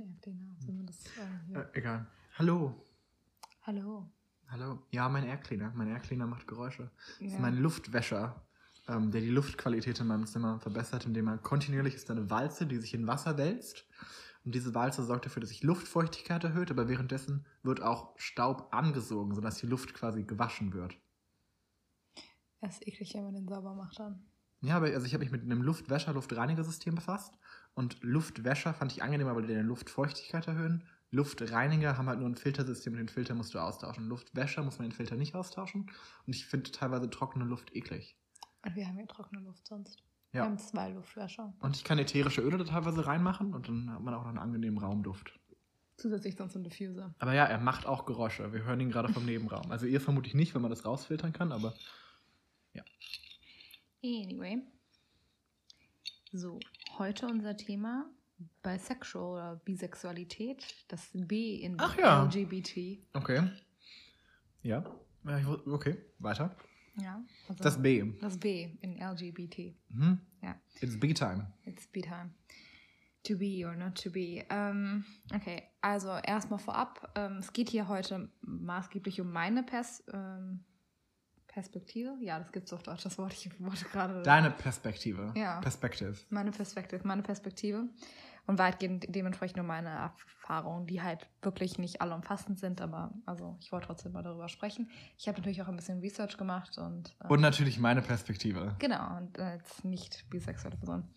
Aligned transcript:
Aircleaner? 0.00 0.56
Sollen 0.58 0.78
wir 0.78 0.86
das, 0.86 1.04
äh? 1.06 1.58
Äh, 1.60 1.78
egal. 1.78 2.06
Hallo. 2.38 2.74
Hallo. 3.62 4.10
Hallo. 4.48 4.82
Ja, 4.90 5.08
mein 5.08 5.24
Aircleaner. 5.24 5.72
Mein 5.74 5.88
Aircleaner 5.88 6.26
macht 6.26 6.46
Geräusche. 6.46 6.90
Das 7.18 7.20
ist 7.28 7.32
Ja. 7.34 7.38
mein 7.40 7.56
Luftwäscher, 7.58 8.42
ähm, 8.88 9.10
der 9.10 9.20
die 9.20 9.30
Luftqualität 9.30 9.98
in 10.00 10.06
meinem 10.06 10.26
Zimmer 10.26 10.60
verbessert, 10.60 11.06
indem 11.06 11.28
er 11.28 11.38
kontinuierlich 11.38 11.94
ist 11.94 12.10
eine 12.10 12.28
Walze, 12.30 12.66
die 12.66 12.78
sich 12.78 12.94
in 12.94 13.06
Wasser 13.06 13.38
wälzt. 13.38 13.86
Und 14.44 14.54
diese 14.54 14.74
Walze 14.74 15.04
sorgt 15.04 15.24
dafür, 15.26 15.40
dass 15.40 15.50
sich 15.50 15.62
Luftfeuchtigkeit 15.62 16.42
erhöht, 16.42 16.70
aber 16.70 16.88
währenddessen 16.88 17.46
wird 17.62 17.80
auch 17.80 18.18
Staub 18.18 18.68
angesogen, 18.74 19.34
sodass 19.34 19.58
die 19.58 19.66
Luft 19.66 19.94
quasi 19.94 20.24
gewaschen 20.24 20.72
wird. 20.72 20.96
Er 22.60 22.68
ist 22.68 22.86
eklig, 22.86 23.14
wenn 23.14 23.24
man 23.24 23.34
den 23.34 23.48
sauber 23.48 23.74
macht 23.74 23.98
dann. 23.98 24.24
Ja, 24.60 24.76
aber 24.76 24.86
also 24.86 25.06
ich 25.06 25.14
habe 25.14 25.24
mich 25.24 25.32
mit 25.32 25.42
einem 25.42 25.62
Luftwäscher, 25.62 26.12
Luftreinigersystem 26.12 26.94
befasst. 26.94 27.34
Und 27.74 28.02
Luftwäscher 28.02 28.74
fand 28.74 28.92
ich 28.92 29.02
angenehmer, 29.02 29.34
weil 29.34 29.42
die 29.42 29.48
deine 29.48 29.62
Luftfeuchtigkeit 29.62 30.46
erhöhen. 30.46 30.84
Luftreiniger 31.10 31.96
haben 31.98 32.08
halt 32.08 32.20
nur 32.20 32.28
ein 32.28 32.36
Filtersystem 32.36 32.94
und 32.94 32.98
den 32.98 33.08
Filter 33.08 33.34
musst 33.34 33.54
du 33.54 33.58
austauschen. 33.58 34.08
Luftwäscher 34.08 34.62
muss 34.62 34.78
man 34.78 34.88
den 34.88 34.94
Filter 34.94 35.16
nicht 35.16 35.34
austauschen. 35.34 35.90
Und 36.26 36.34
ich 36.34 36.46
finde 36.46 36.70
teilweise 36.70 37.08
trockene 37.10 37.44
Luft 37.44 37.74
eklig. 37.74 38.16
Und 38.64 38.74
wir 38.76 38.86
haben 38.86 38.98
ja 38.98 39.06
trockene 39.06 39.42
Luft 39.42 39.66
sonst. 39.66 40.02
Wir 40.30 40.40
Ja. 40.40 40.46
haben 40.46 40.58
zwei 40.58 40.90
Luftwäscher. 40.90 41.52
Und 41.60 41.76
ich 41.76 41.84
kann 41.84 41.98
ätherische 41.98 42.40
Öle 42.40 42.56
da 42.58 42.64
teilweise 42.64 43.06
reinmachen 43.06 43.52
und 43.52 43.68
dann 43.68 43.90
hat 43.90 44.00
man 44.00 44.14
auch 44.14 44.22
noch 44.22 44.28
einen 44.28 44.38
angenehmen 44.38 44.78
Raumduft. 44.78 45.38
Zusätzlich 45.98 46.36
sonst 46.36 46.56
ein 46.56 46.64
Diffuser. 46.64 47.14
Aber 47.18 47.34
ja, 47.34 47.44
er 47.44 47.58
macht 47.58 47.84
auch 47.86 48.06
Geräusche. 48.06 48.50
Wir 48.52 48.64
hören 48.64 48.80
ihn 48.80 48.90
gerade 48.90 49.12
vom 49.12 49.26
Nebenraum. 49.26 49.70
Also 49.70 49.84
ihr 49.86 50.00
vermutlich 50.00 50.34
nicht, 50.34 50.54
wenn 50.54 50.62
man 50.62 50.70
das 50.70 50.84
rausfiltern 50.86 51.32
kann, 51.32 51.52
aber 51.52 51.74
Anyway. 54.04 54.60
So, 56.32 56.58
heute 56.98 57.26
unser 57.26 57.56
Thema 57.56 58.06
Bisexual 58.62 59.32
oder 59.32 59.56
Bisexualität. 59.64 60.64
Das 60.88 61.10
B 61.12 61.56
in 61.56 61.76
Ach 61.78 61.96
ja. 61.98 62.24
LGBT. 62.24 62.98
okay. 63.14 63.50
Ja, 64.62 64.84
ja 65.24 65.38
ich, 65.38 65.46
okay, 65.46 65.98
weiter. 66.18 66.54
Ja. 67.00 67.22
Also 67.48 67.62
Das 67.62 67.80
B. 67.80 68.12
Das 68.20 68.38
B 68.38 68.76
in 68.80 68.98
LGBT. 69.00 69.74
Mhm. 69.88 70.20
Ja. 70.42 70.60
It's 70.80 70.98
B-Time. 70.98 71.52
It's 71.64 71.86
B-Time. 71.86 72.30
To 73.24 73.36
be 73.36 73.64
or 73.64 73.76
not 73.76 74.02
to 74.02 74.10
be. 74.10 74.44
Ähm, 74.50 75.04
okay, 75.32 75.62
also 75.80 76.08
erstmal 76.08 76.58
vorab. 76.58 77.12
Ähm, 77.14 77.38
es 77.38 77.52
geht 77.52 77.70
hier 77.70 77.86
heute 77.86 78.30
maßgeblich 78.40 79.20
um 79.20 79.30
meine 79.30 79.62
Pers 79.62 80.02
ähm, 80.12 80.64
Perspektive. 81.52 82.16
Ja, 82.20 82.38
das 82.38 82.50
gibt's 82.50 82.72
auf 82.72 82.82
Deutsch. 82.82 83.04
Das 83.04 83.18
Wort, 83.18 83.32
ich 83.34 83.50
wollte 83.60 83.84
gerade. 83.86 84.22
Deine 84.22 84.50
Perspektive. 84.50 85.32
Ja. 85.36 85.60
Perspective. 85.60 86.16
Meine 86.30 86.50
Perspektive, 86.50 87.06
meine 87.06 87.22
Perspektive. 87.22 87.88
Und 88.46 88.58
weitgehend 88.58 89.06
dementsprechend 89.08 89.58
nur 89.58 89.66
meine 89.66 89.90
Erfahrungen, 89.90 90.86
die 90.86 91.00
halt 91.00 91.28
wirklich 91.42 91.78
nicht 91.78 92.00
allumfassend 92.00 92.58
sind, 92.58 92.80
aber 92.80 93.12
also 93.24 93.56
ich 93.60 93.70
wollte 93.70 93.86
trotzdem 93.86 94.12
mal 94.12 94.22
darüber 94.24 94.48
sprechen. 94.48 94.90
Ich 95.16 95.28
habe 95.28 95.38
natürlich 95.38 95.62
auch 95.62 95.68
ein 95.68 95.76
bisschen 95.76 96.00
Research 96.00 96.36
gemacht 96.38 96.76
und 96.76 97.14
äh, 97.20 97.28
Und 97.28 97.40
natürlich 97.40 97.78
meine 97.78 98.02
Perspektive. 98.02 98.74
genau, 98.80 99.16
und 99.18 99.38
als 99.38 99.84
nicht 99.84 100.28
bisexuelle 100.28 100.76
Person. 100.76 101.08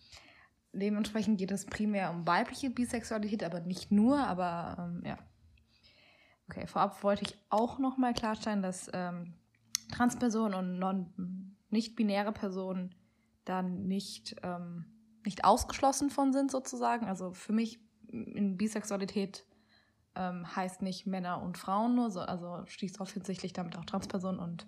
Dementsprechend 0.72 1.38
geht 1.38 1.50
es 1.50 1.64
primär 1.66 2.10
um 2.10 2.26
weibliche 2.28 2.70
Bisexualität, 2.70 3.42
aber 3.42 3.60
nicht 3.60 3.90
nur, 3.90 4.18
aber 4.18 4.76
ähm, 4.78 5.02
ja. 5.04 5.18
Okay, 6.48 6.68
vorab 6.68 7.02
wollte 7.02 7.24
ich 7.24 7.36
auch 7.48 7.80
nochmal 7.80 8.14
klarstellen, 8.14 8.62
dass 8.62 8.88
ähm, 8.92 9.34
Transpersonen 9.88 10.54
und 10.54 10.78
non 10.78 11.56
nicht-binäre 11.70 12.32
Personen 12.32 12.94
dann 13.44 13.86
nicht, 13.86 14.36
ähm, 14.42 14.84
nicht 15.24 15.44
ausgeschlossen 15.44 16.10
von 16.10 16.32
sind, 16.32 16.50
sozusagen. 16.50 17.06
Also 17.06 17.32
für 17.32 17.52
mich 17.52 17.80
in 18.08 18.56
Bisexualität 18.56 19.44
ähm, 20.14 20.46
heißt 20.56 20.82
nicht 20.82 21.06
Männer 21.06 21.42
und 21.42 21.58
Frauen 21.58 21.94
nur, 21.96 22.10
so, 22.10 22.20
also 22.20 22.62
schließt 22.66 23.00
offensichtlich 23.00 23.52
damit 23.52 23.76
auch 23.76 23.84
Transpersonen 23.84 24.40
und 24.40 24.66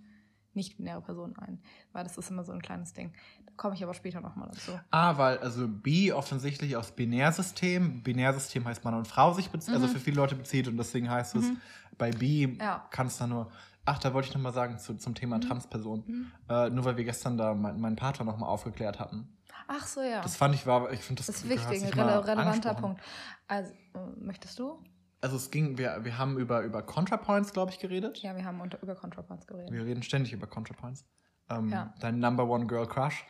nicht-binäre 0.55 1.01
Personen 1.01 1.37
ein. 1.39 1.63
Weil 1.93 2.03
das 2.05 2.19
ist 2.19 2.31
immer 2.31 2.43
so 2.45 2.53
ein 2.53 2.61
kleines 2.61 2.93
Ding. 2.93 3.13
Da 3.47 3.53
komme 3.57 3.75
ich 3.77 3.83
aber 3.85 3.95
später 3.95 4.21
nochmal 4.21 4.49
dazu. 4.53 4.73
Ah, 4.91 5.17
weil 5.17 5.39
also 5.39 5.69
B 5.69 6.13
offensichtlich 6.13 6.75
aufs 6.77 6.91
Binärsystem. 6.93 8.03
Binärsystem 8.03 8.65
heißt 8.65 8.85
Mann 8.85 8.95
und 8.95 9.07
Frau 9.07 9.33
sich 9.35 9.51
bezieht, 9.51 9.75
also 9.75 9.87
Mhm. 9.87 9.91
für 9.91 10.01
viele 10.01 10.17
Leute 10.17 10.35
bezieht 10.35 10.67
und 10.69 10.77
deswegen 10.77 11.09
heißt 11.09 11.37
es 11.37 11.45
Mhm. 11.51 11.61
bei 11.97 12.11
B 12.11 12.57
Ja. 12.61 12.87
kann 12.91 13.07
es 13.07 13.17
da 13.19 13.27
nur. 13.27 13.51
Ach, 13.91 13.99
da 13.99 14.13
wollte 14.13 14.29
ich 14.29 14.35
nochmal 14.35 14.53
sagen 14.53 14.79
zu, 14.79 14.97
zum 14.97 15.15
Thema 15.15 15.37
Mhm. 15.37 15.41
Transperson. 15.43 16.05
Mhm. 16.07 16.33
Äh, 16.49 16.71
nur 16.71 16.85
weil 16.85 16.97
wir 16.99 17.05
gestern 17.05 17.39
da 17.39 17.55
mein, 17.55 17.81
meinen 17.81 17.97
Partner 17.97 18.25
nochmal 18.27 18.51
aufgeklärt 18.51 19.01
hatten. 19.01 19.35
Ach 19.67 19.87
so, 19.87 20.03
ja. 20.03 20.21
Das 20.21 20.37
fand 20.37 20.55
ich 20.55 20.67
war, 20.67 20.93
ich 20.93 21.01
finde 21.01 21.21
das, 21.21 21.27
Das 21.27 21.37
ist 21.37 21.49
wichtig, 21.49 21.85
ein 21.85 21.93
rele 21.99 22.27
relevanter. 22.27 22.75
Punkt. 22.75 23.01
Also, 23.47 23.73
äh, 23.95 23.99
möchtest 24.21 24.59
du? 24.59 24.79
Also 25.21 25.37
es 25.37 25.51
ging, 25.51 25.79
wir, 25.79 26.05
wir 26.05 26.17
haben 26.19 26.39
über, 26.39 26.63
über 26.63 26.83
ContraPoints, 26.83 27.53
glaube 27.53 27.73
ich, 27.73 27.79
geredet. 27.79 28.19
Ja, 28.19 28.37
wir 28.37 28.45
haben 28.45 28.61
unter, 28.61 28.81
über 28.83 28.95
ContraPoints 28.95 29.47
geredet. 29.47 29.73
Wir 29.73 29.85
reden 29.85 30.03
ständig 30.03 30.33
über 30.33 30.47
ContraPoints. 30.47 31.05
Ähm, 31.51 31.71
Ja. 31.71 31.93
Dein 32.01 32.19
Number 32.19 32.47
One 32.47 32.67
Girl 32.67 32.87
Crush. 32.87 33.25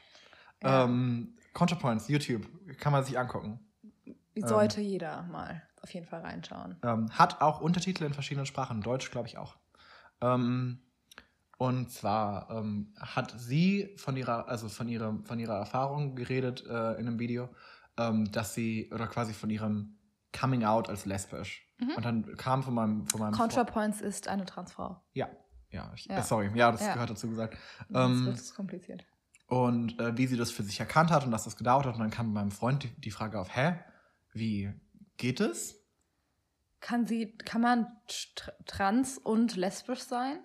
Ja. 0.62 0.84
Ähm, 0.84 1.36
ContraPoints, 1.54 2.08
YouTube, 2.08 2.46
kann 2.78 2.92
man 2.92 3.04
sich 3.04 3.18
angucken. 3.18 3.60
Sollte 4.36 4.80
jeder 4.80 5.22
mal 5.22 5.62
auf 5.82 5.92
jeden 5.94 6.06
Fall 6.06 6.20
reinschauen. 6.20 6.76
Ähm, 6.82 7.10
hat 7.16 7.40
auch 7.40 7.60
Untertitel 7.60 8.04
in 8.04 8.12
verschiedenen 8.12 8.46
Sprachen, 8.46 8.80
Deutsch 8.82 9.10
glaube 9.10 9.28
ich 9.28 9.38
auch. 9.38 9.56
Ähm, 10.20 10.82
und 11.58 11.90
zwar 11.90 12.50
ähm, 12.50 12.94
hat 12.98 13.34
sie 13.36 13.94
von 13.96 14.16
ihrer, 14.16 14.48
also 14.48 14.68
von 14.68 14.88
ihrer, 14.88 15.18
von 15.24 15.38
ihrer 15.40 15.56
Erfahrung 15.58 16.14
geredet 16.14 16.64
äh, 16.66 16.92
in 16.94 17.06
einem 17.08 17.18
Video, 17.18 17.48
ähm, 17.96 18.30
dass 18.30 18.54
sie, 18.54 18.90
oder 18.92 19.06
quasi 19.08 19.32
von 19.32 19.50
ihrem 19.50 19.98
Coming 20.38 20.64
Out 20.64 20.88
als 20.88 21.04
lesbisch. 21.04 21.66
Mhm. 21.80 21.90
Und 21.96 22.04
dann 22.04 22.36
kam 22.36 22.62
von 22.62 22.74
meinem, 22.74 23.06
von 23.06 23.20
meinem 23.20 23.32
ContraPoints 23.32 24.00
ist 24.00 24.28
eine 24.28 24.44
Transfrau. 24.44 25.02
Ja, 25.14 25.28
ja, 25.70 25.90
ich, 25.96 26.06
Ja. 26.06 26.18
Äh, 26.18 26.22
sorry, 26.22 26.50
ja, 26.54 26.70
das 26.70 26.82
Ja. 26.82 26.92
gehört 26.92 27.10
dazu 27.10 27.28
gesagt. 27.28 27.56
Das 27.88 28.06
Ähm, 28.10 28.26
wird 28.26 28.36
es 28.36 28.54
kompliziert. 28.54 29.04
und 29.48 29.98
äh, 29.98 30.16
wie 30.16 30.26
sie 30.26 30.36
das 30.36 30.50
für 30.52 30.62
sich 30.62 30.78
erkannt 30.78 31.10
hat 31.10 31.24
und 31.24 31.30
dass 31.32 31.44
das 31.44 31.56
gedauert 31.56 31.86
hat. 31.86 31.94
Und 31.94 32.00
dann 32.00 32.10
kam 32.10 32.32
meinem 32.32 32.50
Freund 32.52 32.84
die, 32.84 33.00
die 33.00 33.10
Frage 33.10 33.40
auf, 33.40 33.54
hä, 33.56 33.74
wie 34.32 34.72
geht 35.16 35.40
es? 35.40 35.74
Kann 36.80 37.06
sie, 37.06 37.36
kann 37.38 37.60
man 37.60 37.86
tr 38.06 38.52
trans 38.66 39.18
und 39.18 39.56
lesbisch 39.56 40.00
sein? 40.00 40.38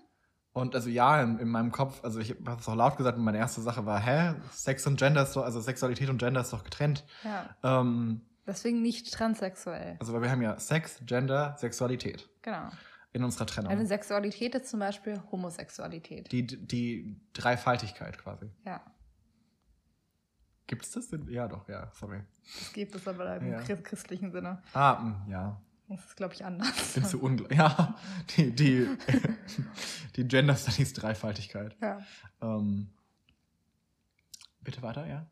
Und 0.51 0.75
also 0.75 0.89
ja, 0.89 1.21
in, 1.21 1.39
in 1.39 1.47
meinem 1.47 1.71
Kopf, 1.71 2.03
also 2.03 2.19
ich 2.19 2.31
habe 2.45 2.59
es 2.59 2.67
auch 2.69 2.75
laut 2.75 2.95
gesagt, 2.97 3.17
und 3.17 3.23
meine 3.23 3.37
erste 3.39 3.61
Sache 3.61 3.85
war, 3.85 3.99
hä, 3.99 4.35
Sex 4.51 4.85
und 4.87 4.97
Gender 4.97 5.23
ist 5.23 5.35
doch, 5.35 5.43
also 5.43 5.59
Sexualität 5.61 6.09
und 6.09 6.17
Gender 6.19 6.41
ist 6.41 6.53
doch 6.53 6.63
getrennt. 6.63 7.03
Ja. 7.23 7.55
Ähm, 7.63 8.21
Deswegen 8.45 8.81
nicht 8.81 9.11
transsexuell. 9.13 9.97
also 9.99 10.13
weil 10.13 10.21
wir 10.21 10.29
haben 10.31 10.41
ja 10.41 10.59
Sex, 10.59 10.99
Gender, 11.05 11.55
Sexualität 11.57 12.29
Genau. 12.43 12.69
in 13.13 13.23
unserer 13.23 13.45
Trennung. 13.47 13.71
Eine 13.71 13.85
Sexualität 13.87 14.53
ist 14.55 14.67
zum 14.67 14.79
Beispiel 14.79 15.21
Homosexualität. 15.31 16.31
die, 16.31 16.45
die 16.45 17.19
Dreifaltigkeit 17.33 18.17
quasi. 18.19 18.49
ja. 18.65 18.81
Gibt 20.65 20.85
es 20.85 20.91
das? 20.91 21.11
in- 21.11 21.27
Ja, 21.29 21.47
doch, 21.47 21.67
ja, 21.67 21.91
sorry. 21.93 22.21
Das 22.59 22.71
gibt 22.73 22.95
es 22.95 23.05
aber 23.07 23.35
im 23.37 23.51
Ja. 23.51 23.59
christ- 23.59 23.83
christlichen 23.83 24.31
Sinne. 24.31 24.61
Ah, 24.73 24.93
mh, 24.93 25.25
ja. 25.29 25.61
Das 25.95 26.05
ist, 26.05 26.17
glaube 26.17 26.33
ich, 26.33 26.43
anders. 26.43 26.69
Ich 26.87 26.93
bin 26.93 27.05
zu 27.05 27.21
ungleich. 27.21 27.57
Ja, 27.57 27.95
die, 28.35 28.51
die, 28.51 28.87
die 30.15 30.27
Gender 30.27 30.55
Studies 30.55 30.93
Dreifaltigkeit. 30.93 31.75
ja. 31.81 32.01
Ähm, 32.41 32.89
bitte 34.61 34.81
weiter, 34.81 35.05
ja? 35.07 35.25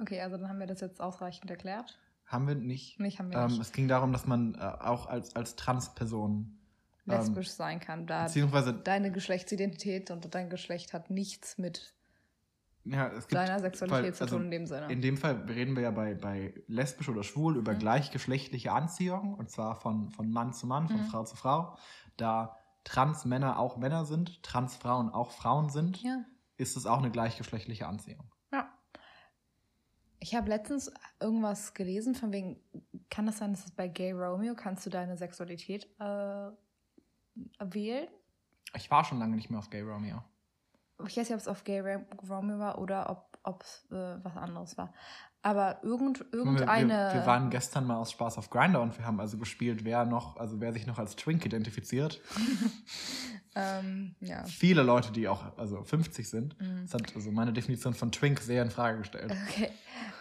Okay, 0.00 0.20
also 0.20 0.36
dann 0.36 0.48
haben 0.48 0.60
wir 0.60 0.66
das 0.66 0.80
jetzt 0.80 1.00
ausreichend 1.00 1.50
erklärt. 1.50 1.98
Haben 2.26 2.46
wir 2.46 2.54
nicht. 2.54 3.00
Nicht 3.00 3.18
haben 3.18 3.30
wir 3.30 3.38
Ähm, 3.38 3.46
nicht 3.48 3.60
es 3.60 3.72
ging 3.72 3.88
darum, 3.88 4.12
dass 4.12 4.26
man 4.26 4.54
äh, 4.54 4.58
auch 4.58 5.06
als, 5.06 5.34
als 5.34 5.56
Transperson 5.56 6.58
ähm, 7.06 7.12
lesbisch 7.16 7.50
sein 7.50 7.80
kann. 7.80 8.06
Da 8.06 8.24
beziehungsweise 8.24 8.72
deine 8.72 9.10
Geschlechtsidentität 9.10 10.10
und 10.10 10.34
dein 10.34 10.50
Geschlecht 10.50 10.92
hat 10.92 11.10
nichts 11.10 11.58
mit 11.58 11.94
ja, 12.90 13.08
es 13.08 13.28
gibt, 13.28 13.34
deiner 13.40 13.58
Sexualität 13.60 14.04
weil, 14.04 14.14
zu 14.14 14.24
also 14.24 14.36
tun 14.36 14.44
in 14.46 14.50
dem 14.50 14.66
Sinne. 14.66 14.90
In 14.92 15.00
dem 15.02 15.16
Fall 15.16 15.34
reden 15.48 15.74
wir 15.76 15.82
ja 15.82 15.90
bei, 15.90 16.14
bei 16.14 16.54
lesbisch 16.66 17.08
oder 17.08 17.22
schwul 17.22 17.56
über 17.56 17.74
Mhm. 17.74 17.78
gleichgeschlechtliche 17.78 18.72
Anziehung 18.72 19.34
und 19.34 19.50
zwar 19.50 19.76
von, 19.76 20.10
von 20.10 20.30
Mann 20.30 20.52
zu 20.52 20.66
Mann, 20.66 20.88
von 20.88 21.00
Mhm. 21.00 21.04
Frau 21.06 21.24
zu 21.24 21.36
Frau. 21.36 21.76
Da 22.16 22.56
Transmänner 22.84 23.58
auch 23.58 23.76
Männer 23.76 24.04
sind, 24.04 24.42
Transfrauen 24.42 25.10
auch 25.10 25.30
Frauen 25.30 25.68
sind, 25.68 26.02
ja. 26.02 26.24
ist 26.56 26.76
es 26.76 26.86
auch 26.86 26.98
eine 26.98 27.10
gleichgeschlechtliche 27.10 27.86
Anziehung. 27.86 28.32
ja. 28.52 28.68
Ich 30.20 30.34
habe 30.34 30.48
letztens 30.48 30.90
irgendwas 31.20 31.74
gelesen, 31.74 32.14
von 32.16 32.32
wegen, 32.32 32.60
kann 33.08 33.26
das 33.26 33.38
sein, 33.38 33.52
dass 33.52 33.66
es 33.66 33.70
bei 33.70 33.86
Gay 33.88 34.12
Romeo, 34.12 34.54
kannst 34.56 34.84
du 34.84 34.90
deine 34.90 35.16
Sexualität 35.16 35.84
äh, 36.00 36.50
wählen? 37.60 38.08
Ich 38.74 38.90
war 38.90 39.04
schon 39.04 39.18
lange 39.20 39.36
nicht 39.36 39.48
mehr 39.48 39.60
auf 39.60 39.70
Gay 39.70 39.82
Romeo. 39.82 40.22
Ich 41.06 41.16
weiß 41.16 41.28
nicht, 41.28 41.32
ob 41.32 41.40
es 41.40 41.48
auf 41.48 41.64
Gay 41.64 41.80
Ro- 41.80 42.04
Romeo 42.28 42.58
war 42.58 42.78
oder 42.78 43.24
ob 43.44 43.62
es 43.62 43.86
äh, 43.90 44.16
was 44.24 44.36
anderes 44.36 44.76
war. 44.76 44.92
Aber 45.40 45.78
irgend, 45.84 46.20
Wir, 46.20 46.34
irgendeine. 46.40 46.88
wir, 47.12 47.20
wir 47.20 47.26
waren 47.26 47.48
gestern 47.50 47.86
mal 47.86 47.96
aus 47.96 48.10
Spaß 48.10 48.38
auf 48.38 48.50
Grinder 48.50 48.82
und 48.82 48.98
wir 48.98 49.06
haben 49.06 49.20
also 49.20 49.38
gespielt, 49.38 49.84
wer 49.84 50.04
noch, 50.04 50.36
also 50.36 50.60
wer 50.60 50.72
sich 50.72 50.86
noch 50.86 50.98
als 50.98 51.14
Twink 51.14 51.46
identifiziert. 51.46 52.20
ähm, 53.54 54.16
ja. 54.20 54.44
Viele 54.44 54.82
Leute, 54.82 55.12
die 55.12 55.28
auch 55.28 55.56
also 55.56 55.82
50 55.84 56.28
sind. 56.28 56.60
Mhm. 56.60 56.82
Das 56.82 56.94
hat 56.94 57.14
also 57.14 57.30
meine 57.30 57.52
Definition 57.52 57.94
von 57.94 58.10
Twink 58.10 58.40
sehr 58.40 58.62
in 58.62 58.70
Frage 58.70 58.98
gestellt. 58.98 59.32
Okay. 59.48 59.70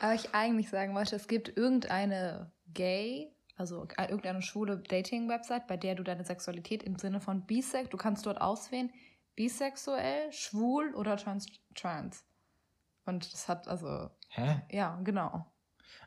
Aber 0.02 0.14
ich 0.14 0.34
eigentlich 0.36 0.70
sagen 0.70 0.94
wollte, 0.94 1.16
es 1.16 1.28
gibt 1.28 1.58
irgendeine 1.58 2.52
Gay 2.74 3.34
also 3.58 3.88
äh, 3.98 4.04
irgendeine 4.06 4.44
schwule 4.44 4.78
Dating-Website, 4.78 5.66
bei 5.66 5.78
der 5.78 5.96
du 5.96 6.04
deine 6.04 6.24
Sexualität 6.24 6.84
im 6.84 6.98
Sinne 7.00 7.20
von 7.20 7.42
bisex, 7.48 7.90
du 7.90 7.98
kannst 7.98 8.26
dort 8.28 8.40
auswählen, 8.40 8.92
bisexuell, 9.38 10.32
schwul 10.34 10.94
oder 10.96 11.16
trans. 11.16 11.46
trans. 11.76 12.26
Und 13.06 13.32
das 13.32 13.48
hat 13.48 13.70
also. 13.70 14.10
Hä? 14.30 14.64
Ja, 14.70 15.00
genau. 15.04 15.46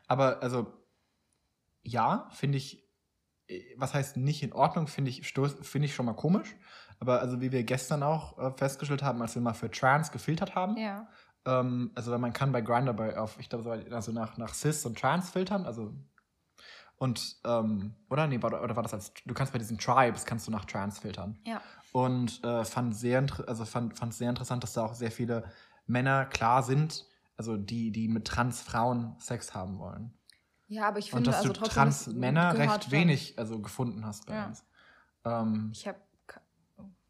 Aber 0.07 0.43
also, 0.43 0.71
ja, 1.81 2.29
finde 2.31 2.59
ich, 2.59 2.87
äh, 3.47 3.63
was 3.77 3.95
heißt 3.95 4.17
nicht 4.17 4.43
in 4.43 4.53
Ordnung, 4.53 4.85
finde 4.87 5.09
ich, 5.09 5.25
finde 5.33 5.85
ich 5.85 5.95
schon 5.95 6.05
mal 6.05 6.13
komisch. 6.13 6.55
Aber 6.99 7.19
also, 7.21 7.41
wie 7.41 7.51
wir 7.51 7.63
gestern 7.63 8.03
auch 8.03 8.37
äh, 8.37 8.51
festgestellt 8.51 9.01
haben, 9.01 9.21
als 9.23 9.33
wir 9.33 9.41
mal 9.41 9.53
für 9.53 9.71
Trans 9.71 10.11
gefiltert 10.11 10.53
haben, 10.53 10.77
Ja. 10.77 11.07
ähm, 11.45 11.91
also 11.95 12.15
man 12.19 12.33
kann 12.33 12.51
bei 12.51 12.61
Grindr 12.61 12.93
bei 12.93 13.17
auf, 13.17 13.39
ich 13.39 13.49
glaube, 13.49 13.63
so, 13.63 13.71
also 13.71 14.11
nach, 14.11 14.37
nach 14.37 14.53
Cis 14.53 14.85
und 14.85 14.99
Trans 14.99 15.31
filtern, 15.31 15.65
also 15.65 15.95
und 16.97 17.37
ähm, 17.45 17.95
oder 18.11 18.27
nee, 18.27 18.39
war, 18.43 18.61
oder 18.61 18.75
war 18.75 18.83
das 18.83 18.93
als 18.93 19.11
du 19.25 19.33
kannst 19.33 19.51
bei 19.53 19.57
diesen 19.57 19.79
Tribes 19.79 20.23
kannst 20.23 20.45
du 20.45 20.51
nach 20.51 20.65
Trans 20.65 20.99
filtern 20.99 21.39
Ja. 21.47 21.59
Und 21.91 22.43
äh, 22.43 22.63
fand 22.65 22.95
sehr 22.95 23.25
also 23.47 23.65
fand 23.65 23.97
fand 23.97 24.13
sehr 24.13 24.29
interessant, 24.29 24.63
dass 24.63 24.73
da 24.73 24.85
auch 24.85 24.93
sehr 24.93 25.11
viele 25.11 25.43
Männer 25.87 26.25
klar 26.25 26.63
sind, 26.63 27.05
also 27.37 27.57
die 27.57 27.91
die 27.91 28.07
mit 28.07 28.25
Transfrauen 28.25 29.15
Sex 29.19 29.53
haben 29.53 29.77
wollen 29.79 30.13
Ja, 30.67 30.87
aber 30.87 30.99
ich 30.99 31.11
und 31.13 31.17
finde 31.17 31.29
dass 31.31 31.37
also 31.39 31.49
du 31.49 31.53
trotzdem. 31.59 31.73
Trans 31.83 32.07
es 32.07 32.13
Männer 32.13 32.53
gehört 32.53 32.69
recht 32.71 32.83
schon- 32.85 32.91
wenig 32.93 33.37
also 33.39 33.61
gefunden 33.61 34.05
hast 34.05 34.25
bei 34.27 34.35
Ja. 34.35 34.45
uns. 34.47 34.65
Ähm, 35.25 35.69
Ich 35.73 35.87
habe 35.87 35.99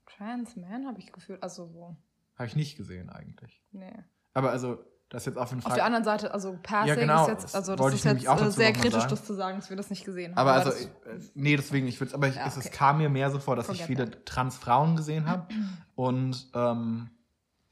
Trans 0.06 0.56
Man 0.56 0.86
habe 0.88 1.00
ich 1.00 1.12
gefühlt, 1.12 1.42
also 1.42 1.68
so. 1.68 1.96
Habe 2.36 2.48
ich 2.48 2.56
nicht 2.56 2.76
gesehen 2.78 3.10
eigentlich. 3.10 3.62
Nee. 3.72 4.04
Aber 4.34 4.52
also 4.52 4.84
das 5.12 5.26
jetzt 5.26 5.38
auf 5.38 5.50
jeden 5.50 5.62
Fall 5.62 5.72
Auf 5.72 5.76
der 5.76 5.86
anderen 5.86 6.04
Seite, 6.06 6.34
also 6.34 6.58
Passing 6.64 6.88
Ja, 6.88 6.96
genau, 6.96 7.24
ist 7.24 7.30
jetzt, 7.44 7.56
also 7.56 7.76
das 7.76 7.88
ist 7.94 7.94
ich 7.94 8.04
jetzt 8.06 8.28
auch 8.28 8.42
äh, 8.42 8.50
sehr 8.50 8.72
kritisch, 8.74 8.94
sagen. 8.94 9.10
das 9.10 9.26
zu 9.26 9.34
sagen, 9.36 9.60
dass 9.60 9.70
wir 9.70 9.78
das 9.78 9.90
nicht 9.90 10.06
gesehen 10.06 10.32
haben. 10.32 10.40
Aber 10.40 10.54
also, 10.54 10.70
das, 10.72 10.82
äh, 10.86 10.90
nee, 11.36 11.56
deswegen, 11.58 11.86
ich 11.88 12.00
würde 12.00 12.14
aber 12.16 12.30
ich, 12.30 12.36
Ja, 12.36 12.48
es, 12.48 12.56
es 12.58 12.66
okay. 12.68 12.76
kam 12.76 12.98
mir 12.98 13.10
mehr 13.10 13.30
so 13.30 13.38
vor, 13.40 13.56
dass 13.56 13.70
ich 13.70 13.84
Forget 13.84 13.88
viele 13.88 14.26
Transfrauen 14.26 14.96
gesehen 14.96 15.28
habe 15.28 15.48
und 15.96 16.50
ähm, 16.56 17.10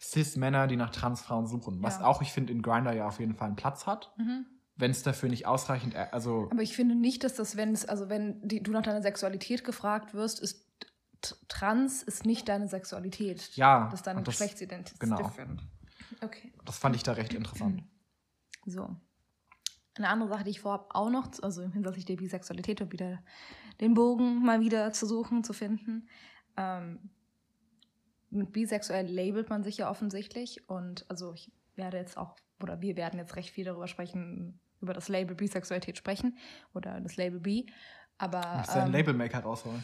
Cis-Männer, 0.01 0.67
die 0.67 0.75
nach 0.75 0.91
Transfrauen 0.91 1.47
suchen. 1.47 1.81
Was 1.81 1.99
Ja. 1.99 2.05
auch, 2.05 2.21
ich 2.21 2.31
finde, 2.31 2.53
in 2.53 2.61
Grindr 2.61 2.93
ja 2.93 3.07
auf 3.07 3.19
jeden 3.19 3.35
Fall 3.35 3.47
einen 3.47 3.55
Platz 3.55 3.85
hat, 3.87 4.11
Mhm. 4.17 4.45
wenn 4.75 4.91
es 4.91 5.03
dafür 5.03 5.29
nicht 5.29 5.45
ausreichend, 5.47 5.95
äh, 5.95 6.07
also 6.11 6.47
Aber 6.51 6.61
ich 6.61 6.75
finde 6.75 6.95
nicht, 6.95 7.23
dass 7.23 7.35
das, 7.35 7.55
wenn 7.57 7.71
es, 7.73 7.85
also 7.85 8.09
wenn 8.09 8.45
die, 8.47 8.61
du 8.61 8.71
nach 8.71 8.83
deiner 8.83 9.01
Sexualität 9.01 9.63
gefragt 9.63 10.13
wirst, 10.13 10.39
ist 10.39 10.65
trans 11.49 12.01
ist 12.03 12.25
nicht 12.25 12.47
deine 12.47 12.67
Sexualität. 12.69 13.49
ja, 13.55 13.85
Das 13.91 13.95
ist 14.01 14.07
deine 14.07 14.23
Geschlechtsidentität. 14.23 14.99
genau. 15.01 15.17
Different. 15.17 15.61
Okay. 16.21 16.51
das 16.65 16.77
fand 16.77 16.95
ich 16.95 17.03
da 17.03 17.13
recht 17.13 17.33
interessant. 17.33 17.83
So. 18.65 18.93
Eine 19.95 20.09
andere 20.09 20.29
Sache, 20.29 20.43
die 20.43 20.51
ich 20.51 20.59
vorhabe, 20.59 20.93
auch 20.93 21.09
noch, 21.09 21.31
also 21.41 21.63
hinsichtlich 21.63 22.05
der 22.05 22.17
Bisexualität, 22.17 22.81
um 22.81 22.91
wieder 22.91 23.23
den 23.79 23.93
Bogen 23.93 24.43
mal 24.43 24.59
wieder 24.59 24.91
zu 24.91 25.07
suchen, 25.07 25.43
zu 25.43 25.53
finden. 25.53 26.07
Ähm, 26.57 27.09
mit 28.29 28.51
bisexuell 28.51 29.07
labelt 29.07 29.49
man 29.49 29.63
sich 29.63 29.77
ja 29.77 29.89
offensichtlich 29.89 30.69
und 30.69 31.09
also 31.09 31.33
ich 31.33 31.51
werde 31.75 31.97
jetzt 31.97 32.17
auch, 32.17 32.35
oder 32.61 32.81
wir 32.81 32.95
werden 32.95 33.17
jetzt 33.17 33.35
recht 33.35 33.49
viel 33.49 33.65
darüber 33.65 33.87
sprechen, 33.87 34.59
über 34.81 34.93
das 34.93 35.07
Label 35.07 35.35
Bisexualität 35.35 35.97
sprechen 35.97 36.37
oder 36.73 36.99
das 37.01 37.15
Label 37.17 37.39
B. 37.39 37.65
Aber 38.17 38.57
Musst 38.57 38.69
du 38.69 38.73
einen 38.73 38.87
ähm, 38.87 38.91
Labelmaker 38.93 39.39
rausholen. 39.39 39.83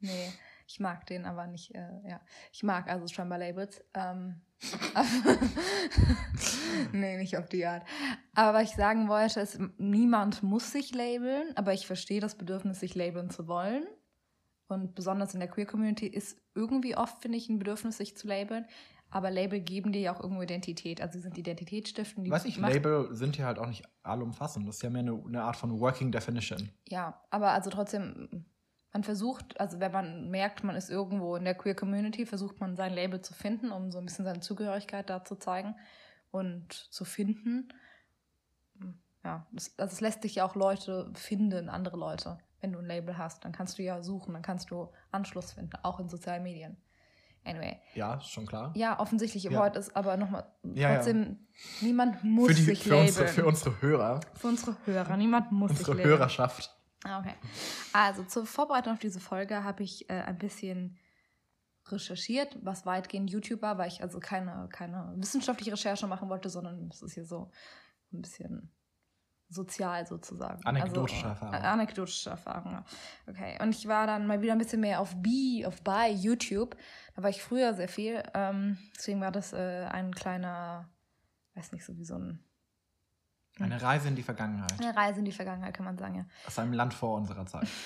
Nee, 0.00 0.32
ich 0.66 0.80
mag 0.80 1.06
den 1.06 1.24
aber 1.24 1.46
nicht, 1.46 1.74
äh, 1.74 2.08
ja. 2.08 2.20
Ich 2.52 2.62
mag 2.62 2.88
also 2.88 3.06
scheinbar 3.06 3.38
Labels. 3.38 3.84
Ähm, 3.94 4.40
nee, 6.92 7.16
nicht 7.18 7.36
auf 7.36 7.48
die 7.48 7.64
Art. 7.66 7.84
Aber 8.34 8.58
was 8.58 8.70
ich 8.70 8.76
sagen 8.76 9.08
wollte, 9.08 9.40
ist, 9.40 9.58
niemand 9.78 10.42
muss 10.42 10.72
sich 10.72 10.94
labeln, 10.94 11.56
aber 11.56 11.72
ich 11.72 11.86
verstehe 11.86 12.20
das 12.20 12.36
Bedürfnis, 12.36 12.80
sich 12.80 12.94
labeln 12.94 13.30
zu 13.30 13.46
wollen. 13.46 13.86
Und 14.68 14.94
besonders 14.94 15.34
in 15.34 15.40
der 15.40 15.48
Queer-Community 15.48 16.06
ist 16.06 16.40
irgendwie 16.54 16.96
oft, 16.96 17.22
finde 17.22 17.38
ich, 17.38 17.48
ein 17.48 17.58
Bedürfnis, 17.58 17.98
sich 17.98 18.16
zu 18.16 18.26
labeln. 18.26 18.66
Aber 19.10 19.30
Label 19.30 19.60
geben 19.60 19.92
dir 19.92 20.00
ja 20.00 20.14
auch 20.14 20.20
irgendwo 20.20 20.42
Identität. 20.42 21.00
Also 21.00 21.18
sie 21.18 21.22
sind 21.22 21.38
Identitätsstiften. 21.38 22.24
Die 22.24 22.30
Weiß 22.30 22.44
ich, 22.44 22.56
Label 22.56 23.14
sind 23.14 23.38
ja 23.38 23.46
halt 23.46 23.58
auch 23.58 23.68
nicht 23.68 23.84
allumfassend. 24.02 24.66
Das 24.66 24.76
ist 24.76 24.82
ja 24.82 24.90
mehr 24.90 25.02
eine, 25.02 25.22
eine 25.24 25.42
Art 25.44 25.56
von 25.56 25.78
Working 25.78 26.10
Definition. 26.10 26.70
Ja, 26.88 27.22
aber 27.30 27.52
also 27.52 27.70
trotzdem, 27.70 28.44
man 28.96 29.04
versucht, 29.04 29.60
also 29.60 29.78
wenn 29.78 29.92
man 29.92 30.30
merkt, 30.30 30.64
man 30.64 30.74
ist 30.74 30.88
irgendwo 30.88 31.36
in 31.36 31.44
der 31.44 31.54
Queer 31.54 31.74
Community, 31.74 32.24
versucht 32.24 32.60
man 32.60 32.76
sein 32.76 32.94
Label 32.94 33.20
zu 33.20 33.34
finden, 33.34 33.70
um 33.70 33.92
so 33.92 33.98
ein 33.98 34.06
bisschen 34.06 34.24
seine 34.24 34.40
Zugehörigkeit 34.40 35.10
da 35.10 35.22
zu 35.22 35.36
zeigen 35.36 35.74
und 36.30 36.72
zu 36.72 37.04
finden. 37.04 37.68
Ja, 39.22 39.46
das, 39.52 39.78
also 39.78 39.92
es 39.92 40.00
lässt 40.00 40.24
dich 40.24 40.36
ja 40.36 40.46
auch 40.46 40.54
Leute 40.54 41.10
finden, 41.14 41.68
andere 41.68 41.98
Leute. 41.98 42.38
Wenn 42.62 42.72
du 42.72 42.78
ein 42.78 42.86
Label 42.86 43.18
hast, 43.18 43.44
dann 43.44 43.52
kannst 43.52 43.78
du 43.78 43.82
ja 43.82 44.02
suchen, 44.02 44.32
dann 44.32 44.42
kannst 44.42 44.70
du 44.70 44.88
Anschluss 45.10 45.52
finden, 45.52 45.72
auch 45.82 46.00
in 46.00 46.08
sozialen 46.08 46.42
Medien. 46.42 46.78
Anyway. 47.44 47.76
Ja, 47.94 48.18
schon 48.20 48.46
klar. 48.46 48.72
Ja, 48.74 48.98
offensichtlich 48.98 49.44
Ja. 49.44 49.52
Wort 49.60 49.76
ist 49.76 49.94
aber 49.94 50.16
nochmal 50.16 50.46
Ja, 50.62 50.88
ja. 50.88 50.94
trotzdem, 50.96 51.46
niemand 51.82 52.24
muss 52.24 52.48
Für, 52.48 52.54
die, 52.54 52.62
sich 52.62 52.82
für, 52.82 52.88
labeln. 52.88 53.08
unsere, 53.08 53.28
für 53.28 53.46
unsere 53.46 53.82
Hörer, 53.82 54.20
für 54.34 54.46
unsere 54.48 54.76
Hörer, 54.86 55.16
niemand 55.18 55.52
muss 55.52 55.70
sich 55.72 55.80
unsere 55.80 55.98
labeln. 55.98 56.18
Hörerschaft. 56.18 56.75
Ah, 57.06 57.20
Okay. 57.20 57.34
Also 57.92 58.24
zur 58.24 58.46
Vorbereitung 58.46 58.94
auf 58.94 58.98
diese 58.98 59.20
Folge 59.20 59.64
habe 59.64 59.82
ich 59.82 60.08
äh, 60.10 60.22
ein 60.22 60.38
bisschen 60.38 60.98
recherchiert, 61.88 62.58
was 62.62 62.84
weitgehend 62.84 63.30
YouTube 63.30 63.62
war, 63.62 63.78
weil 63.78 63.88
ich 63.88 64.02
also 64.02 64.18
keine, 64.18 64.68
keine 64.70 65.12
wissenschaftliche 65.16 65.72
Recherche 65.72 66.06
machen 66.06 66.28
wollte, 66.28 66.48
sondern 66.48 66.88
es 66.88 67.02
ist 67.02 67.14
hier 67.14 67.24
so 67.24 67.50
ein 68.12 68.22
bisschen 68.22 68.72
sozial 69.48 70.06
sozusagen. 70.06 70.64
Anekdotische 70.64 71.28
also, 71.28 71.28
Erfahrung. 71.28 71.54
Äh, 71.54 71.66
anekdotische 71.66 72.30
Erfahrung. 72.30 72.72
ja. 72.72 72.84
Okay. 73.28 73.58
Und 73.62 73.70
ich 73.74 73.86
war 73.86 74.06
dann 74.06 74.26
mal 74.26 74.42
wieder 74.42 74.52
ein 74.52 74.58
bisschen 74.58 74.80
mehr 74.80 75.00
auf 75.00 75.14
B, 75.22 75.64
auf 75.64 75.82
bei 75.82 76.10
YouTube. 76.10 76.76
Da 77.14 77.22
war 77.22 77.30
ich 77.30 77.42
früher 77.42 77.74
sehr 77.74 77.88
viel. 77.88 78.22
Ähm, 78.34 78.78
deswegen 78.96 79.20
war 79.20 79.30
das 79.30 79.52
äh, 79.52 79.86
ein 79.90 80.12
kleiner, 80.14 80.88
weiß 81.54 81.72
nicht, 81.72 81.84
so 81.84 81.96
wie 81.96 82.04
so 82.04 82.16
ein, 82.16 82.44
Eine 83.58 83.80
Reise 83.80 84.08
in 84.08 84.16
die 84.16 84.22
Vergangenheit. 84.22 84.72
eine 84.78 84.94
Reise 84.94 85.20
in 85.20 85.24
die 85.24 85.32
Vergangenheit, 85.32 85.74
kann 85.74 85.86
man 85.86 85.96
sagen, 85.96 86.14
ja. 86.16 86.24
Aus 86.46 86.58
einem 86.58 86.72
Land 86.72 86.94
vor 86.94 87.16
unserer 87.16 87.46
Zeit. 87.46 87.66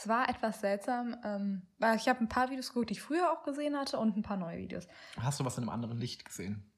Es 0.00 0.06
war 0.06 0.28
etwas 0.28 0.60
seltsam, 0.60 1.16
ähm, 1.24 1.62
weil 1.78 1.96
ich 1.96 2.08
habe 2.08 2.20
ein 2.20 2.28
paar 2.28 2.50
Videos 2.50 2.68
geguckt, 2.68 2.90
die 2.90 2.92
ich 2.92 3.02
früher 3.02 3.32
auch 3.32 3.42
gesehen 3.42 3.76
hatte 3.76 3.98
und 3.98 4.16
ein 4.16 4.22
paar 4.22 4.36
neue 4.36 4.58
Videos. 4.58 4.86
Hast 5.20 5.40
du 5.40 5.44
was 5.44 5.58
in 5.58 5.64
einem 5.64 5.70
anderen 5.70 5.98
Licht 5.98 6.24
gesehen? 6.24 6.72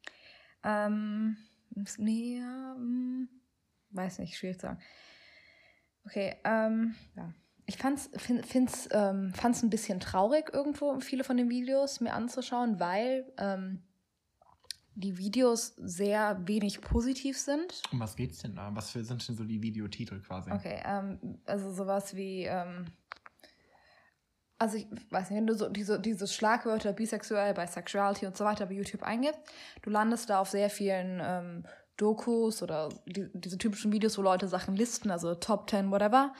Ähm, 0.64 1.36
nee, 1.98 2.38
ja, 2.38 2.72
hm, 2.76 3.28
weiß 3.90 4.20
nicht, 4.20 4.38
schwierig 4.38 4.58
zu 4.58 4.68
sagen. 4.68 4.80
Okay, 6.06 6.36
ähm, 6.44 6.94
ja. 7.14 7.34
Ich 7.66 7.76
fand's, 7.76 8.08
find, 8.16 8.46
find's, 8.46 8.88
ähm, 8.90 9.34
fand's 9.34 9.62
ein 9.62 9.68
bisschen 9.68 10.00
traurig 10.00 10.52
irgendwo, 10.54 10.98
viele 11.00 11.22
von 11.22 11.36
den 11.36 11.50
Videos 11.50 12.00
mir 12.00 12.14
anzuschauen, 12.14 12.80
weil 12.80 13.30
ähm, 13.36 13.82
die 15.00 15.18
Videos 15.18 15.74
sehr 15.76 16.38
wenig 16.46 16.80
positiv 16.80 17.38
sind. 17.38 17.82
Um 17.92 18.00
was 18.00 18.14
geht's 18.16 18.38
denn 18.38 18.54
da? 18.54 18.70
Was 18.74 18.90
für, 18.90 19.02
sind 19.04 19.26
denn 19.28 19.36
so 19.36 19.44
die 19.44 19.62
Videotitel 19.62 20.20
quasi? 20.20 20.50
Okay, 20.52 20.80
ähm, 20.84 21.40
also 21.46 21.72
sowas 21.72 22.14
wie, 22.14 22.44
ähm, 22.44 22.86
also 24.58 24.76
ich 24.76 24.86
weiß 25.10 25.30
nicht, 25.30 25.38
wenn 25.38 25.46
du 25.46 25.54
so 25.54 25.68
diese, 25.68 25.98
diese 25.98 26.26
Schlagwörter 26.26 26.92
bisexuell, 26.92 27.54
bisexuality 27.54 28.26
und 28.26 28.36
so 28.36 28.44
weiter 28.44 28.66
bei 28.66 28.74
YouTube 28.74 29.02
eingibst, 29.02 29.40
du 29.82 29.90
landest 29.90 30.28
da 30.28 30.40
auf 30.40 30.50
sehr 30.50 30.68
vielen 30.68 31.20
ähm, 31.22 31.64
Dokus 31.96 32.62
oder 32.62 32.90
die, 33.06 33.28
diese 33.34 33.58
typischen 33.58 33.92
Videos, 33.92 34.18
wo 34.18 34.22
Leute 34.22 34.48
Sachen 34.48 34.76
listen, 34.76 35.10
also 35.10 35.34
Top 35.34 35.68
10, 35.70 35.90
whatever. 35.90 36.32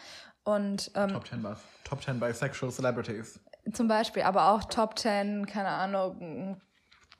Und 0.45 0.91
ähm, 0.95 1.09
Top 1.11 1.27
10 1.27 1.43
bis- 1.43 1.59
Top 1.85 2.03
10 2.03 2.21
Bisexual 2.21 2.71
Celebrities. 2.73 3.41
zum 3.73 3.89
Beispiel, 3.89 4.23
aber 4.23 4.51
auch 4.53 4.65
Top 4.65 4.99
10, 4.99 5.47
keine 5.47 5.69
Ahnung, 5.69 6.61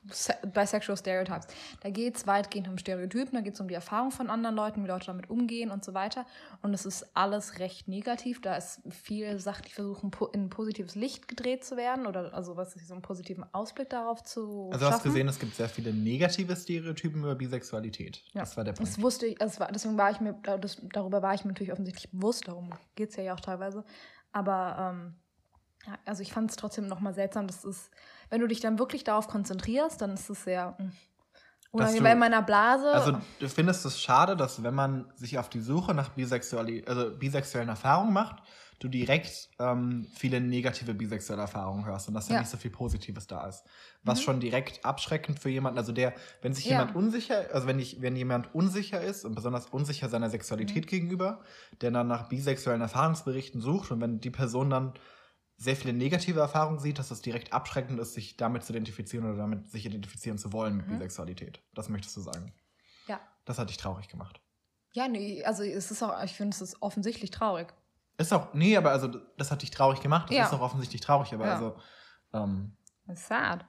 Bisexual 0.03 0.97
Stereotypes. 0.97 1.45
Da 1.81 1.91
geht 1.91 2.17
es 2.17 2.25
weitgehend 2.25 2.67
um 2.67 2.77
Stereotypen, 2.79 3.33
da 3.33 3.41
geht 3.41 3.53
es 3.53 3.61
um 3.61 3.67
die 3.67 3.75
Erfahrung 3.75 4.09
von 4.09 4.31
anderen 4.31 4.55
Leuten, 4.55 4.83
wie 4.83 4.87
Leute 4.87 5.05
damit 5.05 5.29
umgehen 5.29 5.69
und 5.69 5.85
so 5.85 5.93
weiter. 5.93 6.25
Und 6.63 6.73
es 6.73 6.85
ist 6.85 7.15
alles 7.15 7.59
recht 7.59 7.87
negativ. 7.87 8.41
Da 8.41 8.55
ist 8.55 8.81
viel 8.89 9.39
Sachen, 9.39 9.63
die 9.67 9.71
versuchen, 9.71 10.11
in 10.33 10.45
ein 10.45 10.49
positives 10.49 10.95
Licht 10.95 11.27
gedreht 11.27 11.63
zu 11.63 11.77
werden 11.77 12.07
oder 12.07 12.33
also 12.33 12.57
was 12.57 12.75
ist 12.75 12.87
so 12.87 12.95
einen 12.95 13.03
positiven 13.03 13.45
Ausblick 13.53 13.89
darauf 13.89 14.23
zu 14.23 14.69
Also 14.71 14.79
du 14.79 14.85
hast 14.85 14.97
schaffen. 14.97 15.09
gesehen, 15.09 15.27
es 15.27 15.37
gibt 15.37 15.55
sehr 15.55 15.69
viele 15.69 15.93
negative 15.93 16.55
Stereotypen 16.55 17.21
über 17.21 17.35
Bisexualität. 17.35 18.23
Ja. 18.33 18.41
Das 18.41 18.57
war 18.57 18.63
der 18.63 18.73
Punkt. 18.73 18.91
Das 18.91 19.01
wusste 19.01 19.27
ich, 19.27 19.35
das 19.37 19.59
war, 19.59 19.71
deswegen 19.71 19.97
war 19.97 20.09
ich 20.09 20.19
mir, 20.19 20.33
das, 20.59 20.81
darüber 20.91 21.21
war 21.21 21.35
ich 21.35 21.45
mir 21.45 21.51
natürlich 21.51 21.73
offensichtlich 21.73 22.11
bewusst, 22.11 22.47
darum 22.47 22.71
geht 22.95 23.11
es 23.11 23.17
ja, 23.17 23.23
ja 23.23 23.33
auch 23.35 23.39
teilweise. 23.39 23.83
Aber 24.31 24.93
ähm, 24.95 25.15
ja, 25.85 25.97
also 26.05 26.21
ich 26.21 26.31
fand 26.31 26.49
es 26.49 26.57
trotzdem 26.57 26.87
nochmal 26.87 27.13
seltsam, 27.13 27.47
dass 27.47 27.63
es, 27.63 27.89
wenn 28.31 28.41
du 28.41 28.47
dich 28.47 28.59
dann 28.61 28.79
wirklich 28.79 29.03
darauf 29.03 29.27
konzentrierst, 29.27 30.01
dann 30.01 30.13
ist 30.15 30.29
es 30.29 30.43
sehr, 30.45 30.75
Oder 31.71 31.85
dass 31.85 31.93
wie 31.93 31.99
du- 31.99 32.03
bei 32.03 32.15
meiner 32.15 32.41
Blase. 32.41 32.91
Also 32.91 33.17
du 33.39 33.47
findest 33.49 33.85
es 33.85 34.01
schade, 34.01 34.35
dass 34.35 34.63
wenn 34.63 34.73
man 34.73 35.11
sich 35.15 35.37
auf 35.37 35.49
die 35.49 35.59
Suche 35.61 35.93
nach 35.93 36.09
also 36.17 37.11
bisexuellen 37.17 37.69
Erfahrungen 37.69 38.13
macht, 38.13 38.41
du 38.79 38.87
direkt 38.87 39.49
ähm, 39.59 40.07
viele 40.15 40.41
negative 40.41 40.95
bisexuelle 40.95 41.41
Erfahrungen 41.43 41.85
hörst 41.85 42.07
und 42.07 42.15
dass 42.15 42.27
da 42.27 42.33
Ja. 42.33 42.39
nicht 42.39 42.49
so 42.49 42.57
viel 42.57 42.71
Positives 42.71 43.27
da 43.27 43.45
ist. 43.47 43.63
Was 44.03 44.19
Mhm. 44.19 44.23
schon 44.23 44.39
direkt 44.39 44.83
abschreckend 44.83 45.39
für 45.39 45.49
jemanden, 45.49 45.77
also 45.77 45.91
der, 45.91 46.13
wenn 46.41 46.53
sich 46.53 46.65
Ja. 46.65 46.71
jemand 46.79 46.95
unsicher, 46.95 47.45
also 47.53 47.67
wenn 47.67 47.77
ich, 47.79 48.01
wenn 48.01 48.15
jemand 48.15 48.55
unsicher 48.55 48.99
ist 48.99 49.23
und 49.23 49.35
besonders 49.35 49.67
unsicher 49.67 50.09
seiner 50.09 50.31
Sexualität 50.31 50.85
Mhm. 50.85 50.89
gegenüber, 50.89 51.41
der 51.81 51.91
dann 51.91 52.07
nach 52.07 52.27
bisexuellen 52.27 52.81
Erfahrungsberichten 52.81 53.61
sucht 53.61 53.91
und 53.91 54.01
wenn 54.01 54.19
die 54.19 54.31
Person 54.31 54.71
dann 54.71 54.93
sehr 55.61 55.75
viele 55.75 55.93
negative 55.93 56.39
Erfahrungen 56.39 56.79
sieht, 56.79 56.97
dass 56.97 57.11
es 57.11 57.21
direkt 57.21 57.53
abschreckend 57.53 57.99
ist, 57.99 58.13
sich 58.15 58.35
damit 58.35 58.63
zu 58.63 58.73
identifizieren 58.73 59.25
oder 59.25 59.37
damit 59.37 59.69
sich 59.69 59.85
identifizieren 59.85 60.39
zu 60.39 60.51
wollen 60.53 60.75
mit 60.77 60.87
Mhm. 60.87 60.93
Bisexualität. 60.93 61.61
Das 61.75 61.87
möchtest 61.87 62.17
du 62.17 62.21
sagen. 62.21 62.51
ja. 63.07 63.19
Das 63.45 63.59
hat 63.59 63.69
dich 63.69 63.77
traurig 63.77 64.07
gemacht. 64.07 64.41
Ja, 64.93 65.07
nee, 65.07 65.43
also 65.43 65.63
es 65.63 65.91
ist 65.91 66.01
auch, 66.03 66.23
ich 66.23 66.33
finde, 66.33 66.55
es 66.55 66.61
ist 66.61 66.81
offensichtlich 66.81 67.29
traurig. 67.31 67.73
Ist 68.17 68.33
auch, 68.33 68.53
nee, 68.53 68.75
aber 68.75 68.91
also 68.91 69.07
das 69.37 69.51
hat 69.51 69.61
dich 69.61 69.71
traurig 69.71 70.01
gemacht. 70.01 70.29
Das 70.29 70.37
Ja. 70.37 70.45
ist 70.47 70.53
auch 70.53 70.61
offensichtlich 70.61 71.01
traurig, 71.01 71.33
aber 71.33 71.45
Ja. 71.45 71.53
also, 71.53 71.75
ähm, 72.33 72.75
sad. 73.13 73.65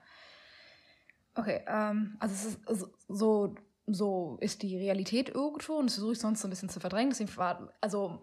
Okay, 1.35 1.63
ähm, 1.67 2.17
also 2.19 2.33
es 2.35 2.45
ist 2.45 2.67
also 2.67 2.87
so, 3.07 3.55
so 3.87 4.37
ist 4.41 4.61
die 4.61 4.77
Realität 4.77 5.29
irgendwo 5.29 5.73
und 5.73 5.87
das 5.87 5.95
versuche 5.95 6.13
ich 6.13 6.19
sonst 6.19 6.41
so 6.41 6.47
ein 6.47 6.51
bisschen 6.51 6.69
zu 6.69 6.79
verdrängen. 6.79 7.09
Deswegen 7.09 7.35
war, 7.37 7.73
also, 7.81 8.21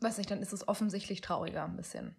weiß 0.00 0.18
nicht, 0.18 0.30
dann 0.30 0.40
ist 0.40 0.52
es 0.52 0.66
offensichtlich 0.66 1.20
trauriger 1.20 1.64
ein 1.64 1.76
bisschen. 1.76 2.16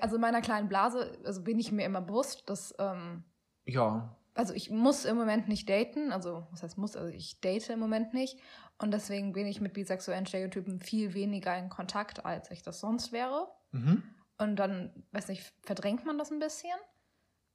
Also 0.00 0.16
in 0.16 0.20
meiner 0.20 0.40
kleinen 0.40 0.68
Blase, 0.68 1.18
also 1.24 1.42
bin 1.42 1.58
ich 1.58 1.72
mir 1.72 1.84
immer 1.84 2.00
bewusst, 2.00 2.48
dass, 2.48 2.74
ähm, 2.78 3.24
ja. 3.64 4.16
also 4.34 4.52
ich 4.54 4.70
muss 4.70 5.04
im 5.04 5.16
Moment 5.16 5.48
nicht 5.48 5.68
daten, 5.68 6.12
also 6.12 6.46
was 6.50 6.62
heißt 6.62 6.78
muss, 6.78 6.96
also 6.96 7.10
ich 7.10 7.40
date 7.40 7.70
im 7.70 7.78
Moment 7.78 8.12
nicht 8.12 8.38
und 8.78 8.92
deswegen 8.92 9.32
bin 9.32 9.46
ich 9.46 9.60
mit 9.60 9.72
bisexuellen 9.72 10.26
Stereotypen 10.26 10.80
viel 10.80 11.14
weniger 11.14 11.56
in 11.56 11.68
Kontakt, 11.68 12.24
als 12.24 12.50
ich 12.50 12.62
das 12.62 12.80
sonst 12.80 13.12
wäre. 13.12 13.48
Mhm. 13.70 14.02
Und 14.38 14.56
dann, 14.56 15.04
weiß 15.12 15.28
nicht, 15.28 15.52
verdrängt 15.62 16.04
man 16.04 16.18
das 16.18 16.30
ein 16.30 16.40
bisschen. 16.40 16.76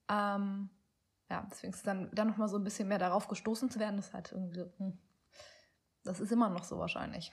Ähm, 0.10 0.70
ja, 1.30 1.46
deswegen 1.52 1.74
ist 1.74 1.86
dann, 1.86 2.10
dann 2.14 2.30
nochmal 2.30 2.48
so 2.48 2.58
ein 2.58 2.64
bisschen 2.64 2.88
mehr 2.88 3.00
darauf 3.00 3.28
gestoßen 3.28 3.70
zu 3.70 3.80
werden, 3.80 4.00
ist 4.00 4.14
halt 4.14 4.32
irgendwie, 4.32 4.56
so, 4.56 4.72
hm, 4.78 4.98
das 6.04 6.22
ist 6.22 6.32
immer 6.32 6.50
noch 6.50 6.64
so 6.64 6.80
wahrscheinlich. 6.80 7.32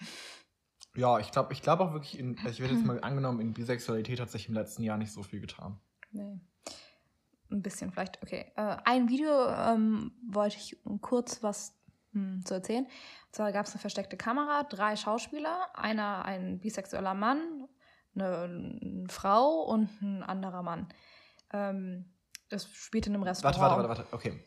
Ja, 0.97 1.19
ich 1.19 1.31
glaube 1.33 1.53
ich 1.53 1.63
glaub 1.63 1.81
auch 1.81 1.93
wirklich, 1.93 2.19
in, 2.19 2.37
ich 2.51 2.61
werde 2.61 2.75
jetzt 2.75 2.85
mal 2.85 3.01
angenommen, 3.01 3.41
in 3.41 3.53
Bisexualität 3.53 4.21
hat 4.21 4.31
sich 4.31 4.49
im 4.49 4.55
letzten 4.55 4.83
Jahr 4.83 4.97
nicht 4.97 5.13
so 5.13 5.23
viel 5.23 5.41
getan. 5.41 5.79
Nee. 6.13 6.39
Ein 7.51 7.63
bisschen 7.63 7.93
vielleicht, 7.93 8.23
okay. 8.23 8.53
Äh, 8.57 8.77
ein 8.85 9.09
Video 9.09 9.49
ähm, 9.49 10.13
wollte 10.31 10.57
ich 10.57 10.77
kurz 11.01 11.43
was 11.43 11.77
hm, 12.13 12.45
zu 12.45 12.55
erzählen. 12.55 12.85
Und 12.85 13.35
zwar 13.35 13.53
gab 13.53 13.67
es 13.67 13.73
eine 13.73 13.81
versteckte 13.81 14.17
Kamera, 14.17 14.65
drei 14.65 14.97
Schauspieler, 14.97 15.69
einer 15.75 16.25
ein 16.25 16.59
bisexueller 16.61 17.15
Mann, 17.15 17.69
eine, 18.15 18.45
eine 18.45 19.09
Frau 19.09 19.63
und 19.63 19.91
ein 20.01 20.23
anderer 20.23 20.63
Mann. 20.63 20.89
Ähm, 21.53 22.07
das 22.49 22.69
spielte 22.73 23.11
in 23.11 23.17
einem 23.17 23.25
Restaurant. 23.25 23.59
Warte, 23.59 23.77
warte, 23.77 23.89
warte, 23.89 24.13
warte, 24.13 24.15
okay. 24.15 24.45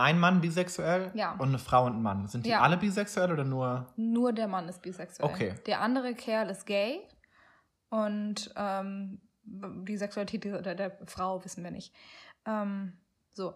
Ein 0.00 0.18
Mann 0.18 0.40
bisexuell 0.40 1.10
Ja. 1.14 1.32
und 1.34 1.48
eine 1.48 1.58
Frau 1.58 1.84
und 1.86 1.94
ein 1.96 2.02
Mann. 2.02 2.26
Sind 2.26 2.46
die 2.46 2.50
Ja. 2.50 2.60
alle 2.62 2.76
bisexuell 2.76 3.30
oder 3.32 3.44
nur? 3.44 3.86
Nur 3.96 4.32
der 4.32 4.48
Mann 4.48 4.68
ist 4.68 4.82
bisexuell. 4.82 5.28
Okay. 5.28 5.54
Der 5.66 5.80
andere 5.80 6.14
Kerl 6.14 6.48
ist 6.50 6.66
gay 6.66 7.00
und 7.88 8.52
ähm, 8.56 9.20
die 9.44 9.96
Sexualität 9.96 10.44
der, 10.44 10.74
der 10.74 10.98
Frau 11.06 11.44
wissen 11.44 11.64
wir 11.64 11.70
nicht. 11.70 11.94
Ähm, 12.46 12.94
so. 13.32 13.54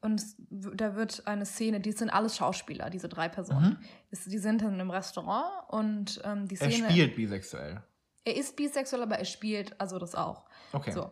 Und 0.00 0.20
es, 0.20 0.36
da 0.38 0.94
wird 0.94 1.26
eine 1.26 1.46
Szene, 1.46 1.80
die 1.80 1.92
sind 1.92 2.10
alles 2.10 2.36
Schauspieler, 2.36 2.90
diese 2.90 3.08
drei 3.08 3.28
Personen. 3.28 3.78
Mhm. 3.80 3.86
Es, 4.10 4.24
die 4.24 4.38
sind 4.38 4.62
in 4.62 4.68
einem 4.74 4.90
Restaurant 4.90 5.50
und 5.68 6.20
ähm, 6.24 6.46
die 6.46 6.56
Er 6.60 6.70
Szene. 6.70 6.90
spielt 6.90 7.16
bisexuell. 7.16 7.82
Er 8.24 8.36
ist 8.36 8.56
bisexuell, 8.56 9.02
aber 9.02 9.18
er 9.18 9.24
spielt 9.24 9.80
also 9.80 9.98
das 9.98 10.14
auch. 10.14 10.44
Okay. 10.72 10.92
So. 10.92 11.10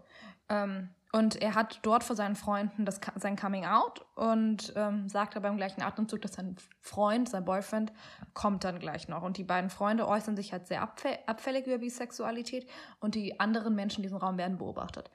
Ähm, 0.49 0.91
und 1.15 1.41
er 1.41 1.55
hat 1.55 1.79
dort 1.83 2.03
vor 2.03 2.17
seinen 2.17 2.35
Freunden 2.35 2.85
das, 2.85 3.01
sein 3.15 3.37
Coming 3.37 3.65
Out 3.65 4.05
und 4.17 4.73
ähm, 4.75 5.09
sagt 5.09 5.37
aber 5.37 5.47
im 5.47 5.57
gleichen 5.57 5.81
Atemzug, 5.81 6.21
dass 6.23 6.33
sein 6.33 6.57
Freund, 6.81 7.29
sein 7.29 7.45
Boyfriend, 7.45 7.93
kommt 8.33 8.65
dann 8.65 8.81
gleich 8.81 9.07
noch. 9.07 9.23
Und 9.23 9.37
die 9.37 9.45
beiden 9.45 9.71
Freunde 9.71 10.09
äußern 10.09 10.35
sich 10.35 10.53
halt 10.53 10.67
sehr 10.67 10.83
abfä 10.83 11.21
abfällig 11.27 11.69
über 11.69 11.79
Bisexualität 11.79 12.69
und 12.99 13.15
die 13.15 13.39
anderen 13.39 13.77
Menschen 13.77 14.01
in 14.01 14.03
diesem 14.03 14.19
Raum 14.19 14.39
werden 14.39 14.59
beobachtet. 14.59 15.09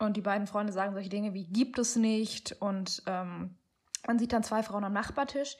Und 0.00 0.16
die 0.16 0.20
beiden 0.20 0.48
Freunde 0.48 0.72
sagen 0.72 0.94
solche 0.94 1.10
Dinge 1.10 1.32
wie 1.32 1.46
gibt 1.46 1.78
es 1.78 1.94
nicht 1.94 2.50
und 2.60 3.04
ähm, 3.06 3.56
man 4.08 4.18
sieht 4.18 4.32
dann 4.32 4.42
zwei 4.42 4.64
Frauen 4.64 4.82
am 4.82 4.94
Nachbartisch, 4.94 5.56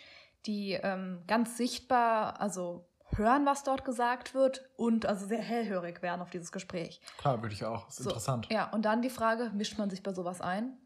die 0.46 0.72
ähm, 0.72 1.22
ganz 1.28 1.56
sichtbar, 1.56 2.40
also 2.40 2.88
hören, 3.16 3.46
was 3.46 3.62
dort 3.64 3.84
gesagt 3.84 4.34
wird 4.34 4.68
und 4.76 5.06
also 5.06 5.26
sehr 5.26 5.42
hellhörig 5.42 6.02
werden 6.02 6.20
auf 6.20 6.30
dieses 6.30 6.52
Gespräch. 6.52 7.00
Klar, 7.18 7.42
würde 7.42 7.54
ich 7.54 7.64
auch. 7.64 7.88
Ist 7.88 7.98
So, 7.98 8.10
interessant. 8.10 8.48
Ja, 8.50 8.70
und 8.70 8.84
dann 8.84 9.02
die 9.02 9.10
Frage, 9.10 9.50
mischt 9.54 9.78
man 9.78 9.90
sich 9.90 10.02
bei 10.02 10.12
sowas 10.12 10.40
ein? 10.40 10.76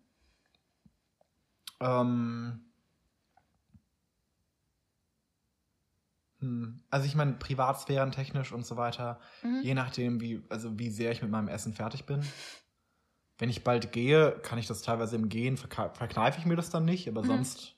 Ähm, 1.80 2.64
hm. 6.40 6.82
Also 6.90 7.06
ich 7.06 7.14
meine, 7.14 7.32
Privatsphären 7.34 8.12
technisch 8.12 8.52
und 8.52 8.66
so 8.66 8.76
weiter, 8.76 9.20
Mhm. 9.42 9.60
je 9.62 9.74
nachdem, 9.74 10.20
wie, 10.20 10.42
also 10.48 10.78
wie 10.78 10.90
sehr 10.90 11.12
ich 11.12 11.22
mit 11.22 11.30
meinem 11.30 11.48
Essen 11.48 11.72
fertig 11.72 12.04
bin. 12.06 12.22
Wenn 13.38 13.50
ich 13.50 13.62
bald 13.62 13.92
gehe, 13.92 14.32
kann 14.42 14.58
ich 14.58 14.66
das 14.66 14.82
teilweise 14.82 15.14
im 15.16 15.28
Gehen, 15.28 15.56
verkne- 15.56 15.94
verkneife 15.94 16.40
ich 16.40 16.46
mir 16.46 16.56
das 16.56 16.70
dann 16.70 16.84
nicht, 16.84 17.08
aber 17.08 17.22
Mhm. 17.22 17.26
sonst, 17.26 17.76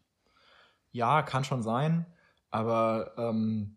ja, 0.90 1.22
kann 1.22 1.44
schon 1.44 1.62
sein. 1.62 2.06
Aber 2.50 3.12
ähm, 3.16 3.76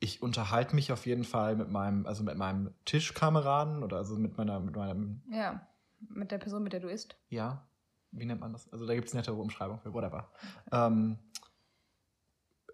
ich 0.00 0.22
unterhalte 0.22 0.74
mich 0.74 0.92
auf 0.92 1.06
jeden 1.06 1.24
Fall 1.24 1.56
mit 1.56 1.70
meinem, 1.70 2.06
also 2.06 2.24
mit 2.24 2.36
meinem 2.36 2.74
Tischkameraden 2.86 3.82
oder 3.82 3.98
also 3.98 4.16
mit 4.16 4.36
meiner, 4.38 4.58
mit 4.60 4.74
meinem, 4.74 5.22
Ja, 5.30 5.66
mit 6.08 6.30
der 6.30 6.38
Person, 6.38 6.62
mit 6.62 6.72
der 6.72 6.80
du 6.80 6.88
isst. 6.88 7.16
ja, 7.28 7.66
wie 8.12 8.24
nennt 8.24 8.40
man 8.40 8.52
das? 8.52 8.70
Also 8.72 8.86
da 8.86 8.94
gibt 8.94 9.06
es 9.08 9.14
nettere 9.14 9.36
Umschreibung 9.36 9.78
für, 9.78 9.92
whatever. 9.94 10.32
Ähm, 10.72 11.18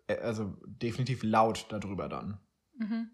äh, 0.06 0.16
also 0.18 0.56
definitiv 0.66 1.23
laut 1.23 1.66
darüber 1.68 2.09
dann. 2.09 2.40
Mhm. 2.75 3.11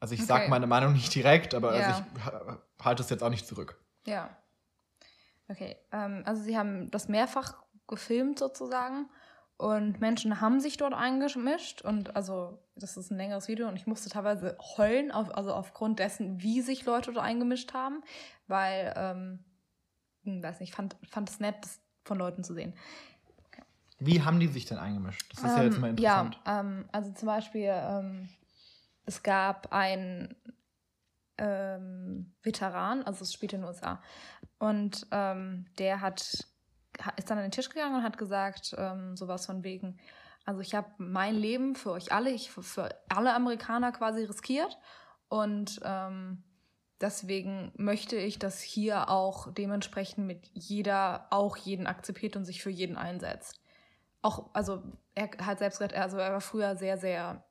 Also 0.00 0.14
ich 0.14 0.20
Okay. 0.20 0.28
sag 0.28 0.48
meine 0.48 0.66
Meinung 0.66 0.94
nicht 0.94 1.14
direkt, 1.14 1.54
aber 1.54 1.76
Ja. 1.78 1.86
also 1.86 2.02
ich 2.16 2.24
ha- 2.24 2.62
halte 2.82 3.02
es 3.02 3.10
jetzt 3.10 3.22
auch 3.22 3.28
nicht 3.30 3.46
zurück. 3.46 3.78
Ja. 4.06 4.34
Okay, 5.48 5.76
ähm, 5.92 6.22
also 6.24 6.42
sie 6.42 6.56
haben 6.56 6.90
das 6.90 7.08
mehrfach 7.08 7.62
gefilmt 7.86 8.38
sozusagen 8.38 9.10
und 9.56 10.00
Menschen 10.00 10.40
haben 10.40 10.60
sich 10.60 10.76
dort 10.76 10.94
eingemischt 10.94 11.82
und 11.82 12.16
also 12.16 12.62
das 12.82 12.96
ist 12.96 13.10
ein 13.10 13.16
längeres 13.16 13.48
Video 13.48 13.68
und 13.68 13.76
ich 13.76 13.86
musste 13.86 14.08
teilweise 14.10 14.56
heulen, 14.76 15.10
auf, 15.12 15.34
also 15.34 15.52
aufgrund 15.54 15.98
dessen, 15.98 16.42
wie 16.42 16.60
sich 16.62 16.84
Leute 16.84 17.12
dort 17.12 17.24
eingemischt 17.24 17.72
haben, 17.74 18.02
weil, 18.46 18.92
ähm, 18.96 19.44
hm, 20.24 20.42
weiß 20.42 20.60
nicht, 20.60 20.74
fand, 20.74 20.96
fand 21.08 21.30
es 21.30 21.40
nett, 21.40 21.56
das 21.62 21.80
von 22.04 22.18
Leuten 22.18 22.42
zu 22.44 22.54
sehen. 22.54 22.74
Wie 23.98 24.22
haben 24.22 24.40
die 24.40 24.48
sich 24.48 24.64
denn 24.64 24.78
eingemischt? 24.78 25.22
Das 25.30 25.44
ist 25.44 25.56
ja 25.56 25.62
jetzt 25.62 25.74
Ähm, 25.74 25.80
mal 25.82 25.90
interessant. 25.90 26.40
Ja, 26.46 26.60
ähm, 26.60 26.88
also 26.90 27.12
zum 27.12 27.26
Beispiel, 27.26 27.68
ähm, 27.70 28.28
es 29.04 29.22
gab 29.22 29.72
einen 29.72 30.34
ähm, 31.38 32.32
Veteran, 32.42 33.02
also 33.02 33.22
es 33.22 33.32
spielt 33.32 33.52
in 33.52 33.60
den 33.60 33.68
USA, 33.68 34.02
und 34.58 35.06
ähm, 35.10 35.66
der 35.78 36.00
hat, 36.00 36.46
ha- 37.04 37.12
ist 37.16 37.30
dann 37.30 37.38
an 37.38 37.44
den 37.44 37.50
Tisch 37.50 37.68
gegangen 37.68 37.96
und 37.96 38.02
hat 38.02 38.18
gesagt, 38.18 38.74
ähm, 38.78 39.16
sowas 39.16 39.46
von 39.46 39.64
wegen, 39.64 39.98
also 40.44 40.60
ich 40.60 40.74
habe 40.74 40.88
mein 40.98 41.34
Leben 41.34 41.74
für 41.74 41.92
euch 41.92 42.12
alle, 42.12 42.30
ich 42.30 42.50
für, 42.50 42.88
alle 43.08 43.34
Amerikaner 43.34 43.92
quasi 43.92 44.24
riskiert 44.24 44.78
und 45.28 45.80
ähm, 45.84 46.42
deswegen 47.00 47.72
möchte 47.76 48.16
ich, 48.16 48.38
dass 48.38 48.60
hier 48.60 49.10
auch 49.10 49.52
dementsprechend 49.52 50.26
mit 50.26 50.50
jeder 50.54 51.26
auch 51.30 51.56
jeden 51.56 51.86
akzeptiert 51.86 52.36
und 52.36 52.44
sich 52.44 52.62
für 52.62 52.70
jeden 52.70 52.96
einsetzt 52.96 53.60
auch, 54.22 54.50
also 54.52 54.82
er 55.14 55.30
hat 55.40 55.58
selbst 55.58 55.78
gesagt, 55.78 55.94
also 55.94 56.18
er 56.18 56.32
war 56.32 56.40
früher 56.40 56.76
sehr, 56.76 56.98
sehr 56.98 57.44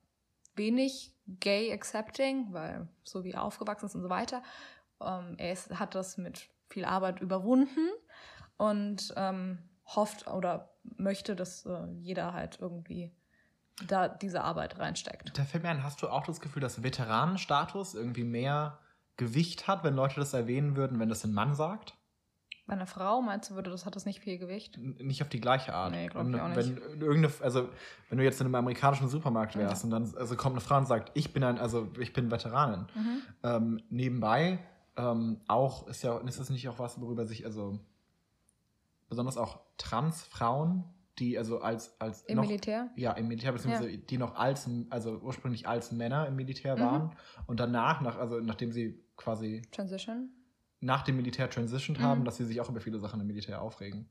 wenig 0.54 1.14
gay 1.26 1.72
accepting, 1.72 2.52
weil 2.52 2.88
so 3.04 3.24
wie 3.24 3.32
er 3.32 3.42
aufgewachsen 3.42 3.86
ist 3.86 3.94
und 3.94 4.02
so 4.02 4.10
weiter. 4.10 4.42
Ähm, 5.00 5.34
er 5.38 5.52
ist, 5.52 5.78
hat 5.78 5.94
das 5.94 6.16
mit 6.16 6.48
viel 6.68 6.84
Arbeit 6.84 7.20
überwunden 7.20 7.88
und 8.56 9.12
ähm, 9.16 9.58
hofft 9.86 10.28
oder 10.28 10.69
möchte, 10.96 11.36
dass 11.36 11.66
äh, 11.66 11.86
jeder 12.00 12.32
halt 12.34 12.58
irgendwie 12.60 13.10
da 13.86 14.08
diese 14.08 14.42
Arbeit 14.44 14.78
reinsteckt. 14.78 15.36
Da 15.38 15.44
fällt 15.44 15.62
mir 15.62 15.70
ein, 15.70 15.82
hast 15.82 16.02
du 16.02 16.08
auch 16.08 16.24
das 16.24 16.40
Gefühl, 16.40 16.60
dass 16.60 16.82
Veteranenstatus 16.82 17.94
irgendwie 17.94 18.24
mehr 18.24 18.78
Gewicht 19.16 19.68
hat, 19.68 19.84
wenn 19.84 19.94
Leute 19.94 20.16
das 20.16 20.32
erwähnen 20.34 20.76
würden, 20.76 20.98
wenn 20.98 21.08
das 21.08 21.24
ein 21.24 21.32
Mann 21.32 21.54
sagt? 21.54 21.94
Bei 22.66 22.74
einer 22.74 22.86
Frau 22.86 23.20
meinst 23.20 23.50
du, 23.50 23.54
würde 23.56 23.70
das 23.70 23.84
hat 23.84 23.96
das 23.96 24.06
nicht 24.06 24.20
viel 24.20 24.38
Gewicht? 24.38 24.76
N- 24.76 24.96
Nicht 25.00 25.22
auf 25.22 25.28
die 25.28 25.40
gleiche 25.40 25.74
Art. 25.74 25.90
Nee, 25.90 26.06
glaub 26.06 26.28
ich 26.28 26.34
auch 26.40 26.54
wenn 26.54 26.76
irgendeine, 27.00 27.32
also 27.42 27.68
wenn 28.08 28.18
du 28.18 28.24
jetzt 28.24 28.40
in 28.40 28.46
einem 28.46 28.54
amerikanischen 28.54 29.08
Supermarkt 29.08 29.56
wärst 29.56 29.82
Ja. 29.82 29.84
und 29.86 29.90
dann 29.90 30.14
also 30.16 30.36
kommt 30.36 30.54
eine 30.54 30.60
Frau 30.60 30.76
und 30.78 30.86
sagt, 30.86 31.10
ich 31.14 31.32
bin 31.32 31.42
ein, 31.42 31.58
also 31.58 31.88
ich 31.98 32.12
bin 32.12 32.30
Veteranin. 32.30 32.86
Mhm. 32.94 33.22
Ähm, 33.42 33.82
nebenbei 33.90 34.58
ähm, 34.96 35.40
auch 35.48 35.88
ist 35.88 36.02
ja 36.02 36.16
ist 36.18 36.38
das 36.38 36.50
nicht 36.50 36.68
auch 36.68 36.78
was, 36.78 37.00
worüber 37.00 37.26
sich 37.26 37.44
also 37.44 37.78
besonders 39.10 39.36
auch 39.36 39.60
Transfrauen, 39.76 40.84
die 41.18 41.36
also 41.36 41.60
als 41.60 42.00
als 42.00 42.22
Im 42.22 42.36
noch, 42.36 42.44
Militär? 42.46 42.88
ja 42.96 43.12
im 43.12 43.28
Militär 43.28 43.52
beziehungsweise 43.52 43.98
die 43.98 44.16
noch 44.16 44.34
als 44.36 44.68
also 44.88 45.18
ursprünglich 45.18 45.68
als 45.68 45.92
Männer 45.92 46.26
im 46.26 46.36
Militär 46.36 46.76
Mhm. 46.76 46.80
waren 46.80 47.16
und 47.46 47.60
danach 47.60 48.00
nach 48.00 48.16
also 48.18 48.40
nachdem 48.40 48.72
sie 48.72 48.98
quasi 49.18 49.60
Transition? 49.70 50.30
nach 50.80 51.02
dem 51.02 51.16
Militär 51.16 51.50
transitioned 51.50 52.00
Mhm. 52.00 52.04
haben, 52.04 52.24
dass 52.24 52.38
sie 52.38 52.44
sich 52.46 52.58
auch 52.60 52.70
über 52.70 52.80
viele 52.80 52.98
Sachen 52.98 53.20
im 53.20 53.26
Militär 53.26 53.60
aufregen. 53.60 54.08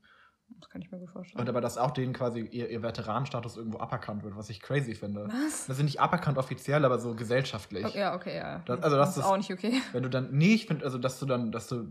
Das 0.60 0.68
kann 0.68 0.82
ich 0.82 0.90
mir 0.90 0.98
gut 0.98 1.10
vorstellen. 1.10 1.40
Und 1.40 1.48
aber 1.48 1.60
dass 1.60 1.78
auch 1.78 1.92
denen 1.92 2.12
quasi 2.12 2.40
ihr, 2.40 2.68
ihr 2.70 2.82
Veteranenstatus 2.82 3.56
irgendwo 3.56 3.78
aberkannt 3.78 4.22
wird, 4.24 4.36
was 4.36 4.50
ich 4.50 4.60
crazy 4.60 4.94
finde. 4.96 5.28
Was? 5.28 5.66
Das 5.66 5.76
sind 5.76 5.86
nicht 5.86 6.00
aberkannt 6.00 6.38
offiziell, 6.38 6.84
aber 6.84 6.98
so 6.98 7.14
gesellschaftlich. 7.14 7.84
Okay, 7.86 7.98
ja, 8.00 8.14
okay, 8.16 8.36
ja. 8.36 8.58
Das- 8.66 8.82
also 8.82 8.96
das 8.96 9.10
ist 9.10 9.16
ist- 9.18 9.24
auch 9.24 9.36
nicht 9.36 9.52
okay. 9.52 9.80
Wenn 9.92 10.02
du 10.02 10.10
dann, 10.10 10.30
nee, 10.32 10.54
ich 10.54 10.66
finde, 10.66 10.84
also 10.84 10.98
dass 10.98 11.18
du 11.20 11.26
dann, 11.26 11.52
dass 11.52 11.68
du 11.68 11.86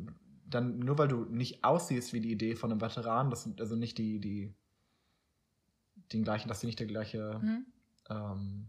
dann, 0.49 0.79
nur 0.79 0.97
weil 0.97 1.07
du 1.07 1.25
nicht 1.25 1.63
aussiehst 1.63 2.13
wie 2.13 2.19
die 2.21 2.31
Idee 2.31 2.55
von 2.55 2.71
einem 2.71 2.81
Veteran, 2.81 3.29
das 3.29 3.49
also 3.59 3.75
nicht 3.75 3.97
die, 3.97 4.19
die, 4.19 4.53
den 6.11 6.23
gleichen, 6.23 6.47
dass 6.47 6.59
dir 6.59 6.67
nicht 6.67 6.79
der 6.79 6.87
gleiche 6.87 7.39
Mhm. 7.41 7.65
ähm, 8.09 8.67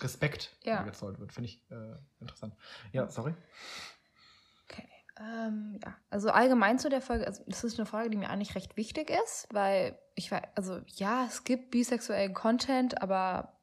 Respekt 0.00 0.56
Ja. 0.62 0.82
gezollt 0.82 1.18
wird, 1.18 1.32
finde 1.32 1.48
ich 1.48 1.62
äh, 1.70 1.96
interessant. 2.20 2.54
Ja, 2.92 3.08
sorry. 3.08 3.34
Okay. 4.64 4.88
Ähm, 5.18 5.80
ja, 5.84 5.96
also 6.10 6.30
allgemein 6.30 6.78
zu 6.78 6.88
der 6.88 7.00
Folge, 7.00 7.26
also 7.26 7.42
das 7.46 7.64
ist 7.64 7.78
eine 7.78 7.86
Frage, 7.86 8.10
die 8.10 8.16
mir 8.16 8.30
eigentlich 8.30 8.54
recht 8.54 8.76
wichtig 8.76 9.10
ist, 9.10 9.48
weil 9.52 9.98
ich 10.14 10.30
weiß, 10.30 10.42
also 10.54 10.80
ja, 10.86 11.26
es 11.26 11.42
gibt 11.42 11.72
bisexuellen 11.72 12.34
Content, 12.34 13.02
aber 13.02 13.57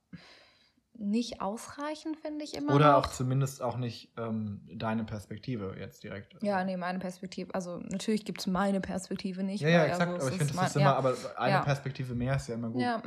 nicht 0.97 1.41
ausreichend, 1.41 2.17
finde 2.17 2.43
ich 2.43 2.55
immer 2.55 2.73
Oder 2.73 2.93
noch. 2.93 2.99
auch 2.99 3.07
zumindest 3.07 3.61
auch 3.61 3.77
nicht 3.77 4.11
ähm, 4.17 4.61
deine 4.73 5.03
Perspektive 5.03 5.75
jetzt 5.79 6.03
direkt. 6.03 6.41
Ja, 6.41 6.63
nee, 6.63 6.77
meine 6.77 6.99
Perspektive. 6.99 7.53
Also 7.53 7.77
natürlich 7.79 8.25
gibt 8.25 8.39
es 8.41 8.47
meine 8.47 8.81
Perspektive 8.81 9.43
nicht. 9.43 9.61
Ja, 9.61 9.69
ja, 9.69 9.79
weil, 9.79 9.87
exakt. 9.89 10.11
also, 10.13 10.25
aber 10.25 10.31
ich 10.31 10.37
finde, 10.37 10.53
das 10.53 10.67
ist 10.69 10.75
immer, 10.75 10.85
ja. 10.85 10.95
aber 10.95 11.15
eine 11.37 11.51
Ja. 11.51 11.61
Perspektive 11.63 12.15
mehr 12.15 12.35
ist 12.35 12.47
ja 12.47 12.55
immer 12.55 12.69
gut. 12.69 12.81
Ja. 12.81 13.01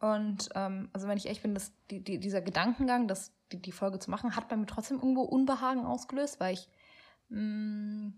Und 0.00 0.50
ähm, 0.54 0.88
also 0.92 1.08
wenn 1.08 1.16
ich 1.16 1.26
echt 1.26 1.42
bin, 1.42 1.54
dass 1.54 1.72
die, 1.90 2.02
die, 2.02 2.18
dieser 2.18 2.42
Gedankengang, 2.42 3.08
das, 3.08 3.32
die, 3.52 3.60
die 3.60 3.72
Folge 3.72 3.98
zu 3.98 4.10
machen, 4.10 4.36
hat 4.36 4.48
bei 4.48 4.56
mir 4.56 4.66
trotzdem 4.66 4.98
irgendwo 4.98 5.22
Unbehagen 5.22 5.84
ausgelöst, 5.86 6.40
weil 6.40 6.54
ich 6.54 6.68
mh, 7.30 8.12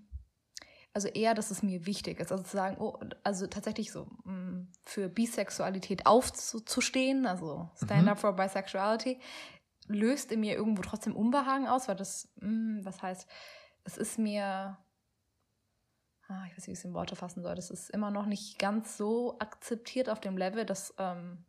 also 0.97 1.09
eher, 1.09 1.35
dass 1.35 1.51
es 1.51 1.63
mir 1.63 1.85
wichtig 1.85 2.19
ist. 2.21 2.33
Also 2.33 2.43
zu 2.43 2.57
sagen, 2.57 2.79
oh, 2.81 2.99
also 3.23 3.47
tatsächlich 3.47 3.93
so 3.93 4.09
mh, 4.25 4.67
für 4.85 5.09
Bisexualität 5.11 6.07
aufzustehen, 6.07 7.27
also 7.27 7.69
Stand 7.77 8.05
Mhm. 8.05 8.09
up 8.09 8.19
for 8.19 8.33
Bisexuality, 8.35 9.21
löst 9.89 10.33
in 10.33 10.41
mir 10.41 10.55
irgendwo 10.57 10.81
trotzdem 10.83 11.15
Unbehagen 11.15 11.69
aus, 11.69 11.87
weil 11.87 11.97
das, 11.97 12.29
mh, 12.41 12.85
was 12.85 13.03
heißt, 13.03 13.29
es 13.85 13.99
ist 13.99 14.19
mir 14.19 14.79
ah, 16.29 16.45
ich 16.47 16.53
weiß 16.53 16.57
nicht, 16.59 16.67
wie 16.69 16.73
ich 16.73 16.79
es 16.79 16.85
in 16.85 16.95
Worte 16.95 17.15
fassen 17.15 17.43
soll. 17.43 17.55
Das 17.55 17.71
ist 17.71 17.91
immer 17.91 18.11
noch 18.11 18.27
nicht 18.27 18.59
ganz 18.59 18.97
so 18.97 19.39
akzeptiert 19.39 20.09
auf 20.09 20.21
dem 20.21 20.37
Level, 20.39 20.65
dass 20.65 20.95
ähm, 20.99 21.45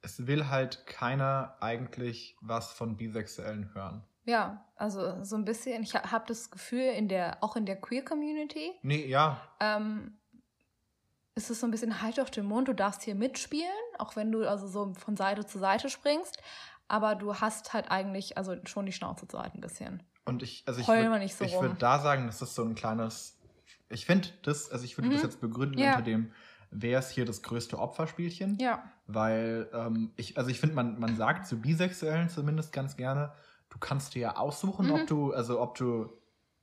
Es 0.00 0.26
will 0.26 0.48
halt 0.48 0.86
keiner 0.86 1.56
eigentlich 1.60 2.36
was 2.40 2.72
von 2.72 2.96
Bisexuellen 2.96 3.74
hören. 3.74 4.02
Ja, 4.28 4.64
also 4.76 5.24
so 5.24 5.36
ein 5.36 5.44
bisschen. 5.44 5.82
Ich 5.82 5.94
habe 5.94 6.24
das 6.28 6.50
Gefühl 6.50 6.82
in 6.82 7.08
der 7.08 7.42
auch 7.42 7.56
in 7.56 7.66
der 7.66 7.80
Queer 7.80 8.04
Community 8.04 8.72
Nee, 8.82 9.06
ja. 9.06 9.40
ähm, 9.58 10.18
ist 11.34 11.50
es 11.50 11.60
so 11.60 11.66
ein 11.66 11.70
bisschen 11.70 12.02
halt 12.02 12.20
auf 12.20 12.30
den 12.30 12.44
Mund. 12.46 12.68
Du 12.68 12.74
darfst 12.74 13.02
hier 13.02 13.14
mitspielen, 13.14 13.70
auch 13.98 14.16
wenn 14.16 14.30
du 14.32 14.48
also 14.48 14.66
so 14.66 14.92
von 14.94 15.16
Seite 15.16 15.46
zu 15.46 15.58
Seite 15.58 15.88
springst. 15.88 16.36
Aber 16.88 17.14
du 17.14 17.34
hast 17.36 17.72
halt 17.74 17.90
eigentlich 17.90 18.36
also 18.38 18.56
schon 18.66 18.86
die 18.86 18.92
Schnauze 18.92 19.28
zu 19.28 19.38
halten 19.38 19.58
ein 19.58 19.60
bisschen. 19.60 20.02
Und 20.24 20.42
ich, 20.42 20.64
also 20.66 20.80
ich 20.80 20.88
würde 20.88 21.28
so 21.28 21.60
würd 21.60 21.82
da 21.82 21.98
sagen, 22.00 22.26
das 22.26 22.42
ist 22.42 22.54
so 22.54 22.64
ein 22.64 22.74
kleines. 22.74 23.38
Ich 23.88 24.04
finde 24.06 24.28
das, 24.42 24.70
also 24.70 24.84
ich 24.84 24.96
würde 24.98 25.08
Mhm. 25.08 25.12
das 25.14 25.22
jetzt 25.22 25.40
begründen 25.40 25.78
Ja. 25.78 25.92
unter 25.92 26.02
dem, 26.02 26.32
wer 26.70 26.98
ist 26.98 27.10
hier 27.10 27.24
das 27.24 27.42
größte 27.42 27.78
Opferspielchen? 27.78 28.58
Ja. 28.58 28.82
Weil 29.06 29.70
ähm, 29.72 30.12
ich, 30.16 30.36
also 30.36 30.50
ich 30.50 30.60
finde, 30.60 30.74
man, 30.76 30.98
man 30.98 31.16
sagt 31.16 31.46
zu 31.46 31.60
Bisexuellen 31.60 32.28
zumindest 32.28 32.72
ganz 32.72 32.96
gerne, 32.96 33.32
du 33.70 33.78
kannst 33.78 34.14
dir 34.14 34.20
ja 34.20 34.36
aussuchen, 34.36 34.86
Mhm. 34.86 34.92
ob 34.92 35.06
du, 35.06 35.32
also 35.32 35.60
ob 35.60 35.76
du 35.76 36.10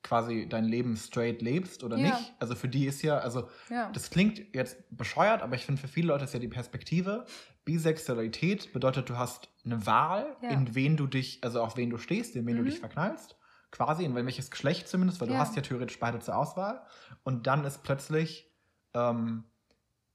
quasi 0.04 0.48
dein 0.48 0.66
Leben 0.66 0.98
straight 0.98 1.42
lebst 1.42 1.84
oder 1.84 1.98
Ja. 1.98 2.04
nicht. 2.04 2.36
Also 2.40 2.56
für 2.56 2.68
die 2.70 2.86
ist 2.86 3.02
ja, 3.02 3.18
also 3.18 3.50
Ja. 3.70 3.90
das 3.92 4.10
klingt 4.12 4.54
jetzt 4.56 4.84
bescheuert, 4.96 5.42
aber 5.42 5.56
ich 5.56 5.66
finde, 5.66 5.82
für 5.82 5.88
viele 5.88 6.08
Leute 6.10 6.26
ist 6.26 6.34
ja 6.34 6.40
die 6.40 6.48
Perspektive, 6.48 7.26
Bisexualität 7.66 8.72
bedeutet, 8.74 9.10
du 9.10 9.18
hast 9.18 9.50
eine 9.66 9.86
Wahl, 9.88 10.38
Ja. 10.42 10.50
in 10.52 10.76
wen 10.76 10.98
du 10.98 11.08
dich, 11.08 11.44
also 11.44 11.62
auf 11.62 11.76
wen 11.78 11.90
du 11.90 11.98
stehst, 11.98 12.36
in 12.36 12.46
wen 12.46 12.54
Mhm. 12.54 12.58
du 12.58 12.64
dich 12.66 12.80
verknallst. 12.80 13.38
Quasi, 13.72 14.06
in 14.06 14.14
welches 14.16 14.52
Geschlecht 14.52 14.88
zumindest, 14.88 15.20
weil 15.20 15.28
du 15.28 15.38
hast 15.38 15.56
ja 15.56 15.62
theoretisch 15.64 16.00
beide 16.00 16.20
zur 16.20 16.38
Auswahl. 16.38 16.86
Und 17.24 17.48
dann 17.48 17.66
ist 17.66 17.84
plötzlich 17.84 18.54
ähm, 18.94 19.46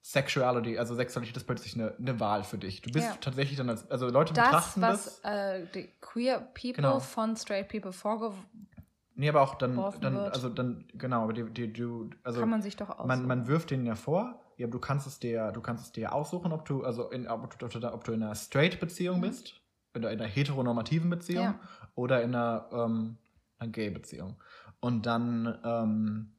Sexuality, 0.03 0.79
also 0.79 0.95
Sexualität 0.95 1.37
ist 1.37 1.45
plötzlich 1.45 1.75
eine, 1.75 1.95
eine 1.99 2.19
Wahl 2.21 2.43
für 2.43 2.57
dich. 2.59 2.81
Du 2.81 2.91
bist 2.91 3.07
Ja. 3.09 3.17
tatsächlich 3.21 3.59
dann 3.59 3.69
als, 3.69 3.91
also 3.91 4.09
Leute 4.09 4.33
das, 4.33 4.47
betrachten 4.47 4.81
was 4.83 5.21
das. 5.21 5.25
äh, 5.25 5.67
die 5.75 5.89
Queer 6.01 6.41
People 6.41 6.73
Genau. 6.75 7.01
von 7.01 7.37
Straight 7.37 7.69
People 7.69 7.93
vorgeworfen 7.93 8.69
Nee, 9.15 9.29
aber 9.29 9.43
auch 9.43 9.57
dann, 9.57 9.77
dann 10.01 10.15
wird. 10.25 10.33
also 10.33 10.49
dann, 10.49 10.87
genau, 10.95 11.25
aber 11.25 11.35
die, 11.35 11.45
die, 11.51 11.71
du, 11.73 12.09
also 12.23 12.41
kann 12.41 12.49
man 12.49 12.63
sich 12.63 12.77
doch 12.77 12.89
aussuchen. 12.89 13.09
man, 13.09 13.27
man 13.27 13.47
wirft 13.47 13.71
denen 13.71 13.85
ja 13.85 13.95
vor, 13.95 14.41
ja, 14.57 14.67
du 14.67 14.79
kannst 14.79 15.07
es 15.07 15.19
dir, 15.19 15.53
du 15.53 15.61
kannst 15.61 15.85
es 15.85 15.93
dir 15.93 16.15
aussuchen, 16.15 16.53
ob 16.53 16.65
du, 16.65 16.85
also 16.85 17.11
in, 17.11 17.29
ob, 17.29 17.59
du, 17.59 17.67
ob 17.67 18.05
du 18.05 18.13
in 18.13 18.23
einer 18.23 18.35
Straight-Beziehung 18.35 19.19
Mhm. 19.19 19.23
bist, 19.23 19.61
oder 19.95 20.11
in 20.13 20.21
einer 20.21 20.29
heteronormativen 20.31 21.11
Beziehung, 21.11 21.45
Ja. 21.45 21.61
oder 21.95 22.23
in 22.23 22.35
einer, 22.35 22.69
ähm, 22.73 23.19
einer 23.59 23.71
Gay-Beziehung. 23.73 24.37
Und 24.81 25.05
dann, 25.05 25.59
ähm, 25.65 26.33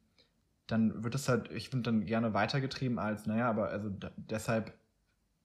dann 0.71 1.03
wird 1.03 1.15
es 1.15 1.27
halt, 1.29 1.51
ich 1.51 1.69
finde 1.69 1.91
dann 1.91 2.05
gerne 2.05 2.33
weitergetrieben 2.33 2.99
als, 2.99 3.25
naja, 3.25 3.49
aber 3.49 3.69
also 3.69 3.89
deshalb 4.17 4.73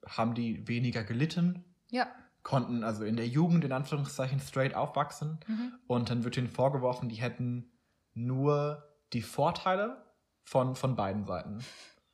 haben 0.07 0.35
die 0.35 0.67
weniger 0.69 1.03
gelitten, 1.05 1.65
ja. 1.91 2.07
konnten 2.43 2.85
also 2.85 3.05
in 3.05 3.17
der 3.17 3.27
Jugend 3.27 3.65
in 3.65 3.73
Anführungszeichen 3.73 4.41
straight 4.41 4.75
aufwachsen 4.75 5.39
Mhm. 5.49 5.73
und 5.87 6.11
dann 6.11 6.25
wird 6.25 6.37
ihnen 6.37 6.49
vorgeworfen, 6.49 7.09
die 7.09 7.17
hätten 7.17 7.71
nur 8.15 8.85
die 9.13 9.23
Vorteile 9.23 10.03
von, 10.45 10.77
von 10.77 10.95
beiden 10.97 11.25
Seiten. 11.25 11.59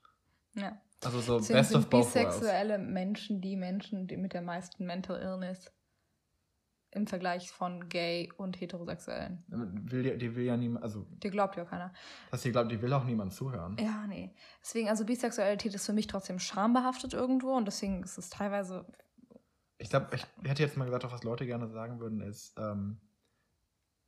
ja. 0.55 0.81
Also 1.05 1.21
so 1.21 1.39
Deswegen 1.39 1.59
best 1.59 1.75
of 1.75 1.81
sind 1.83 1.91
both 1.91 2.15
worlds. 2.15 2.37
bisexuelle 2.37 2.79
Menschen 2.79 3.41
die 3.41 3.57
Menschen 3.57 4.07
die 4.07 4.17
mit 4.17 4.33
der 4.35 4.43
meisten 4.43 4.87
Mental 4.87 5.21
Illness 5.21 5.73
im 6.93 7.07
Vergleich 7.07 7.51
von 7.51 7.89
gay 7.89 8.31
und 8.37 8.61
heterosexuellen. 8.61 9.43
Will, 9.49 10.03
die, 10.03 10.19
die 10.19 10.37
will 10.37 10.45
ja 10.45 10.57
niemand, 10.57 10.85
also 10.85 11.07
Dir 11.23 11.31
glaubt 11.31 11.57
ja 11.57 11.65
keiner. 11.65 11.93
das 12.31 12.43
hier 12.43 12.53
glaubt, 12.53 12.71
die 12.71 12.81
will 12.81 12.93
auch 12.93 13.05
niemand 13.05 13.33
zuhören. 13.33 13.77
Ja, 13.81 14.07
nee. 14.07 14.31
Deswegen, 14.63 14.89
also 14.89 15.05
Bisexualität 15.05 15.75
ist 15.75 15.87
für 15.87 15.93
mich 15.95 16.07
trotzdem 16.07 16.39
schambehaftet 16.39 17.15
irgendwo 17.15 17.55
und 17.57 17.65
deswegen 17.67 18.03
ist 18.03 18.19
es 18.19 18.31
teilweise. 18.31 18.87
Ich 19.79 19.91
glaube, 19.91 20.09
ich 20.15 20.25
hätte 20.49 20.63
jetzt 20.63 20.77
mal 20.77 20.85
gesagt, 20.85 21.05
auch 21.05 21.13
was 21.13 21.25
Leute 21.25 21.47
gerne 21.47 21.69
sagen 21.69 21.99
würden, 21.99 22.21
ist 22.21 22.55
ähm, 22.59 23.01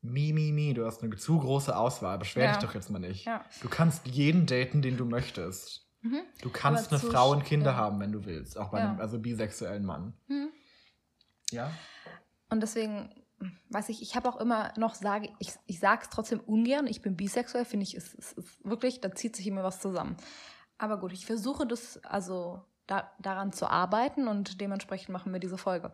Mi, 0.03 0.35
mi, 0.35 0.53
mi, 0.53 0.75
du 0.75 0.85
hast 0.85 1.03
eine 1.03 1.17
zu 1.17 1.39
große 1.39 1.75
Auswahl, 1.75 2.19
beschwer 2.19 2.45
Ja. 2.45 2.53
dich 2.53 2.63
doch 2.63 2.75
jetzt 2.75 2.91
mal 2.91 2.99
nicht. 2.99 3.25
Ja. 3.25 3.43
Du 3.63 3.71
kannst 3.71 4.07
jeden 4.07 4.45
daten, 4.45 4.83
den 4.83 4.99
du 4.99 5.07
möchtest. 5.07 5.89
Mhm. 6.03 6.21
Du 6.43 6.51
kannst 6.51 6.93
eine 6.93 7.01
Frau 7.01 7.31
und 7.31 7.45
Kinder 7.45 7.71
ja. 7.71 7.77
haben, 7.79 7.99
wenn 8.01 8.13
du 8.13 8.27
willst, 8.27 8.59
auch 8.59 8.69
bei 8.71 8.81
einem 8.81 9.01
also 9.01 9.19
bisexuellen 9.19 9.87
Mann. 9.87 10.13
Mhm. 10.29 10.51
Ja? 11.51 11.71
Und 12.51 12.61
deswegen, 12.61 13.11
weiß 13.71 13.89
ich, 13.89 14.03
ich 14.03 14.17
habe 14.17 14.29
auch 14.29 14.37
immer 14.37 14.73
noch 14.77 14.95
sage, 14.95 15.31
ich, 15.39 15.53
ich 15.67 15.81
sage 15.81 16.03
es 16.03 16.11
trotzdem 16.11 16.41
ungern, 16.41 16.87
ich 16.87 17.03
bin 17.03 17.17
bisexuell, 17.17 17.65
finde 17.65 17.85
ich, 17.85 17.95
es 17.95 18.15
ist, 18.15 18.39
ist 18.39 18.65
wirklich, 18.65 19.01
da 19.01 19.15
zieht 19.15 19.37
sich 19.37 19.47
immer 19.47 19.65
was 19.65 19.81
zusammen. 19.81 20.17
Aber 20.79 20.99
gut, 20.99 21.13
ich 21.13 21.27
versuche 21.27 21.67
das, 21.67 22.03
also 22.05 22.63
da, 22.87 23.11
daran 23.21 23.53
zu 23.53 23.67
arbeiten 23.67 24.29
und 24.29 24.61
dementsprechend 24.61 25.11
machen 25.11 25.33
wir 25.33 25.41
diese 25.41 25.59
Folge. 25.59 25.93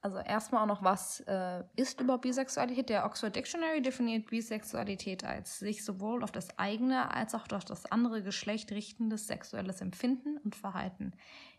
Also 0.00 0.18
erstmal 0.18 0.62
auch 0.62 0.66
noch, 0.66 0.82
was 0.82 1.20
äh, 1.28 1.62
ist 1.76 2.00
überhaupt 2.00 2.22
Bisexualität? 2.22 2.88
Der 2.88 3.06
Oxford 3.06 3.36
Dictionary 3.36 3.80
definiert 3.80 4.26
Bisexualität 4.30 5.22
als 5.22 5.60
sich 5.60 5.84
sowohl 5.84 6.24
auf 6.24 6.32
das 6.32 6.58
eigene 6.58 7.14
als 7.14 7.36
auch 7.36 7.46
auf 7.52 7.64
das 7.64 7.86
andere 7.86 8.24
Geschlecht 8.24 8.72
richtendes 8.72 9.28
sexuelles 9.28 9.80
Empfinden 9.80 10.38
und 10.38 10.56
Verhalten 10.56 11.12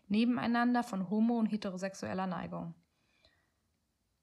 nebeneinander 0.08 0.82
von 0.82 1.08
homo- 1.08 1.38
und 1.38 1.46
heterosexueller 1.46 2.26
Neigung. 2.26 2.74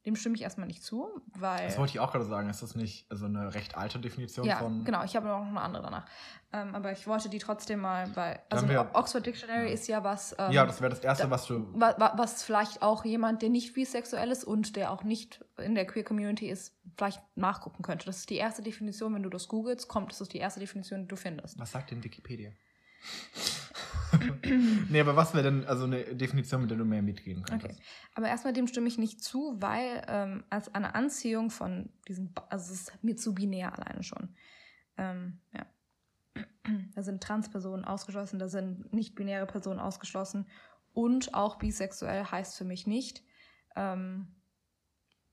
Dem 0.05 0.15
stimme 0.15 0.33
ich 0.35 0.41
erstmal 0.41 0.65
nicht 0.65 0.83
zu, 0.83 1.07
weil. 1.35 1.67
Das 1.67 1.77
wollte 1.77 1.91
ich 1.93 1.99
auch 1.99 2.11
gerade 2.11 2.25
sagen. 2.25 2.49
Ist 2.49 2.63
das 2.63 2.73
nicht 2.73 3.05
also 3.11 3.25
eine 3.25 3.53
recht 3.53 3.75
alte 3.77 3.99
Definition 3.99 4.47
ja, 4.47 4.57
von. 4.57 4.83
genau, 4.83 5.03
ich 5.03 5.15
habe 5.15 5.27
noch 5.27 5.45
eine 5.45 5.61
andere 5.61 5.83
danach. 5.83 6.05
Ähm, 6.51 6.73
aber 6.73 6.91
ich 6.91 7.05
wollte 7.05 7.29
die 7.29 7.37
trotzdem 7.37 7.81
mal, 7.81 8.13
weil. 8.15 8.39
Also 8.49 8.67
wir- 8.67 8.89
Oxford 8.93 9.25
Dictionary 9.27 9.71
ist 9.71 9.87
ja 9.87 10.03
was. 10.03 10.35
Ähm, 10.39 10.51
Ja, 10.51 10.65
das 10.65 10.81
wäre 10.81 10.89
das 10.89 10.99
Erste, 11.01 11.25
da- 11.25 11.29
was 11.29 11.45
du. 11.45 11.67
wa- 11.79 11.93
wa- 11.99 12.13
was 12.17 12.41
vielleicht 12.41 12.81
auch 12.81 13.05
jemand, 13.05 13.43
der 13.43 13.49
nicht 13.49 13.73
bisexuell 13.75 14.31
ist 14.31 14.43
und 14.43 14.75
der 14.75 14.91
auch 14.91 15.03
nicht 15.03 15.45
in 15.57 15.75
der 15.75 15.85
Queer 15.85 16.03
Community 16.03 16.49
ist, 16.49 16.73
vielleicht 16.97 17.21
nachgucken 17.37 17.83
könnte. 17.83 18.07
Das 18.07 18.17
ist 18.17 18.29
die 18.31 18.37
erste 18.37 18.63
Definition, 18.63 19.13
wenn 19.13 19.21
du 19.23 19.29
das 19.29 19.47
googelst, 19.47 19.87
kommt, 19.87 20.11
das 20.11 20.19
ist 20.21 20.33
die 20.33 20.39
erste 20.39 20.59
Definition, 20.59 21.01
die 21.03 21.07
du 21.09 21.15
findest. 21.15 21.59
Was 21.59 21.71
sagt 21.71 21.91
denn 21.91 22.03
Wikipedia? 22.03 22.51
Nee, 24.89 24.99
aber 24.99 25.15
was 25.15 25.33
wäre 25.33 25.43
denn 25.43 25.65
also 25.65 25.85
eine 25.85 26.15
Definition, 26.15 26.61
mit 26.61 26.69
der 26.69 26.77
du 26.77 26.85
mehr 26.85 27.01
mitgehen 27.01 27.43
Okay. 27.43 27.59
könntest? 27.59 27.81
Aber 28.15 28.27
erstmal 28.27 28.53
dem 28.53 28.67
stimme 28.67 28.87
ich 28.87 28.97
nicht 28.97 29.23
zu, 29.23 29.55
weil 29.59 30.03
ähm, 30.07 30.43
als 30.49 30.73
eine 30.73 30.95
Anziehung 30.95 31.49
von 31.49 31.89
diesem, 32.07 32.33
Ba- 32.33 32.47
also 32.49 32.73
es 32.73 32.81
ist 32.81 33.03
mir 33.03 33.15
zu 33.15 33.33
binär 33.33 33.77
alleine 33.77 34.03
schon. 34.03 34.35
Ähm, 34.97 35.39
ja. 35.53 35.65
Da 36.95 37.03
sind 37.03 37.23
Transpersonen 37.23 37.85
ausgeschlossen, 37.85 38.39
da 38.39 38.47
sind 38.47 38.93
nicht-binäre 38.93 39.47
Personen 39.47 39.79
ausgeschlossen. 39.79 40.47
Und 40.93 41.33
auch 41.33 41.57
bisexuell 41.57 42.25
heißt 42.25 42.57
für 42.57 42.65
mich 42.65 42.85
nicht, 42.85 43.23
ähm, 43.75 44.27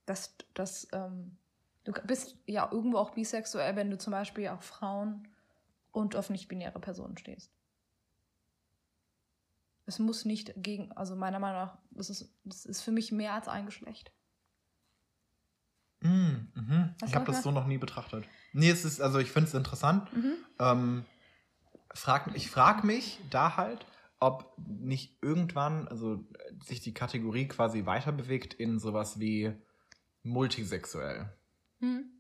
dass, 0.07 0.37
dass 0.55 0.89
ähm, 0.93 1.37
du 1.85 1.93
bist 2.07 2.37
ja 2.47 2.69
irgendwo 2.71 2.99
auch 2.99 3.11
bisexuell, 3.11 3.77
wenn 3.77 3.91
du 3.91 3.99
zum 3.99 4.13
Beispiel 4.13 4.49
auf 4.49 4.63
Frauen 4.63 5.29
und 5.91 6.17
auf 6.17 6.31
nicht-binäre 6.31 6.81
Personen 6.81 7.19
stehst. 7.19 7.53
Es 9.89 9.99
muss 9.99 10.27
nicht 10.27 10.53
gegen, 10.59 10.93
also 10.93 11.17
meiner 11.17 11.39
Meinung 11.39 11.63
nach, 11.63 11.79
das 11.93 12.11
ist, 12.11 12.39
das 12.45 12.67
ist 12.67 12.83
für 12.83 12.93
mich 12.93 13.11
mehr 13.11 13.33
als 13.33 13.49
ein 13.49 13.65
Geschlecht. 13.65 14.13
Mm, 16.01 16.51
mhm. 16.55 16.95
Ich 17.07 17.15
habe 17.15 17.25
das 17.25 17.43
so 17.43 17.51
noch 17.51 17.67
nie 17.67 17.79
betrachtet. 17.79 18.27
Nee, 18.53 18.69
es 18.69 18.85
ist, 18.85 19.01
also 19.01 19.19
ich 19.19 19.33
finde 19.33 19.49
es 19.49 19.55
interessant. 19.55 20.13
Mhm. 20.13 20.35
Ähm, 20.59 21.05
frag, 21.95 22.37
ich 22.37 22.51
frage 22.51 22.87
mich 22.87 23.19
da 23.31 23.57
halt, 23.57 23.87
ob 24.21 24.55
nicht 24.59 25.17
irgendwann, 25.23 25.89
also 25.89 26.23
sich 26.63 26.81
die 26.81 26.93
Kategorie 26.93 27.49
quasi 27.49 27.87
weiter 27.87 28.13
bewegt 28.13 28.53
in 28.53 28.79
sowas 28.79 29.19
wie 29.19 29.55
multisexuell. 30.23 31.33
Mhm. 31.81 32.11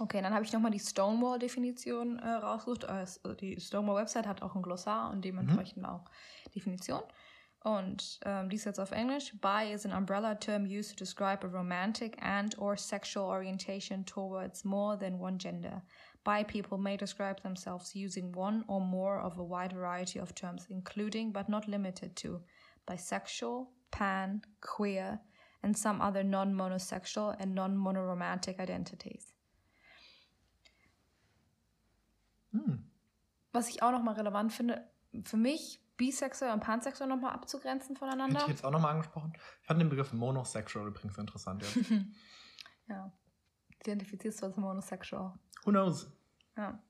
Okay, 0.00 0.22
dann 0.22 0.32
habe 0.32 0.46
ich 0.46 0.52
nochmal 0.54 0.70
die 0.70 0.78
Stonewall-Definition 0.78 2.20
äh, 2.20 2.26
rausgesucht. 2.26 2.86
Also 2.86 3.34
die 3.34 3.60
Stonewall-Website 3.60 4.26
hat 4.26 4.40
auch 4.40 4.56
ein 4.56 4.62
Glossar 4.62 5.10
und 5.10 5.22
dementsprechend 5.22 5.82
mhm. 5.82 5.84
auch 5.84 6.06
Definition. 6.54 7.02
Und 7.62 8.18
um, 8.24 8.48
die 8.48 8.56
ist 8.56 8.64
jetzt 8.64 8.80
auf 8.80 8.92
Englisch. 8.92 9.38
Bi 9.42 9.70
is 9.70 9.84
an 9.84 9.92
umbrella 9.92 10.36
term 10.36 10.64
used 10.64 10.92
to 10.92 10.96
describe 10.96 11.46
a 11.46 11.50
romantic 11.50 12.16
and 12.22 12.56
or 12.58 12.78
sexual 12.78 13.26
orientation 13.26 14.06
towards 14.06 14.64
more 14.64 14.96
than 14.96 15.20
one 15.20 15.36
gender. 15.38 15.82
Bi 16.24 16.44
people 16.44 16.78
may 16.78 16.96
describe 16.96 17.42
themselves 17.42 17.94
using 17.94 18.34
one 18.34 18.64
or 18.68 18.80
more 18.80 19.20
of 19.20 19.36
a 19.38 19.44
wide 19.44 19.74
variety 19.74 20.18
of 20.18 20.34
terms, 20.34 20.66
including 20.70 21.30
but 21.30 21.50
not 21.50 21.68
limited 21.68 22.16
to 22.16 22.40
bisexual, 22.88 23.66
pan, 23.90 24.40
queer, 24.62 25.20
and 25.62 25.76
some 25.76 26.00
other 26.00 26.24
non-monosexual 26.24 27.36
and 27.38 27.54
non-monoromantic 27.54 28.58
identities. 28.58 29.34
Hm. 32.52 32.90
Was 33.52 33.68
ich 33.68 33.82
auch 33.82 33.90
nochmal 33.90 34.14
relevant 34.14 34.52
finde, 34.52 34.88
für 35.24 35.36
mich 35.36 35.80
bisexuell 35.96 36.52
und 36.52 36.60
pansexuell 36.60 37.08
nochmal 37.08 37.32
abzugrenzen 37.32 37.96
voneinander. 37.96 38.40
Hätte 38.40 38.50
ich 38.50 38.56
jetzt 38.56 38.64
auch 38.64 38.70
nochmal 38.70 38.92
angesprochen. 38.92 39.32
Ich 39.34 39.66
fand 39.66 39.80
den 39.80 39.90
Begriff 39.90 40.12
monosexual 40.12 40.86
übrigens 40.86 41.18
interessant. 41.18 41.62
Ja. 41.62 41.96
ja. 42.88 43.12
Identifizierst 43.80 44.40
du 44.40 44.46
als 44.46 44.56
monosexual? 44.56 45.34
Who 45.64 45.70
knows? 45.70 46.10
Ja. 46.56 46.82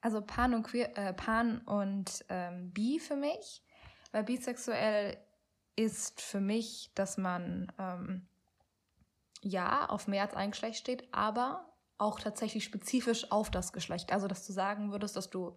Also 0.00 0.20
pan 0.20 0.54
und, 0.54 0.62
queer, 0.64 0.96
äh, 0.96 1.12
pan 1.12 1.58
und 1.58 2.24
ähm, 2.28 2.72
bi 2.72 2.98
für 2.98 3.16
mich. 3.16 3.62
Weil 4.10 4.24
bisexuell 4.24 5.16
ist 5.76 6.20
für 6.20 6.40
mich, 6.40 6.90
dass 6.94 7.18
man 7.18 7.70
ähm, 7.78 8.26
ja 9.42 9.88
auf 9.88 10.08
mehr 10.08 10.22
als 10.22 10.34
ein 10.34 10.50
Geschlecht 10.50 10.80
steht, 10.80 11.12
aber 11.12 11.72
auch 11.98 12.20
tatsächlich 12.20 12.64
spezifisch 12.64 13.30
auf 13.30 13.50
das 13.50 13.72
Geschlecht. 13.72 14.12
Also, 14.12 14.28
dass 14.28 14.46
du 14.46 14.52
sagen 14.52 14.92
würdest, 14.92 15.16
dass 15.16 15.30
du 15.30 15.56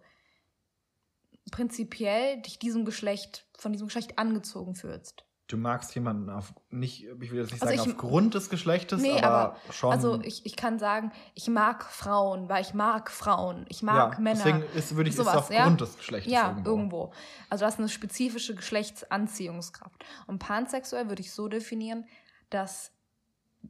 prinzipiell 1.50 2.42
dich 2.42 2.58
diesem 2.58 2.84
Geschlecht, 2.84 3.46
von 3.58 3.72
diesem 3.72 3.86
Geschlecht 3.86 4.18
angezogen 4.18 4.74
fühlst. 4.74 5.24
Du 5.48 5.58
magst 5.58 5.94
jemanden 5.94 6.30
auf, 6.30 6.54
nicht, 6.70 7.04
ich 7.04 7.30
will 7.30 7.40
jetzt 7.40 7.52
nicht 7.52 7.62
also 7.62 7.76
sagen 7.76 7.90
ich, 7.90 7.96
aufgrund 7.96 8.34
des 8.34 8.48
Geschlechtes, 8.48 9.02
nee, 9.02 9.20
aber, 9.20 9.26
aber, 9.26 9.56
schon. 9.70 9.92
Also 9.92 10.20
ich, 10.22 10.46
ich 10.46 10.56
kann 10.56 10.78
sagen, 10.78 11.12
ich 11.34 11.48
mag 11.48 11.84
Frauen, 11.84 12.48
weil 12.48 12.62
ich 12.62 12.72
mag 12.72 13.10
Frauen, 13.10 13.66
ich 13.68 13.82
mag 13.82 14.14
ja, 14.14 14.20
Männer. 14.20 14.36
Deswegen 14.44 14.62
ist, 14.74 14.96
würde 14.96 15.10
ich 15.10 15.16
sowas, 15.16 15.34
ist 15.34 15.38
aufgrund 15.40 15.80
ja? 15.80 15.86
des 15.86 15.98
Geschlechtes 15.98 16.32
Ja, 16.32 16.48
irgendwo. 16.48 16.70
irgendwo. 16.70 17.12
Also 17.50 17.64
das 17.66 17.74
ist 17.74 17.80
eine 17.80 17.88
spezifische 17.90 18.54
Geschlechtsanziehungskraft. 18.54 20.02
Und 20.26 20.38
pansexuell 20.38 21.08
würde 21.08 21.20
ich 21.20 21.32
so 21.32 21.48
definieren, 21.48 22.06
dass 22.48 22.92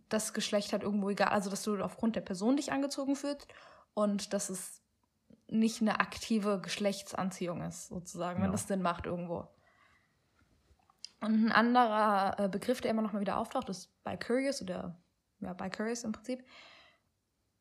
das 0.09 0.33
Geschlecht 0.33 0.72
halt 0.72 0.83
irgendwo 0.83 1.11
egal, 1.11 1.28
also 1.28 1.50
dass 1.50 1.62
du 1.62 1.83
aufgrund 1.83 2.16
der 2.16 2.20
Person 2.20 2.57
dich 2.57 2.72
angezogen 2.72 3.16
fühlst 3.16 3.46
und 3.94 4.33
dass 4.33 4.50
es 4.50 4.83
nicht 5.48 5.81
eine 5.81 6.00
aktive 6.00 6.61
Geschlechtsanziehung 6.61 7.62
ist, 7.62 7.88
sozusagen, 7.88 8.40
ja. 8.40 8.44
wenn 8.44 8.52
das 8.52 8.68
Sinn 8.68 8.83
macht 8.83 9.07
irgendwo. 9.07 9.48
Und 11.20 11.46
ein 11.46 11.52
anderer 11.52 12.35
äh, 12.38 12.48
Begriff, 12.48 12.81
der 12.81 12.90
immer 12.90 13.02
noch 13.02 13.12
mal 13.12 13.20
wieder 13.20 13.37
auftaucht, 13.37 13.68
ist 13.68 13.90
Bicurious 14.02 14.61
oder 14.62 15.00
ja, 15.40 15.52
Bicurious 15.52 16.05
im 16.05 16.12
Prinzip. 16.12 16.44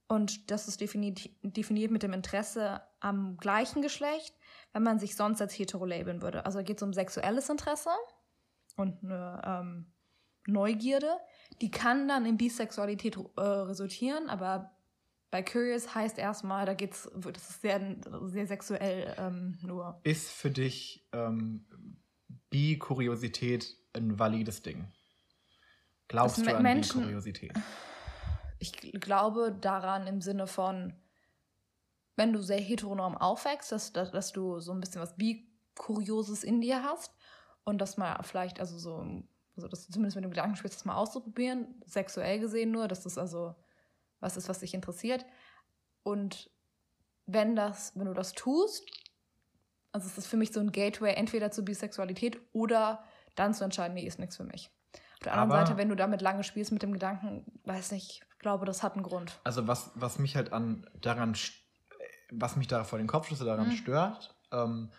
Und 0.08 0.52
das 0.52 0.68
ist 0.68 0.82
definiert, 0.82 1.30
definiert 1.42 1.92
mit 1.92 2.04
dem 2.04 2.12
Interesse 2.12 2.82
am 3.00 3.38
gleichen 3.38 3.82
Geschlecht, 3.82 4.36
wenn 4.74 4.84
man 4.84 5.00
sich 5.00 5.16
sonst 5.16 5.42
als 5.42 5.58
hetero 5.58 5.86
labeln 5.86 6.22
würde. 6.22 6.46
Also 6.46 6.64
geht 6.64 6.78
es 6.78 6.84
um 6.84 6.92
sexuelles 6.92 7.50
Interesse 7.50 7.92
und 8.76 9.04
eine 9.04 9.42
ähm, 9.46 9.94
Neugierde. 10.48 11.18
Die 11.62 11.72
kann 11.72 12.08
dann 12.08 12.26
in 12.26 12.38
Bisexualität 12.38 13.18
äh, 13.38 13.42
resultieren, 13.42 14.30
aber 14.30 14.72
bei 15.32 15.42
Curious 15.42 15.96
heißt 15.96 16.18
erstmal, 16.18 16.66
da 16.66 16.74
geht's, 16.74 17.10
das 17.16 17.50
ist 17.50 17.62
sehr, 17.62 17.96
sehr 18.26 18.48
sexuell 18.48 19.16
ähm, 19.18 19.58
nur. 19.62 20.00
Ist 20.04 20.30
für 20.30 20.52
dich 20.52 21.08
ähm, 21.14 21.66
Bi-Kuriosität 22.50 23.78
ein 23.94 24.20
valides 24.20 24.62
Ding? 24.62 24.92
Glaubst 26.10 26.40
das 26.40 26.46
du 26.46 26.56
an 26.56 26.64
Menschen, 26.64 27.02
Bi-Kuriosität? 27.02 27.54
Ich 28.60 28.74
glaube 28.74 29.58
daran 29.60 30.06
im 30.06 30.22
Sinne 30.22 30.48
von, 30.48 30.94
wenn 32.18 32.34
du 32.34 32.42
sehr 32.42 32.60
heteronorm 32.60 33.16
aufwächst, 33.16 33.72
dass, 33.72 33.94
dass, 33.94 34.12
dass 34.12 34.34
du 34.34 34.60
so 34.60 34.74
ein 34.74 34.82
bisschen 34.82 35.02
was 35.02 35.16
Bi-Kurioses 35.16 36.44
in 36.44 36.60
dir 36.60 36.84
hast 36.84 37.16
und 37.64 37.80
dass 37.80 37.98
mal 37.98 38.22
vielleicht, 38.24 38.60
also 38.60 38.78
so, 38.78 39.24
also 39.56 39.68
dass 39.68 39.86
du 39.86 39.94
zumindest 39.94 40.16
mit 40.16 40.24
dem 40.24 40.32
Gedanken 40.32 40.56
spielst, 40.56 40.78
das 40.78 40.86
mal 40.86 40.96
auszuprobieren, 40.96 41.82
sexuell 41.86 42.40
gesehen 42.40 42.72
nur, 42.72 42.88
dass 42.88 43.04
das 43.04 43.18
also 43.18 43.56
was 44.20 44.38
ist, 44.38 44.50
was 44.50 44.60
dich 44.60 44.74
interessiert. 44.74 45.26
Und 46.04 46.50
wenn 47.26 47.56
das, 47.56 47.94
wenn 47.96 48.06
du 48.06 48.14
das 48.14 48.34
tust, 48.34 48.86
also 49.92 50.08
es 50.08 50.18
ist 50.18 50.28
für 50.28 50.38
mich 50.38 50.52
so 50.52 50.60
ein 50.60 50.72
Gateway 50.72 51.14
entweder 51.14 51.52
zur 51.52 51.66
Bisexualität 51.66 52.40
oder 52.54 53.04
dann 53.36 53.54
zu 53.54 53.64
entscheiden, 53.64 53.96
nee, 53.96 54.06
ist 54.06 54.20
nichts 54.20 54.38
für 54.38 54.44
mich. 54.44 54.70
Auf 54.94 55.20
der 55.24 55.34
anderen 55.34 55.52
Aber 55.52 55.66
Seite, 55.66 55.78
wenn 55.78 55.90
du 55.90 55.96
damit 55.96 56.22
lange 56.22 56.44
spielst 56.44 56.72
mit 56.72 56.82
dem 56.82 56.94
Gedanken, 56.94 57.46
weiß 57.66 57.92
nicht, 57.92 58.22
ich 58.22 58.40
glaube, 58.40 58.66
das 58.66 58.84
hat 58.84 58.94
einen 58.94 59.04
Grund. 59.04 59.40
Also 59.44 59.68
was, 59.68 59.92
was 59.96 60.18
mich 60.18 60.36
halt 60.36 60.54
an 60.54 60.90
daran, 61.00 61.36
was 62.32 62.56
mich 62.56 62.68
da 62.68 62.84
vor 62.84 62.98
den 62.98 63.08
Kopfschüsse 63.08 63.46
daran 63.46 63.68
mhm. 63.68 63.74
stört, 63.74 64.36
ähm, 64.52 64.92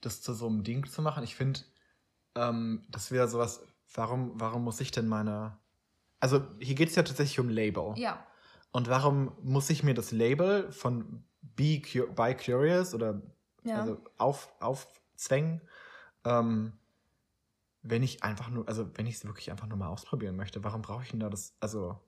das 0.00 0.20
zu 0.20 0.34
so 0.34 0.46
einem 0.46 0.64
Ding 0.64 0.86
zu 0.86 1.00
machen, 1.00 1.24
ich 1.24 1.34
finde, 1.34 1.60
ähm, 2.34 2.86
das 2.90 3.10
wäre 3.10 3.28
sowas, 3.28 3.66
warum, 3.94 4.32
warum 4.34 4.64
muss 4.64 4.80
ich 4.80 4.90
denn 4.90 5.08
meine. 5.08 5.56
Also 6.20 6.42
hier 6.58 6.74
geht 6.74 6.90
es 6.90 6.94
ja 6.94 7.02
tatsächlich 7.02 7.40
um 7.40 7.48
Label. 7.48 7.94
Ja. 7.96 8.24
Und 8.72 8.88
warum 8.88 9.32
muss 9.42 9.70
ich 9.70 9.82
mir 9.82 9.94
das 9.94 10.10
Label 10.10 10.70
von 10.72 11.24
Be, 11.42 11.80
By 12.14 12.34
Curious 12.34 12.94
oder 12.94 13.22
ja. 13.62 13.80
also 13.80 13.98
auf, 14.18 14.52
aufzwängen, 14.60 15.60
ähm, 16.24 16.72
wenn 17.82 18.02
ich 18.02 18.24
einfach 18.24 18.48
nur, 18.48 18.66
also 18.66 18.90
wenn 18.94 19.06
ich 19.06 19.16
es 19.16 19.24
wirklich 19.26 19.50
einfach 19.50 19.66
nur 19.66 19.76
mal 19.76 19.88
ausprobieren 19.88 20.36
möchte, 20.36 20.64
warum 20.64 20.82
brauche 20.82 21.02
ich 21.02 21.10
denn 21.10 21.20
da 21.20 21.28
das? 21.28 21.54
Also, 21.60 22.00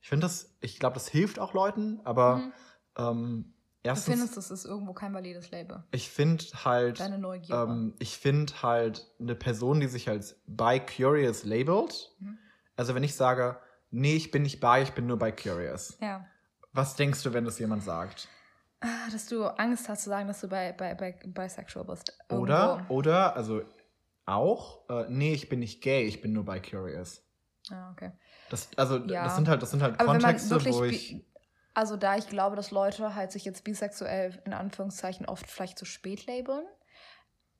ich 0.00 0.08
finde 0.08 0.26
das, 0.26 0.54
ich 0.60 0.78
glaube, 0.78 0.94
das 0.94 1.08
hilft 1.08 1.40
auch 1.40 1.54
Leuten, 1.54 2.00
aber 2.04 2.36
mhm. 2.36 2.52
ähm, 2.96 3.54
erstens. 3.88 4.04
Du 4.04 4.12
findest, 4.12 4.36
das 4.36 4.50
ist 4.50 4.64
irgendwo 4.64 4.92
kein 4.92 5.12
valides 5.12 5.50
Label. 5.50 5.84
Ich 5.90 6.08
finde 6.08 6.44
halt. 6.64 7.00
Deine 7.00 7.18
Neugier. 7.18 7.54
Ähm, 7.54 7.94
ich 7.98 8.16
finde 8.18 8.62
halt 8.62 9.06
eine 9.20 9.34
Person, 9.34 9.80
die 9.80 9.88
sich 9.88 10.08
als 10.08 10.40
By 10.46 10.80
Curious 10.80 11.44
labelt. 11.44 12.10
Mhm. 12.20 12.38
Also, 12.76 12.94
wenn 12.94 13.02
ich 13.02 13.14
sage, 13.14 13.58
nee, 13.90 14.14
ich 14.14 14.30
bin 14.30 14.42
nicht 14.42 14.60
bei, 14.60 14.82
ich 14.82 14.92
bin 14.92 15.06
nur 15.06 15.18
bei 15.18 15.32
Curious. 15.32 15.98
Ja. 16.00 16.26
Was 16.72 16.94
denkst 16.96 17.22
du, 17.22 17.32
wenn 17.32 17.44
das 17.44 17.58
jemand 17.58 17.82
sagt? 17.82 18.28
Ah, 18.80 19.10
dass 19.10 19.26
du 19.26 19.44
Angst 19.44 19.88
hast 19.88 20.04
zu 20.04 20.10
sagen, 20.10 20.28
dass 20.28 20.40
du 20.40 20.48
bei, 20.48 20.72
bei, 20.72 20.94
bei 20.94 21.18
bisexual 21.24 21.84
bist. 21.84 22.16
Irgendwo. 22.28 22.44
Oder, 22.44 22.86
oder, 22.88 23.36
also 23.36 23.62
auch, 24.24 24.88
äh, 24.88 25.06
nee, 25.08 25.32
ich 25.32 25.48
bin 25.48 25.60
nicht 25.60 25.82
gay, 25.82 26.04
ich 26.04 26.20
bin 26.20 26.32
nur 26.32 26.44
bei 26.44 26.60
Curious. 26.60 27.24
Ah, 27.70 27.90
okay. 27.90 28.12
Das, 28.50 28.68
also, 28.76 28.98
ja. 28.98 29.24
das 29.24 29.36
sind 29.36 29.48
halt, 29.48 29.62
das 29.62 29.70
sind 29.70 29.82
halt 29.82 29.98
Aber 30.00 30.12
Kontexte, 30.12 30.64
wo 30.66 30.84
ich. 30.84 31.24
Also, 31.78 31.96
da 31.96 32.16
ich 32.16 32.28
glaube, 32.28 32.56
dass 32.56 32.72
Leute 32.72 33.14
halt 33.14 33.30
sich 33.30 33.44
jetzt 33.44 33.62
bisexuell 33.62 34.42
in 34.44 34.52
Anführungszeichen 34.52 35.26
oft 35.26 35.48
vielleicht 35.48 35.78
zu 35.78 35.84
spät 35.84 36.26
labeln, 36.26 36.64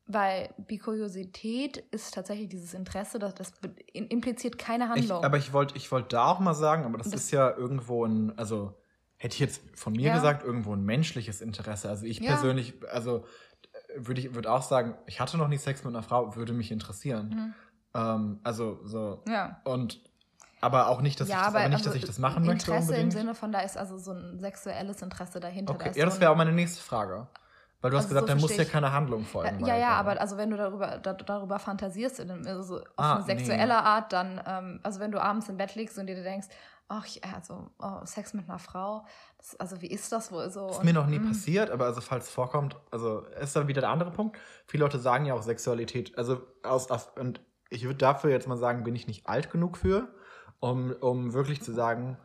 weil 0.06 0.52
Bikuriosität 0.58 1.76
ist 1.76 2.14
tatsächlich 2.14 2.48
dieses 2.48 2.74
Interesse, 2.74 3.20
das, 3.20 3.36
das 3.36 3.52
impliziert 3.92 4.58
keine 4.58 4.88
Handlung. 4.88 5.20
Ich, 5.20 5.24
aber 5.24 5.36
ich 5.36 5.52
wollte 5.52 5.76
ich 5.76 5.92
wollt 5.92 6.12
da 6.12 6.32
auch 6.32 6.40
mal 6.40 6.54
sagen, 6.54 6.84
aber 6.84 6.98
das, 6.98 7.10
das, 7.10 7.26
ist 7.26 7.30
ja 7.30 7.56
irgendwo 7.56 8.04
ein, 8.04 8.36
also 8.36 8.74
hätte 9.18 9.34
ich 9.34 9.38
jetzt 9.38 9.62
von 9.78 9.92
mir 9.92 10.08
ja. 10.08 10.14
gesagt, 10.16 10.42
irgendwo 10.42 10.72
ein 10.72 10.82
menschliches 10.82 11.40
Interesse. 11.40 11.88
Also 11.88 12.04
ich 12.04 12.18
ja. 12.18 12.32
persönlich, 12.32 12.74
also 12.90 13.24
würde 13.94 14.20
ich 14.20 14.34
würde 14.34 14.50
auch 14.50 14.62
sagen, 14.62 14.96
ich 15.06 15.20
hatte 15.20 15.38
noch 15.38 15.46
nie 15.46 15.58
Sex 15.58 15.84
mit 15.84 15.94
einer 15.94 16.02
Frau, 16.02 16.34
würde 16.34 16.54
mich 16.54 16.72
interessieren. 16.72 17.28
Mhm. 17.28 17.54
Ähm, 17.94 18.40
also 18.42 18.80
so. 18.82 19.22
Ja. 19.28 19.60
Und 19.62 20.07
Aber 20.60 20.88
auch 20.88 21.00
nicht, 21.00 21.20
dass, 21.20 21.28
ja, 21.28 21.34
ich, 21.36 21.40
das, 21.40 21.48
aber 21.48 21.58
aber 21.60 21.68
nicht, 21.68 21.76
also 21.78 21.88
dass 21.90 21.96
ich 21.96 22.04
das 22.04 22.18
machen 22.18 22.44
möchte. 22.44 22.70
Interesse 22.70 22.96
im. 22.96 23.10
Sinne 23.10 23.34
von, 23.34 23.52
da 23.52 23.60
ist 23.60 23.76
also 23.78 23.96
so 23.98 24.12
ein 24.12 24.38
sexuelles 24.40 25.02
Interesse 25.02 25.40
dahinter. 25.40 25.74
da 25.74 25.78
Okay, 25.78 25.90
ist 25.90 25.96
ja, 25.96 26.04
so 26.04 26.10
das 26.10 26.20
wäre 26.20 26.30
auch 26.32 26.36
meine 26.36 26.52
nächste 26.52 26.82
Frage. 26.82 27.26
Weil 27.80 27.92
du 27.92 27.96
hast 27.96 28.06
Also 28.06 28.14
gesagt, 28.16 28.28
so 28.28 28.34
da 28.34 28.40
muss 28.40 28.56
ja 28.56 28.64
keine 28.64 28.92
Handlung 28.92 29.24
folgen. 29.24 29.60
Ja, 29.60 29.72
weil- 29.74 29.80
ja, 29.80 29.90
aber 29.90 30.20
also 30.20 30.36
wenn 30.36 30.50
du 30.50 30.56
darüber, 30.56 30.98
da, 30.98 31.12
darüber 31.12 31.60
fantasierst, 31.60 32.20
also 32.46 32.78
auf 32.78 32.82
Ah, 32.96 33.14
eine 33.16 33.24
sexuelle 33.24 33.76
Art, 33.76 34.12
dann, 34.12 34.40
ähm, 34.44 34.80
also 34.82 34.98
wenn 34.98 35.12
du 35.12 35.22
abends 35.22 35.48
im 35.48 35.56
Bett 35.58 35.76
liegst 35.76 35.96
und 35.96 36.08
dir 36.08 36.20
denkst, 36.20 36.48
ach, 36.88 37.06
ich, 37.06 37.22
also 37.24 37.70
oh, 37.78 38.04
Sex 38.04 38.34
mit 38.34 38.48
einer 38.48 38.58
Frau, 38.58 39.04
das, 39.36 39.54
also 39.60 39.80
wie 39.80 39.86
ist 39.86 40.10
das 40.10 40.32
wohl 40.32 40.50
so? 40.50 40.66
ist 40.70 40.78
Und, 40.78 40.86
mir 40.86 40.92
noch 40.92 41.06
nie 41.06 41.20
mm, 41.20 41.28
passiert, 41.28 41.70
aber 41.70 41.84
also 41.84 42.00
falls 42.00 42.24
es 42.26 42.30
vorkommt, 42.32 42.76
also 42.90 43.20
ist 43.40 43.54
dann 43.54 43.68
wieder 43.68 43.82
der 43.82 43.90
andere 43.90 44.10
Punkt. 44.10 44.36
Viele 44.66 44.82
Leute 44.82 44.98
sagen 44.98 45.24
ja 45.26 45.34
auch 45.34 45.42
Sexualität, 45.42 46.18
also 46.18 46.42
aus, 46.64 46.90
aus 46.90 47.10
und 47.16 47.40
ich 47.70 47.84
würde 47.84 47.98
dafür 47.98 48.30
jetzt 48.30 48.48
mal 48.48 48.56
sagen, 48.56 48.82
bin 48.82 48.96
ich 48.96 49.06
nicht 49.06 49.28
alt 49.28 49.50
genug 49.52 49.76
für, 49.76 50.08
um, 50.60 50.92
um 51.00 51.32
wirklich 51.34 51.60
zu 51.62 51.72
sagen, 51.72 52.18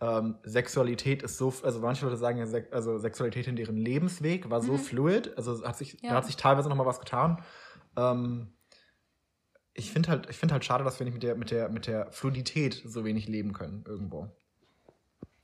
ähm, 0.00 0.38
Sexualität 0.42 1.22
ist 1.22 1.38
so, 1.38 1.52
also 1.62 1.80
manche 1.80 2.04
Leute 2.04 2.16
sagen 2.16 2.38
ja, 2.38 2.46
Sek 2.46 2.72
also 2.72 2.98
Sexualität 2.98 3.46
in 3.46 3.56
deren 3.56 3.76
Lebensweg 3.76 4.50
war 4.50 4.60
so 4.60 4.72
Mhm. 4.72 4.78
fluid, 4.78 5.36
also 5.36 5.64
hat 5.66 5.76
sich, 5.76 5.94
Ja. 6.02 6.10
da 6.10 6.16
hat 6.16 6.26
sich 6.26 6.36
teilweise 6.36 6.68
noch 6.68 6.76
mal 6.76 6.86
was 6.86 6.98
getan. 7.00 7.42
Ähm, 7.96 8.52
ich 9.72 9.90
finde 9.92 10.08
halt, 10.10 10.28
ich 10.30 10.36
finde 10.36 10.52
halt 10.54 10.64
schade, 10.64 10.84
dass 10.84 10.98
wir 10.98 11.04
nicht 11.04 11.14
mit 11.14 11.22
der, 11.22 11.36
mit 11.36 11.50
der, 11.50 11.68
mit 11.68 11.86
der 11.86 12.10
Fluidität 12.12 12.82
so 12.84 13.04
wenig 13.04 13.28
leben 13.28 13.52
können 13.52 13.84
irgendwo. 13.86 14.28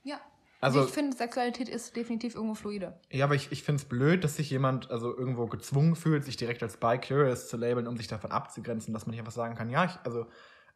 Ja. 0.03 0.19
Also- 0.59 0.79
Also 0.79 0.89
ich 0.89 0.93
finde, 0.93 1.17
Sexualität 1.17 1.67
ist 1.69 1.95
definitiv 1.95 2.35
irgendwo 2.35 2.53
fluide. 2.55 2.99
Ja, 3.09 3.25
aber 3.25 3.35
ich, 3.35 3.51
ich 3.51 3.63
finde 3.63 3.81
es 3.81 3.89
blöd, 3.89 4.23
dass 4.23 4.35
sich 4.35 4.49
jemand 4.49 4.91
also 4.91 5.15
irgendwo 5.17 5.47
gezwungen 5.47 5.95
fühlt, 5.95 6.23
sich 6.23 6.37
direkt 6.37 6.61
als 6.61 6.77
bi-curious 6.77 7.47
zu 7.47 7.57
labeln, 7.57 7.87
um 7.87 7.97
sich 7.97 8.07
davon 8.07 8.31
abzugrenzen, 8.31 8.93
dass 8.93 9.05
man 9.05 9.11
nicht 9.11 9.19
einfach 9.19 9.31
sagen 9.33 9.55
kann, 9.55 9.69
ja, 9.69 9.85
ich, 9.85 9.91
also 10.03 10.27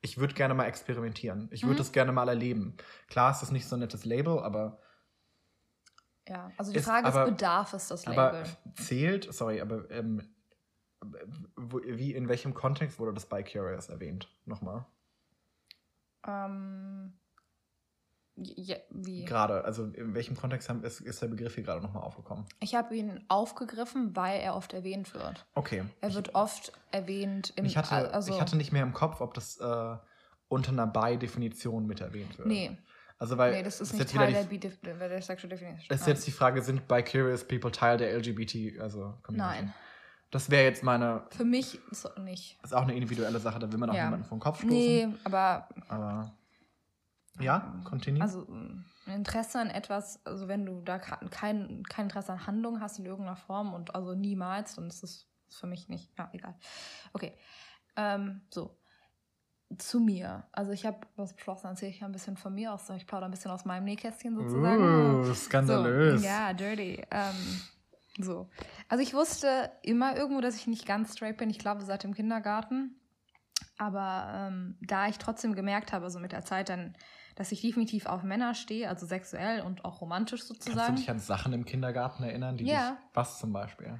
ich 0.05 0.17
würde 0.19 0.33
gerne 0.35 0.53
mal 0.53 0.65
experimentieren. 0.65 1.49
Ich 1.51 1.63
würde 1.63 1.73
Mhm. 1.73 1.77
das 1.79 1.91
gerne 1.91 2.11
mal 2.11 2.29
erleben. 2.29 2.77
Klar 3.09 3.31
ist 3.31 3.41
das 3.41 3.51
nicht 3.51 3.67
so 3.67 3.75
ein 3.75 3.79
nettes 3.79 4.05
Label, 4.05 4.39
aber, 4.39 4.79
Ja. 6.27 6.51
Also 6.57 6.71
die 6.71 6.77
Ist 6.79 6.85
Frage 6.85 7.05
aber- 7.07 7.25
ist, 7.25 7.31
bedarf 7.31 7.73
es 7.73 7.87
das 7.89 8.07
aber 8.07 8.31
Label? 8.31 8.43
zählt, 8.75 9.31
sorry, 9.33 9.61
aber 9.61 9.89
ähm, 9.91 10.21
wie, 11.55 12.13
in 12.15 12.27
welchem 12.29 12.53
Kontext 12.55 12.97
wurde 12.99 13.13
das 13.13 13.27
bi-curious 13.27 13.89
erwähnt? 13.89 14.27
Nochmal. 14.45 14.85
Ähm, 16.27 16.94
ja? 18.55 18.75
Gerade, 19.25 19.63
also 19.65 19.85
in 19.85 20.13
welchem 20.13 20.35
Kontext 20.35 20.69
haben, 20.69 20.83
ist, 20.83 21.01
ist 21.01 21.21
der 21.21 21.27
Begriff 21.27 21.55
hier 21.55 21.63
gerade 21.63 21.81
nochmal 21.81 22.03
aufgekommen? 22.03 22.45
Ich 22.59 22.75
habe 22.75 22.95
ihn 22.95 23.23
aufgegriffen, 23.27 24.15
weil 24.15 24.39
er 24.41 24.55
oft 24.55 24.73
erwähnt 24.73 25.13
wird. 25.13 25.45
Okay. 25.55 25.83
Er 26.01 26.13
wird 26.13 26.35
oft 26.35 26.71
erwähnt 26.91 27.53
im 27.55 27.65
Ich 27.65 27.77
hatte, 27.77 28.13
also 28.13 28.33
ich 28.33 28.39
hatte 28.41 28.55
nicht 28.57 28.71
mehr 28.71 28.83
im 28.83 28.93
Kopf, 28.93 29.21
ob 29.21 29.33
das 29.33 29.57
äh, 29.57 29.95
unter 30.47 30.71
einer 30.71 30.87
bi-Definition 30.87 31.87
mit 31.87 32.01
erwähnt 32.01 32.37
wird. 32.37 32.47
nee, 32.47 32.77
Also, 33.17 33.37
weil 33.37 33.53
nee, 33.53 33.63
das 33.63 33.81
ist 33.81 33.87
es 33.87 33.93
nicht 33.93 33.99
jetzt 34.01 34.13
wieder 34.13 34.31
Teil 34.31 34.45
die, 34.45 34.59
der, 34.59 35.09
der, 35.09 35.21
Sexual 35.21 35.49
Definition. 35.49 35.87
Es 35.89 36.01
ist 36.01 36.07
jetzt 36.07 36.27
die 36.27 36.31
Frage, 36.31 36.61
sind 36.61 36.87
bi-curious 36.87 37.47
people 37.47 37.71
Teil 37.71 37.97
der 37.97 38.15
LGBT, 38.17 38.79
also 38.79 39.15
Community? 39.23 39.61
Nein, 39.61 39.73
Das 40.31 40.49
wäre 40.49 40.63
jetzt 40.65 40.83
meine, 40.83 41.23
für 41.29 41.45
mich 41.45 41.79
nicht. 42.23 42.57
ist 42.63 42.73
auch 42.73 42.81
eine 42.83 42.93
individuelle 42.95 43.39
Sache, 43.39 43.59
da 43.59 43.71
will 43.71 43.77
man 43.79 43.89
auch 43.89 43.95
Ja. 43.95 44.05
niemanden 44.05 44.25
vom 44.25 44.39
Kopf 44.39 44.59
stoßen. 44.59 44.75
Nee, 44.77 45.07
aber 45.23 45.67
Aber, 45.87 46.31
ja, 47.39 47.81
continue. 47.83 48.21
also 48.21 48.47
ein 48.49 48.85
Interesse 49.07 49.59
an 49.59 49.69
etwas, 49.69 50.25
also 50.25 50.47
wenn 50.47 50.65
du 50.65 50.81
da 50.81 50.99
kein, 50.99 51.83
kein 51.83 52.05
Interesse 52.05 52.31
an 52.31 52.47
Handlung 52.47 52.81
hast 52.81 52.99
in 52.99 53.05
irgendeiner 53.05 53.35
Form 53.35 53.73
und 53.73 53.93
also 53.95 54.13
niemals, 54.13 54.75
dann 54.75 54.87
ist 54.87 55.03
das 55.03 55.27
für 55.49 55.67
mich 55.67 55.89
nicht. 55.89 56.11
Ja, 56.17 56.29
egal. 56.33 56.55
Okay. 57.13 57.33
Ähm, 57.95 58.41
so. 58.49 58.77
Zu 59.77 59.99
mir. 59.99 60.45
Also 60.51 60.71
ich 60.71 60.85
habe 60.85 60.99
was 61.15 61.33
beschlossen, 61.33 61.67
erzähle 61.67 61.91
ich 61.91 61.99
ja 61.99 62.05
ein 62.05 62.11
bisschen 62.11 62.37
von 62.37 62.53
mir 62.53 62.73
aus. 62.73 62.89
Ich 62.91 63.07
plaudere 63.07 63.29
ein 63.29 63.31
bisschen 63.31 63.51
aus 63.51 63.65
meinem 63.65 63.85
Nähkästchen 63.85 64.35
sozusagen. 64.35 65.21
Uh, 65.21 65.33
skandalös. 65.33 66.21
So, 66.21 66.27
ja, 66.27 66.53
dirty. 66.53 67.03
Ähm, 67.09 67.61
so. 68.19 68.47
Also 68.89 69.03
ich 69.03 69.13
wusste 69.13 69.71
immer 69.81 70.15
irgendwo, 70.15 70.39
dass 70.39 70.55
ich 70.55 70.67
nicht 70.67 70.85
ganz 70.85 71.13
straight 71.13 71.37
bin. 71.37 71.49
Ich 71.49 71.59
glaube, 71.59 71.83
seit 71.83 72.03
dem 72.03 72.13
Kindergarten. 72.13 72.95
Aber 73.77 74.29
ähm, 74.33 74.77
da 74.81 75.07
ich 75.07 75.17
trotzdem 75.17 75.55
gemerkt 75.55 75.91
habe, 75.91 76.09
so 76.09 76.19
mit 76.19 76.31
der 76.31 76.45
Zeit 76.45 76.69
dann, 76.69 76.95
dass 77.35 77.51
ich 77.51 77.61
definitiv 77.61 78.05
auf 78.05 78.23
Männer 78.23 78.53
stehe, 78.55 78.87
also 78.89 79.05
sexuell 79.05 79.61
und 79.61 79.83
auch 79.85 80.01
romantisch 80.01 80.41
Kannst 80.41 80.49
sozusagen. 80.51 80.95
du 80.95 80.99
dich 81.01 81.09
an 81.09 81.19
Sachen 81.19 81.53
im 81.53 81.65
Kindergarten 81.65 82.23
erinnern, 82.23 82.57
die 82.57 82.65
Ja. 82.65 82.91
dich, 82.91 82.99
was 83.13 83.39
zum 83.39 83.51
Beispiel? 83.53 83.99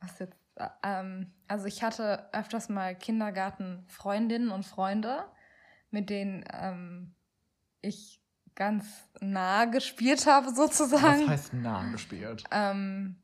Was 0.00 0.18
jetzt? 0.18 0.36
Äh, 0.56 0.68
Ähm, 0.82 1.32
also 1.48 1.66
ich 1.66 1.82
hatte 1.82 2.28
öfters 2.32 2.68
mal 2.68 2.94
Kindergartenfreundinnen 2.94 4.50
und 4.50 4.64
Freunde, 4.64 5.24
mit 5.90 6.08
denen 6.10 6.44
ähm, 6.52 7.14
ich 7.82 8.20
ganz 8.54 8.86
nah 9.20 9.66
gespielt 9.66 10.26
habe 10.26 10.50
sozusagen. 10.54 11.22
Was 11.22 11.28
heißt 11.28 11.54
nah 11.54 11.90
gespielt? 11.92 12.44
Ähm, 12.50 13.16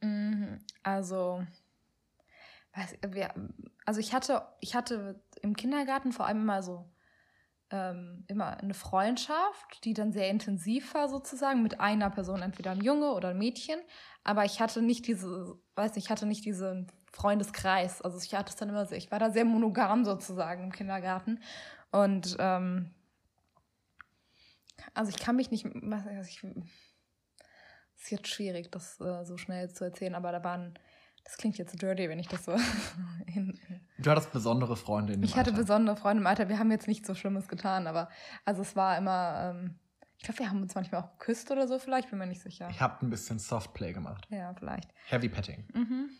mhm, 0.00 0.58
also, 0.82 1.44
also 3.84 4.00
ich 4.00 4.12
hatte, 4.14 4.46
ich 4.60 4.74
hatte 4.74 5.20
im 5.42 5.56
Kindergarten 5.56 6.12
vor 6.12 6.26
allem 6.26 6.42
immer 6.42 6.62
so 6.62 6.88
ähm, 7.70 8.24
immer 8.28 8.58
eine 8.58 8.74
Freundschaft, 8.74 9.84
die 9.84 9.94
dann 9.94 10.12
sehr 10.12 10.28
intensiv 10.30 10.94
war 10.94 11.08
sozusagen 11.08 11.62
mit 11.62 11.80
einer 11.80 12.10
Person, 12.10 12.42
entweder 12.42 12.72
ein 12.72 12.80
Junge 12.82 13.12
oder 13.12 13.30
ein 13.30 13.38
Mädchen. 13.38 13.80
Aber 14.24 14.44
ich 14.44 14.60
hatte 14.60 14.82
nicht 14.82 15.06
diese, 15.06 15.58
weiß 15.74 15.94
nicht, 15.94 16.04
ich 16.04 16.10
hatte 16.10 16.26
nicht 16.26 16.44
diesen 16.44 16.86
Freundeskreis. 17.12 18.02
Also 18.02 18.18
ich 18.18 18.34
hatte 18.34 18.50
es 18.50 18.56
dann 18.56 18.68
immer 18.68 18.90
ich 18.92 19.10
war 19.10 19.18
da 19.18 19.30
sehr 19.30 19.44
monogam 19.44 20.04
sozusagen 20.04 20.64
im 20.64 20.72
Kindergarten. 20.72 21.40
Und 21.90 22.36
ähm, 22.38 22.94
also 24.94 25.10
ich 25.10 25.18
kann 25.18 25.36
mich 25.36 25.50
nicht, 25.50 25.66
also 25.66 26.20
es 26.20 26.44
ist 27.96 28.10
jetzt 28.10 28.28
schwierig, 28.28 28.70
das 28.70 29.00
äh, 29.00 29.24
so 29.24 29.36
schnell 29.36 29.70
zu 29.70 29.84
erzählen, 29.84 30.14
aber 30.14 30.32
da 30.32 30.44
waren, 30.44 30.78
das 31.26 31.36
klingt 31.36 31.58
jetzt 31.58 31.82
dirty, 31.82 32.08
wenn 32.08 32.20
ich 32.20 32.28
das 32.28 32.44
so. 32.44 32.52
in, 33.34 33.58
Du 33.98 34.10
hattest 34.10 34.32
besondere 34.32 34.76
Freunde 34.76 35.14
in 35.14 35.20
dem 35.20 35.24
ich 35.24 35.36
hatte 35.36 35.50
Alter. 35.50 35.62
besondere 35.62 35.96
Freunde 35.96 36.20
im 36.20 36.26
Alter. 36.26 36.48
Wir 36.48 36.58
haben 36.60 36.70
jetzt 36.70 36.86
nichts 36.86 37.08
so 37.08 37.14
Schlimmes 37.14 37.48
getan, 37.48 37.86
aber 37.88 38.08
also 38.44 38.62
es 38.62 38.76
war 38.76 38.96
immer. 38.96 39.54
Ähm, 39.56 39.74
ich 40.18 40.24
glaube, 40.24 40.38
wir 40.38 40.48
haben 40.48 40.62
uns 40.62 40.74
manchmal 40.74 41.02
auch 41.02 41.18
geküsst 41.18 41.50
oder 41.50 41.66
so. 41.66 41.78
Vielleicht 41.78 42.10
bin 42.10 42.18
mir 42.18 42.26
nicht 42.26 42.40
sicher. 42.40 42.68
Ich 42.70 42.80
habe 42.80 43.04
ein 43.04 43.10
bisschen 43.10 43.38
Softplay 43.38 43.92
gemacht. 43.92 44.26
Ja, 44.30 44.54
vielleicht. 44.54 44.88
Heavy 45.08 45.28
Petting. 45.28 45.66
Mhm. 45.74 46.10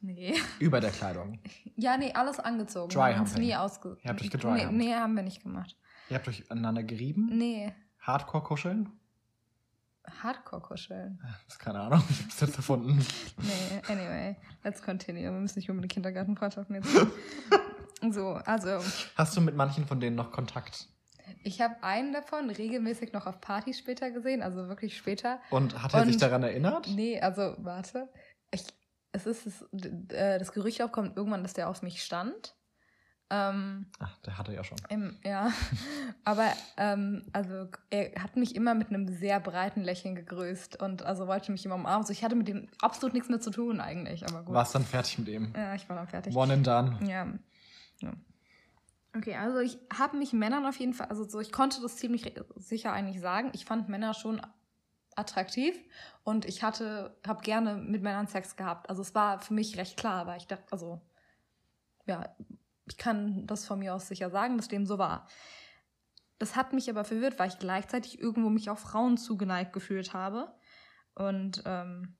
Nee. 0.00 0.34
Über 0.60 0.80
der 0.80 0.90
Kleidung. 0.90 1.40
Ja, 1.76 1.96
nee, 1.96 2.12
alles 2.12 2.38
angezogen. 2.38 2.88
Dry 2.90 2.98
wir 2.98 3.14
haben 3.16 3.22
uns 3.22 3.36
nie 3.36 3.52
ausge. 3.56 3.98
Ihr 4.02 4.10
habt 4.10 4.20
euch 4.20 4.26
nee, 4.26 4.30
gedryhumped. 4.30 4.72
nee, 4.72 4.94
haben 4.94 5.14
wir 5.16 5.24
nicht 5.24 5.42
gemacht. 5.42 5.76
Ihr 6.08 6.16
habt 6.16 6.28
euch 6.28 6.48
aneinander 6.48 6.84
gerieben? 6.84 7.30
Nee. 7.36 7.72
Hardcore-kuscheln? 7.98 8.90
Hardcore-Kuscheln. 10.22 11.18
Das 11.22 11.54
ist 11.54 11.58
keine 11.58 11.80
Ahnung. 11.80 12.02
Ich 12.10 12.22
hab's 12.22 12.40
jetzt 12.40 12.56
erfunden. 12.56 13.04
Nee, 13.38 13.82
anyway. 13.92 14.36
Let's 14.62 14.82
continue. 14.82 15.22
Wir 15.22 15.30
müssen 15.32 15.58
nicht 15.58 15.70
unbedingt 15.70 15.92
Kindergartenfreundschaften 15.92 16.76
jetzt. 16.76 16.88
so, 18.14 18.28
also. 18.44 18.78
Hast 19.16 19.36
du 19.36 19.40
mit 19.40 19.56
manchen 19.56 19.86
von 19.86 20.00
denen 20.00 20.16
noch 20.16 20.30
Kontakt? 20.32 20.88
Ich 21.42 21.60
habe 21.60 21.82
einen 21.82 22.12
davon 22.12 22.50
regelmäßig 22.50 23.12
noch 23.12 23.26
auf 23.26 23.40
Partys 23.40 23.78
später 23.78 24.10
gesehen, 24.10 24.42
also 24.42 24.68
wirklich 24.68 24.96
später. 24.96 25.40
Und 25.50 25.82
hat 25.82 25.94
er 25.94 26.04
sich 26.04 26.14
Und- 26.14 26.22
daran 26.22 26.42
erinnert? 26.42 26.88
Nee, 26.88 27.20
also 27.20 27.54
warte. 27.58 28.08
Ich, 28.50 28.64
es 29.12 29.26
ist 29.26 29.46
das, 29.46 29.64
d- 29.72 30.14
äh, 30.14 30.38
das 30.38 30.52
Gerücht 30.52 30.82
aufkommt 30.82 31.16
irgendwann, 31.16 31.42
dass 31.42 31.54
der 31.54 31.68
auf 31.68 31.82
mich 31.82 32.02
stand. 32.02 32.54
Ähm, 33.30 33.86
Ach, 34.00 34.18
der 34.18 34.36
hatte 34.36 34.52
ja 34.52 34.62
schon. 34.62 34.76
im, 34.90 35.16
ja, 35.24 35.50
aber 36.24 36.52
ähm, 36.76 37.24
also 37.32 37.68
er 37.88 38.22
hat 38.22 38.36
mich 38.36 38.54
immer 38.54 38.74
mit 38.74 38.88
einem 38.88 39.08
sehr 39.08 39.40
breiten 39.40 39.82
Lächeln 39.82 40.14
gegrüßt 40.14 40.80
und 40.82 41.02
also 41.02 41.26
wollte 41.26 41.50
mich 41.50 41.64
immer 41.64 41.76
umarmen. 41.76 42.02
Also 42.02 42.12
ich 42.12 42.22
hatte 42.22 42.36
mit 42.36 42.48
dem 42.48 42.68
absolut 42.80 43.14
nichts 43.14 43.30
mehr 43.30 43.40
zu 43.40 43.50
tun 43.50 43.80
eigentlich, 43.80 44.26
aber 44.26 44.42
gut. 44.42 44.54
Warst 44.54 44.74
dann 44.74 44.84
fertig 44.84 45.18
mit 45.18 45.28
ihm? 45.28 45.52
Ja, 45.56 45.74
ich 45.74 45.88
war 45.88 45.96
dann 45.96 46.06
fertig. 46.06 46.36
One 46.36 46.52
and 46.52 46.66
done. 46.66 46.98
Ja. 47.08 47.26
ja. 48.00 48.12
Okay, 49.16 49.36
also 49.36 49.60
ich 49.60 49.78
habe 49.96 50.16
mich 50.16 50.32
Männern 50.32 50.66
auf 50.66 50.76
jeden 50.76 50.92
Fall, 50.92 51.06
also 51.06 51.24
so, 51.24 51.40
ich 51.40 51.52
konnte 51.52 51.80
das 51.80 51.96
ziemlich 51.96 52.34
sicher 52.56 52.92
eigentlich 52.92 53.20
sagen. 53.20 53.50
Ich 53.54 53.64
fand 53.64 53.88
Männer 53.88 54.12
schon 54.12 54.40
attraktiv 55.16 55.74
und 56.24 56.44
ich 56.44 56.62
hatte, 56.62 57.16
habe 57.26 57.42
gerne 57.42 57.76
mit 57.76 58.02
Männern 58.02 58.26
Sex 58.26 58.56
gehabt. 58.56 58.90
Also 58.90 59.02
es 59.02 59.14
war 59.14 59.40
für 59.40 59.54
mich 59.54 59.78
recht 59.78 59.96
klar, 59.96 60.20
aber 60.20 60.36
ich 60.36 60.46
dachte, 60.46 60.64
also 60.70 61.00
ja, 62.06 62.28
ich 62.86 62.96
kann 62.96 63.46
das 63.46 63.66
von 63.66 63.78
mir 63.78 63.94
aus 63.94 64.08
sicher 64.08 64.30
sagen, 64.30 64.56
dass 64.56 64.68
dem 64.68 64.86
so 64.86 64.98
war. 64.98 65.28
Das 66.38 66.56
hat 66.56 66.72
mich 66.72 66.90
aber 66.90 67.04
verwirrt, 67.04 67.38
weil 67.38 67.48
ich 67.48 67.58
gleichzeitig 67.58 68.18
irgendwo 68.18 68.50
mich 68.50 68.68
auch 68.68 68.78
Frauen 68.78 69.16
zugeneigt 69.16 69.72
gefühlt 69.72 70.12
habe. 70.12 70.52
Und 71.14 71.62
ähm, 71.64 72.16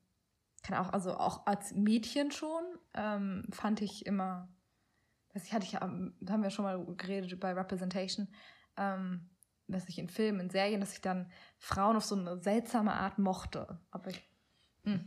kann 0.63 0.77
auch, 0.77 0.93
also 0.93 1.17
auch 1.17 1.45
als 1.45 1.73
Mädchen 1.73 2.31
schon, 2.31 2.63
ähm, 2.93 3.45
fand 3.51 3.81
ich 3.81 4.05
immer, 4.05 4.49
weiß 5.33 5.45
ich, 5.45 5.53
hatte 5.53 5.65
ich, 5.65 5.75
ähm, 5.75 6.15
da 6.21 6.33
haben 6.33 6.43
wir 6.43 6.49
schon 6.49 6.65
mal 6.65 6.83
geredet 6.95 7.39
bei 7.39 7.53
Representation, 7.53 8.27
ähm, 8.77 9.29
dass 9.67 9.87
ich 9.89 9.99
in 9.99 10.09
Filmen, 10.09 10.39
in 10.39 10.49
Serien, 10.49 10.79
dass 10.79 10.93
ich 10.93 11.01
dann 11.01 11.29
Frauen 11.59 11.97
auf 11.97 12.05
so 12.05 12.15
eine 12.15 12.39
seltsame 12.41 12.93
Art 12.93 13.19
mochte. 13.19 13.79
Aber 13.91 14.09
ich, 14.09 14.27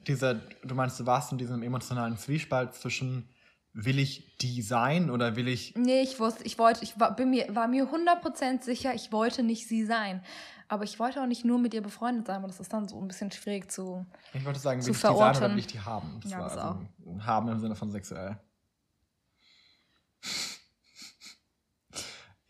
Dieser, 0.06 0.34
du 0.34 0.74
meinst, 0.74 1.00
du 1.00 1.06
warst 1.06 1.32
in 1.32 1.38
diesem 1.38 1.62
emotionalen 1.62 2.16
Zwiespalt 2.18 2.74
zwischen 2.74 3.28
will 3.72 3.98
ich 3.98 4.36
die 4.38 4.62
sein 4.62 5.10
oder 5.10 5.36
will 5.36 5.48
ich. 5.48 5.74
Nee, 5.76 6.00
ich 6.02 6.18
wusste, 6.18 6.44
ich 6.44 6.58
wollte, 6.58 6.82
ich 6.84 6.98
war, 6.98 7.14
bin 7.14 7.30
mir, 7.30 7.54
war 7.54 7.68
mir 7.68 7.84
100% 7.84 8.62
sicher, 8.62 8.94
ich 8.94 9.12
wollte 9.12 9.42
nicht 9.42 9.66
sie 9.68 9.84
sein. 9.84 10.22
Aber 10.70 10.84
ich 10.84 10.98
wollte 10.98 11.22
auch 11.22 11.26
nicht 11.26 11.44
nur 11.46 11.58
mit 11.58 11.72
ihr 11.72 11.82
befreundet 11.82 12.26
sein, 12.26 12.36
aber 12.36 12.46
das 12.48 12.60
ist 12.60 12.72
dann 12.72 12.88
so 12.88 13.00
ein 13.00 13.08
bisschen 13.08 13.30
schwierig 13.32 13.70
zu. 13.70 14.04
Ich 14.34 14.44
wollte 14.44 14.58
sagen, 14.58 14.82
zu 14.82 14.88
will 14.88 14.94
ich 14.94 15.00
die 15.00 15.06
sein 15.06 15.36
oder 15.36 15.50
will 15.50 15.58
ich 15.58 15.66
die 15.66 15.80
haben? 15.80 16.20
Das 16.22 16.30
Ja, 16.30 16.38
war 16.38 16.44
das 16.44 16.58
also 16.58 16.80
ein 17.06 17.26
haben 17.26 17.48
im 17.48 17.58
Sinne 17.58 17.74
von 17.74 17.90
sexuell. 17.90 18.38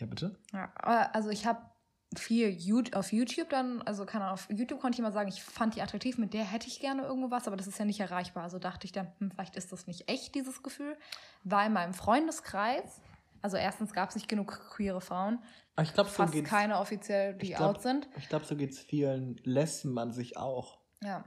Ja, 0.00 0.07
bitte? 0.07 0.38
Ja, 0.52 0.72
also 1.12 1.31
ich 1.31 1.46
habe 1.46 1.61
viel 2.16 2.57
auf 2.94 3.12
YouTube 3.12 3.51
dann, 3.51 3.83
also 3.83 4.05
Ahnung, 4.05 4.29
auf 4.29 4.49
YouTube 4.51 4.81
konnte 4.81 4.97
ich 4.97 5.03
mal 5.03 5.12
sagen, 5.12 5.29
ich 5.29 5.42
fand 5.42 5.77
die 5.77 5.83
attraktiv, 5.83 6.16
mit 6.16 6.33
der 6.33 6.44
hätte 6.44 6.66
ich 6.66 6.81
gerne 6.81 7.03
irgendwo 7.03 7.31
was, 7.31 7.47
aber 7.47 7.57
das 7.57 7.66
ist 7.66 7.79
ja 7.79 7.85
nicht 7.85 8.01
erreichbar. 8.01 8.44
Also 8.44 8.59
dachte 8.59 8.87
ich 8.87 8.92
dann, 8.92 9.12
hm, 9.18 9.31
vielleicht 9.31 9.57
ist 9.57 9.73
das 9.73 9.87
nicht 9.87 10.09
echt, 10.09 10.35
dieses 10.35 10.62
Gefühl, 10.62 10.97
weil 11.44 11.66
in 11.66 11.75
meinem 11.75 11.92
Freundeskreis, 11.94 13.01
also 13.42 13.57
erstens 13.57 13.92
gab 13.92 14.09
es 14.09 14.14
nicht 14.14 14.29
genug 14.29 14.59
queere 14.71 15.01
Frauen, 15.01 15.38
Aber 15.77 15.87
ich 15.87 15.92
glaube, 15.92 16.11
fast 16.11 16.44
keine 16.44 16.79
offiziell, 16.79 17.35
die 17.35 17.49
glaub- 17.49 17.77
out 17.77 17.83
sind. 17.83 18.09
Ich 18.16 18.29
glaube, 18.29 18.47
so 18.47 18.57
geht 18.57 18.71
es 18.71 18.79
vielen. 18.81 19.37
Lässt 19.44 19.85
man 19.85 20.11
sich 20.12 20.37
auch. 20.37 20.79
Ja. 21.03 21.25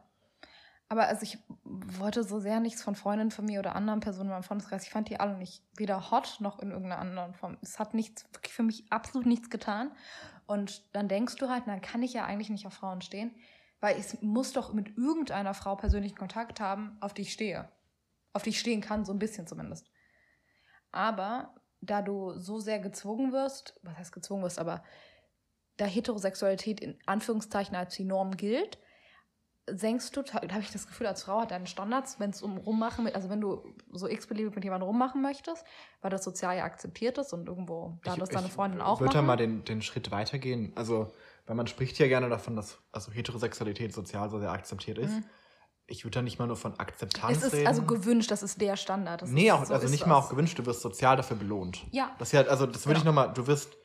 Aber 0.90 1.08
also 1.08 1.24
ich 1.24 1.38
wollte 1.70 2.26
so 2.26 2.42
sehr 2.42 2.60
nichts 2.60 2.84
von 2.84 2.96
Freundinnen 2.96 3.32
von 3.32 3.46
mir 3.46 3.60
oder 3.60 3.78
anderen 3.78 4.02
Personen 4.02 4.28
in 4.28 4.34
meinem 4.34 4.44
Freundeskreis. 4.44 4.84
Ich 4.84 4.90
fand 4.90 5.08
die 5.08 5.22
alle 5.22 5.38
nicht 5.38 5.64
weder 5.78 6.12
hot 6.12 6.40
noch 6.42 6.60
in 6.60 6.72
irgendeiner 6.72 7.00
anderen 7.00 7.34
Form. 7.34 7.58
Es 7.62 7.80
hat 7.80 7.94
nichts, 7.94 8.26
wirklich 8.34 8.54
für 8.54 8.64
mich 8.64 8.92
absolut 8.92 9.26
nichts 9.26 9.50
getan. 9.50 9.92
Und 10.52 10.94
dann 10.94 11.08
denkst 11.08 11.38
du 11.38 11.48
halt, 11.48 11.66
dann 11.66 11.80
kann 11.80 12.04
ich 12.04 12.12
ja 12.12 12.26
eigentlich 12.26 12.50
nicht 12.50 12.68
auf 12.68 12.74
Frauen 12.74 13.00
stehen, 13.02 13.34
weil 13.80 13.98
ich 13.98 14.22
muss 14.22 14.52
doch 14.52 14.74
mit 14.74 14.98
irgendeiner 14.98 15.54
Frau 15.54 15.78
persönlichen 15.78 16.18
Kontakt 16.18 16.60
haben, 16.60 16.98
auf 17.00 17.14
die 17.14 17.22
ich 17.22 17.32
stehe. 17.32 17.72
Auf 18.34 18.44
die 18.44 18.50
ich 18.50 18.60
stehen 18.60 18.82
kann, 18.82 19.06
so 19.06 19.14
ein 19.14 19.20
bisschen 19.20 19.48
zumindest. 19.48 19.90
Aber 20.92 21.56
da 21.80 22.02
du 22.02 22.38
so 22.38 22.60
sehr 22.60 22.80
gezwungen 22.80 23.32
wirst, 23.32 23.80
was 23.82 23.98
heißt 23.98 24.12
gezwungen 24.12 24.44
wirst, 24.44 24.60
aber 24.60 24.84
da 25.78 25.86
Heterosexualität 25.86 26.82
in 26.82 27.00
Anführungszeichen 27.06 27.78
als 27.78 27.96
die 27.96 28.04
Norm 28.04 28.36
gilt, 28.36 28.78
senkst 29.70 30.16
du, 30.16 30.24
da 30.24 30.34
habe 30.34 30.62
ich 30.62 30.72
das 30.72 30.88
Gefühl, 30.88 31.08
als 31.08 31.24
Frau 31.24 31.42
hat 31.42 31.52
deine 31.52 31.68
Standards, 31.68 32.20
wenn 32.20 32.32
es 32.32 32.42
um 32.42 32.58
Rummachen, 32.58 33.08
also 33.14 33.30
wenn 33.30 33.42
du 33.42 33.64
so 33.92 34.08
x-beliebig 34.08 34.56
mit 34.56 34.64
jemandem 34.64 34.88
rummachen 34.88 35.22
möchtest, 35.22 35.64
weil 36.02 36.10
das 36.10 36.24
sozial 36.24 36.58
ja 36.58 36.64
akzeptiert 36.64 37.18
ist 37.18 37.34
und 37.34 37.48
irgendwo, 37.48 37.98
da 38.04 38.16
das 38.16 38.30
deine 38.30 38.50
Freundin 38.50 38.82
auch 38.82 39.00
würde 39.00 39.14
da 39.14 39.22
mal 39.22 39.38
den, 39.38 39.64
den 39.66 39.82
Schritt 39.82 40.12
weitergehen. 40.12 40.74
Also, 40.76 41.14
weil 41.46 41.56
man 41.56 41.68
spricht 41.68 41.98
ja 42.00 42.08
gerne 42.08 42.30
davon, 42.30 42.56
dass 42.56 42.80
also 42.92 43.12
Heterosexualität 43.12 43.94
sozial 43.94 44.30
so 44.30 44.40
sehr 44.40 44.52
akzeptiert 44.52 44.98
ist. 44.98 45.12
Mhm. 45.12 45.26
Ich 45.88 46.06
würde 46.06 46.16
da 46.16 46.22
nicht 46.22 46.40
mal 46.40 46.48
nur 46.48 46.56
von 46.56 46.80
Akzeptanz 46.80 47.38
es 47.38 47.44
ist 47.44 47.54
reden. 47.54 47.68
also 47.68 47.82
gewünscht, 47.84 48.32
das 48.32 48.44
ist 48.44 48.62
der 48.62 48.78
Standard. 48.78 49.22
Das 49.22 49.30
nee, 49.30 49.48
ist, 49.48 49.52
auch, 49.52 49.66
so 49.66 49.74
also 49.74 49.90
nicht 49.90 50.08
mal 50.08 50.16
auch 50.16 50.30
gewünscht, 50.30 50.58
du 50.58 50.66
wirst 50.66 50.82
sozial 50.82 51.18
dafür 51.18 51.36
belohnt. 51.36 51.86
Ja. 51.92 52.16
Das 52.18 52.32
ja, 52.32 52.42
also 52.44 52.66
das 52.66 52.86
würde 52.86 53.00
ich 53.00 53.04
Genau. 53.04 53.16
nochmal, 53.16 53.34
du 53.34 53.46
wirst, 53.46 53.76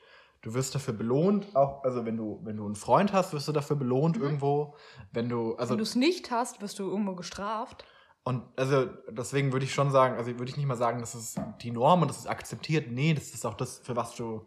du 0.42 0.55
wirst 0.55 0.75
dafür 0.75 0.94
belohnt, 0.94 1.55
auch, 1.57 1.83
also 1.85 2.05
wenn 2.07 2.16
du, 2.16 2.40
wenn 2.44 2.57
du 2.57 2.64
einen 2.66 2.77
Freund 2.77 3.12
hast, 3.12 3.33
wirst 3.33 3.49
du 3.49 3.53
dafür 3.53 3.77
belohnt 3.77 4.16
irgendwo. 4.16 4.77
Wenn 5.12 5.29
du, 5.29 5.55
also 5.57 5.75
Mhm. 5.75 5.79
Wenn 5.79 5.79
du 5.79 5.83
es 5.83 5.94
nicht 5.96 6.31
hast, 6.31 6.61
wirst 6.61 6.79
du 6.79 6.88
irgendwo 6.88 7.14
gestraft. 7.14 7.85
Und 8.25 8.42
also 8.57 8.87
deswegen 9.09 9.53
würde 9.53 9.64
ich 9.64 9.72
schon 9.75 9.90
sagen, 9.90 10.16
also 10.16 10.31
würde 10.38 10.51
ich 10.51 10.57
nicht 10.57 10.66
mal 10.66 10.77
sagen, 10.77 10.99
das 11.01 11.14
ist 11.14 11.38
die 11.62 11.70
Norm 11.70 12.03
und 12.03 12.09
das 12.09 12.18
ist 12.18 12.27
akzeptiert. 12.27 12.90
Nee, 12.90 13.14
das 13.14 13.33
ist 13.33 13.46
auch 13.46 13.55
das, 13.55 13.79
für 13.79 13.94
was 13.94 14.16
du. 14.16 14.44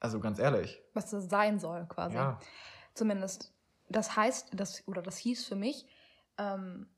Also 0.00 0.20
ganz 0.20 0.38
ehrlich. 0.38 0.82
was 0.94 1.10
das 1.10 1.28
sein 1.28 1.58
soll, 1.58 1.86
quasi. 1.86 2.16
Ja. 2.16 2.38
Zumindest. 2.94 3.52
Das 3.88 4.16
heißt, 4.16 4.50
das, 4.54 4.86
oder 4.86 5.02
das 5.02 5.16
hieß 5.18 5.46
für 5.46 5.56
mich, 5.56 5.86
ähm, 6.38 6.88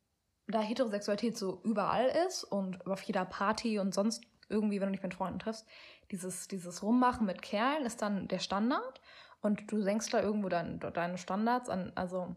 da 0.47 0.61
Heterosexualität 0.61 1.39
so 1.39 1.61
überall 1.65 2.07
ist 2.27 2.45
und 2.45 2.87
auf 2.87 3.03
jeder 3.03 3.25
Party 3.25 3.79
und 3.79 3.95
sonst 3.95 4.23
irgendwie, 4.49 4.81
wenn 4.81 4.89
du 4.89 4.93
dich 4.93 5.03
mit 5.03 5.15
Freunden 5.15 5.39
triffst, 5.39 5.67
dieses, 6.13 6.47
dieses 6.47 6.83
Rummachen 6.83 7.27
mit 7.27 7.43
Kerlen 7.43 7.85
ist 7.85 8.03
dann 8.03 8.29
der 8.29 8.39
Standard 8.39 9.01
und 9.41 9.73
du 9.73 9.83
senkst 9.83 10.15
da 10.15 10.21
irgendwo 10.21 10.49
dein, 10.49 10.79
deine 10.79 11.19
Standards 11.19 11.69
an, 11.69 11.93
also 11.95 12.37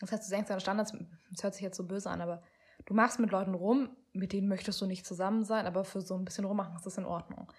das 0.00 0.12
heißt, 0.12 0.24
du 0.24 0.28
senkst 0.28 0.50
deine 0.50 0.60
Standards, 0.60 0.92
das 1.30 1.42
hört 1.42 1.54
sich 1.54 1.62
jetzt 1.62 1.76
so 1.76 1.86
böse 1.86 2.10
an, 2.10 2.20
aber 2.20 2.42
du 2.86 2.94
machst 2.94 3.18
mit 3.18 3.30
Leuten 3.30 3.54
rum, 3.54 3.96
mit 4.12 4.32
denen 4.32 4.48
möchtest 4.48 4.80
du 4.80 4.86
nicht 4.86 5.06
zusammen 5.06 5.44
sein, 5.44 5.66
aber 5.66 5.84
für 5.84 6.00
so 6.00 6.14
ein 6.14 6.24
bisschen 6.24 6.44
rummachen 6.44 6.76
ist 6.76 6.86
das 6.86 6.98
in 6.98 7.06
Ordnung. 7.06 7.50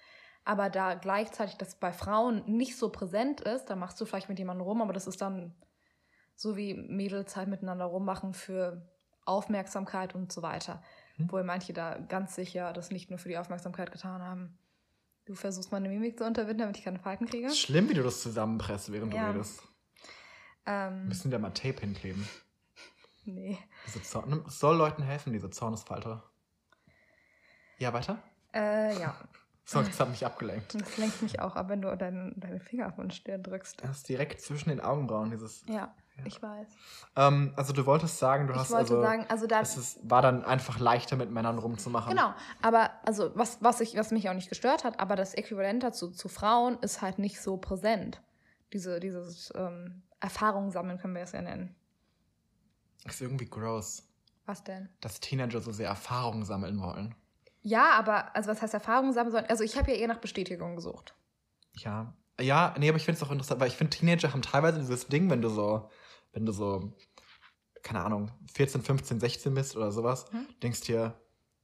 Aber 0.45 0.69
da 0.69 0.95
gleichzeitig 0.95 1.57
das 1.57 1.75
bei 1.75 1.93
Frauen 1.93 2.43
nicht 2.45 2.77
so 2.77 2.89
präsent 2.89 3.41
ist, 3.41 3.65
da 3.65 3.75
machst 3.75 3.99
du 3.99 4.05
vielleicht 4.05 4.29
mit 4.29 4.39
jemandem 4.39 4.65
rum, 4.65 4.81
aber 4.81 4.93
das 4.93 5.07
ist 5.07 5.21
dann 5.21 5.55
so 6.35 6.57
wie 6.57 6.73
Mädels 6.73 7.35
halt 7.35 7.47
miteinander 7.47 7.85
rummachen 7.85 8.33
für 8.33 8.89
Aufmerksamkeit 9.25 10.15
und 10.15 10.31
so 10.31 10.41
weiter. 10.41 10.83
Hm. 11.15 11.25
Obwohl 11.25 11.43
manche 11.43 11.71
da 11.73 11.97
ganz 11.97 12.35
sicher 12.35 12.73
das 12.73 12.91
nicht 12.91 13.09
nur 13.09 13.19
für 13.19 13.29
die 13.29 13.37
Aufmerksamkeit 13.37 13.91
getan 13.91 14.21
haben. 14.21 14.57
Du 15.25 15.35
versuchst 15.35 15.71
meine 15.71 15.87
Mimik 15.89 16.17
zu 16.17 16.25
unterbinden, 16.25 16.59
damit 16.59 16.77
ich 16.77 16.83
keine 16.83 16.99
Falten 16.99 17.25
kriege. 17.25 17.49
Schlimm, 17.49 17.89
wie 17.89 17.93
du 17.93 18.03
das 18.03 18.21
zusammenpresst, 18.21 18.91
während 18.91 19.13
Ja. 19.13 19.27
du 19.27 19.31
redest. 19.37 19.63
Ähm, 20.65 21.07
Müssen 21.07 21.31
wir 21.31 21.39
mal 21.39 21.51
Tape 21.51 21.79
hinkleben. 21.81 22.27
nee. 23.25 23.57
Es 23.85 24.11
soll 24.59 24.77
Leuten 24.77 25.03
helfen, 25.03 25.33
diese 25.33 25.49
Zornesfalte. 25.49 26.21
Ja, 27.79 27.93
weiter? 27.93 28.21
Äh, 28.53 28.97
ja. 28.99 29.15
So, 29.65 29.81
das 29.81 29.97
hat 29.97 30.09
mich 30.09 30.25
abgelenkt. 30.25 30.75
Das 30.75 30.97
lenkt 30.97 31.21
mich 31.21 31.39
auch 31.39 31.55
ab, 31.55 31.69
wenn 31.69 31.81
du 31.81 31.95
deinen 31.95 32.37
deine 32.37 32.59
Finger 32.59 32.87
auf 32.87 32.97
den 32.97 33.11
Stirn 33.11 33.43
drückst. 33.43 33.81
Das 33.81 33.91
ist 33.99 34.09
direkt 34.09 34.41
zwischen 34.41 34.67
den 34.67 34.81
Augenbrauen, 34.81 35.31
dieses. 35.31 35.63
Ja, 35.69 35.95
Ja. 36.17 36.25
ich 36.25 36.41
weiß. 36.41 36.67
Ähm, 37.15 37.53
also 37.55 37.73
du 37.73 37.85
wolltest 37.85 38.19
sagen, 38.19 38.47
du 38.47 38.53
Ich 38.53 38.59
hast 38.59 38.69
wollte 38.71 38.93
also. 38.93 39.01
sagen, 39.01 39.25
also 39.29 39.47
da. 39.47 39.61
es 39.61 39.77
ist, 39.77 39.99
war 40.09 40.21
dann 40.21 40.45
einfach 40.45 40.79
leichter 40.79 41.15
mit 41.15 41.31
Männern 41.31 41.57
rumzumachen. 41.57 42.11
Genau, 42.11 42.33
aber 42.61 42.91
also 43.03 43.31
was, 43.35 43.57
was, 43.61 43.81
ich, 43.81 43.95
was 43.95 44.11
mich 44.11 44.29
auch 44.29 44.33
nicht 44.33 44.49
gestört 44.49 44.83
hat, 44.83 44.99
aber 44.99 45.15
das 45.15 45.33
Äquivalent 45.33 45.81
dazu 45.83 46.11
zu 46.11 46.27
Frauen 46.29 46.77
ist 46.81 47.01
halt 47.01 47.17
nicht 47.19 47.41
so 47.41 47.57
präsent. 47.57 48.21
Diese, 48.73 48.99
dieses 48.99 49.51
ähm, 49.55 50.03
Erfahrung 50.19 50.69
sammeln 50.71 50.97
können 50.99 51.15
wir 51.15 51.23
es 51.23 51.31
ja 51.31 51.41
nennen. 51.41 51.75
Ist 53.05 53.21
irgendwie 53.21 53.45
gross, 53.47 54.07
Was 54.45 54.63
denn? 54.63 54.89
dass 55.01 55.19
Teenager 55.19 55.61
so 55.61 55.71
sehr 55.71 55.89
Erfahrungen 55.89 56.45
sammeln 56.45 56.79
wollen. 56.79 57.15
Ja, 57.61 57.91
aber, 57.97 58.35
also 58.35 58.49
was 58.51 58.61
heißt 58.61 58.73
Erfahrung 58.73 59.13
sammeln 59.13 59.31
sollen? 59.31 59.45
Also 59.49 59.63
ich 59.63 59.77
habe 59.77 59.91
ja 59.91 59.97
eher 59.97 60.07
nach 60.07 60.19
Bestätigung 60.19 60.75
gesucht. 60.75 61.15
Ja. 61.73 62.13
Ja, 62.39 62.73
nee, 62.79 62.89
aber 62.89 62.97
ich 62.97 63.05
finde 63.05 63.17
es 63.17 63.23
auch 63.23 63.31
interessant, 63.31 63.61
weil 63.61 63.67
ich 63.67 63.77
finde, 63.77 63.95
Teenager 63.95 64.31
haben 64.33 64.41
teilweise 64.41 64.79
dieses 64.79 65.07
Ding, 65.07 65.29
wenn 65.29 65.41
du 65.41 65.49
so, 65.49 65.89
wenn 66.33 66.45
du 66.45 66.51
so, 66.51 66.93
keine 67.81 68.01
Ahnung, 68.03 68.31
14, 68.53 68.81
15, 68.81 69.19
16 69.19 69.53
bist 69.53 69.75
oder 69.77 69.91
sowas, 69.91 70.25
Mhm. 70.31 70.47
denkst 70.61 70.81
dir, 70.81 71.13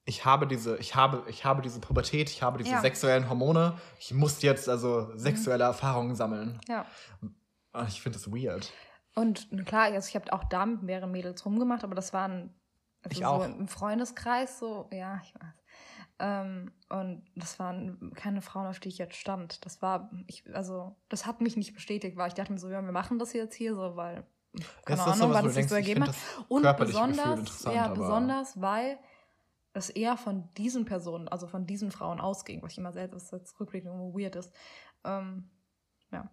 ich 0.06 0.26
habe 0.26 0.48
diese, 0.48 0.78
ich 0.78 0.96
habe, 0.96 1.24
ich 1.28 1.46
habe 1.46 1.62
diese 1.62 1.80
Pubertät, 1.80 2.30
ich 2.30 2.42
habe 2.42 2.58
diese 2.58 2.72
Ja. 2.72 2.78
Mhm. 2.78 2.82
sexuellen 2.82 3.30
Hormone, 3.30 3.78
ich 4.00 4.14
muss 4.14 4.42
jetzt 4.42 4.68
also 4.70 5.16
sexuelle 5.18 5.66
Erfahrungen 5.66 6.16
sammeln. 6.16 6.60
Ja. 6.68 6.86
Und 7.22 7.36
ich 7.88 8.02
finde 8.02 8.18
das 8.18 8.32
weird. 8.32 8.72
Und 9.16 9.50
klar, 9.66 9.84
also 9.84 10.08
ich 10.08 10.16
habe 10.16 10.32
auch 10.34 10.44
da 10.46 10.66
mit 10.66 10.82
mehreren 10.82 11.12
Mädels 11.12 11.46
rumgemacht, 11.46 11.84
aber 11.84 11.94
das 11.96 12.14
waren 12.14 12.56
also 13.04 13.12
Ich 13.14 13.20
so 13.20 13.26
auch. 13.32 13.46
im 13.46 13.68
Freundeskreis 13.68 14.60
so, 14.60 14.90
ja, 14.92 15.20
ich 15.24 15.34
weiß. 15.36 15.54
Ähm, 16.22 16.72
und 16.90 17.24
das 17.36 17.60
waren 17.60 18.12
keine 18.16 18.42
Frauen, 18.42 18.68
auf 18.68 18.80
die 18.80 18.90
ich 18.90 18.98
jetzt 18.98 19.16
stand. 19.16 19.66
Das 19.66 19.82
war, 19.82 20.10
ich, 20.28 20.44
also, 20.54 20.98
das 21.08 21.26
hat 21.26 21.40
mich 21.40 21.56
nicht 21.56 21.74
bestätigt, 21.74 22.18
weil 22.18 22.28
ich 22.28 22.34
dachte 22.34 22.52
mir 22.52 22.60
so, 22.60 22.70
ja, 22.70 22.82
wir 22.84 22.92
machen 22.92 23.20
das 23.20 23.32
jetzt 23.34 23.56
hier 23.56 23.74
so, 23.76 23.96
weil, 23.96 24.26
keine 24.86 25.02
Ahnung, 25.04 25.16
sowas, 25.16 25.36
wann 25.36 25.46
es 25.48 25.54
sich 25.56 25.70
so 25.70 25.76
ergeben 25.76 26.08
hat. 26.08 26.16
Und 26.48 26.78
besonders, 26.78 27.64
ja, 27.64 27.88
besonders, 27.90 28.60
weil 28.60 29.00
es 29.74 29.90
eher 29.90 30.18
von 30.18 30.50
diesen 30.58 30.86
Personen, 30.86 31.28
also 31.28 31.48
von 31.48 31.66
diesen 31.66 31.92
Frauen 31.92 32.20
ausging, 32.20 32.62
was 32.62 32.74
ich 32.74 32.78
immer 32.80 32.92
selbst, 32.92 33.32
jetzt 33.32 33.60
rückblickend 33.60 33.92
irgendwo 33.92 34.18
weird 34.18 34.36
ist. 34.36 34.52
Ähm, 35.04 35.50
ja. 36.12 36.30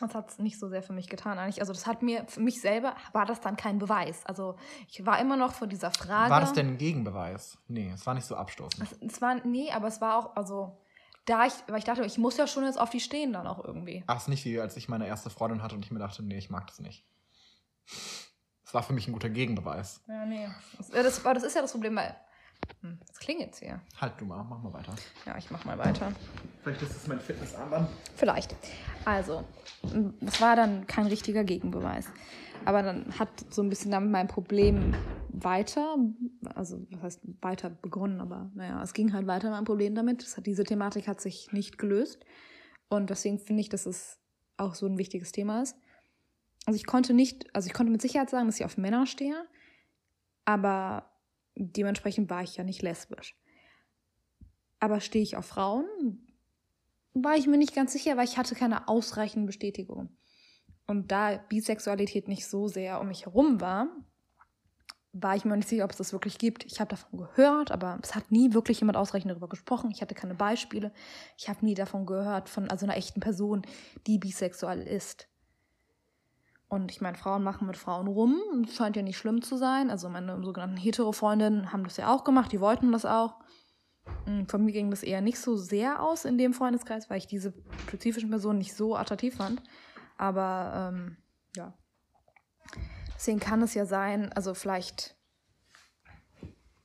Das 0.00 0.14
hat 0.14 0.30
es 0.30 0.38
nicht 0.38 0.58
so 0.58 0.68
sehr 0.68 0.82
für 0.82 0.92
mich 0.92 1.08
getan 1.08 1.38
eigentlich. 1.38 1.60
Also 1.60 1.72
das 1.72 1.86
hat 1.86 2.02
mir, 2.02 2.24
für 2.26 2.40
mich 2.40 2.60
selber 2.60 2.96
war 3.12 3.26
das 3.26 3.40
dann 3.40 3.56
kein 3.56 3.78
Beweis. 3.78 4.24
Also 4.24 4.56
ich 4.88 5.04
war 5.04 5.20
immer 5.20 5.36
noch 5.36 5.52
vor 5.52 5.68
dieser 5.68 5.90
Frage. 5.90 6.30
War 6.30 6.40
das 6.40 6.54
denn 6.54 6.68
ein 6.68 6.78
Gegenbeweis? 6.78 7.58
Nee, 7.68 7.92
es 7.94 8.06
war 8.06 8.14
nicht 8.14 8.26
so 8.26 8.34
abstoßend. 8.34 8.82
Es, 8.82 9.12
es 9.12 9.22
war, 9.22 9.34
nee, 9.46 9.70
aber 9.70 9.88
es 9.88 10.00
war 10.00 10.16
auch, 10.18 10.36
also 10.36 10.80
da 11.26 11.46
ich, 11.46 11.52
weil 11.68 11.78
ich 11.78 11.84
dachte, 11.84 12.04
ich 12.04 12.18
muss 12.18 12.36
ja 12.38 12.46
schon 12.46 12.64
jetzt 12.64 12.80
auf 12.80 12.90
die 12.90 13.00
stehen 13.00 13.32
dann 13.32 13.46
auch 13.46 13.62
irgendwie. 13.62 14.02
Ach, 14.06 14.16
es 14.16 14.22
ist 14.22 14.28
nicht 14.28 14.44
wie 14.46 14.58
als 14.58 14.76
ich 14.76 14.88
meine 14.88 15.06
erste 15.06 15.30
Freundin 15.30 15.62
hatte 15.62 15.74
und 15.74 15.84
ich 15.84 15.90
mir 15.90 15.98
dachte, 15.98 16.22
nee, 16.22 16.38
ich 16.38 16.50
mag 16.50 16.66
das 16.66 16.80
nicht. 16.80 17.04
Es 18.64 18.74
war 18.74 18.82
für 18.82 18.92
mich 18.92 19.08
ein 19.08 19.12
guter 19.12 19.30
Gegenbeweis. 19.30 20.00
Ja, 20.06 20.24
nee. 20.24 20.48
Das, 20.78 20.90
ja, 20.90 21.02
das, 21.02 21.24
aber 21.24 21.34
das 21.34 21.42
ist 21.42 21.54
ja 21.54 21.62
das 21.62 21.72
Problem, 21.72 21.96
weil. 21.96 22.14
Hm, 22.82 22.98
das 23.06 23.18
klingt 23.18 23.40
jetzt 23.40 23.58
hier. 23.58 23.80
Halt 24.00 24.12
du 24.18 24.24
mal, 24.24 24.44
mach 24.44 24.62
mal 24.62 24.72
weiter. 24.72 24.94
Ja, 25.26 25.36
ich 25.36 25.50
mach 25.50 25.64
mal 25.64 25.76
weiter. 25.76 26.12
Vielleicht 26.62 26.82
ist 26.82 26.94
das 26.94 27.06
mein 27.06 27.20
Fitnessarmband. 27.20 27.88
Vielleicht. 28.14 28.54
Also, 29.04 29.44
es 30.24 30.40
war 30.40 30.56
dann 30.56 30.86
kein 30.86 31.06
richtiger 31.06 31.42
Gegenbeweis. 31.42 32.06
Aber 32.64 32.82
dann 32.82 33.18
hat 33.18 33.28
so 33.48 33.62
ein 33.62 33.70
bisschen 33.70 33.90
damit 33.90 34.10
mein 34.10 34.28
Problem 34.28 34.94
weiter, 35.28 35.96
also 36.54 36.86
was 36.90 37.02
heißt 37.02 37.20
weiter 37.40 37.70
begonnen, 37.70 38.20
aber 38.20 38.50
naja, 38.54 38.82
es 38.82 38.92
ging 38.92 39.12
halt 39.12 39.26
weiter 39.26 39.50
mein 39.50 39.64
Problem 39.64 39.94
damit. 39.94 40.22
Das 40.22 40.36
hat, 40.36 40.46
diese 40.46 40.64
Thematik 40.64 41.08
hat 41.08 41.20
sich 41.20 41.52
nicht 41.52 41.78
gelöst. 41.78 42.24
Und 42.88 43.10
deswegen 43.10 43.38
finde 43.38 43.62
ich, 43.62 43.68
dass 43.68 43.86
es 43.86 44.18
auch 44.56 44.74
so 44.74 44.86
ein 44.86 44.98
wichtiges 44.98 45.32
Thema 45.32 45.62
ist. 45.62 45.76
Also 46.66 46.76
ich 46.76 46.86
konnte 46.86 47.14
nicht, 47.14 47.54
also 47.54 47.66
ich 47.66 47.72
konnte 47.72 47.92
mit 47.92 48.02
Sicherheit 48.02 48.30
sagen, 48.30 48.46
dass 48.46 48.60
ich 48.60 48.64
auf 48.64 48.76
Männer 48.76 49.06
stehe, 49.06 49.46
aber 50.44 51.10
Dementsprechend 51.62 52.30
war 52.30 52.42
ich 52.42 52.56
ja 52.56 52.64
nicht 52.64 52.80
lesbisch. 52.80 53.36
Aber 54.78 55.00
stehe 55.00 55.22
ich 55.22 55.36
auf 55.36 55.44
Frauen? 55.44 55.86
War 57.12 57.36
ich 57.36 57.46
mir 57.46 57.58
nicht 57.58 57.74
ganz 57.74 57.92
sicher, 57.92 58.16
weil 58.16 58.24
ich 58.24 58.38
hatte 58.38 58.54
keine 58.54 58.88
ausreichende 58.88 59.46
Bestätigung. 59.46 60.08
Und 60.86 61.12
da 61.12 61.36
Bisexualität 61.36 62.28
nicht 62.28 62.48
so 62.48 62.66
sehr 62.66 63.00
um 63.00 63.08
mich 63.08 63.26
herum 63.26 63.60
war, 63.60 63.88
war 65.12 65.36
ich 65.36 65.44
mir 65.44 65.56
nicht 65.56 65.68
sicher, 65.68 65.84
ob 65.84 65.90
es 65.90 65.98
das 65.98 66.12
wirklich 66.12 66.38
gibt. 66.38 66.64
Ich 66.64 66.80
habe 66.80 66.90
davon 66.90 67.18
gehört, 67.18 67.72
aber 67.72 67.98
es 68.02 68.14
hat 68.14 68.30
nie 68.30 68.54
wirklich 68.54 68.80
jemand 68.80 68.96
ausreichend 68.96 69.30
darüber 69.30 69.48
gesprochen. 69.48 69.90
Ich 69.90 70.00
hatte 70.00 70.14
keine 70.14 70.34
Beispiele. 70.34 70.92
Ich 71.36 71.48
habe 71.48 71.64
nie 71.64 71.74
davon 71.74 72.06
gehört, 72.06 72.48
von 72.48 72.70
also 72.70 72.86
einer 72.86 72.96
echten 72.96 73.20
Person, 73.20 73.62
die 74.06 74.18
bisexuell 74.18 74.86
ist. 74.86 75.28
Und 76.70 76.92
ich 76.92 77.00
meine, 77.00 77.16
Frauen 77.16 77.42
machen 77.42 77.66
mit 77.66 77.76
Frauen 77.76 78.06
rum. 78.06 78.40
Das 78.64 78.76
scheint 78.76 78.94
ja 78.94 79.02
nicht 79.02 79.18
schlimm 79.18 79.42
zu 79.42 79.56
sein. 79.56 79.90
Also 79.90 80.08
meine 80.08 80.40
sogenannten 80.42 80.76
Hetero-Freundinnen 80.76 81.72
haben 81.72 81.82
das 81.82 81.96
ja 81.96 82.14
auch 82.14 82.22
gemacht. 82.22 82.52
Die 82.52 82.60
wollten 82.60 82.92
das 82.92 83.04
auch. 83.04 83.34
Hm, 84.24 84.46
von 84.48 84.64
mir 84.64 84.70
ging 84.70 84.88
das 84.88 85.02
eher 85.02 85.20
nicht 85.20 85.40
so 85.40 85.56
sehr 85.56 86.00
aus 86.00 86.24
in 86.24 86.38
dem 86.38 86.54
Freundeskreis, 86.54 87.10
weil 87.10 87.18
ich 87.18 87.26
diese 87.26 87.52
spezifischen 87.88 88.30
Personen 88.30 88.58
nicht 88.58 88.76
so 88.76 88.94
attraktiv 88.94 89.36
fand. 89.36 89.60
Aber 90.16 90.92
ähm, 90.94 91.16
ja. 91.56 91.74
Deswegen 93.16 93.40
kann 93.40 93.62
es 93.62 93.74
ja 93.74 93.84
sein, 93.84 94.32
also 94.32 94.54
vielleicht 94.54 95.16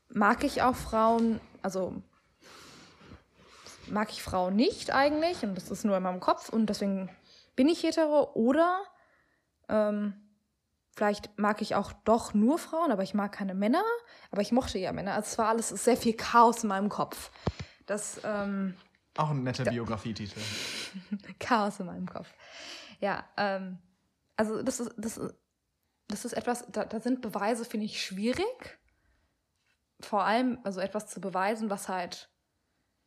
mag 0.10 0.44
ich 0.44 0.64
auch 0.64 0.76
Frauen, 0.76 1.40
also 1.62 2.02
mag 3.88 4.10
ich 4.10 4.24
Frauen 4.24 4.56
nicht 4.56 4.92
eigentlich 4.92 5.44
und 5.44 5.56
das 5.56 5.70
ist 5.70 5.86
nur 5.86 5.96
in 5.96 6.04
meinem 6.04 6.20
Kopf 6.20 6.50
und 6.50 6.66
deswegen 6.66 7.10
bin 7.56 7.70
ich 7.70 7.84
hetero 7.84 8.32
oder 8.34 8.82
ähm, 9.70 10.14
vielleicht 10.96 11.38
mag 11.38 11.62
ich 11.62 11.76
auch 11.76 11.94
doch 12.04 12.34
nur 12.34 12.58
Frauen, 12.58 12.92
aber 12.92 13.04
ich 13.04 13.14
mag 13.14 13.32
keine 13.32 13.54
Männer, 13.54 13.84
aber 14.32 14.42
ich 14.42 14.52
mochte 14.52 14.78
ja 14.78 14.92
Männer. 14.92 15.14
Also 15.14 15.28
es 15.28 15.38
war 15.38 15.50
alles 15.50 15.70
sehr 15.70 15.98
viel 15.98 16.14
Chaos 16.14 16.64
in 16.64 16.70
meinem 16.70 16.90
Kopf. 16.90 17.32
Das, 17.86 18.20
ähm, 18.24 18.76
auch 19.18 19.30
ein 19.30 19.44
netter 19.44 19.66
Biografietitel. 19.66 20.40
Chaos 21.40 21.80
in 21.80 21.86
meinem 21.86 22.08
Kopf. 22.08 22.34
Ja, 23.00 23.24
ähm, 23.38 23.78
also 24.36 24.62
das 24.62 24.80
ist, 24.80 24.94
das 24.98 25.20
das 26.08 26.26
ist 26.26 26.34
etwas, 26.34 26.66
da, 26.72 26.86
da 26.86 27.00
sind 27.00 27.22
Beweise, 27.22 27.66
finde 27.66 27.86
ich, 27.86 28.04
schwierig. 28.04 28.80
Vor 30.02 30.24
allem, 30.24 30.60
also 30.64 30.80
etwas 30.80 31.08
zu 31.08 31.20
beweisen, 31.20 31.70
was 31.70 31.90
halt, 31.90 32.30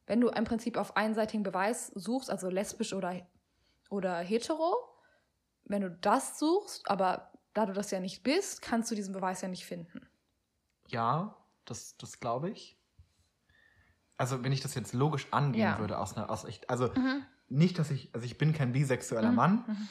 wenn 0.06 0.20
du 0.20 0.28
im 0.28 0.44
Prinzip 0.44 0.76
auf 0.76 0.96
einseitigen 0.96 1.42
Beweis 1.42 1.88
suchst, 1.88 2.30
also 2.30 2.48
lesbisch 2.48 2.92
oder, 2.92 3.26
oder 3.90 4.18
hetero, 4.18 4.74
wenn 5.68 5.82
du 5.82 5.90
das 5.90 6.38
suchst, 6.38 6.90
aber 6.90 7.32
da 7.54 7.66
du 7.66 7.72
das 7.72 7.90
ja 7.90 8.00
nicht 8.00 8.22
bist, 8.22 8.62
kannst 8.62 8.90
du 8.90 8.94
diesen 8.94 9.12
Beweis 9.12 9.40
ja 9.40 9.48
nicht 9.48 9.66
finden. 9.66 10.06
Ja, 10.88 11.36
das, 11.64 11.96
das 11.96 12.20
glaube 12.20 12.50
ich. 12.50 12.78
Also, 14.16 14.42
wenn 14.42 14.52
ich 14.52 14.60
das 14.60 14.74
jetzt 14.74 14.94
logisch 14.94 15.28
angehen 15.30 15.62
ja. 15.62 15.78
würde, 15.78 15.98
aus 15.98 16.16
einer, 16.16 16.28
aus 16.30 16.44
echt, 16.44 16.68
also 16.68 16.88
mhm. 16.88 17.24
nicht, 17.48 17.78
dass 17.78 17.90
ich, 17.90 18.12
also 18.14 18.26
ich 18.26 18.36
bin 18.38 18.52
kein 18.52 18.72
bisexueller 18.72 19.30
mhm. 19.30 19.36
Mann, 19.36 19.64
mhm. 19.66 19.88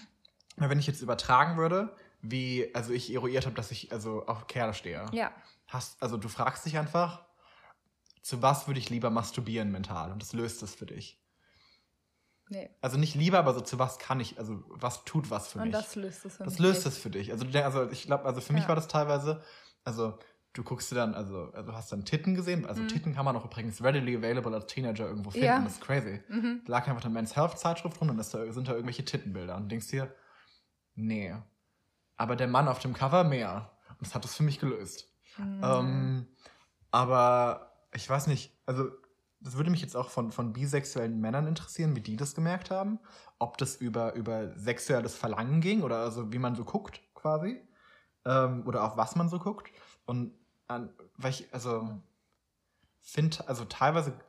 aber 0.58 0.70
wenn 0.70 0.80
ich 0.80 0.88
jetzt 0.88 1.02
übertragen 1.02 1.58
würde, 1.58 1.96
wie, 2.22 2.74
also 2.76 2.92
ich 2.92 3.14
eruiert 3.14 3.46
habe, 3.46 3.56
dass 3.56 3.72
ich 3.72 3.92
also 3.92 4.26
auf 4.26 4.48
Kerle 4.48 4.74
stehe. 4.74 5.06
Ja. 5.14 5.32
Hast, 5.68 6.02
also 6.02 6.18
du 6.18 6.28
fragst 6.28 6.66
dich 6.66 6.78
einfach, 6.78 7.26
zu 8.22 8.42
was 8.42 8.68
würde 8.68 8.80
ich 8.80 8.90
lieber 8.90 9.10
masturbieren 9.10 9.72
mental 9.72 10.12
und 10.12 10.22
das 10.22 10.34
löst 10.34 10.62
es 10.64 10.76
für 10.76 10.86
dich. 10.86 11.22
Nee. 12.50 12.70
Also 12.82 12.98
nicht 12.98 13.16
lieber, 13.16 13.40
aber 13.40 13.54
so 13.54 13.62
zu 13.62 13.78
was 13.80 14.00
kann 14.00 14.20
ich, 14.20 14.40
also 14.40 14.64
was 14.70 15.04
tut 15.04 15.30
was 15.30 15.50
für 15.50 15.60
und 15.60 15.66
mich. 15.66 15.76
Und 15.76 15.82
das 15.84 15.96
löst 15.96 16.26
es 16.26 16.38
für 16.38 16.44
das 16.44 16.54
mich. 16.54 16.58
Das 16.58 16.60
löst 16.60 16.86
es 16.86 16.98
für 16.98 17.10
dich. 17.10 17.32
Also, 17.32 17.46
also 17.46 17.90
ich 17.92 18.04
glaube, 18.04 18.26
also 18.26 18.42
für 18.42 18.54
ja. 18.54 18.60
mich 18.60 18.68
war 18.68 18.76
das 18.76 18.88
teilweise, 18.88 19.42
also 19.84 20.18
du 20.54 20.64
guckst 20.64 20.92
dir 20.92 20.96
dann, 20.96 21.14
also, 21.14 21.52
also 21.54 21.74
hast 21.74 21.92
dann 21.92 22.06
Titten 22.06 22.36
gesehen. 22.36 22.66
Also 22.66 22.82
mhm. 22.82 22.88
Titten 22.88 23.14
kann 23.14 23.26
man 23.26 23.36
auch 23.36 23.46
übrigens 23.46 23.84
readily 23.84 24.16
available 24.16 24.54
als 24.54 24.68
Teenager 24.68 25.08
irgendwo 25.08 25.30
finden. 25.30 25.46
Ja. 25.46 25.60
Das 25.60 25.74
ist 25.74 25.82
crazy. 25.82 26.22
Mhm. 26.30 26.62
Da 26.66 26.72
lag 26.72 26.88
einfach 26.88 27.04
eine 27.04 27.14
Men's 27.14 27.36
Health 27.36 27.58
Zeitschrift 27.60 28.00
drin 28.00 28.10
und 28.10 28.20
ist 28.20 28.34
da, 28.34 28.52
sind 28.52 28.68
da 28.68 28.72
irgendwelche 28.72 29.06
Tittenbilder. 29.06 29.56
Und 29.56 29.70
denkst 29.70 29.88
dir, 29.88 30.14
nee. 30.96 31.36
Aber 32.16 32.36
der 32.36 32.48
Mann 32.48 32.68
auf 32.68 32.80
dem 32.80 32.94
Cover 32.94 33.24
mehr. 33.24 33.72
Und 33.90 34.08
das 34.08 34.16
hat 34.16 34.24
das 34.24 34.36
für 34.36 34.44
mich 34.44 34.60
gelöst. 34.60 35.14
Mhm. 35.38 35.62
Ähm, 35.64 36.28
aber 36.92 37.74
ich 37.94 38.10
weiß 38.10 38.28
nicht, 38.28 38.58
also 38.66 38.90
das 39.48 39.56
würde 39.56 39.72
mich 39.72 39.82
jetzt 39.82 39.96
auch 39.96 40.10
von, 40.10 40.32
von 40.32 40.52
bisexuellen 40.52 41.22
Männern 41.22 41.48
interessieren, 41.48 41.96
wie 41.96 42.02
die 42.02 42.18
das 42.18 42.36
gemerkt 42.36 42.70
haben. 42.70 43.00
Ob 43.40 43.58
das 43.58 43.78
über, 43.78 44.14
über 44.14 44.54
sexuelles 44.58 45.16
Verlangen 45.16 45.62
ging 45.62 45.84
oder 45.84 46.00
also 46.00 46.34
wie 46.34 46.38
man 46.38 46.54
so 46.54 46.66
guckt 46.66 47.02
quasi. 47.14 47.62
Ähm, 48.26 48.68
oder 48.68 48.84
auf 48.84 48.98
was 48.98 49.16
man 49.16 49.30
so 49.30 49.40
guckt. 49.40 49.72
Und 50.06 50.34
an, 50.68 50.90
weil 51.16 51.32
ich, 51.32 51.48
also 51.54 52.02
finde, 53.00 53.48
also 53.48 53.64
teilweise, 53.64 54.20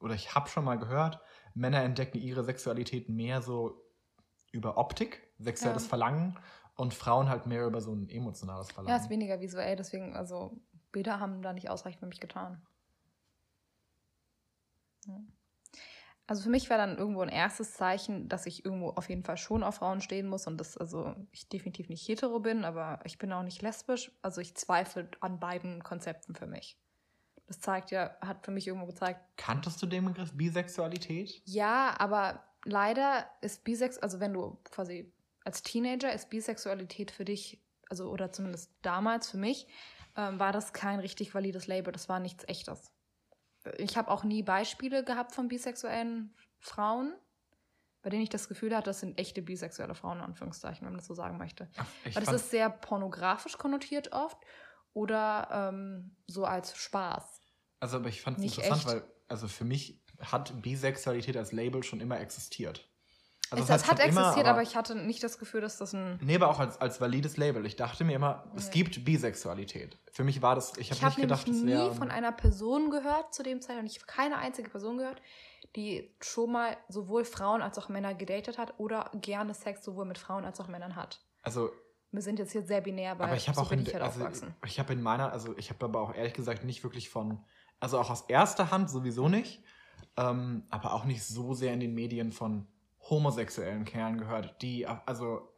oder 0.00 0.14
ich 0.14 0.34
habe 0.34 0.48
schon 0.48 0.64
mal 0.64 0.78
gehört, 0.78 1.20
Männer 1.54 1.82
entdecken 1.82 2.16
ihre 2.16 2.42
Sexualität 2.42 3.10
mehr 3.10 3.42
so 3.42 3.84
über 4.52 4.78
Optik, 4.78 5.28
sexuelles 5.38 5.82
ja. 5.82 5.88
Verlangen 5.90 6.38
und 6.76 6.94
Frauen 6.94 7.28
halt 7.28 7.44
mehr 7.44 7.66
über 7.66 7.82
so 7.82 7.92
ein 7.92 8.08
emotionales 8.08 8.72
Verlangen. 8.72 8.96
Ja, 8.96 9.04
ist 9.04 9.10
weniger 9.10 9.38
visuell, 9.38 9.76
deswegen, 9.76 10.16
also 10.16 10.58
Bilder 10.92 11.20
haben 11.20 11.42
da 11.42 11.52
nicht 11.52 11.68
ausreichend 11.68 12.00
für 12.00 12.06
mich 12.06 12.20
getan. 12.20 12.62
Also 16.28 16.42
für 16.42 16.50
mich 16.50 16.68
war 16.70 16.76
dann 16.76 16.98
irgendwo 16.98 17.20
ein 17.20 17.28
erstes 17.28 17.74
Zeichen, 17.74 18.28
dass 18.28 18.46
ich 18.46 18.64
irgendwo 18.64 18.90
auf 18.90 19.08
jeden 19.08 19.22
Fall 19.22 19.36
schon 19.36 19.62
auf 19.62 19.76
Frauen 19.76 20.00
stehen 20.00 20.26
muss 20.26 20.48
und 20.48 20.58
dass 20.58 20.76
also 20.76 21.14
ich 21.30 21.48
definitiv 21.48 21.88
nicht 21.88 22.06
hetero 22.08 22.40
bin, 22.40 22.64
aber 22.64 22.98
ich 23.04 23.18
bin 23.18 23.32
auch 23.32 23.44
nicht 23.44 23.62
lesbisch. 23.62 24.10
Also 24.22 24.40
ich 24.40 24.56
zweifle 24.56 25.08
an 25.20 25.38
beiden 25.38 25.84
Konzepten 25.84 26.34
für 26.34 26.46
mich. 26.46 26.76
Das 27.46 27.60
zeigt 27.60 27.92
ja, 27.92 28.16
hat 28.20 28.44
für 28.44 28.50
mich 28.50 28.66
irgendwo 28.66 28.86
gezeigt. 28.86 29.20
Kanntest 29.36 29.80
du 29.80 29.86
den 29.86 30.04
Begriff 30.04 30.32
Bisexualität? 30.32 31.42
Ja, 31.44 31.94
aber 31.98 32.42
leider 32.64 33.30
ist 33.40 33.62
Bisex, 33.62 33.98
also 33.98 34.18
wenn 34.18 34.32
du 34.32 34.58
quasi 34.64 35.12
als 35.44 35.62
Teenager 35.62 36.12
ist 36.12 36.28
Bisexualität 36.28 37.12
für 37.12 37.24
dich, 37.24 37.62
also 37.88 38.10
oder 38.10 38.32
zumindest 38.32 38.72
damals 38.82 39.30
für 39.30 39.36
mich, 39.36 39.68
ähm, 40.16 40.40
war 40.40 40.50
das 40.50 40.72
kein 40.72 40.98
richtig 40.98 41.32
valides 41.36 41.68
Label. 41.68 41.92
Das 41.92 42.08
war 42.08 42.18
nichts 42.18 42.42
Echtes 42.48 42.95
ich 43.78 43.96
habe 43.96 44.10
auch 44.10 44.24
nie 44.24 44.42
Beispiele 44.42 45.04
gehabt 45.04 45.32
von 45.32 45.48
bisexuellen 45.48 46.34
Frauen, 46.58 47.14
bei 48.02 48.10
denen 48.10 48.22
ich 48.22 48.28
das 48.28 48.48
Gefühl 48.48 48.74
hatte, 48.74 48.90
das 48.90 49.00
sind 49.00 49.18
echte 49.18 49.42
bisexuelle 49.42 49.94
Frauen, 49.94 50.18
in 50.18 50.24
Anführungszeichen, 50.24 50.86
wenn 50.86 50.92
man 50.92 50.98
das 50.98 51.06
so 51.06 51.14
sagen 51.14 51.38
möchte. 51.38 51.68
Ach, 51.76 51.86
Weil 52.04 52.24
das 52.24 52.34
ist 52.34 52.50
sehr 52.50 52.70
pornografisch 52.70 53.58
konnotiert 53.58 54.12
oft 54.12 54.38
oder 54.92 55.70
ähm, 55.72 56.16
so 56.26 56.44
als 56.44 56.76
Spaß. 56.76 57.40
Also, 57.80 57.96
aber 57.98 58.08
ich 58.08 58.22
fand 58.22 58.38
es 58.38 58.44
interessant, 58.44 58.76
echt. 58.78 58.86
weil, 58.86 59.04
also 59.28 59.48
für 59.48 59.64
mich 59.64 60.02
hat 60.20 60.62
Bisexualität 60.62 61.36
als 61.36 61.52
Label 61.52 61.82
schon 61.82 62.00
immer 62.00 62.20
existiert. 62.20 62.88
Also 63.50 63.62
es, 63.62 63.68
das 63.68 63.86
hat 63.86 64.00
existiert, 64.00 64.10
immer, 64.10 64.36
aber, 64.36 64.48
aber, 64.50 64.62
ich 64.62 64.74
hatte 64.74 64.96
nicht 64.96 65.22
das 65.22 65.38
Gefühl, 65.38 65.60
dass 65.60 65.78
das 65.78 65.94
ein. 65.94 66.18
Nee, 66.22 66.34
aber 66.34 66.48
auch 66.48 66.58
als, 66.58 66.80
als 66.80 67.00
valides 67.00 67.36
Label. 67.36 67.64
Ich 67.64 67.76
dachte 67.76 68.04
mir 68.04 68.14
immer, 68.14 68.44
nee. 68.52 68.58
es 68.58 68.70
gibt 68.70 69.04
Bisexualität. 69.04 69.98
Für 70.10 70.24
mich 70.24 70.42
war 70.42 70.54
das, 70.56 70.76
ich 70.78 70.90
habe 70.90 71.00
hab 71.02 71.08
nicht 71.10 71.20
gedacht, 71.22 71.48
das 71.48 71.54
wäre. 71.54 71.66
Ich 71.66 71.74
habe 71.76 71.90
nie 71.90 71.96
von 71.96 72.10
einer 72.10 72.32
Person 72.32 72.90
gehört 72.90 73.32
zu 73.34 73.42
dem 73.42 73.60
Zeitpunkt. 73.60 73.90
Ich 73.90 73.98
habe 73.98 74.06
keine 74.06 74.38
einzige 74.38 74.68
Person 74.68 74.98
gehört, 74.98 75.22
die 75.76 76.12
schon 76.20 76.52
mal 76.52 76.76
sowohl 76.88 77.24
Frauen 77.24 77.62
als 77.62 77.78
auch 77.78 77.88
Männer 77.88 78.14
gedatet 78.14 78.58
hat 78.58 78.74
oder 78.78 79.10
gerne 79.14 79.54
Sex 79.54 79.84
sowohl 79.84 80.06
mit 80.06 80.18
Frauen 80.18 80.44
als 80.44 80.60
auch 80.60 80.68
Männern 80.68 80.96
hat. 80.96 81.20
Also. 81.42 81.70
Wir 82.12 82.22
sind 82.22 82.38
jetzt 82.38 82.52
hier 82.52 82.62
sehr 82.62 82.80
binär, 82.80 83.18
weil 83.18 83.26
aber 83.26 83.36
ich 83.36 83.46
habe 83.48 83.56
so 83.56 83.62
auch 83.62 83.72
in, 83.72 83.80
ich 83.80 83.92
halt 83.92 84.02
also, 84.02 84.20
aufgewachsen. 84.20 84.54
Ich 84.64 84.78
habe 84.78 84.92
in 84.92 85.02
meiner, 85.02 85.32
also 85.32 85.56
ich 85.58 85.70
habe 85.70 85.84
aber 85.84 86.00
auch 86.00 86.14
ehrlich 86.14 86.32
gesagt 86.32 86.64
nicht 86.64 86.82
wirklich 86.82 87.10
von, 87.10 87.44
also 87.78 87.98
auch 87.98 88.10
aus 88.10 88.22
erster 88.22 88.70
Hand 88.70 88.88
sowieso 88.88 89.28
nicht, 89.28 89.62
ähm, 90.16 90.64
aber 90.70 90.94
auch 90.94 91.04
nicht 91.04 91.24
so 91.24 91.52
sehr 91.52 91.74
in 91.74 91.80
den 91.80 91.94
Medien 91.94 92.32
von 92.32 92.68
homosexuellen 93.08 93.84
Kerlen 93.84 94.18
gehört, 94.18 94.60
die 94.62 94.86
also 94.86 95.48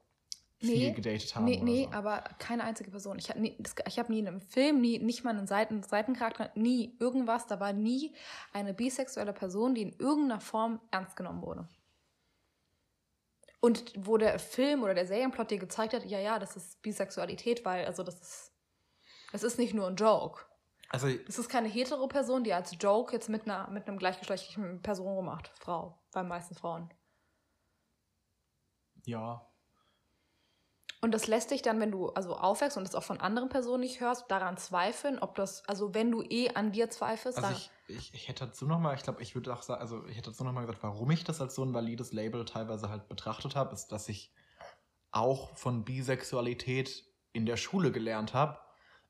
viel 0.61 0.89
nee, 0.89 0.93
gedatet 0.93 1.37
haben. 1.37 1.45
Nee, 1.45 1.61
nee, 1.63 1.89
so. 1.91 1.97
aber 1.97 2.23
keine 2.39 2.65
einzige 2.65 2.91
Person. 2.91 3.19
Ich 3.19 3.31
habe 3.31 3.41
nie, 3.41 3.57
hab 3.97 4.11
nie 4.11 4.19
in 4.19 4.29
einem 4.29 4.41
Film, 4.41 4.81
nie, 4.81 4.99
nicht 4.99 5.25
mal 5.25 5.31
einen 5.31 5.47
Seiten, 5.47 5.83
Seitencharakter, 5.83 6.51
nie 6.55 6.97
irgendwas. 6.99 7.47
Da 7.47 7.61
war 7.61 7.73
nie 7.73 8.15
eine 8.53 8.75
bisexuelle 8.75 9.33
Person, 9.33 9.75
die 9.75 9.83
in 9.83 9.93
irgendeiner 9.99 10.41
Form 10.41 10.81
ernst 10.91 11.17
genommen 11.17 11.43
wurde. 11.43 11.69
Und 13.61 13.93
wo 13.97 14.19
der 14.19 14.39
Film 14.39 14.83
oder 14.83 14.95
der 14.95 15.07
Serienplot 15.07 15.51
dir 15.51 15.59
gezeigt 15.59 15.93
hat, 15.93 16.05
ja, 16.05 16.19
ja, 16.19 16.39
das 16.39 16.57
ist 16.57 16.81
Bisexualität, 16.83 17.65
weil, 17.65 17.87
also 17.87 18.03
das 18.03 18.21
ist, 18.21 18.53
das 19.33 19.43
ist 19.43 19.59
nicht 19.59 19.75
nur 19.75 19.87
ein 19.87 19.97
Joke. 19.97 20.43
Also, 20.91 21.09
es 21.09 21.39
ist 21.39 21.49
keine 21.49 21.69
hetero 21.69 22.07
Person, 22.07 22.45
die 22.45 22.53
als 22.55 22.75
Joke 22.81 23.13
jetzt 23.13 23.29
mit 23.29 23.45
einer, 23.45 23.69
mit 23.71 23.87
einem 23.87 23.99
gleichgeschlechtlichen 23.99 24.81
Person 24.81 25.09
rummacht. 25.09 25.53
Frau, 25.55 25.99
bei 26.13 26.23
meisten 26.23 26.55
Frauen. 26.55 26.91
Ja. 29.05 29.49
Und 31.01 31.13
das 31.13 31.29
lässt 31.29 31.53
dich 31.53 31.63
dann, 31.63 31.79
wenn 31.81 31.93
du 31.93 32.09
also 32.09 32.37
aufwächst 32.37 32.77
und 32.77 32.85
das 32.85 32.97
auch 32.97 33.05
von 33.05 33.21
anderen 33.21 33.49
Personen 33.49 33.81
nicht 33.81 34.01
hörst, 34.01 34.29
daran 34.31 34.57
zweifeln, 34.57 35.21
ob 35.21 35.37
das, 35.37 35.65
also 35.69 35.95
wenn 35.95 36.11
du 36.11 36.23
eh 36.23 36.51
an 36.51 36.73
dir 36.73 36.91
zweifelst. 36.91 37.39
Also 37.39 37.53
ich, 37.53 37.71
ich, 37.87 38.15
ich, 38.15 38.29
hätte 38.29 38.47
dazu 38.47 38.67
nochmal, 38.67 38.97
ich 38.97 39.03
glaube, 39.05 39.23
ich 39.23 39.37
würde 39.37 39.53
auch 39.55 39.63
sagen, 39.63 39.81
also 39.81 40.05
ich 40.07 40.17
hätte 40.17 40.31
dazu 40.31 40.43
nochmal 40.43 40.67
gesagt, 40.67 40.83
warum 40.83 41.11
ich 41.13 41.23
das 41.23 41.41
als 41.41 41.55
so 41.55 41.65
ein 41.65 41.73
valides 41.73 42.13
Label 42.13 42.45
teilweise 42.45 42.89
halt 42.89 43.09
betrachtet 43.09 43.55
habe, 43.55 43.75
ist, 43.75 43.93
dass 43.93 44.09
ich 44.09 44.33
auch 45.13 45.57
von 45.57 45.85
Bisexualität 45.85 47.05
in 47.33 47.47
der 47.47 47.57
Schule 47.57 47.93
gelernt 47.93 48.35
habe, 48.35 48.59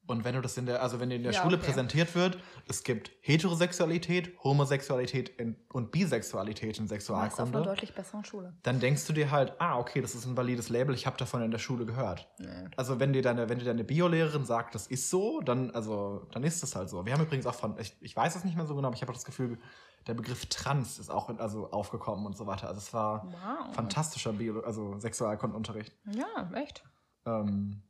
Und 0.08 0.24
wenn 0.24 0.34
du 0.34 0.40
das 0.40 0.56
in 0.56 0.66
der, 0.66 0.82
also 0.82 0.98
wenn 1.00 1.10
dir 1.10 1.16
in 1.16 1.22
der 1.22 1.32
Ja, 1.32 1.42
Schule 1.42 1.56
okay. 1.56 1.66
präsentiert 1.66 2.14
wird, 2.14 2.38
es 2.66 2.82
gibt 2.82 3.10
Heterosexualität, 3.20 4.36
Homosexualität 4.42 5.32
und 5.72 5.90
Bisexualität 5.92 6.78
in 6.78 6.86
Du 6.86 6.90
warst 6.92 7.10
auf 7.10 7.16
einer 7.16 7.28
Sexualkunde, 7.30 7.62
deutlich 7.62 7.94
besseren 7.94 8.24
Schule. 8.24 8.54
dann 8.62 8.80
denkst 8.80 9.06
du 9.06 9.12
dir 9.12 9.30
halt, 9.30 9.52
ah, 9.60 9.78
okay, 9.78 10.00
das 10.00 10.14
ist 10.14 10.24
ein 10.26 10.36
valides 10.36 10.68
Label, 10.70 10.94
ich 10.94 11.06
habe 11.06 11.16
davon 11.16 11.42
in 11.42 11.50
der 11.50 11.58
Schule 11.58 11.84
gehört. 11.86 12.28
Nee. 12.38 12.46
Also 12.76 12.98
wenn 12.98 13.12
dir 13.12 13.22
deine, 13.22 13.48
wenn 13.48 13.58
dir 13.58 13.66
deine 13.66 13.84
Biolehrerin 13.84 14.44
sagt, 14.44 14.74
das 14.74 14.86
ist 14.86 15.10
so, 15.10 15.40
dann, 15.40 15.70
also, 15.72 16.26
dann 16.32 16.42
ist 16.42 16.62
das 16.62 16.74
halt 16.74 16.88
so. 16.88 17.04
Wir 17.04 17.12
haben 17.12 17.22
übrigens 17.22 17.46
auch 17.46 17.54
von, 17.54 17.78
ich, 17.78 17.94
ich 18.00 18.16
weiß 18.16 18.34
es 18.34 18.44
nicht 18.44 18.56
mehr 18.56 18.66
so 18.66 18.74
genau, 18.74 18.88
aber 18.88 18.96
ich 18.96 19.02
habe 19.02 19.12
auch 19.12 19.16
das 19.16 19.24
Gefühl, 19.24 19.58
der 20.06 20.14
Begriff 20.14 20.46
Trans 20.46 20.98
ist 20.98 21.10
auch 21.10 21.28
in, 21.28 21.38
also 21.38 21.70
aufgekommen 21.70 22.24
und 22.24 22.36
so 22.36 22.46
weiter. 22.46 22.68
Also 22.68 22.78
es 22.78 22.94
war 22.94 23.24
Wow. 23.26 23.74
fantastischer 23.74 24.32
Bio, 24.32 24.60
also 24.60 24.98
Sexualkundenunterricht. 24.98 25.94
Ja, 26.12 26.50
echt. 26.54 26.82
Ähm, 27.26 27.82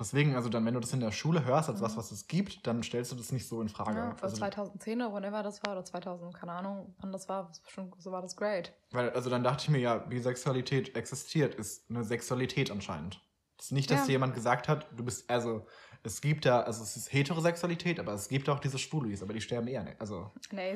deswegen, 0.00 0.34
also 0.34 0.48
dann, 0.48 0.64
wenn 0.66 0.74
du 0.74 0.80
das 0.80 0.92
in 0.92 1.00
der 1.00 1.12
Schule 1.12 1.44
hörst 1.44 1.68
als 1.68 1.80
was, 1.80 1.96
was 1.96 2.10
es 2.12 2.26
gibt, 2.28 2.66
dann 2.66 2.82
stellst 2.82 3.12
du 3.12 3.16
das 3.16 3.32
nicht 3.32 3.46
so 3.48 3.60
in 3.62 3.68
Frage. 3.68 4.00
Mhm. 4.00 4.08
Ja, 4.10 4.16
also, 4.22 4.36
2010 4.36 5.00
oder 5.02 5.14
whenever 5.14 5.42
das 5.42 5.62
war, 5.62 5.72
oder 5.72 5.84
2000, 5.84 6.34
keine 6.34 6.52
Ahnung, 6.52 6.94
wann 6.98 7.12
das 7.12 7.28
war, 7.28 7.52
schon, 7.66 7.92
so 7.98 8.10
war 8.12 8.22
das 8.22 8.36
great. 8.36 8.74
weil, 8.90 9.10
also 9.10 9.30
dann 9.30 9.44
dachte 9.44 9.64
ich 9.64 9.68
mir 9.70 9.78
ja, 9.78 9.98
Bisexualität 9.98 10.96
existiert, 10.96 11.54
ist 11.54 11.88
eine 11.90 12.04
Sexualität 12.04 12.70
anscheinend. 12.70 13.20
Das 13.56 13.66
ist 13.66 13.72
nicht, 13.72 13.90
dass 13.90 14.02
Ja. 14.02 14.06
dir 14.06 14.12
jemand 14.12 14.34
gesagt 14.34 14.68
hat, 14.68 14.88
du 14.98 15.04
bist, 15.04 15.28
also 15.30 15.66
es 16.02 16.20
gibt 16.20 16.46
da, 16.46 16.60
also 16.60 16.82
es 16.82 16.96
ist 16.96 17.12
Heterosexualität, 17.12 18.00
aber 18.00 18.14
es 18.14 18.28
gibt 18.28 18.48
auch 18.48 18.58
diese 18.58 18.78
Schwulis, 18.78 19.22
aber 19.22 19.34
die 19.34 19.40
sterben 19.40 19.68
eher 19.68 19.82
nicht. 19.82 20.00
Also, 20.00 20.30
Nee, 20.50 20.74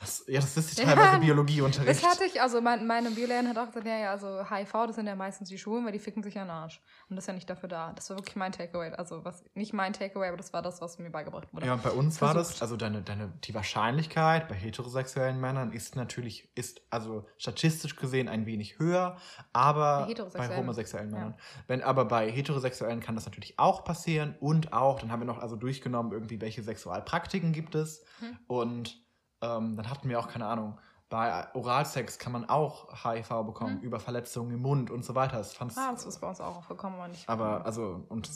das, 0.00 0.24
ja, 0.26 0.40
das 0.40 0.56
ist 0.56 0.78
Ja. 0.78 0.84
teilweise 0.94 1.18
Biologieunterricht. 1.20 2.02
Das 2.02 2.10
hatte 2.10 2.24
ich, 2.24 2.40
also 2.40 2.60
mein, 2.60 2.86
meine 2.86 3.10
Biolehrerin 3.10 3.48
hat 3.48 3.58
auch 3.58 3.66
gesagt, 3.66 3.86
ja, 3.86 3.98
ja, 3.98 4.10
also 4.10 4.44
HIV, 4.50 4.72
das 4.86 4.96
sind 4.96 5.06
ja 5.06 5.14
meistens 5.14 5.48
die 5.48 5.58
Schulen, 5.58 5.84
weil 5.84 5.92
die 5.92 5.98
ficken 5.98 6.22
sich 6.22 6.34
ja 6.34 6.44
den 6.44 6.50
Arsch. 6.50 6.82
Und 7.08 7.16
das 7.16 7.24
ist 7.24 7.28
ja 7.28 7.34
nicht 7.34 7.48
dafür 7.48 7.68
da. 7.68 7.92
Das 7.92 8.10
war 8.10 8.16
wirklich 8.16 8.36
mein 8.36 8.52
Takeaway. 8.52 8.90
Also 8.92 9.24
was, 9.24 9.44
nicht 9.54 9.72
mein 9.72 9.92
Takeaway, 9.92 10.28
aber 10.28 10.36
das 10.36 10.52
war 10.52 10.62
das, 10.62 10.80
was 10.80 10.98
mir 10.98 11.10
beigebracht 11.10 11.48
wurde. 11.52 11.66
Ja, 11.66 11.74
und 11.74 11.82
bei 11.82 11.90
uns 11.90 12.20
war 12.20 12.34
das, 12.34 12.48
Versucht. 12.48 12.62
also 12.62 12.76
deine, 12.76 13.02
deine, 13.02 13.32
die 13.44 13.54
Wahrscheinlichkeit 13.54 14.48
bei 14.48 14.54
heterosexuellen 14.56 15.40
Männern 15.40 15.72
ist 15.72 15.96
natürlich, 15.96 16.50
ist 16.56 16.82
also 16.90 17.26
statistisch 17.38 17.96
gesehen 17.96 18.28
ein 18.28 18.46
wenig 18.46 18.78
höher, 18.78 19.16
aber 19.52 20.08
Bei 20.34 20.48
bei, 20.48 20.56
homosexuellen 20.56 21.10
ja. 21.10 21.16
Männern. 21.16 21.34
Wenn 21.68 21.82
aber 21.82 22.04
bei 22.06 22.30
heterosexuellen 22.30 23.00
kann 23.00 23.14
das 23.14 23.24
natürlich 23.24 23.58
auch 23.58 23.84
passieren 23.84 24.34
und 24.40 24.63
auch, 24.72 25.00
dann 25.00 25.10
haben 25.12 25.20
wir 25.20 25.26
noch 25.26 25.38
also 25.38 25.56
durchgenommen, 25.56 26.12
irgendwie, 26.12 26.40
welche 26.40 26.62
Sexualpraktiken 26.62 27.52
gibt 27.52 27.74
es 27.74 28.04
Hm. 28.20 28.38
und 28.46 29.04
ähm, 29.42 29.76
dann 29.76 29.90
hatten 29.90 30.08
wir 30.08 30.18
auch, 30.18 30.28
keine 30.28 30.46
Ahnung, 30.46 30.78
bei 31.10 31.54
Oralsex 31.54 32.18
kann 32.18 32.32
man 32.32 32.48
auch 32.48 33.04
HIV 33.04 33.28
bekommen, 33.44 33.76
Hm. 33.76 33.82
über 33.82 34.00
Verletzungen 34.00 34.52
im 34.54 34.62
Mund 34.62 34.90
und 34.90 35.04
so 35.04 35.14
weiter. 35.14 35.36
Das 35.38 35.52
fand's, 35.54 35.76
Ah, 35.76 35.92
das 35.92 36.06
ist 36.06 36.20
bei 36.20 36.28
uns 36.28 36.40
auch 36.40 36.56
aufgekommen, 36.56 36.98
aber 36.98 37.08
nicht. 37.08 37.28
aber 37.28 37.64
also, 37.66 38.04
und 38.08 38.30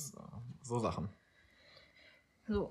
so 0.63 0.79
Sachen. 0.79 1.09
So. 2.47 2.71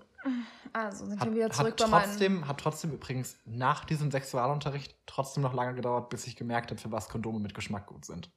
Also 0.73 1.05
sind 1.05 1.19
Hat, 1.19 1.27
wir 1.29 1.35
wieder 1.35 1.45
hat, 1.45 1.53
zurück 1.53 1.77
bei 1.77 1.87
meinen. 1.87 2.03
trotzdem, 2.09 2.47
hat 2.47 2.59
trotzdem 2.59 2.91
übrigens 2.91 3.37
nach 3.45 3.85
diesem 3.85 4.11
Sexualunterricht 4.11 4.95
trotzdem 5.05 5.43
noch 5.43 5.53
lange 5.53 5.73
gedauert, 5.75 6.09
bis 6.09 6.27
ich 6.27 6.35
gemerkt 6.35 6.69
habe, 6.71 6.79
für 6.81 6.91
was 6.91 7.07
Kondome 7.09 7.39
mit 7.39 7.53
Geschmack 7.53 7.87
gut 7.87 8.05
sind. 8.05 8.29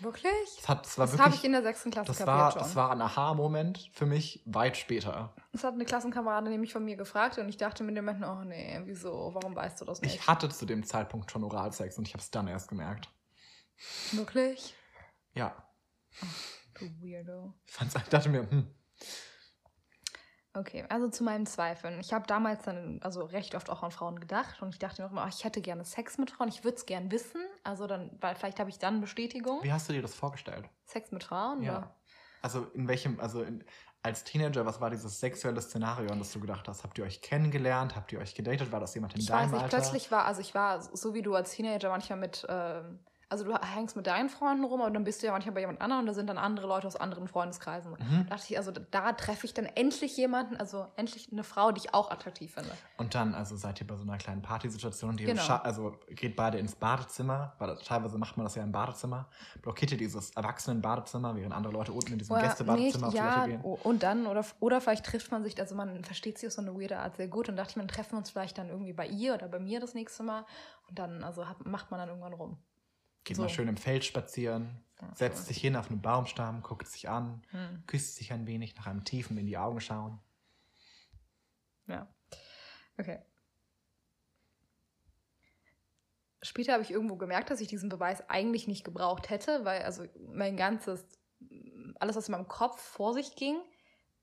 Wirklich? 0.00 0.30
Das, 0.56 0.68
hat, 0.68 0.84
das 0.86 0.98
war 0.98 1.06
Das 1.06 1.18
habe 1.18 1.34
ich 1.34 1.44
in 1.44 1.52
der 1.52 1.62
sechsten 1.62 1.90
Klasse 1.90 2.08
das 2.08 2.18
kapiert 2.18 2.36
war, 2.36 2.52
schon. 2.52 2.62
das 2.62 2.76
war 2.76 2.90
ein 2.90 3.00
Aha-Moment 3.00 3.90
für 3.92 4.06
mich 4.06 4.42
weit 4.46 4.76
später. 4.76 5.34
Das 5.52 5.64
hat 5.64 5.74
eine 5.74 5.84
Klassenkameradin 5.84 6.50
nämlich 6.50 6.72
von 6.72 6.84
mir 6.84 6.96
gefragt 6.96 7.38
und 7.38 7.48
ich 7.48 7.56
dachte 7.56 7.82
mir 7.82 7.94
dem 7.94 8.04
Moment, 8.04 8.24
oh 8.26 8.44
nee, 8.44 8.80
wieso, 8.84 9.30
warum 9.32 9.56
weißt 9.56 9.80
du 9.80 9.84
das 9.84 10.02
nicht? 10.02 10.14
Ich 10.14 10.26
hatte 10.26 10.48
zu 10.50 10.66
dem 10.66 10.84
Zeitpunkt 10.84 11.30
schon 11.30 11.42
Oralsex 11.44 11.96
und 11.98 12.06
ich 12.06 12.14
habe 12.14 12.22
es 12.22 12.30
dann 12.30 12.48
erst 12.48 12.68
gemerkt. 12.68 13.08
Wirklich? 14.12 14.74
Ja, 15.34 15.54
Du 16.78 16.84
Weirdo. 17.00 17.54
ich, 17.66 17.80
ich 17.96 18.08
dachte 18.08 18.28
mir, 18.28 18.48
hm, 18.50 18.72
Okay, 20.58 20.84
also 20.88 21.08
zu 21.08 21.22
meinen 21.22 21.46
Zweifeln. 21.46 22.00
Ich 22.00 22.12
habe 22.12 22.26
damals 22.26 22.64
dann 22.64 22.98
also 23.02 23.24
recht 23.24 23.54
oft 23.54 23.70
auch 23.70 23.84
an 23.84 23.92
Frauen 23.92 24.18
gedacht 24.18 24.60
und 24.60 24.70
ich 24.70 24.78
dachte 24.80 25.00
mir 25.00 25.06
auch 25.06 25.12
immer, 25.12 25.22
ach, 25.22 25.32
ich 25.32 25.44
hätte 25.44 25.60
gerne 25.60 25.84
Sex 25.84 26.18
mit 26.18 26.32
Frauen, 26.32 26.48
ich 26.48 26.64
würde 26.64 26.76
es 26.76 26.86
gern 26.86 27.12
wissen. 27.12 27.40
Also 27.62 27.86
dann, 27.86 28.10
weil 28.20 28.34
vielleicht 28.34 28.58
habe 28.58 28.68
ich 28.68 28.78
dann 28.78 29.00
Bestätigung. 29.00 29.62
wie 29.62 29.72
hast 29.72 29.88
du 29.88 29.92
dir 29.92 30.02
das 30.02 30.14
vorgestellt? 30.14 30.68
Sex 30.84 31.12
mit 31.12 31.22
Frauen? 31.22 31.62
Ja. 31.62 31.78
Oder? 31.78 31.94
Also 32.42 32.64
in 32.74 32.88
welchem, 32.88 33.20
also 33.20 33.42
in, 33.42 33.64
als 34.02 34.24
Teenager, 34.24 34.66
was 34.66 34.80
war 34.80 34.90
dieses 34.90 35.20
sexuelle 35.20 35.60
Szenario, 35.60 36.10
an 36.10 36.18
das 36.18 36.32
du 36.32 36.40
gedacht 36.40 36.66
hast? 36.66 36.82
Habt 36.82 36.98
ihr 36.98 37.04
euch 37.04 37.20
kennengelernt? 37.20 37.94
Habt 37.94 38.12
ihr 38.12 38.18
euch 38.18 38.34
gedatet? 38.34 38.72
War 38.72 38.80
das 38.80 38.94
jemand 38.94 39.14
in 39.14 39.20
Ich 39.20 39.26
deinem 39.26 39.52
weiß 39.52 39.62
Alter? 39.62 39.76
plötzlich 39.76 40.10
war, 40.10 40.24
also 40.24 40.40
ich 40.40 40.54
war 40.54 40.82
so 40.82 41.14
wie 41.14 41.22
du 41.22 41.34
als 41.34 41.52
Teenager 41.52 41.90
manchmal 41.90 42.18
mit, 42.18 42.46
ähm, 42.48 43.00
also 43.30 43.44
du 43.44 43.54
hängst 43.58 43.94
mit 43.94 44.06
deinen 44.06 44.30
Freunden 44.30 44.64
rum, 44.64 44.80
aber 44.80 44.90
dann 44.90 45.04
bist 45.04 45.22
du 45.22 45.26
ja 45.26 45.32
manchmal 45.32 45.54
bei 45.54 45.60
jemand 45.60 45.80
anderem 45.82 46.00
und 46.00 46.06
da 46.06 46.14
sind 46.14 46.28
dann 46.28 46.38
andere 46.38 46.66
Leute 46.66 46.86
aus 46.86 46.96
anderen 46.96 47.28
Freundeskreisen. 47.28 47.92
Mhm. 47.92 48.26
Da 48.28 48.36
dachte 48.36 48.46
ich, 48.48 48.56
also 48.56 48.72
da 48.72 49.12
treffe 49.12 49.44
ich 49.44 49.52
dann 49.52 49.66
endlich 49.66 50.16
jemanden, 50.16 50.56
also 50.56 50.86
endlich 50.96 51.30
eine 51.30 51.44
Frau, 51.44 51.70
die 51.70 51.80
ich 51.80 51.94
auch 51.94 52.10
attraktiv 52.10 52.54
finde. 52.54 52.70
Und 52.96 53.14
dann, 53.14 53.34
also 53.34 53.56
seid 53.56 53.80
ihr 53.80 53.86
bei 53.86 53.96
so 53.96 54.04
einer 54.04 54.16
kleinen 54.16 54.40
Partysituation, 54.40 55.16
die 55.16 55.24
Genau. 55.24 55.56
also 55.56 55.94
geht 56.08 56.36
beide 56.36 56.58
ins 56.58 56.74
Badezimmer, 56.74 57.52
weil 57.58 57.76
teilweise 57.76 58.16
macht 58.16 58.38
man 58.38 58.44
das 58.44 58.54
ja 58.54 58.62
im 58.62 58.72
Badezimmer, 58.72 59.28
blockiert 59.60 59.92
ihr 59.92 59.98
dieses 59.98 60.30
Erwachsenen-Badezimmer, 60.30 61.36
während 61.36 61.52
andere 61.52 61.72
Leute 61.72 61.92
unten 61.92 62.12
in 62.12 62.18
diesem 62.18 62.34
Oder 62.34 62.44
Gästebadezimmer 62.44 63.08
auf 63.08 63.14
ja, 63.14 63.46
gehen. 63.46 63.60
und 63.60 64.02
dann, 64.02 64.26
oder, 64.26 64.44
oder 64.60 64.80
vielleicht 64.80 65.04
trifft 65.04 65.30
man 65.30 65.44
sich, 65.44 65.60
also 65.60 65.74
man 65.74 66.02
versteht 66.02 66.38
sich 66.38 66.46
auf 66.46 66.54
so 66.54 66.62
eine 66.62 66.74
weirde 66.80 66.98
Art 66.98 67.16
sehr 67.16 67.28
gut 67.28 67.50
und 67.50 67.56
dachte 67.56 67.72
ich, 67.72 67.76
man 67.76 67.88
treffen 67.88 68.12
wir 68.12 68.18
uns 68.18 68.30
vielleicht 68.30 68.56
dann 68.56 68.70
irgendwie 68.70 68.94
bei 68.94 69.06
ihr 69.06 69.34
oder 69.34 69.48
bei 69.48 69.58
mir 69.58 69.80
das 69.80 69.92
nächste 69.92 70.22
Mal 70.22 70.46
und 70.88 70.98
dann, 70.98 71.22
also 71.22 71.46
hat, 71.46 71.66
macht 71.66 71.90
man 71.90 72.00
dann 72.00 72.08
irgendwann 72.08 72.32
rum. 72.32 72.56
Geht 73.28 73.36
so. 73.36 73.42
mal 73.42 73.48
schön 73.48 73.68
im 73.68 73.76
Feld 73.76 74.04
spazieren, 74.04 74.82
Ja, 75.00 75.14
setzt 75.14 75.46
sich 75.46 75.58
hin 75.58 75.76
auf 75.76 75.90
einen 75.90 76.00
Baumstamm, 76.02 76.62
guckt 76.62 76.88
sich 76.88 77.08
an, 77.08 77.42
Hm. 77.50 77.84
küsst 77.86 78.16
sich 78.16 78.32
ein 78.32 78.46
wenig, 78.46 78.74
nach 78.76 78.86
einem 78.86 79.04
tiefen 79.04 79.36
in 79.36 79.46
die 79.46 79.58
Augen 79.58 79.80
schauen. 79.80 80.18
Ja. 81.86 82.08
Okay. 82.98 83.20
Später 86.42 86.72
habe 86.72 86.82
ich 86.82 86.90
irgendwo 86.90 87.16
gemerkt, 87.16 87.50
dass 87.50 87.60
ich 87.60 87.68
diesen 87.68 87.88
Beweis 87.88 88.28
eigentlich 88.28 88.66
nicht 88.68 88.84
gebraucht 88.84 89.28
hätte, 89.28 89.64
weil 89.64 89.82
also 89.82 90.04
mein 90.32 90.56
ganzes, 90.56 91.04
alles, 91.98 92.16
was 92.16 92.28
in 92.28 92.32
meinem 92.32 92.48
Kopf 92.48 92.80
vor 92.80 93.12
sich 93.12 93.34
ging, 93.36 93.58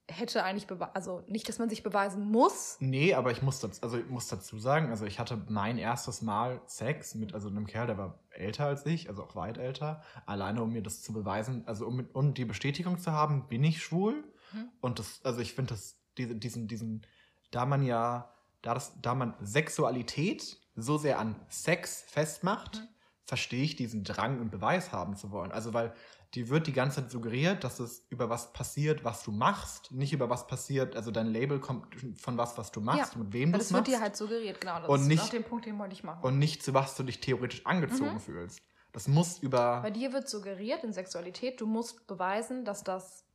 hätte 0.08 0.44
eigentlich, 0.44 0.68
also 0.94 1.24
nicht, 1.28 1.50
dass 1.50 1.58
man 1.58 1.70
sich 1.70 1.82
beweisen 1.82 2.30
muss. 2.30 2.78
Nee, 2.80 3.14
aber 3.16 3.32
ich 3.32 3.42
muss, 3.42 3.60
dazu, 3.60 3.82
also 3.82 3.98
ich 3.98 4.08
muss 4.08 4.28
dazu 4.28 4.60
sagen, 4.60 4.90
also 4.90 5.06
ich 5.06 5.20
hatte 5.20 5.42
mein 5.50 5.78
erstes 5.78 6.22
Mal 6.22 6.62
Sex 6.66 7.16
mit 7.16 7.34
also 7.34 7.50
einem 7.50 7.66
Kerl, 7.66 7.88
der 7.88 7.98
war 7.98 8.20
älter 8.30 8.66
als 8.66 8.86
ich, 8.86 9.10
also 9.10 9.24
auch 9.24 9.36
weit 9.36 9.58
älter, 9.58 10.04
alleine 10.26 10.62
um 10.62 10.74
mir 10.74 10.84
das 10.84 11.02
zu 11.02 11.12
beweisen, 11.12 11.64
also 11.66 11.88
um, 11.88 12.08
um 12.14 12.34
die 12.34 12.46
Bestätigung 12.46 13.00
zu 13.00 13.12
haben, 13.12 13.48
bin 13.48 13.64
ich 13.64 13.82
schwul. 13.82 14.24
Mhm. 14.54 14.70
Und 14.80 15.00
das, 15.00 15.22
also 15.24 15.40
ich 15.40 15.54
finde 15.54 15.74
das, 15.74 15.98
diese, 16.18 16.36
diesen, 16.36 16.68
diesen, 16.68 17.06
da 17.52 17.66
man 17.66 17.84
ja, 17.84 18.32
da, 18.62 18.74
das, 18.76 18.94
da 19.02 19.16
man 19.16 19.34
Sexualität 19.42 20.60
so 20.76 20.98
sehr 20.98 21.20
an 21.20 21.36
Sex 21.50 22.04
festmacht, 22.08 22.78
Mhm. 22.78 22.88
verstehe 23.26 23.64
ich 23.64 23.76
diesen 23.76 24.04
Drang, 24.04 24.40
einen 24.40 24.52
Beweis 24.52 24.92
haben 24.92 25.16
zu 25.16 25.32
wollen. 25.32 25.52
Also 25.52 25.74
weil 25.74 25.94
die 26.36 26.50
wird 26.50 26.68
die 26.68 26.74
ganze 26.74 27.02
Zeit 27.02 27.12
suggeriert, 27.12 27.64
dass 27.64 27.80
es 27.80 28.06
über 28.10 28.30
was 28.30 28.52
passiert, 28.54 29.04
was 29.04 29.24
du 29.24 29.32
machst, 29.32 29.92
nicht 29.92 30.12
über 30.14 30.30
was 30.30 30.46
passiert, 30.48 30.96
also 30.96 31.10
dein 31.10 31.28
Label 31.28 31.60
kommt 31.60 31.88
von 32.20 32.38
was, 32.38 32.58
was 32.58 32.72
du 32.72 32.82
machst, 32.82 33.14
Ja, 33.14 33.20
mit 33.20 33.34
wem 33.34 33.52
du 33.54 33.58
es 33.58 33.66
das 33.66 33.74
wird 33.74 33.82
machst 33.88 33.94
dir 33.96 34.02
halt 34.02 34.16
suggeriert, 34.18 34.60
genau. 34.62 34.80
Das 34.82 34.90
Und 34.90 35.02
ist 35.02 35.08
nicht- 35.08 35.22
auf 35.24 35.30
den 35.30 35.44
Punkt, 35.44 35.66
den 35.66 35.80
wollte 35.80 35.94
ich 35.94 36.04
machen. 36.04 36.22
und 36.24 36.38
nicht 36.38 36.62
zu 36.64 36.74
was 36.74 36.96
du 36.96 37.04
dich 37.04 37.22
theoretisch 37.22 37.66
angezogen 37.66 38.16
Mhm. 38.16 38.20
fühlst. 38.20 38.60
Das 38.92 39.08
muss 39.08 39.40
über... 39.40 39.82
Bei 39.82 39.92
dir 39.92 40.14
wird 40.14 40.30
suggeriert 40.30 40.84
in 40.84 40.94
Sexualität, 40.94 41.60
du 41.60 41.66
musst 41.68 42.06
beweisen, 42.08 42.64
dass 42.66 42.84
das, 42.84 43.26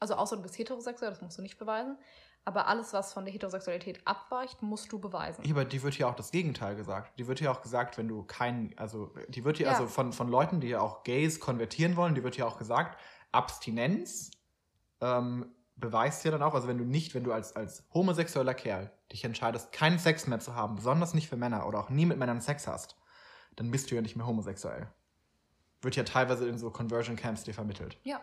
also 0.00 0.14
außer 0.14 0.36
du 0.36 0.42
bist 0.42 0.58
heterosexuell, 0.58 1.10
das 1.10 1.20
musst 1.22 1.38
du 1.38 1.42
nicht 1.42 1.58
beweisen, 1.58 1.96
aber 2.46 2.68
alles, 2.68 2.92
was 2.92 3.12
von 3.12 3.24
der 3.24 3.34
Heterosexualität 3.34 4.00
abweicht, 4.06 4.62
musst 4.62 4.92
du 4.92 5.00
beweisen. 5.00 5.44
Ja, 5.44 5.50
aber 5.50 5.64
die 5.64 5.82
wird 5.82 5.98
ja 5.98 6.06
auch 6.08 6.14
das 6.14 6.30
Gegenteil 6.30 6.76
gesagt. 6.76 7.18
Die 7.18 7.26
wird 7.26 7.40
ja 7.40 7.50
auch 7.50 7.60
gesagt, 7.60 7.98
wenn 7.98 8.06
du 8.06 8.22
kein, 8.22 8.72
also 8.78 9.12
die 9.28 9.44
wird 9.44 9.58
ja, 9.58 9.66
Ja. 9.66 9.72
also 9.74 9.88
von, 9.88 10.12
von 10.12 10.28
Leuten, 10.28 10.60
die 10.60 10.68
ja 10.68 10.80
auch 10.80 11.02
Gays 11.02 11.40
konvertieren 11.40 11.96
wollen, 11.96 12.14
die 12.14 12.22
wird 12.22 12.36
ja 12.36 12.46
auch 12.46 12.56
gesagt, 12.56 13.00
Abstinenz 13.32 14.30
ähm, 15.00 15.52
beweist 15.74 16.24
ja 16.24 16.30
dann 16.30 16.42
auch, 16.44 16.54
also 16.54 16.68
wenn 16.68 16.78
du 16.78 16.84
nicht, 16.84 17.16
wenn 17.16 17.24
du 17.24 17.32
als, 17.32 17.56
als 17.56 17.84
homosexueller 17.92 18.54
Kerl 18.54 18.92
dich 19.10 19.24
entscheidest, 19.24 19.72
keinen 19.72 19.98
Sex 19.98 20.28
mehr 20.28 20.38
zu 20.38 20.54
haben, 20.54 20.76
besonders 20.76 21.14
nicht 21.14 21.28
für 21.28 21.36
Männer 21.36 21.66
oder 21.66 21.80
auch 21.80 21.90
nie 21.90 22.06
mit 22.06 22.16
Männern 22.16 22.40
Sex 22.40 22.68
hast, 22.68 22.96
dann 23.56 23.72
bist 23.72 23.90
du 23.90 23.96
ja 23.96 24.02
nicht 24.02 24.14
mehr 24.14 24.26
homosexuell. 24.26 24.86
Wird 25.82 25.96
ja 25.96 26.04
teilweise 26.04 26.48
in 26.48 26.58
so 26.58 26.70
Conversion 26.70 27.16
Camps 27.16 27.42
dir 27.42 27.54
vermittelt. 27.54 27.98
Ja. 28.04 28.20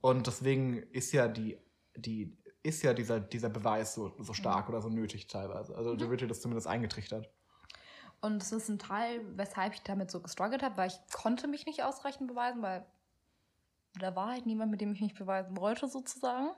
Und 0.00 0.26
deswegen 0.26 0.78
ist 0.78 1.12
ja 1.12 1.28
die, 1.28 1.58
die 1.94 2.36
ist 2.66 2.82
ja 2.82 2.92
dieser, 2.94 3.20
dieser 3.20 3.48
Beweis 3.48 3.94
so, 3.94 4.12
so 4.18 4.32
stark 4.34 4.68
oder 4.68 4.80
so 4.82 4.88
nötig 4.88 5.26
teilweise. 5.28 5.74
Also 5.76 5.94
da 5.96 6.04
Mhm. 6.06 6.10
wird 6.10 6.20
dir 6.22 6.28
das 6.28 6.40
zumindest 6.40 6.66
eingetrichtert. 6.66 7.30
Und 8.20 8.42
es 8.42 8.50
ist 8.52 8.68
ein 8.68 8.78
Teil, 8.78 9.20
weshalb 9.36 9.74
ich 9.74 9.82
damit 9.82 10.10
so 10.10 10.20
gestruggelt 10.20 10.62
habe, 10.62 10.76
weil 10.76 10.88
ich 10.88 10.98
konnte 11.12 11.46
mich 11.48 11.66
nicht 11.66 11.82
ausreichend 11.84 12.28
beweisen, 12.28 12.62
weil 12.62 12.84
da 13.98 14.14
war 14.16 14.28
halt 14.30 14.46
niemand, 14.46 14.70
mit 14.70 14.80
dem 14.80 14.92
ich 14.92 15.00
mich 15.00 15.14
beweisen 15.14 15.56
wollte, 15.56 15.86
sozusagen. 15.88 16.50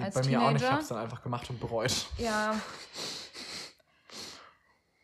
Als 0.00 0.14
Bei 0.14 0.24
mir 0.24 0.42
auch 0.42 0.50
nicht, 0.52 0.62
ich 0.62 0.68
Teenager. 0.68 0.70
habe 0.72 0.82
es 0.82 0.88
dann 0.88 0.98
einfach 0.98 1.22
gemacht 1.22 1.48
und 1.50 1.60
bereut. 1.60 2.06
Ja. 2.18 2.60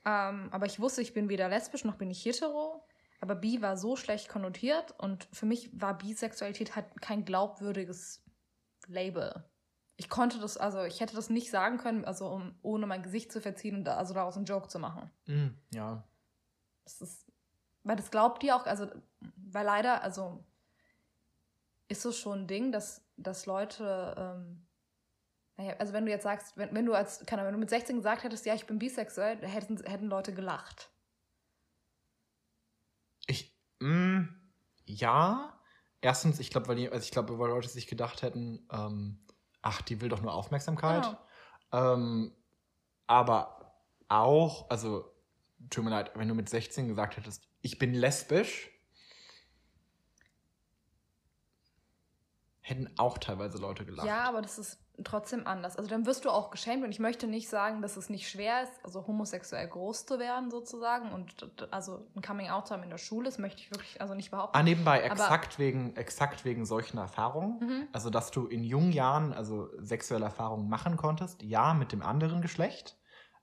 ähm, 0.04 0.48
aber 0.52 0.66
ich 0.66 0.78
wusste, 0.80 1.00
ich 1.02 1.14
bin 1.14 1.28
weder 1.28 1.48
lesbisch 1.48 1.84
noch 1.84 1.96
bin 1.96 2.10
ich 2.10 2.24
hetero. 2.24 2.86
Aber 3.20 3.34
bi 3.36 3.62
war 3.62 3.76
so 3.78 3.96
schlecht 3.96 4.28
konnotiert 4.28 4.94
und 4.98 5.26
für 5.32 5.46
mich 5.46 5.70
war 5.80 5.96
Bisexualität 5.96 6.76
halt 6.76 7.00
kein 7.00 7.24
glaubwürdiges 7.24 8.22
Label. 8.86 9.48
Ich 9.96 10.08
konnte 10.08 10.40
das, 10.40 10.56
also 10.56 10.82
ich 10.84 11.00
hätte 11.00 11.14
das 11.14 11.30
nicht 11.30 11.50
sagen 11.50 11.78
können, 11.78 12.04
also 12.04 12.26
um, 12.28 12.54
ohne 12.62 12.86
mein 12.86 13.02
Gesicht 13.02 13.30
zu 13.30 13.40
verziehen 13.40 13.76
und 13.76 13.84
da, 13.84 13.96
also 13.96 14.14
daraus 14.14 14.36
einen 14.36 14.46
Joke 14.46 14.68
zu 14.68 14.78
machen. 14.78 15.10
Mm, 15.26 15.48
ja. 15.72 16.02
Das 16.84 17.00
ist, 17.00 17.30
weil 17.84 17.96
das 17.96 18.10
glaubt 18.10 18.42
die 18.42 18.52
auch, 18.52 18.66
also, 18.66 18.88
weil 19.36 19.64
leider, 19.64 20.02
also 20.02 20.44
ist 21.88 22.04
es 22.04 22.18
schon 22.18 22.40
ein 22.40 22.46
Ding, 22.46 22.72
dass, 22.72 23.04
dass 23.16 23.46
Leute, 23.46 24.14
ähm, 24.18 24.66
naja, 25.56 25.76
also 25.78 25.92
wenn 25.92 26.04
du 26.06 26.10
jetzt 26.10 26.24
sagst, 26.24 26.56
wenn, 26.56 26.74
wenn 26.74 26.86
du 26.86 26.94
als, 26.94 27.24
keine 27.26 27.42
Ahnung, 27.42 27.52
wenn 27.52 27.60
du 27.60 27.64
mit 27.64 27.70
16 27.70 27.96
gesagt 27.96 28.24
hättest, 28.24 28.44
ja, 28.46 28.54
ich 28.54 28.66
bin 28.66 28.78
bisexuell, 28.78 29.38
hätten, 29.46 29.76
hätten 29.84 30.06
Leute 30.06 30.34
gelacht. 30.34 30.90
Ich, 33.26 33.56
mm, 33.80 34.24
ja. 34.86 35.60
Erstens, 36.00 36.38
ich 36.40 36.50
glaube, 36.50 36.68
weil, 36.68 36.76
die- 36.76 36.90
also 36.90 37.04
ich 37.04 37.12
glaube, 37.12 37.38
weil 37.38 37.48
Leute 37.48 37.68
sich 37.68 37.86
gedacht 37.86 38.22
hätten, 38.22 38.66
ähm, 38.70 39.23
ach, 39.64 39.82
die 39.82 40.00
will 40.00 40.08
doch 40.08 40.20
nur 40.20 40.32
Aufmerksamkeit. 40.32 41.02
Genau. 41.70 41.94
Ähm, 41.94 42.32
aber 43.06 43.80
auch, 44.08 44.70
also, 44.70 45.10
tut 45.70 45.84
mir 45.84 45.90
leid, 45.90 46.12
wenn 46.14 46.28
du 46.28 46.34
mit 46.34 46.48
16 46.48 46.86
gesagt 46.86 47.16
hättest, 47.16 47.48
ich 47.62 47.78
bin 47.78 47.94
lesbisch, 47.94 48.70
hätten 52.60 52.90
auch 52.98 53.18
teilweise 53.18 53.58
Leute 53.58 53.84
gelacht. 53.84 54.06
Ja, 54.06 54.24
aber 54.24 54.42
das 54.42 54.58
ist 54.58 54.83
trotzdem 55.02 55.46
anders. 55.46 55.76
Also 55.76 55.90
dann 55.90 56.06
wirst 56.06 56.24
du 56.24 56.30
auch 56.30 56.50
geschämt 56.50 56.84
und 56.84 56.90
ich 56.90 57.00
möchte 57.00 57.26
nicht 57.26 57.48
sagen, 57.48 57.82
dass 57.82 57.96
es 57.96 58.08
nicht 58.10 58.28
schwer 58.30 58.62
ist, 58.62 58.72
also 58.84 59.06
homosexuell 59.06 59.66
groß 59.66 60.06
zu 60.06 60.18
werden 60.20 60.50
sozusagen 60.50 61.10
und 61.12 61.34
also 61.72 62.06
ein 62.14 62.22
Coming 62.22 62.48
Out 62.50 62.68
zu 62.68 62.74
haben 62.74 62.84
in 62.84 62.90
der 62.90 62.98
Schule, 62.98 63.24
das 63.24 63.38
möchte 63.38 63.60
ich 63.60 63.70
wirklich 63.72 64.00
also 64.00 64.14
nicht 64.14 64.30
behaupten. 64.30 64.56
Ah, 64.56 64.62
nebenbei, 64.62 64.98
Aber- 65.04 65.12
exakt 65.12 65.58
wegen, 65.58 65.96
exakt 65.96 66.44
wegen 66.44 66.64
solchen 66.64 66.98
Erfahrungen. 66.98 67.58
Mhm. 67.60 67.88
Also, 67.92 68.08
dass 68.10 68.30
du 68.30 68.46
in 68.46 68.62
jungen 68.62 68.92
Jahren 68.92 69.32
also 69.32 69.68
sexuelle 69.78 70.26
Erfahrungen 70.26 70.68
machen 70.68 70.96
konntest, 70.96 71.42
ja, 71.42 71.74
mit 71.74 71.90
dem 71.90 72.02
anderen 72.02 72.40
Geschlecht, 72.40 72.96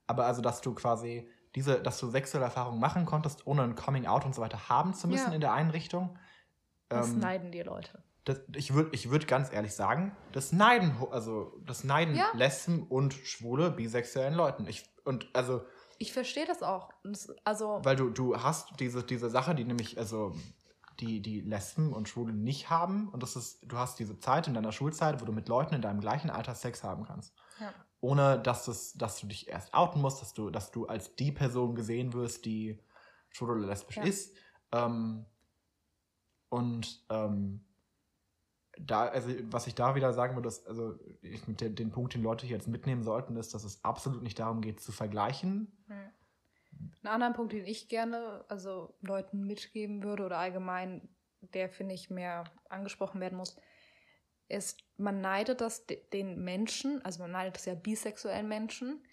aber 0.07 0.25
also, 0.27 0.41
dass 0.41 0.61
du 0.61 0.73
quasi 0.73 1.29
diese, 1.55 1.81
dass 1.81 1.99
du 1.99 2.07
sexuelle 2.09 2.45
Erfahrungen 2.45 2.79
machen 2.79 3.05
konntest, 3.05 3.45
ohne 3.45 3.63
ein 3.63 3.75
Coming 3.75 4.05
Out 4.07 4.23
und 4.23 4.33
so 4.33 4.41
weiter 4.41 4.69
haben 4.69 4.93
zu 4.93 5.09
müssen 5.09 5.29
Ja. 5.29 5.35
in 5.35 5.41
der 5.41 5.51
Einrichtung. 5.51 6.17
Das 6.87 7.09
ähm, 7.09 7.19
neiden 7.19 7.51
die 7.51 7.61
Leute. 7.61 8.01
Das, 8.25 8.39
ich 8.55 8.73
würde 8.73 8.89
ich 8.93 9.09
würd 9.09 9.27
ganz 9.27 9.51
ehrlich 9.51 9.73
sagen, 9.73 10.15
das 10.31 10.51
neiden, 10.51 10.95
also 11.11 11.59
das 11.65 11.83
neiden 11.83 12.15
Ja. 12.15 12.31
Lesben 12.33 12.83
und 12.87 13.13
schwule, 13.13 13.71
bisexuellen 13.71 14.35
Leuten. 14.35 14.67
Ich, 14.67 14.89
und 15.05 15.27
also, 15.33 15.65
Ich 15.97 16.13
verstehe 16.13 16.45
das 16.45 16.61
auch. 16.61 16.89
Das, 17.03 17.33
also 17.43 17.79
weil 17.83 17.95
du, 17.95 18.09
du 18.09 18.37
hast 18.37 18.79
diese, 18.79 19.03
diese 19.03 19.29
Sache, 19.29 19.55
die 19.55 19.63
nämlich, 19.63 19.97
also 19.97 20.35
die, 20.99 21.19
die 21.21 21.41
Lesben 21.41 21.93
und 21.93 22.09
Schwule 22.09 22.31
nicht 22.33 22.69
haben. 22.69 23.09
Und 23.09 23.23
das 23.23 23.35
ist, 23.35 23.61
du 23.63 23.77
hast 23.77 23.97
diese 23.97 24.19
Zeit 24.19 24.47
in 24.47 24.53
deiner 24.53 24.71
Schulzeit, 24.71 25.19
wo 25.19 25.25
du 25.25 25.31
mit 25.31 25.47
Leuten 25.49 25.73
in 25.73 25.81
deinem 25.81 25.99
gleichen 25.99 26.29
Alter 26.29 26.53
Sex 26.53 26.83
haben 26.83 27.05
kannst. 27.05 27.33
ja. 27.59 27.73
Ohne 28.03 28.39
dass, 28.39 28.65
das, 28.65 28.93
dass 28.93 29.19
du 29.19 29.27
dich 29.27 29.47
erst 29.47 29.75
outen 29.75 30.01
musst, 30.01 30.21
dass 30.23 30.33
du, 30.33 30.49
dass 30.49 30.71
du 30.71 30.87
als 30.87 31.15
die 31.15 31.31
Person 31.31 31.75
gesehen 31.75 32.13
wirst, 32.13 32.45
die 32.45 32.79
schwul 33.29 33.57
oder 33.59 33.67
lesbisch 33.67 33.97
Ja. 33.97 34.03
ist. 34.03 34.35
Ähm, 34.71 35.25
und 36.49 37.05
ähm, 37.09 37.63
da, 38.77 39.07
also 39.07 39.29
was 39.51 39.67
ich 39.67 39.75
da 39.75 39.95
wieder 39.95 40.13
sagen 40.13 40.35
würde, 40.35 40.47
ist, 40.47 40.67
also 40.67 40.97
ich, 41.21 41.41
den, 41.45 41.75
den 41.75 41.91
Punkt, 41.91 42.13
den 42.13 42.23
Leute 42.23 42.45
hier 42.45 42.55
jetzt 42.55 42.67
mitnehmen 42.67 43.03
sollten, 43.03 43.35
ist, 43.35 43.53
dass 43.53 43.63
es 43.63 43.83
absolut 43.83 44.23
nicht 44.23 44.39
darum 44.39 44.61
geht, 44.61 44.79
zu 44.79 44.91
vergleichen. 44.91 45.83
Ja. 45.89 45.95
Einen 47.03 47.13
anderen 47.13 47.33
Punkt, 47.33 47.53
den 47.53 47.65
ich 47.65 47.89
gerne 47.89 48.45
also 48.47 48.95
Leuten 49.01 49.45
mitgeben 49.45 50.03
würde 50.03 50.25
oder 50.25 50.37
allgemein, 50.37 51.09
der 51.41 51.69
finde 51.69 51.95
ich 51.95 52.09
mehr 52.09 52.45
angesprochen 52.69 53.19
werden 53.19 53.37
muss, 53.37 53.57
ist, 54.47 54.83
man 54.97 55.21
neidet 55.21 55.61
das 55.61 55.85
de- 55.85 56.01
den 56.11 56.43
Menschen, 56.43 57.03
also 57.03 57.21
man 57.21 57.31
neidet 57.31 57.55
das 57.55 57.65
ja 57.65 57.75
bisexuellen 57.75 58.47
Menschen 58.47 59.03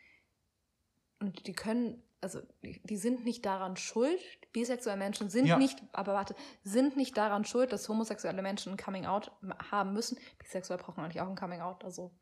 und 1.21 1.47
die 1.47 1.53
können, 1.53 2.03
also 2.21 2.41
die, 2.63 2.97
sind 2.97 3.25
nicht 3.25 3.47
daran 3.47 3.77
schuld, 3.77 4.21
bisexuelle 4.53 4.99
Menschen 4.99 5.31
sind 5.31 5.47
Ja. 5.47 5.57
nicht, 5.57 5.83
aber 5.93 6.15
warte, 6.15 6.35
sind 6.65 6.97
nicht 6.97 7.17
daran 7.17 7.45
schuld, 7.45 7.73
dass 7.73 7.89
homosexuelle 7.89 8.43
Menschen 8.43 8.73
ein 8.73 8.77
Coming 8.77 9.07
Out 9.07 9.31
haben 9.71 9.93
müssen. 9.93 10.19
Bisexuell 10.39 10.79
brauchen 10.79 11.05
eigentlich 11.05 11.21
auch 11.21 11.29
ein 11.29 11.37
Coming 11.37 11.61
Out, 11.61 11.85
also 11.85 12.13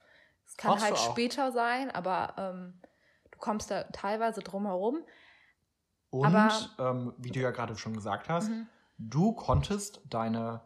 es 0.44 0.57
kann 0.57 0.72
Brauchst 0.72 0.84
halt 0.84 0.99
später 0.99 1.51
sein, 1.53 1.90
aber 1.90 2.34
ähm, 2.36 2.80
du 3.30 3.38
kommst 3.38 3.70
da 3.70 3.84
teilweise 3.84 4.40
drum 4.40 4.66
herum. 4.66 5.05
Und 6.11 6.34
Aber- 6.34 6.68
ähm, 6.78 7.14
wie 7.18 7.30
du 7.30 7.40
ja 7.40 7.51
gerade 7.51 7.76
schon 7.76 7.94
gesagt 7.94 8.28
hast, 8.28 8.49
Mhm. 8.51 8.68
du 8.99 9.32
konntest 9.32 10.01
deine, 10.09 10.61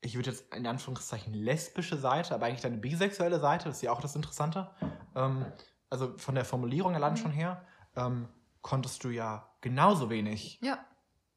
ich 0.00 0.14
würde 0.16 0.30
jetzt 0.30 0.54
in 0.54 0.66
Anführungszeichen 0.66 1.34
lesbische 1.34 1.96
Seite, 1.96 2.34
aber 2.34 2.46
eigentlich 2.46 2.62
deine 2.62 2.78
bisexuelle 2.78 3.40
Seite, 3.40 3.66
das 3.66 3.76
ist 3.78 3.82
ja 3.82 3.92
auch 3.92 4.00
das 4.00 4.16
Interessante, 4.16 4.70
ähm, 5.14 5.44
also 5.90 6.16
von 6.18 6.34
der 6.34 6.44
Formulierung 6.44 6.94
allein 6.94 7.12
Mhm. 7.12 7.16
schon 7.18 7.30
her, 7.32 7.64
ähm, 7.96 8.28
konntest 8.66 9.04
du 9.04 9.10
ja 9.10 9.48
genauso 9.60 10.10
wenig 10.10 10.58
Ja. 10.60 10.84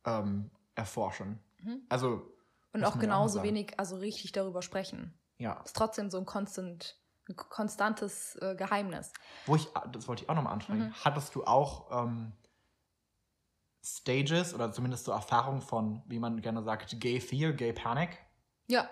ähm, 0.03 0.49
erforschen. 0.73 1.37
Mhm. 1.59 1.83
Also, 1.87 2.27
Und 2.73 2.83
auch 2.83 2.95
auch 2.95 2.99
genauso 2.99 3.35
sagen. 3.35 3.47
wenig, 3.49 3.79
also 3.79 3.97
richtig 3.97 4.31
darüber 4.31 4.63
sprechen. 4.63 5.13
ja. 5.37 5.61
Ist 5.63 5.75
trotzdem 5.75 6.09
so 6.09 6.17
ein, 6.17 6.25
konstant, 6.25 6.99
ein 7.29 7.35
konstantes 7.35 8.35
äh, 8.41 8.55
Geheimnis. 8.55 9.13
Wo 9.45 9.55
ich, 9.55 9.67
das 9.91 10.07
wollte 10.07 10.23
ich 10.23 10.29
auch 10.29 10.33
nochmal 10.35 10.53
ansprechen, 10.53 10.87
Mhm. 10.87 10.93
hattest 11.05 11.35
du 11.35 11.43
auch 11.45 11.91
ähm, 12.03 12.31
Stages 13.85 14.53
oder 14.55 14.71
zumindest 14.71 15.05
so 15.05 15.11
Erfahrungen 15.11 15.61
von, 15.61 16.01
wie 16.07 16.17
man 16.19 16.41
gerne 16.41 16.63
sagt, 16.63 16.99
Gay 16.99 17.21
Fear, 17.21 17.53
Gay 17.53 17.73
Panic? 17.73 18.17
Ja. 18.67 18.89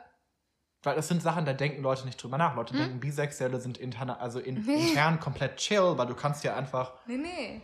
Weil 0.84 0.96
das 0.96 1.08
sind 1.08 1.24
Sachen, 1.24 1.46
da 1.46 1.54
denken 1.54 1.82
Leute 1.82 2.06
nicht 2.06 2.22
drüber 2.22 2.38
nach. 2.38 2.56
Leute 2.56 2.74
Hm? 2.74 2.80
denken, 2.82 3.00
Bisexuelle 3.00 3.60
sind 3.60 3.80
interne, 3.80 4.20
also 4.20 4.40
in, 4.40 4.58
intern 4.68 5.20
komplett 5.20 5.58
chill, 5.58 5.98
weil 5.98 6.06
du 6.08 6.14
kannst 6.16 6.44
ja 6.44 6.56
einfach. 6.56 6.94
Nee, 7.08 7.18
nee. 7.18 7.62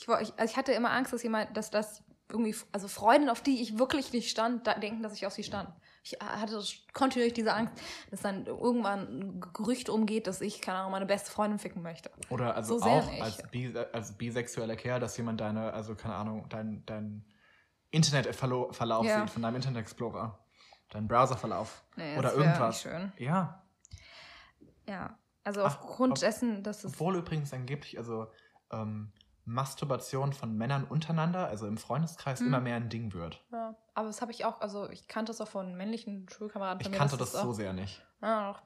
Ich, 0.00 0.06
war- 0.06 0.22
ich, 0.22 0.32
also 0.36 0.50
ich 0.52 0.56
hatte 0.56 0.70
immer 0.72 0.90
Angst, 0.92 1.12
dass 1.12 1.22
jemand, 1.24 1.56
dass 1.56 1.70
das 1.70 2.04
irgendwie, 2.30 2.54
also 2.72 2.86
Freundinnen, 2.88 3.30
auf 3.30 3.40
die 3.42 3.60
ich 3.60 3.78
wirklich 3.78 4.12
nicht 4.12 4.30
stand, 4.30 4.66
da 4.66 4.74
denken, 4.74 5.02
dass 5.02 5.12
ich 5.14 5.26
auf 5.26 5.32
sie 5.32 5.42
stand. 5.42 5.68
Ich 6.04 6.12
hatte 6.20 6.62
kontinuierlich 6.92 7.34
diese 7.34 7.52
Angst, 7.52 7.74
dass 8.10 8.20
dann 8.20 8.46
irgendwann 8.46 9.00
ein 9.00 9.40
Gerücht 9.54 9.88
umgeht, 9.88 10.26
dass 10.28 10.40
ich, 10.40 10.60
keine 10.60 10.78
Ahnung, 10.78 10.92
meine 10.92 11.06
beste 11.06 11.30
Freundin 11.32 11.58
ficken 11.58 11.82
möchte. 11.82 12.10
Oder 12.30 12.54
also 12.54 12.78
So 12.78 12.84
auch 12.84 13.20
als, 13.20 13.42
bi 13.50 13.74
als 13.92 14.16
bisexueller 14.16 14.76
Kerl, 14.76 15.00
dass 15.00 15.16
jemand 15.16 15.40
deine, 15.40 15.72
also 15.72 15.94
keine 15.96 16.14
Ahnung, 16.14 16.46
dein, 16.48 16.84
dein 16.86 17.24
Internetverlauf 17.90 19.04
Ja. 19.04 19.20
sieht 19.22 19.30
von 19.30 19.42
deinem 19.42 19.56
Internet 19.56 19.80
Explorer. 19.82 20.38
Dein 20.90 21.08
Browserverlauf. 21.08 21.82
Nee, 21.96 22.16
Oder 22.18 22.34
irgendwas. 22.34 22.84
Nicht 22.84 22.94
schön. 22.94 23.12
Ja. 23.18 23.62
Ja. 24.86 25.18
Also 25.44 25.62
Ach, 25.62 25.78
aufgrund 25.80 26.12
ob- 26.12 26.18
dessen, 26.20 26.62
dass 26.62 26.84
es. 26.84 26.92
Obwohl 26.94 27.16
übrigens 27.16 27.52
angeblich, 27.52 27.98
also 27.98 28.28
ähm, 28.70 29.12
Masturbation 29.48 30.32
von 30.32 30.56
Männern 30.56 30.84
untereinander, 30.84 31.48
also 31.48 31.66
im 31.66 31.78
Freundeskreis, 31.78 32.40
Hm. 32.40 32.46
immer 32.48 32.60
mehr 32.60 32.76
ein 32.76 32.88
Ding 32.90 33.12
wird. 33.14 33.44
Ja, 33.50 33.74
aber 33.94 34.06
das 34.06 34.20
habe 34.20 34.30
ich 34.32 34.44
auch, 34.44 34.60
also 34.60 34.88
ich 34.90 35.08
kannte 35.08 35.32
es 35.32 35.40
auch 35.40 35.48
von 35.48 35.74
männlichen 35.74 36.28
Schulkameraden 36.28 36.80
Ich 36.80 36.86
von 36.86 36.92
mir. 36.92 36.98
kannte 36.98 37.16
das 37.16 37.34
es 37.34 37.40
so 37.40 37.50
auch, 37.50 37.52
sehr 37.54 37.72
nicht. 37.72 38.04
Ja, 38.22 38.52
doch. 38.52 38.62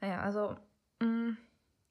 Naja, 0.00 0.20
also, 0.20 0.56
mh, 1.00 1.36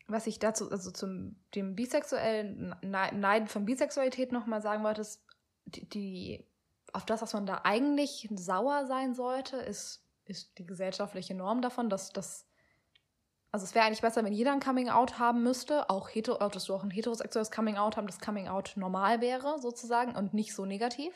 was 0.07 0.27
ich 0.27 0.39
dazu, 0.39 0.69
also 0.71 0.91
zum 0.91 1.35
dem 1.55 1.75
bisexuellen 1.75 2.75
Ne- 2.81 3.11
Neiden 3.13 3.47
von 3.47 3.65
Bisexualität 3.65 4.31
nochmal 4.31 4.61
sagen 4.61 4.83
wollte, 4.83 5.01
ist, 5.01 5.23
die, 5.65 5.89
die, 5.89 6.47
auf 6.93 7.05
das, 7.05 7.21
was 7.21 7.33
man 7.33 7.45
da 7.45 7.61
eigentlich 7.63 8.29
sauer 8.35 8.85
sein 8.85 9.13
sollte, 9.15 9.57
ist, 9.57 10.03
ist 10.25 10.57
die 10.59 10.65
gesellschaftliche 10.65 11.33
Norm 11.35 11.61
davon, 11.61 11.89
dass 11.89 12.09
das, 12.11 12.47
also 13.55 13.63
es 13.63 13.73
wäre 13.73 13.85
eigentlich 13.85 14.01
besser, 14.01 14.21
wenn 14.25 14.33
jeder 14.33 14.51
ein 14.51 14.59
Coming-out 14.59 15.17
haben 15.17 15.41
müsste, 15.41 15.89
auch, 15.89 16.09
hetero, 16.09 16.39
auch 16.43 16.51
dass 16.51 16.65
du 16.65 16.75
auch 16.75 16.83
ein 16.83 16.91
heterosexuelles 16.91 17.51
Coming-out 17.51 17.95
haben, 17.95 18.05
das 18.05 18.19
Coming-out 18.19 18.73
normal 18.75 19.21
wäre, 19.21 19.59
sozusagen, 19.61 20.13
und 20.13 20.33
nicht 20.33 20.53
so 20.53 20.65
negativ. 20.65 21.13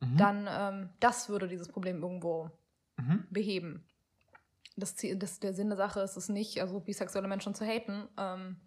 Mhm. 0.00 0.16
Dann, 0.18 0.48
ähm, 0.50 0.90
das 1.00 1.30
würde 1.30 1.48
dieses 1.48 1.68
Problem 1.68 2.02
irgendwo 2.02 2.50
Mhm. 2.98 3.26
beheben. 3.30 3.88
Das, 4.76 4.94
Ziel- 4.94 5.16
das, 5.16 5.40
der 5.40 5.54
Sinn 5.54 5.68
der 5.68 5.78
Sache 5.78 6.00
ist 6.00 6.18
es 6.18 6.28
nicht, 6.28 6.60
also 6.60 6.78
bisexuelle 6.80 7.26
Menschen 7.26 7.54
zu 7.54 7.64
haten. 7.64 8.06
Ähm, 8.18 8.60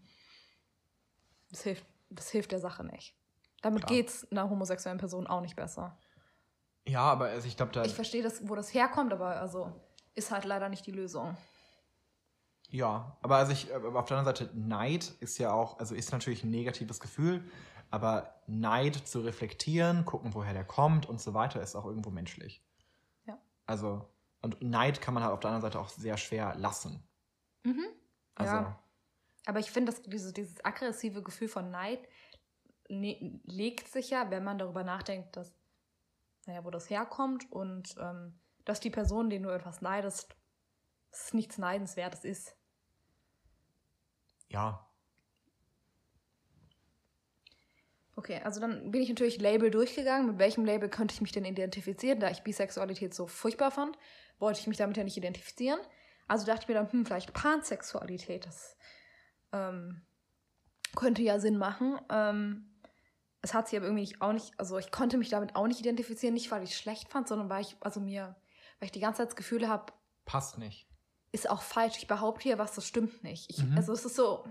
das, 1.52 1.62
hilft, 1.62 1.86
das 2.10 2.30
hilft 2.32 2.52
der 2.54 2.60
Sache 2.60 2.84
nicht. 2.84 3.16
Damit 3.62 3.86
Klar. 3.86 3.98
geht 3.98 4.10
es 4.10 4.32
einer 4.32 4.50
homosexuellen 4.50 4.98
Person 4.98 5.28
auch 5.28 5.42
nicht 5.42 5.56
besser. 5.56 5.96
Ja, 6.88 7.02
aber 7.02 7.26
also 7.26 7.48
ich 7.48 7.56
glaube, 7.56 7.72
da. 7.72 7.84
Ich 7.84 7.94
verstehe, 7.94 8.24
das, 8.24 8.50
wo 8.50 8.56
das 8.56 8.74
herkommt, 8.74 9.14
aber 9.14 9.40
also 9.40 9.80
ist 10.16 10.32
halt 10.32 10.46
leider 10.46 10.70
nicht 10.70 10.88
die 10.88 10.92
Lösung. 10.92 11.38
Ja, 12.76 13.16
aber 13.22 13.38
also 13.38 13.54
ich, 13.54 13.74
aber 13.74 13.98
auf 13.98 14.06
der 14.06 14.18
anderen 14.18 14.36
Seite, 14.36 14.52
Neid 14.54 15.14
ist 15.22 15.38
ja 15.38 15.54
auch, 15.54 15.80
also 15.80 15.96
ist 15.96 16.12
natürlich 16.12 16.44
ein 16.44 16.50
negatives 16.50 17.00
Gefühl, 17.00 17.50
aber 17.90 18.42
Neid 18.48 18.96
zu 18.96 19.22
reflektieren, 19.22 20.04
gucken, 20.04 20.34
woher 20.34 20.52
der 20.52 20.66
kommt 20.66 21.08
und 21.08 21.22
so 21.22 21.34
weiter, 21.34 21.62
ist 21.62 21.76
auch 21.76 21.86
irgendwo 21.86 22.10
menschlich. 22.10 22.62
Ja. 23.26 23.40
Also, 23.66 24.06
und 24.42 24.62
Neid 24.62 25.00
kann 25.00 25.14
man 25.14 25.24
halt 25.24 25.32
auf 25.32 25.40
der 25.40 25.52
anderen 25.52 25.72
Seite 25.72 25.80
auch 25.80 25.88
sehr 25.88 26.18
schwer 26.18 26.56
lassen. 26.56 27.02
Mhm. 27.64 27.86
Also, 28.36 28.56
Ja. 28.56 28.80
Aber 29.46 29.60
ich 29.60 29.72
finde, 29.72 29.94
dass 29.94 30.02
dieses, 30.02 30.34
dieses 30.34 30.66
aggressive 30.66 31.22
Gefühl 31.22 31.48
von 31.48 31.72
Neid 31.72 32.00
ne, 32.90 33.40
legt 33.46 33.88
sich 33.88 34.10
ja, 34.10 34.30
wenn 34.32 34.44
man 34.44 34.58
darüber 34.58 34.84
nachdenkt, 34.84 35.38
dass, 35.38 35.54
naja, 36.46 36.66
wo 36.66 36.72
das 36.72 36.90
herkommt 36.90 37.50
und 37.52 37.96
ähm, 38.02 38.38
dass 38.66 38.82
die 38.82 38.90
Person, 38.90 39.30
denen 39.30 39.44
du 39.44 39.52
etwas 39.52 39.82
neidest, 39.82 40.36
es 41.12 41.34
nichts 41.34 41.58
Neidenswertes 41.58 42.26
ist. 42.26 42.58
Ja. 44.50 44.88
Okay, 48.16 48.40
also 48.44 48.62
dann 48.62 48.92
bin 48.92 49.02
ich 49.02 49.10
natürlich 49.10 49.40
Label 49.40 49.70
durchgegangen. 49.70 50.28
Mit 50.28 50.40
welchem 50.40 50.64
Label 50.64 50.90
könnte 50.90 51.14
ich 51.14 51.22
mich 51.22 51.34
denn 51.34 51.44
identifizieren? 51.44 52.20
Da 52.20 52.32
ich 52.32 52.44
Bisexualität 52.44 53.14
so 53.14 53.28
furchtbar 53.28 53.72
fand, 53.72 53.98
wollte 54.40 54.60
ich 54.60 54.68
mich 54.68 54.78
damit 54.78 54.96
ja 54.98 55.04
nicht 55.04 55.18
identifizieren. 55.18 55.80
Also 56.28 56.46
dachte 56.46 56.62
ich 56.64 56.68
mir 56.68 56.76
dann, 56.76 56.92
hm, 56.92 57.06
vielleicht 57.06 57.34
Pansexualität, 57.34 58.46
das 58.46 58.78
ähm, 59.52 60.02
könnte 60.96 61.22
ja 61.22 61.40
Sinn 61.40 61.58
machen. 61.58 62.00
Ähm, 62.10 62.72
es 63.42 63.54
hat 63.54 63.68
sich 63.68 63.78
aber 63.78 63.86
irgendwie 63.86 64.02
nicht, 64.02 64.22
auch 64.22 64.34
nicht, 64.34 64.58
also 64.58 64.78
ich 64.78 64.92
konnte 64.92 65.18
mich 65.18 65.30
damit 65.30 65.56
auch 65.56 65.68
nicht 65.68 65.82
identifizieren, 65.82 66.34
nicht 66.34 66.50
weil 66.50 66.64
ich 66.64 66.72
es 66.72 66.78
schlecht 66.78 67.10
fand, 67.10 67.28
sondern 67.28 67.50
weil 67.50 67.62
ich, 67.62 67.76
also 67.82 68.00
mir, 68.00 68.36
weil 68.80 68.88
ich 68.88 68.92
die 68.92 69.02
ganze 69.02 69.20
Zeit 69.20 69.28
das 69.28 69.36
Gefühl 69.36 69.68
habe, 69.68 69.94
Passt 70.26 70.58
nicht. 70.58 70.88
Ist 71.36 71.50
auch 71.50 71.62
falsch. 71.62 71.98
Ich 71.98 72.08
behaupte 72.08 72.44
hier 72.44 72.58
was, 72.58 72.74
das 72.74 72.88
stimmt 72.88 73.24
nicht. 73.24 73.50
Ich, 73.52 73.64
Mhm. 73.64 73.78
Also 73.78 73.94
es 73.94 74.06
ist 74.06 74.16
so, 74.16 74.46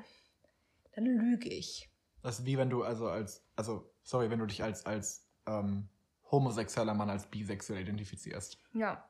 dann 0.95 1.05
lüge 1.05 1.49
ich. 1.49 1.91
Das 2.23 2.39
ist 2.39 2.47
wie 2.47 2.57
wenn 2.57 2.71
du 2.71 2.85
also 2.85 3.09
als, 3.09 3.43
also, 3.57 3.91
sorry, 4.03 4.31
wenn 4.31 4.39
du 4.39 4.47
dich 4.47 4.63
als, 4.63 4.87
als 4.87 5.27
ähm, 5.47 5.89
homosexueller 6.31 6.95
Mann 6.95 7.11
als 7.11 7.27
bisexuell 7.27 7.83
identifizierst. 7.83 8.59
Ja, 8.73 9.05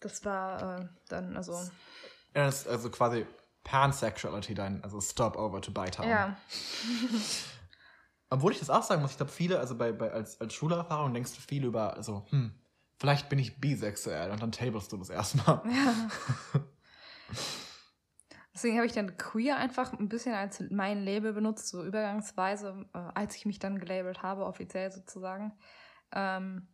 das 0.00 0.24
war 0.24 0.80
äh, 0.80 0.88
dann, 1.08 1.36
also, 1.36 1.52
Ja, 2.34 2.44
das 2.46 2.60
ist 2.62 2.68
also 2.68 2.90
quasi 2.90 3.26
Pansexuality 3.64 4.54
dein, 4.54 4.82
also 4.84 5.00
Stop 5.00 5.36
over 5.36 5.60
to 5.60 5.72
Bytown. 5.72 6.08
ja. 6.08 6.36
Obwohl 8.30 8.52
ich 8.52 8.60
das 8.60 8.70
auch 8.70 8.82
sagen 8.82 9.02
muss, 9.02 9.10
ich 9.10 9.16
glaube, 9.18 9.32
viele, 9.32 9.58
also 9.58 9.76
bei, 9.76 9.92
bei 9.92 10.10
als, 10.10 10.40
als 10.40 10.54
Schulerfahrung 10.54 11.12
denkst 11.12 11.34
du 11.34 11.40
viel 11.40 11.64
über, 11.64 11.94
also, 11.94 12.24
hm, 12.30 12.54
vielleicht 12.98 13.28
bin 13.28 13.38
ich 13.38 13.60
bisexuell 13.60 14.30
und 14.30 14.40
dann 14.40 14.52
tablest 14.52 14.90
du 14.92 14.96
das 14.96 15.10
erstmal. 15.10 15.60
Ja. 15.70 16.08
Deswegen 18.54 18.76
habe 18.76 18.86
ich 18.86 18.92
dann 18.92 19.16
queer 19.16 19.56
einfach 19.56 19.92
ein 19.92 20.08
bisschen 20.08 20.34
als 20.34 20.62
mein 20.70 21.02
Label 21.02 21.32
benutzt, 21.32 21.68
so 21.68 21.82
übergangsweise, 21.82 22.86
äh, 22.92 22.98
als 23.14 23.34
ich 23.36 23.46
mich 23.46 23.58
dann 23.58 23.78
gelabelt 23.78 24.22
habe, 24.22 24.44
offiziell 24.44 24.92
sozusagen. 24.92 25.52
Ähm, 26.12 26.68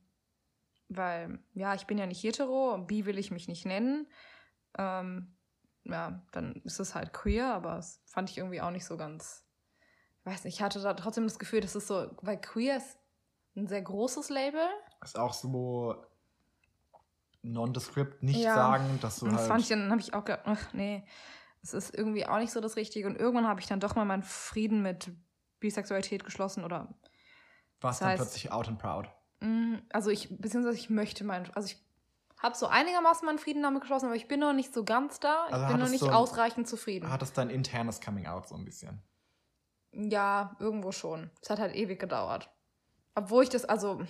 weil, 0.88 1.38
ja, 1.54 1.74
ich 1.74 1.86
bin 1.86 1.98
ja 1.98 2.06
nicht 2.06 2.22
hetero, 2.22 2.78
bi 2.78 3.06
will 3.06 3.18
ich 3.18 3.30
mich 3.30 3.46
nicht 3.46 3.64
nennen. 3.64 4.08
Ähm, 4.76 5.36
ja, 5.84 6.26
dann 6.32 6.56
ist 6.64 6.80
es 6.80 6.94
halt 6.94 7.12
queer, 7.12 7.54
aber 7.54 7.76
das 7.76 8.02
fand 8.06 8.30
ich 8.30 8.38
irgendwie 8.38 8.60
auch 8.60 8.70
nicht 8.70 8.84
so 8.84 8.96
ganz. 8.96 9.46
Ich 10.20 10.26
weiß 10.26 10.44
nicht, 10.44 10.56
ich 10.56 10.62
hatte 10.62 10.80
da 10.80 10.94
trotzdem 10.94 11.24
das 11.24 11.38
Gefühl, 11.38 11.60
das 11.60 11.76
ist 11.76 11.86
so, 11.86 12.10
weil 12.22 12.40
queer 12.40 12.78
ist 12.78 12.98
ein 13.56 13.68
sehr 13.68 13.82
großes 13.82 14.30
Label. 14.30 14.66
Ist 15.02 15.18
auch 15.18 15.32
so 15.32 16.04
nondescript 17.42 18.22
nicht 18.22 18.40
Ja. 18.40 18.54
sagen, 18.54 18.98
dass 19.00 19.18
du 19.20 19.26
Und 19.26 19.32
das 19.32 19.42
halt. 19.42 19.48
fand 19.50 19.60
ich, 19.62 19.68
dann 19.68 19.90
habe 19.90 20.00
ich 20.00 20.14
auch 20.14 20.24
gedacht, 20.24 20.42
ach 20.46 20.72
nee, 20.72 21.04
es 21.62 21.72
ist 21.74 21.94
irgendwie 21.96 22.26
auch 22.26 22.38
nicht 22.38 22.52
so 22.52 22.60
das 22.60 22.76
Richtige. 22.76 23.06
Und 23.06 23.16
irgendwann 23.16 23.46
habe 23.46 23.60
ich 23.60 23.66
dann 23.66 23.80
doch 23.80 23.94
mal 23.94 24.04
meinen 24.04 24.22
Frieden 24.22 24.82
mit 24.82 25.10
Bisexualität 25.60 26.24
geschlossen 26.24 26.64
oder, 26.64 26.94
warst 27.80 28.00
dann 28.02 28.10
heißt- 28.10 28.16
plötzlich 28.16 28.52
out 28.52 28.68
and 28.68 28.78
proud. 28.78 29.08
mh, 29.40 29.80
also 29.92 30.10
ich, 30.10 30.28
beziehungsweise 30.40 30.76
ich 30.78 30.90
möchte 30.90 31.24
meinen, 31.24 31.50
also 31.54 31.66
ich 31.66 31.78
habe 32.40 32.54
so 32.56 32.66
einigermaßen 32.68 33.26
meinen 33.26 33.38
Frieden 33.38 33.62
damit 33.62 33.80
geschlossen, 33.82 34.06
aber 34.06 34.14
ich 34.14 34.28
bin 34.28 34.38
noch 34.40 34.52
nicht 34.52 34.72
so 34.72 34.84
ganz 34.84 35.18
da. 35.18 35.46
Ich 35.48 35.54
Also 35.54 35.66
bin 35.66 35.74
noch 35.76 35.80
hattest 35.86 35.92
nicht 35.92 36.04
ein- 36.04 36.14
ausreichend 36.14 36.68
zufrieden. 36.68 37.10
Hat 37.10 37.22
es 37.22 37.32
dein 37.32 37.50
internes 37.50 38.00
Coming 38.00 38.26
out 38.28 38.46
so 38.48 38.54
ein 38.54 38.64
bisschen? 38.64 39.02
Ja, 39.92 40.54
irgendwo 40.60 40.92
schon. 40.92 41.30
Es 41.42 41.50
hat 41.50 41.58
halt 41.58 41.74
ewig 41.74 41.98
gedauert. 41.98 42.50
Obwohl 43.16 43.42
ich 43.42 43.48
das, 43.48 43.64
also 43.64 44.00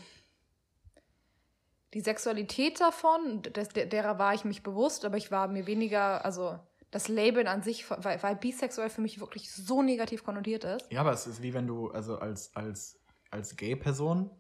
die 1.95 2.01
Sexualität 2.01 2.81
davon, 2.81 3.43
des, 3.43 3.69
der, 3.71 3.87
derer 3.87 4.19
war 4.19 4.35
ich 4.35 4.45
mich 4.45 4.63
bewusst, 4.63 5.05
aber 5.05 5.17
ich 5.17 5.31
war 5.31 5.49
mir 5.49 5.67
weniger, 5.67 6.25
also 6.25 6.59
das 6.91 7.09
Labeln 7.09 7.47
an 7.47 7.63
sich, 7.63 7.91
weil, 7.91 8.23
weil 8.23 8.37
bisexuell 8.37 8.91
für 8.91 9.01
mich 9.01 9.21
wirklich 9.21 9.53
so 9.53 9.83
negativ 9.83 10.25
konnotiert 10.25 10.65
ist. 10.65 10.91
Ja, 10.91 11.01
aber 11.01 11.13
es 11.13 11.27
ist 11.27 11.43
wie 11.43 11.53
wenn 11.55 11.67
du, 11.67 11.91
also 11.91 12.19
als, 12.19 12.55
als, 12.57 12.99
als 13.31 13.57
Gay-Person, 13.57 14.31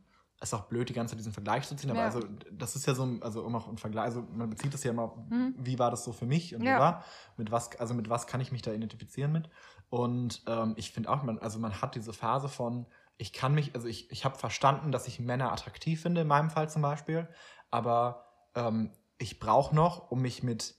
ist 0.40 0.54
auch 0.54 0.66
blöd, 0.66 0.88
die 0.88 0.92
ganze 0.92 1.12
Zeit 1.12 1.18
diesen 1.18 1.32
Vergleich 1.32 1.66
zu 1.66 1.74
ziehen, 1.74 1.90
aber 1.90 2.00
Ja. 2.00 2.06
also 2.06 2.22
das 2.52 2.76
ist 2.76 2.86
ja 2.86 2.94
so, 2.94 3.08
also 3.22 3.42
um 3.42 3.56
auch 3.56 3.66
ein 3.68 3.76
Vergleich, 3.76 4.04
also 4.04 4.22
man 4.32 4.48
bezieht 4.48 4.72
das 4.72 4.84
ja 4.84 4.92
immer, 4.92 5.16
Mhm. 5.28 5.54
wie 5.58 5.78
war 5.80 5.90
das 5.90 6.04
so 6.04 6.12
für 6.12 6.26
mich 6.26 6.54
und 6.54 6.62
Ja. 6.62 6.76
wie 6.76 6.78
war, 6.78 7.04
mit 7.36 7.50
was, 7.50 7.74
also 7.80 7.92
mit 7.92 8.08
was 8.08 8.26
kann 8.28 8.40
ich 8.40 8.52
mich 8.52 8.62
da 8.62 8.72
identifizieren 8.72 9.32
mit? 9.32 9.50
Und 9.90 10.42
ähm, 10.46 10.74
ich 10.76 10.92
finde 10.92 11.10
auch, 11.10 11.22
man, 11.24 11.38
also 11.38 11.58
man 11.58 11.80
hat 11.82 11.96
diese 11.96 12.12
Phase 12.12 12.48
von, 12.48 12.86
ich 13.18 13.32
kann 13.32 13.54
mich, 13.54 13.74
also 13.74 13.86
ich, 13.88 14.10
ich 14.10 14.24
habe 14.24 14.38
verstanden, 14.38 14.92
dass 14.92 15.08
ich 15.08 15.18
Männer 15.18 15.52
attraktiv 15.52 16.00
finde, 16.00 16.22
in 16.22 16.28
meinem 16.28 16.50
Fall 16.50 16.70
zum 16.70 16.82
Beispiel, 16.82 17.28
aber 17.70 18.50
ähm, 18.54 18.92
ich 19.18 19.40
brauche 19.40 19.74
noch, 19.74 20.10
um 20.10 20.22
mich 20.22 20.42
mit 20.42 20.76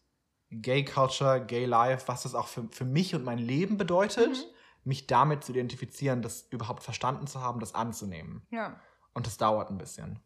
Gay 0.49 0.83
Culture, 0.83 1.45
Gay 1.45 1.65
Life, 1.65 2.07
was 2.07 2.23
das 2.23 2.33
auch 2.33 2.47
für, 2.47 2.67
für 2.71 2.85
mich 2.85 3.13
und 3.13 3.23
mein 3.23 3.37
Leben 3.37 3.77
bedeutet, 3.77 4.29
Mhm. 4.29 4.53
mich 4.85 5.05
damit 5.05 5.43
zu 5.43 5.51
identifizieren, 5.51 6.21
das 6.21 6.47
überhaupt 6.49 6.81
verstanden 6.81 7.27
zu 7.27 7.41
haben, 7.41 7.59
das 7.59 7.75
anzunehmen. 7.75 8.47
Ja. 8.49 8.79
Und 9.13 9.27
das 9.27 9.37
dauert 9.37 9.69
ein 9.69 9.77
bisschen. 9.77 10.19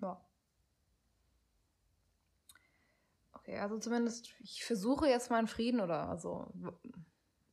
Ja. 0.00 0.20
Okay, 3.34 3.58
also 3.58 3.78
zumindest, 3.78 4.34
ich 4.40 4.64
versuche 4.64 5.06
jetzt 5.06 5.30
meinen 5.30 5.46
Frieden 5.46 5.80
oder 5.80 6.08
also 6.08 6.52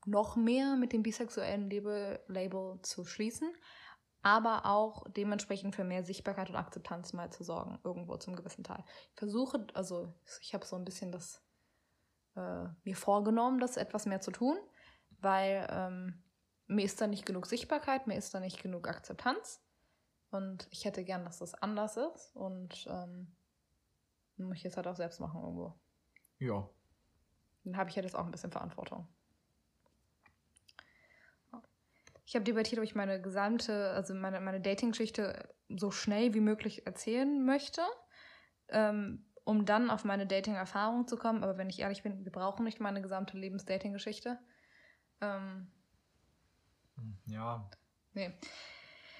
noch 0.07 0.35
mehr 0.35 0.75
mit 0.75 0.93
dem 0.93 1.03
bisexuellen 1.03 1.69
Label, 1.69 2.19
Label 2.27 2.79
zu 2.81 3.05
schließen, 3.05 3.53
aber 4.21 4.65
auch 4.65 5.03
dementsprechend 5.09 5.75
für 5.75 5.83
mehr 5.83 6.03
Sichtbarkeit 6.03 6.49
und 6.49 6.55
Akzeptanz 6.55 7.13
mal 7.13 7.29
zu 7.31 7.43
sorgen, 7.43 7.79
irgendwo 7.83 8.17
zum 8.17 8.35
gewissen 8.35 8.63
Teil. 8.63 8.83
Ich 9.11 9.19
versuche, 9.19 9.67
also 9.73 10.13
ich 10.41 10.53
habe 10.53 10.65
so 10.65 10.75
ein 10.75 10.85
bisschen 10.85 11.11
das 11.11 11.43
äh, 12.35 12.65
mir 12.83 12.95
vorgenommen, 12.95 13.59
das 13.59 13.77
etwas 13.77 14.05
mehr 14.05 14.21
zu 14.21 14.31
tun, 14.31 14.57
weil 15.19 15.67
ähm, 15.69 16.23
mir 16.67 16.85
ist 16.85 16.99
da 17.01 17.07
nicht 17.07 17.25
genug 17.25 17.45
Sichtbarkeit, 17.45 18.07
mir 18.07 18.17
ist 18.17 18.33
da 18.33 18.39
nicht 18.39 18.61
genug 18.61 18.87
Akzeptanz. 18.87 19.61
Und 20.29 20.67
ich 20.71 20.85
hätte 20.85 21.03
gern, 21.03 21.23
dass 21.23 21.39
das 21.39 21.53
anders 21.53 21.97
ist. 21.97 22.35
Und 22.35 22.87
ähm, 22.89 23.35
muss 24.37 24.57
ich 24.57 24.63
jetzt 24.63 24.77
halt 24.77 24.87
auch 24.87 24.95
selbst 24.95 25.19
machen 25.19 25.41
irgendwo. 25.41 25.79
Ja. 26.39 26.69
Dann 27.63 27.77
habe 27.77 27.89
ich 27.89 27.95
ja 27.95 28.03
jetzt 28.03 28.15
auch 28.15 28.25
ein 28.25 28.31
bisschen 28.31 28.51
Verantwortung. 28.51 29.07
Ich 32.27 32.35
habe 32.35 32.43
debattiert, 32.43 32.77
ob 32.79 32.83
ich 32.83 32.93
meine 32.93 33.21
gesamte, 33.21 33.91
also 33.91 34.13
meine, 34.13 34.41
meine 34.41 34.59
Dating-Geschichte 34.59 35.47
so 35.69 35.91
schnell 35.91 36.33
wie 36.33 36.41
möglich 36.41 36.85
erzählen 36.85 37.45
möchte, 37.45 37.81
ähm, 38.67 39.25
um 39.45 39.65
dann 39.65 39.89
auf 39.89 40.03
meine 40.03 40.27
Dating-Erfahrung 40.27 41.07
zu 41.07 41.15
kommen. 41.15 41.41
Aber 41.41 41.57
wenn 41.57 41.69
ich 41.69 41.79
ehrlich 41.79 42.03
bin, 42.03 42.25
wir 42.25 42.31
brauchen 42.33 42.65
nicht 42.65 42.81
meine 42.81 43.01
gesamte 43.01 43.37
Lebens-Dating-Geschichte. 43.37 44.39
Ähm, 45.21 45.71
Ja. 47.27 47.69
nee. 48.13 48.33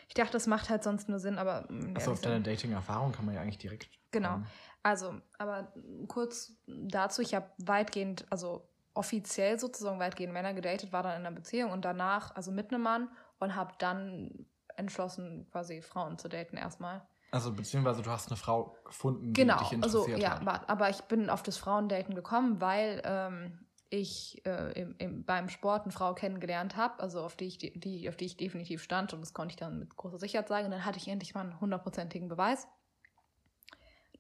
Ich 0.09 0.13
dachte, 0.13 0.33
das 0.33 0.47
macht 0.47 0.69
halt 0.69 0.83
sonst 0.83 1.07
nur 1.07 1.19
Sinn, 1.19 1.37
aber. 1.37 1.69
Also 1.93 2.11
auf 2.11 2.21
deine 2.21 2.41
Dating-Erfahrung 2.41 3.13
kann 3.13 3.25
man 3.25 3.35
ja 3.35 3.41
eigentlich 3.41 3.57
direkt. 3.57 3.89
Genau. 4.11 4.35
ähm, 4.35 4.47
Also, 4.83 5.21
aber 5.37 5.73
kurz 6.09 6.57
dazu, 6.65 7.21
ich 7.21 7.35
habe 7.35 7.51
weitgehend, 7.57 8.25
also 8.29 8.69
offiziell 8.97 9.59
sozusagen 9.59 9.99
weitgehend 9.99 10.33
Männer 10.33 10.53
gedatet, 10.53 10.91
war 10.91 11.03
dann 11.03 11.19
in 11.19 11.25
einer 11.25 11.35
Beziehung 11.35 11.71
und 11.71 11.85
danach, 11.85 12.35
also 12.35 12.51
mit 12.51 12.71
einem 12.73 12.83
Mann 12.83 13.09
und 13.39 13.55
habe 13.55 13.73
dann 13.79 14.45
entschlossen, 14.75 15.47
quasi 15.51 15.81
Frauen 15.81 16.17
zu 16.17 16.27
daten 16.29 16.57
erstmal. 16.57 17.07
Also 17.31 17.51
beziehungsweise 17.51 18.01
du 18.01 18.09
hast 18.09 18.27
eine 18.29 18.37
Frau 18.37 18.75
gefunden, 18.85 19.33
die 19.33 19.33
Genau, 19.41 19.57
dich 19.59 19.73
also 19.81 19.99
interessiert 19.99 20.21
ja, 20.21 20.31
hat. 20.31 20.41
aber, 20.41 20.69
aber 20.69 20.89
ich 20.89 21.01
bin 21.03 21.29
auf 21.29 21.43
das 21.43 21.57
Frauendaten 21.57 22.15
gekommen, 22.15 22.61
weil 22.61 23.01
ähm, 23.05 23.65
ich 23.89 24.45
äh, 24.45 24.71
im, 24.79 24.95
im, 24.97 25.25
beim 25.25 25.49
Sport 25.49 25.83
eine 25.83 25.91
Frau 25.91 26.13
kennengelernt 26.13 26.75
habe, 26.77 26.99
also 27.01 27.21
auf 27.21 27.35
die, 27.35 27.45
ich, 27.45 27.57
die- 27.57 27.77
die, 27.79 28.07
auf 28.09 28.15
die 28.15 28.25
ich 28.25 28.37
definitiv 28.37 28.81
stand 28.83 29.13
und 29.13 29.21
das 29.21 29.33
konnte 29.33 29.53
ich 29.53 29.57
dann 29.57 29.79
mit 29.79 29.95
großer 29.95 30.19
Sicherheit 30.19 30.47
sagen. 30.47 30.65
Und 30.65 30.71
dann 30.71 30.85
hatte 30.85 30.97
ich 30.99 31.07
endlich 31.07 31.33
mal 31.35 31.41
einen 31.41 31.59
hundertprozentigen 31.59 32.27
Beweis. 32.27 32.67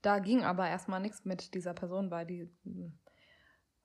Da 0.01 0.19
ging 0.19 0.43
aber 0.43 0.67
erstmal 0.67 0.99
nichts 0.99 1.25
mit 1.25 1.53
dieser 1.53 1.73
Person, 1.73 2.11
weil 2.11 2.25
die 2.25 2.49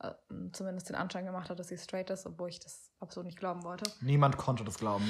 äh, 0.03 0.14
zumindest 0.53 0.88
den 0.88 0.96
Anschein 0.96 1.24
gemacht 1.24 1.48
hat, 1.50 1.59
dass 1.59 1.68
sie 1.68 1.78
straight 1.78 2.11
ist, 2.11 2.26
obwohl 2.26 2.48
ich 2.48 2.61
das 2.61 2.90
absolut 3.00 3.26
nicht 3.26 3.38
glauben 3.38 3.62
wollte. 3.64 3.90
Niemand 4.00 4.36
konnte 4.36 4.64
das 4.64 4.78
glauben. 4.78 5.05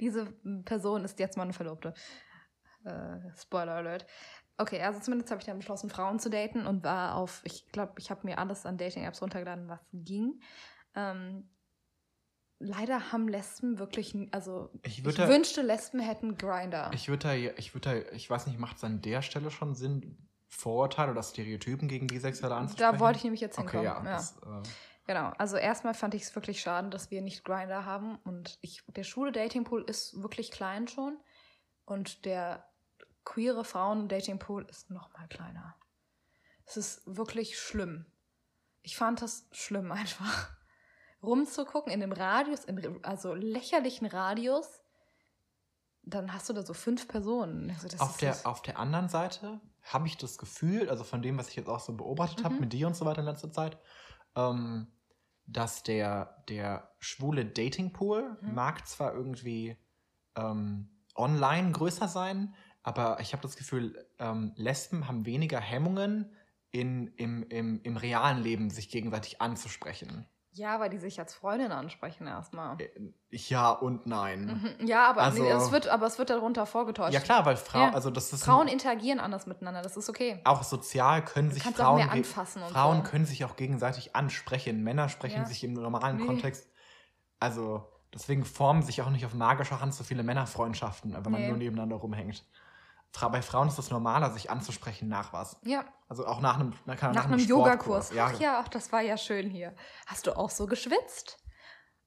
Diese 0.00 0.26
Person 0.64 1.04
ist 1.04 1.18
jetzt 1.18 1.36
meine 1.36 1.52
Verlobte. 1.52 1.94
Äh, 2.84 3.18
Spoiler 3.36 3.74
Alert. 3.74 4.06
Okay, 4.58 4.80
also 4.82 5.00
zumindest 5.00 5.30
habe 5.30 5.40
ich 5.40 5.46
dann 5.46 5.58
beschlossen, 5.58 5.88
Frauen 5.90 6.18
zu 6.18 6.28
daten 6.30 6.66
und 6.66 6.84
war 6.84 7.14
auf, 7.16 7.40
ich 7.44 7.68
glaube, 7.70 7.94
ich 7.98 8.10
habe 8.10 8.26
mir 8.26 8.38
alles 8.38 8.66
an 8.66 8.76
Dating-Apps 8.78 9.22
runtergeladen, 9.22 9.68
was 9.68 9.80
ging. 9.92 10.40
Ähm, 10.94 11.48
leider 12.58 13.12
haben 13.12 13.28
Lesben 13.28 13.78
wirklich, 13.78 14.14
also 14.32 14.70
Ich 14.82 15.04
ich, 15.04 15.14
da- 15.14 15.28
wünschte, 15.28 15.62
Lesben 15.62 16.00
hätten 16.00 16.36
Grinder. 16.36 16.90
Ich 16.94 17.08
würde 17.08 17.28
da, 17.28 17.34
ich 17.34 17.74
würde 17.74 18.02
da, 18.04 18.12
ich 18.14 18.28
weiß 18.28 18.46
nicht, 18.46 18.58
macht 18.58 18.76
es 18.76 18.84
an 18.84 19.00
der 19.00 19.22
Stelle 19.22 19.50
schon 19.50 19.74
Sinn, 19.74 20.28
Vorurteile 20.54 21.12
oder 21.12 21.22
Stereotypen 21.22 21.88
gegen 21.88 22.06
Bisexuelle 22.06 22.54
anzusprechen? 22.54 22.92
Da 22.92 23.00
wollte 23.00 23.16
ich 23.18 23.24
nämlich 23.24 23.40
jetzt 23.40 23.58
Okay, 23.58 23.78
hinkommen. 23.80 24.06
ja. 24.06 24.12
Das, 24.16 24.36
äh, 24.38 24.68
Genau, 25.06 25.32
also 25.36 25.56
erstmal 25.56 25.94
fand 25.94 26.14
ich 26.14 26.22
es 26.22 26.34
wirklich 26.36 26.60
schade, 26.60 26.88
dass 26.88 27.10
wir 27.10 27.22
nicht 27.22 27.44
Grinder 27.44 27.84
haben 27.84 28.16
und 28.22 28.58
ich, 28.60 28.84
der 28.86 29.02
schwule 29.02 29.32
Datingpool 29.32 29.82
ist 29.82 30.22
wirklich 30.22 30.52
klein 30.52 30.86
schon 30.86 31.18
und 31.84 32.24
der 32.24 32.64
queere 33.24 33.64
Frauen 33.64 34.08
Datingpool 34.08 34.64
ist 34.68 34.90
noch 34.90 35.12
mal 35.14 35.26
kleiner. 35.26 35.74
Es 36.66 36.76
ist 36.76 37.02
wirklich 37.04 37.58
schlimm. 37.58 38.06
Ich 38.82 38.96
fand 38.96 39.22
das 39.22 39.48
schlimm 39.50 39.90
einfach. 39.92 40.50
Rumzugucken 41.20 41.92
in 41.92 41.98
dem 42.00 42.12
Radius, 42.12 42.64
in, 42.64 43.04
also 43.04 43.34
lächerlichen 43.34 44.06
Radius, 44.06 44.82
dann 46.02 46.32
hast 46.32 46.48
du 46.48 46.52
da 46.52 46.62
so 46.62 46.74
fünf 46.74 47.08
Personen. 47.08 47.70
Also 47.70 47.88
das 47.88 48.00
Auf 48.00 48.10
ist 48.12 48.22
der, 48.22 48.36
auf 48.44 48.62
der 48.62 48.78
anderen 48.78 49.08
Seite 49.08 49.60
habe 49.82 50.06
ich 50.06 50.16
das 50.16 50.38
Gefühl, 50.38 50.88
also 50.90 51.04
von 51.04 51.22
dem, 51.22 51.38
was 51.38 51.48
ich 51.48 51.56
jetzt 51.56 51.68
auch 51.68 51.80
so 51.80 51.96
beobachtet 51.96 52.44
habe 52.44 52.56
Mhm. 52.56 52.60
mit 52.60 52.72
dir 52.72 52.86
und 52.86 52.96
so 52.96 53.04
weiter 53.04 53.20
in 53.20 53.26
letzter 53.26 53.50
Zeit, 53.52 53.78
ähm, 54.36 54.88
dass 55.46 55.82
der, 55.82 56.44
der 56.48 56.94
schwule 57.00 57.44
Datingpool 57.44 58.38
Mhm. 58.42 58.54
mag 58.54 58.86
zwar 58.86 59.14
irgendwie 59.14 59.76
ähm, 60.36 60.90
online 61.14 61.72
größer 61.72 62.08
sein, 62.08 62.54
aber 62.82 63.20
ich 63.20 63.32
habe 63.32 63.42
das 63.42 63.56
Gefühl, 63.56 64.08
ähm, 64.18 64.52
Lesben 64.56 65.08
haben 65.08 65.26
weniger 65.26 65.60
Hemmungen, 65.60 66.34
in, 66.74 67.08
im, 67.16 67.42
im, 67.50 67.82
im 67.82 67.96
realen 67.98 68.42
Leben 68.42 68.70
sich 68.70 68.88
gegenseitig 68.88 69.42
anzusprechen. 69.42 70.26
Ja, 70.54 70.78
weil 70.80 70.90
die 70.90 70.98
sich 70.98 71.18
als 71.18 71.34
Freundin 71.34 71.72
ansprechen 71.72 72.26
erstmal. 72.26 72.78
Äh, 72.80 72.90
Ja 73.30 73.70
und 73.70 74.06
nein. 74.06 74.74
Mhm. 74.78 74.86
Ja, 74.86 75.08
aber, 75.08 75.22
Also- 75.22 75.42
nee, 75.42 75.50
es 75.50 75.72
wird, 75.72 75.88
aber 75.88 76.06
es 76.06 76.18
wird 76.18 76.28
darunter 76.30 76.66
vorgetäuscht. 76.66 77.14
Ja 77.14 77.20
klar, 77.20 77.46
weil 77.46 77.56
Frau, 77.56 77.78
Ja. 77.80 77.92
also 77.94 78.10
das 78.10 78.32
ist 78.32 78.44
Frauen 78.44 78.68
interagieren 78.68 79.18
anders 79.20 79.46
miteinander, 79.46 79.80
das 79.82 79.96
ist 79.96 80.10
okay. 80.10 80.40
auch 80.44 80.62
sozial 80.62 81.24
können 81.24 81.48
Du 81.48 81.54
sich 81.54 81.62
Frauen 81.62 82.02
Frauen 82.72 83.04
so. 83.04 83.10
können 83.10 83.24
sich 83.24 83.44
auch 83.44 83.56
gegenseitig 83.56 84.14
ansprechen. 84.14 84.82
Männer 84.84 85.08
sprechen 85.08 85.40
Ja. 85.40 85.46
sich 85.46 85.64
im 85.64 85.72
normalen 85.72 86.18
Nee. 86.18 86.26
Kontext. 86.26 86.68
Also 87.40 87.88
deswegen 88.12 88.44
formen 88.44 88.82
sich 88.82 89.00
auch 89.02 89.10
nicht 89.10 89.24
auf 89.24 89.32
magischer 89.34 89.80
Hand 89.80 89.94
so 89.94 90.04
viele 90.04 90.22
Männerfreundschaften, 90.22 91.12
wenn 91.14 91.32
man 91.32 91.40
Nee. 91.40 91.48
nur 91.48 91.56
nebeneinander 91.56 91.96
rumhängt. 91.96 92.44
Bei 93.20 93.42
Frauen 93.42 93.68
ist 93.68 93.78
es 93.78 93.90
normaler, 93.90 94.30
sich 94.30 94.50
anzusprechen 94.50 95.08
nach 95.08 95.32
was. 95.32 95.56
Ja, 95.64 95.84
Also 96.08 96.26
auch 96.26 96.40
nach 96.40 96.58
einem, 96.58 96.72
nach, 96.86 97.00
nach 97.12 97.26
einem 97.26 97.38
Sportkurs. 97.38 98.10
Yogakurs. 98.10 98.12
Ja, 98.12 98.26
Ach 98.34 98.40
ja, 98.40 98.60
ach, 98.64 98.68
das 98.68 98.90
war 98.90 99.00
ja 99.02 99.16
schön 99.16 99.50
hier. 99.50 99.74
Hast 100.06 100.26
du 100.26 100.36
auch 100.36 100.50
so 100.50 100.66
geschwitzt? 100.66 101.38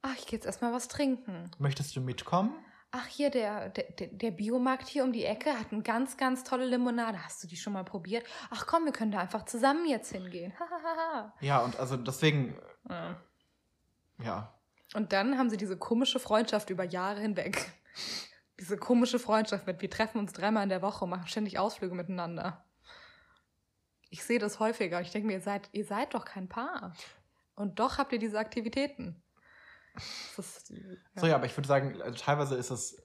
Ach, 0.01 0.13
ich 0.17 0.25
gehe 0.25 0.37
jetzt 0.37 0.45
erstmal 0.45 0.73
was 0.73 0.87
trinken. 0.87 1.51
Möchtest 1.59 1.95
du 1.95 2.01
mitkommen? 2.01 2.53
Ach, 2.91 3.05
hier, 3.07 3.29
der, 3.29 3.69
der, 3.69 3.85
der- 4.07 4.31
Biomarkt 4.31 4.87
hier 4.87 5.03
um 5.03 5.11
die 5.11 5.25
Ecke 5.25 5.51
hat 5.59 5.71
eine 5.71 5.81
ganz, 5.83 6.15
ganz 6.17 6.43
tolle 6.43 6.65
Limonade. 6.65 7.23
Hast 7.23 7.43
du 7.43 7.47
die 7.47 7.57
schon 7.57 7.73
mal 7.73 7.83
probiert? 7.83 8.25
Ach 8.51 8.65
komm, 8.67 8.85
wir 8.85 8.91
können 8.93 9.11
da 9.11 9.19
einfach 9.19 9.45
zusammen 9.45 9.85
jetzt 9.87 10.11
hingehen. 10.11 10.53
Ja, 11.41 11.59
und 11.59 11.77
also 11.79 11.97
deswegen, 11.97 12.57
Ja. 12.89 13.15
ja. 14.23 14.53
Und 14.93 15.11
dann 15.13 15.37
haben 15.37 15.49
sie 15.49 15.57
diese 15.57 15.77
komische 15.77 16.19
Freundschaft 16.19 16.69
über 16.69 16.83
Jahre 16.85 17.19
hinweg. 17.19 17.71
Diese 18.59 18.77
komische 18.77 19.19
Freundschaft 19.19 19.67
mit, 19.67 19.81
wir 19.81 19.89
treffen 19.89 20.19
uns 20.19 20.33
dreimal 20.33 20.63
in 20.63 20.69
der 20.69 20.81
Woche 20.81 21.03
und 21.03 21.09
machen 21.09 21.27
ständig 21.27 21.59
Ausflüge 21.59 21.93
miteinander. 21.93 22.65
Ich 24.09 24.23
sehe 24.23 24.39
das 24.39 24.59
häufiger. 24.59 25.01
Ich 25.01 25.11
denke 25.11 25.27
mir, 25.27 25.33
ihr 25.33 25.41
seid, 25.41 25.69
ihr 25.73 25.85
seid 25.85 26.13
doch 26.13 26.23
kein 26.23 26.47
Paar. 26.47 26.93
Und 27.55 27.79
doch 27.79 27.97
habt 27.97 28.13
ihr 28.13 28.19
diese 28.19 28.39
Aktivitäten. 28.39 29.21
Das 30.37 30.57
ist, 30.57 30.73
So, 31.15 31.25
ja, 31.27 31.35
aber 31.35 31.45
ich 31.45 31.55
würde 31.57 31.67
sagen, 31.67 32.01
also 32.01 32.17
teilweise 32.17 32.55
ist 32.55 32.69
es 32.69 33.01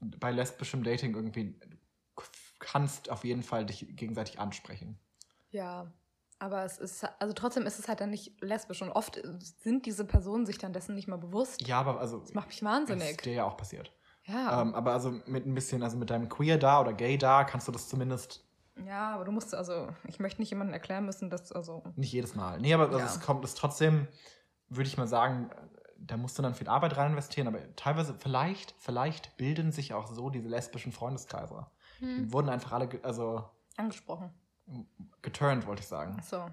bei 0.00 0.30
lesbischem 0.30 0.82
Dating 0.84 1.14
irgendwie, 1.14 1.58
du 1.60 2.22
kannst 2.60 3.10
auf 3.10 3.24
jeden 3.24 3.42
Fall 3.42 3.66
dich 3.66 3.86
gegenseitig 3.96 4.38
ansprechen. 4.38 4.98
Ja, 5.50 5.92
aber 6.38 6.64
es 6.64 6.78
ist, 6.78 7.04
also 7.20 7.32
trotzdem 7.34 7.66
ist 7.66 7.78
es 7.78 7.88
halt 7.88 8.00
dann 8.00 8.10
nicht 8.10 8.40
lesbisch. 8.40 8.82
Und 8.82 8.90
oft 8.90 9.20
sind 9.40 9.86
diese 9.86 10.04
Personen 10.04 10.46
sich 10.46 10.58
dann 10.58 10.72
dessen 10.72 10.94
nicht 10.94 11.08
mal 11.08 11.18
bewusst. 11.18 11.66
Ja, 11.66 11.80
aber 11.80 12.00
also. 12.00 12.18
Das 12.20 12.34
macht 12.34 12.48
mich 12.48 12.60
Das 12.60 12.68
wahnsinnig. 12.68 13.10
ist 13.10 13.24
dir 13.24 13.32
ja 13.32 13.44
auch 13.44 13.56
passiert. 13.56 13.92
Ja. 14.28 14.62
Ähm, 14.62 14.74
aber 14.74 14.92
also 14.92 15.10
mit 15.26 15.46
ein 15.46 15.54
bisschen, 15.54 15.82
also 15.82 15.96
mit 15.96 16.10
deinem 16.10 16.28
Queer 16.28 16.58
da 16.58 16.80
oder 16.80 16.92
Gay 16.92 17.16
da 17.18 17.44
kannst 17.44 17.66
du 17.68 17.72
das 17.72 17.88
zumindest 17.88 18.44
ja, 18.86 19.14
aber 19.14 19.24
du 19.24 19.32
musst, 19.32 19.56
also, 19.56 19.88
ich 20.06 20.20
möchte 20.20 20.40
nicht 20.40 20.50
jemandem 20.50 20.72
erklären 20.72 21.04
müssen, 21.04 21.30
dass, 21.30 21.50
also, 21.50 21.82
nicht 21.96 22.12
jedes 22.12 22.36
Mal. 22.36 22.60
Nee, 22.60 22.72
aber 22.74 22.84
also 22.84 22.98
Ja. 23.00 23.06
es 23.06 23.20
kommt 23.20 23.44
es 23.44 23.56
trotzdem, 23.56 24.06
würde 24.68 24.86
ich 24.88 24.96
mal 24.96 25.08
sagen, 25.08 25.50
da 25.98 26.16
musst 26.16 26.38
du 26.38 26.42
dann 26.42 26.54
viel 26.54 26.68
Arbeit 26.68 26.96
rein 26.96 27.10
investieren, 27.10 27.48
aber 27.48 27.74
teilweise, 27.74 28.14
vielleicht, 28.14 28.76
vielleicht 28.78 29.36
bilden 29.36 29.72
sich 29.72 29.94
auch 29.94 30.06
so 30.06 30.30
diese 30.30 30.48
lesbischen 30.48 30.92
Freundeskreise. 30.92 31.66
hm, 31.98 32.14
Die 32.28 32.32
wurden 32.32 32.48
einfach 32.48 32.70
alle, 32.70 32.88
also 33.02 33.44
angesprochen. 33.76 34.30
geturnt, 35.22 35.66
wollte 35.66 35.82
ich 35.82 35.88
sagen. 35.88 36.16
Ach 36.20 36.24
so. 36.24 36.46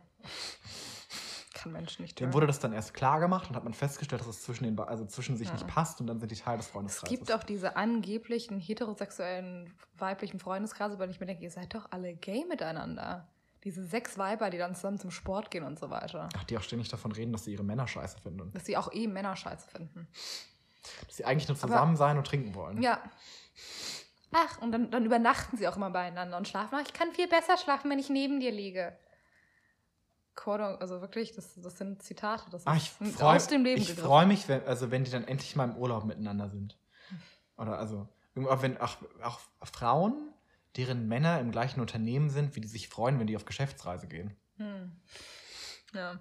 Kann 1.66 1.74
Menschen 1.74 2.04
nicht 2.04 2.20
Dem 2.20 2.26
hören. 2.28 2.34
wurde 2.34 2.48
das 2.48 2.60
dann 2.60 2.74
erst 2.74 2.94
klar 2.94 3.20
gemacht 3.20 3.50
und 3.50 3.56
hat 3.56 3.64
man 3.64 3.74
festgestellt, 3.74 4.22
dass 4.22 4.28
es 4.28 4.44
zwischen, 4.44 4.64
den, 4.66 4.80
also 4.80 5.06
zwischen 5.06 5.36
sich 5.36 5.48
Ja. 5.48 5.54
nicht 5.54 5.68
passt 5.68 6.00
und 6.00 6.08
dann 6.08 6.20
sind 6.20 6.32
die 6.32 6.36
Teil 6.36 6.58
des 6.58 6.68
Es 6.68 6.72
Freundeskreises. 6.72 7.18
gibt 7.18 7.32
auch 7.32 7.44
diese 7.44 7.76
angeblichen 7.76 8.60
heterosexuellen 8.60 9.74
weiblichen 9.98 10.40
Freundeskreise, 10.40 10.96
bei 10.98 11.06
denen 11.06 11.14
ich 11.14 11.20
mir 11.20 11.26
denke, 11.26 11.44
ihr 11.44 11.52
seid 11.52 11.74
doch 11.74 11.88
alle 11.92 12.14
gay 12.16 12.46
miteinander. 12.48 13.28
Diese 13.64 13.84
sechs 13.84 14.18
Weiber, 14.20 14.52
die 14.52 14.60
dann 14.60 14.76
zusammen 14.76 15.00
zum 15.00 15.10
Sport 15.10 15.50
gehen 15.50 15.64
und 15.64 15.80
so 15.80 15.90
weiter. 15.90 16.30
Ach, 16.38 16.44
die 16.44 16.56
auch 16.58 16.62
ständig 16.62 16.88
davon 16.90 17.12
reden, 17.12 17.32
dass 17.34 17.46
sie 17.46 17.54
ihre 17.54 17.64
Männer 17.64 17.88
scheiße 17.88 18.20
finden. 18.20 18.52
Dass 18.54 18.66
sie 18.66 18.78
auch 18.78 18.94
eh 18.94 19.08
Männer 19.08 19.36
scheiße 19.36 19.68
finden. 19.72 20.08
Dass 21.08 21.18
sie 21.18 21.26
eigentlich 21.26 21.48
nur 21.48 21.58
Aber- 21.58 21.68
zusammen 21.68 21.96
sein 21.96 22.16
und 22.20 22.28
trinken 22.28 22.54
wollen. 22.54 22.80
Ja. 22.84 23.00
Ach, 24.32 24.62
und 24.62 24.72
dann, 24.72 24.92
dann 24.92 25.06
übernachten 25.06 25.58
sie 25.58 25.68
auch 25.68 25.78
immer 25.78 25.90
beieinander 25.90 26.38
und 26.38 26.48
schlafen. 26.48 26.76
Ach, 26.78 26.84
ich 26.86 26.94
kann 26.94 27.12
viel 27.14 27.28
besser 27.28 27.58
schlafen, 27.58 27.90
wenn 27.90 28.00
ich 28.00 28.10
neben 28.10 28.40
dir 28.40 28.52
liege. 28.52 28.96
Cordon, 30.36 30.76
also 30.82 31.02
wirklich, 31.02 31.34
das, 31.34 31.56
das 31.62 31.78
sind 31.78 32.04
Zitate. 32.04 32.50
Das 32.52 32.68
Ah, 32.68 32.76
ich 32.76 32.92
ist 33.00 33.18
freue 33.18 33.38
aus 33.38 33.48
dem 33.48 33.64
Leben 33.64 33.82
ich 33.82 33.88
gegriffen. 33.88 34.08
freu 34.08 34.26
mich, 34.26 34.48
wenn, 34.48 34.64
also 34.66 34.92
wenn 34.92 35.04
die 35.04 35.12
dann 35.12 35.24
endlich 35.28 35.56
mal 35.56 35.66
im 35.70 35.78
Urlaub 35.78 36.06
miteinander 36.06 36.50
sind. 36.50 36.78
Oder 37.58 37.80
also, 37.80 38.08
auch 38.36 38.62
wenn 38.62 38.78
auch, 38.78 38.98
auch 39.24 39.40
Frauen, 39.64 40.34
deren 40.76 41.08
Männer 41.08 41.40
im 41.40 41.52
gleichen 41.52 41.80
Unternehmen 41.80 42.30
sind, 42.30 42.56
wie 42.56 42.62
die 42.62 42.68
sich 42.68 42.90
freuen, 42.90 43.20
wenn 43.20 43.28
die 43.28 43.36
auf 43.38 43.46
Geschäftsreise 43.46 44.08
gehen. 44.08 44.36
Hm. 44.58 44.92
Ja. 45.94 46.20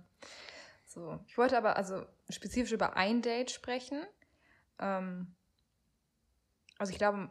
So. 0.87 1.19
Ich 1.27 1.37
wollte 1.37 1.59
aber 1.59 1.77
also 1.77 2.07
spezifisch 2.29 2.71
über 2.73 2.97
ein 2.97 3.21
Date 3.21 3.51
sprechen. 3.51 4.01
Ähm, 4.79 5.35
also 6.79 6.93
ich 6.93 6.99
glaube, 6.99 7.29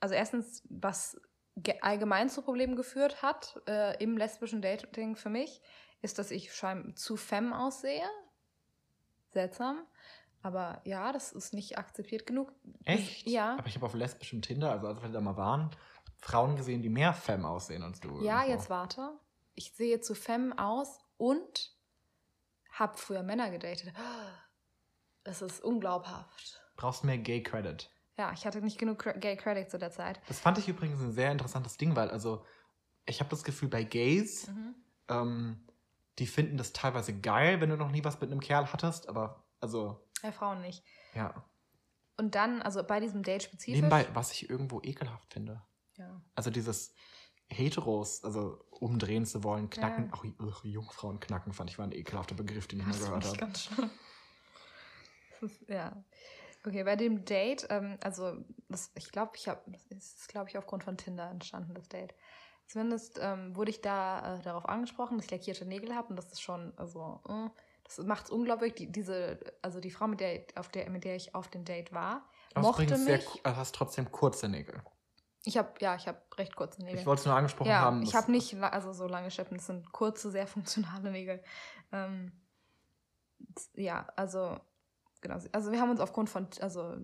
also 0.00 0.14
erstens, 0.14 0.62
was 0.68 1.20
ge- 1.56 1.78
allgemein 1.82 2.28
zu 2.28 2.42
Problemen 2.42 2.74
geführt 2.74 3.22
hat 3.22 3.60
äh, 3.68 4.02
im 4.02 4.16
lesbischen 4.16 4.60
Dating 4.62 5.14
für 5.14 5.30
mich, 5.30 5.60
ist, 6.02 6.18
dass 6.18 6.30
ich 6.30 6.52
scheinbar 6.54 6.94
zu 6.96 7.16
femme 7.16 7.58
aussehe. 7.58 8.06
Seltsam. 9.30 9.86
Aber 10.42 10.80
ja, 10.84 11.12
das 11.12 11.32
ist 11.32 11.52
nicht 11.52 11.76
akzeptiert 11.78 12.26
genug. 12.26 12.52
Echt? 12.84 13.26
Ja. 13.26 13.56
Aber 13.58 13.66
ich 13.66 13.74
habe 13.76 13.86
auf 13.86 13.94
lesbischem 13.94 14.40
Tinder, 14.40 14.70
also 14.72 14.86
als 14.86 15.02
wir 15.02 15.10
da 15.10 15.20
mal 15.20 15.36
waren, 15.36 15.70
Frauen 16.18 16.56
gesehen, 16.56 16.82
die 16.82 16.88
mehr 16.88 17.12
Femme 17.12 17.46
aussehen 17.48 17.82
als 17.82 18.00
du. 18.00 18.22
Ja, 18.22 18.44
so. 18.44 18.50
jetzt 18.50 18.70
warte. 18.70 19.10
Ich 19.54 19.72
sehe 19.74 20.00
zu 20.00 20.14
femme 20.14 20.56
aus 20.58 20.98
und 21.18 21.76
habe 22.72 22.96
früher 22.96 23.22
Männer 23.22 23.50
gedatet. 23.50 23.92
Das 25.24 25.42
ist 25.42 25.62
unglaubhaft. 25.62 26.62
Brauchst 26.76 27.04
mehr 27.04 27.18
Gay 27.18 27.42
Credit. 27.42 27.90
Ja, 28.16 28.32
ich 28.32 28.46
hatte 28.46 28.60
nicht 28.62 28.78
genug 28.78 29.02
Gay 29.20 29.36
Credit 29.36 29.70
zu 29.70 29.78
der 29.78 29.90
Zeit. 29.90 30.20
Das 30.28 30.40
fand 30.40 30.56
ich 30.58 30.68
übrigens 30.68 31.00
ein 31.02 31.12
sehr 31.12 31.30
interessantes 31.32 31.76
Ding, 31.76 31.94
weil 31.96 32.10
also 32.10 32.44
ich 33.04 33.20
habe 33.20 33.28
das 33.30 33.44
Gefühl, 33.44 33.68
bei 33.68 33.82
Gays, 33.84 34.48
Mhm. 34.48 34.74
ähm, 35.08 35.66
die 36.18 36.26
finden 36.26 36.56
das 36.58 36.72
teilweise 36.72 37.18
geil, 37.18 37.60
wenn 37.60 37.70
du 37.70 37.76
noch 37.76 37.90
nie 37.90 38.04
was 38.04 38.20
mit 38.20 38.30
einem 38.30 38.40
Kerl 38.40 38.72
hattest, 38.72 39.08
aber 39.08 39.44
also, 39.60 40.06
Ja, 40.22 40.32
Frauen 40.32 40.60
nicht. 40.60 40.84
ja. 41.14 41.44
Und 42.16 42.34
dann, 42.34 42.60
also 42.60 42.82
bei 42.84 43.00
diesem 43.00 43.22
Date 43.22 43.44
spezifisch. 43.44 43.76
Nebenbei, 43.76 44.06
was 44.12 44.30
ich 44.32 44.50
irgendwo 44.50 44.80
ekelhaft 44.82 45.32
finde. 45.32 45.62
Ja. 45.96 46.20
Also 46.34 46.50
dieses 46.50 46.92
Heteros, 47.48 48.22
also 48.24 48.62
umdrehen 48.70 49.24
zu 49.24 49.42
wollen, 49.42 49.70
knacken, 49.70 50.08
Ja. 50.08 50.12
auch 50.12 50.24
ugh, 50.24 50.64
Jungfrauen 50.64 51.18
knacken, 51.18 51.54
fand 51.54 51.70
ich 51.70 51.78
war 51.78 51.86
ein 51.86 51.92
ekelhafter 51.92 52.34
Begriff, 52.34 52.68
den 52.68 52.80
ich 52.80 52.86
mal 52.86 52.98
gehört 52.98 53.24
habe. 53.24 53.36
ganz 53.38 53.70
ist, 55.40 55.68
ja. 55.68 56.04
Okay, 56.66 56.84
bei 56.84 56.96
dem 56.96 57.24
Date, 57.24 57.66
ähm, 57.70 57.96
also 58.02 58.36
das, 58.68 58.90
ich 58.94 59.10
glaube, 59.10 59.32
ich 59.36 59.48
habe, 59.48 59.62
das 59.88 60.12
ist, 60.12 60.28
glaube 60.28 60.50
ich, 60.50 60.58
aufgrund 60.58 60.84
von 60.84 60.98
Tinder 60.98 61.30
entstanden, 61.30 61.72
das 61.74 61.88
Date. 61.88 62.14
Zumindest 62.70 63.18
ähm, 63.20 63.56
wurde 63.56 63.70
ich 63.70 63.80
da 63.80 64.36
äh, 64.36 64.42
darauf 64.42 64.68
angesprochen, 64.68 65.16
dass 65.16 65.24
ich 65.24 65.32
lackierte 65.32 65.64
Nägel 65.64 65.92
habe 65.96 66.10
und 66.10 66.16
das 66.16 66.30
ist 66.30 66.40
schon, 66.40 66.72
also, 66.76 67.18
äh, 67.28 67.48
das 67.82 67.98
macht 67.98 68.26
es 68.26 68.30
unglaublich. 68.30 68.74
Die, 68.76 68.92
diese, 68.92 69.40
also 69.60 69.80
die 69.80 69.90
Frau, 69.90 70.06
mit 70.06 70.20
der, 70.20 70.44
auf 70.54 70.68
der, 70.68 70.88
mit 70.88 71.02
der 71.02 71.16
ich 71.16 71.34
auf 71.34 71.48
dem 71.48 71.64
Date 71.64 71.92
war, 71.92 72.22
Aber 72.54 72.68
mochte 72.68 72.96
mich. 72.96 73.04
sehr, 73.04 73.20
also 73.42 73.56
hast 73.58 73.74
trotzdem 73.74 74.12
kurze 74.12 74.48
Nägel. 74.48 74.80
ich 75.44 75.58
habe, 75.58 75.70
ja, 75.80 75.96
ich 75.96 76.06
habe 76.06 76.20
recht 76.38 76.54
kurze 76.54 76.84
Nägel. 76.84 77.00
Ich 77.00 77.06
wollte 77.06 77.20
es 77.20 77.26
nur 77.26 77.34
angesprochen 77.34 77.70
Ja, 77.70 77.80
haben. 77.80 78.02
ich 78.04 78.14
habe 78.14 78.30
nicht 78.30 78.54
also 78.62 78.92
so 78.92 79.08
lange 79.08 79.32
Scheppen, 79.32 79.56
das 79.56 79.66
sind 79.66 79.90
kurze, 79.90 80.30
sehr 80.30 80.46
funktionale 80.46 81.10
Nägel. 81.10 81.42
Ähm, 81.90 82.30
ja, 83.74 84.06
also 84.14 84.60
genau. 85.20 85.38
Also 85.52 85.72
wir 85.72 85.80
haben 85.80 85.90
uns 85.90 86.00
aufgrund 86.00 86.30
von, 86.30 86.48
also 86.60 86.96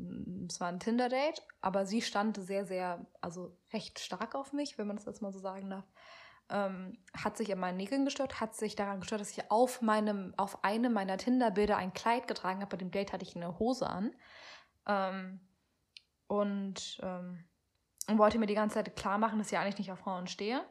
es 0.48 0.60
war 0.60 0.68
ein 0.68 0.80
Tinder-Date, 0.80 1.42
aber 1.60 1.86
sie 1.86 2.02
stand 2.02 2.36
sehr, 2.36 2.64
sehr, 2.64 3.06
also 3.20 3.56
recht 3.72 3.98
stark 3.98 4.34
auf 4.34 4.52
mich, 4.52 4.78
wenn 4.78 4.86
man 4.86 4.96
das 4.96 5.06
jetzt 5.06 5.22
mal 5.22 5.32
so 5.32 5.38
sagen 5.38 5.70
darf. 5.70 5.84
Ähm, 6.48 6.96
hat 7.12 7.36
sich 7.36 7.52
an 7.52 7.58
meinen 7.58 7.76
Nägeln 7.76 8.04
gestört, 8.04 8.40
hat 8.40 8.54
sich 8.54 8.76
daran 8.76 9.00
gestört, 9.00 9.20
dass 9.20 9.36
ich 9.36 9.50
auf 9.50 9.82
meinem, 9.82 10.32
auf 10.36 10.62
einem 10.64 10.92
meiner 10.92 11.18
Tinder-Bilder 11.18 11.76
ein 11.76 11.92
Kleid 11.92 12.28
getragen 12.28 12.60
habe. 12.60 12.70
Bei 12.70 12.76
dem 12.76 12.92
Date 12.92 13.12
hatte 13.12 13.24
ich 13.24 13.34
eine 13.34 13.58
Hose 13.58 13.88
an. 13.88 14.14
Ähm, 14.86 15.40
und, 16.28 16.98
ähm, 17.02 17.44
und 18.08 18.18
wollte 18.18 18.38
mir 18.38 18.46
die 18.46 18.54
ganze 18.54 18.74
Zeit 18.74 18.94
klar 18.96 19.18
machen, 19.18 19.38
dass 19.38 19.50
ich 19.50 19.58
eigentlich 19.58 19.78
nicht 19.78 19.92
auf 19.92 19.98
Frauen 19.98 20.28
stehe. 20.28 20.64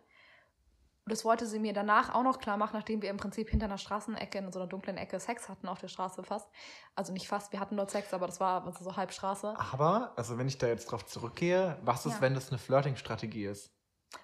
Das 1.07 1.23
wollte 1.23 1.45
sie 1.45 1.59
mir 1.59 1.73
danach 1.73 2.13
auch 2.15 2.23
noch 2.23 2.39
klar 2.39 2.57
machen, 2.57 2.71
nachdem 2.73 3.01
wir 3.01 3.09
im 3.11 3.17
Prinzip 3.17 3.49
hinter 3.49 3.65
einer 3.67 3.77
Straßenecke 3.77 4.39
in 4.39 4.51
so 4.51 4.59
einer 4.59 4.67
dunklen 4.67 4.97
Ecke 4.97 5.19
Sex 5.19 5.47
hatten 5.49 5.67
auf 5.67 5.79
der 5.79 5.87
Straße 5.87 6.23
fast. 6.23 6.49
Also 6.95 7.13
nicht 7.13 7.27
fast, 7.27 7.51
wir 7.51 7.59
hatten 7.59 7.77
dort 7.77 7.91
Sex, 7.91 8.13
aber 8.13 8.25
das 8.25 8.39
war 8.39 8.65
also 8.65 8.83
so 8.83 8.95
halb 8.95 9.13
Straße. 9.13 9.53
Aber, 9.71 10.13
also 10.15 10.37
wenn 10.37 10.47
ich 10.47 10.57
da 10.57 10.67
jetzt 10.67 10.91
drauf 10.91 11.05
zurückgehe, 11.05 11.77
was 11.83 12.05
ist, 12.07 12.15
Ja. 12.15 12.21
wenn 12.21 12.33
das 12.33 12.49
eine 12.49 12.57
Flirting-Strategie 12.57 13.45
ist? 13.45 13.71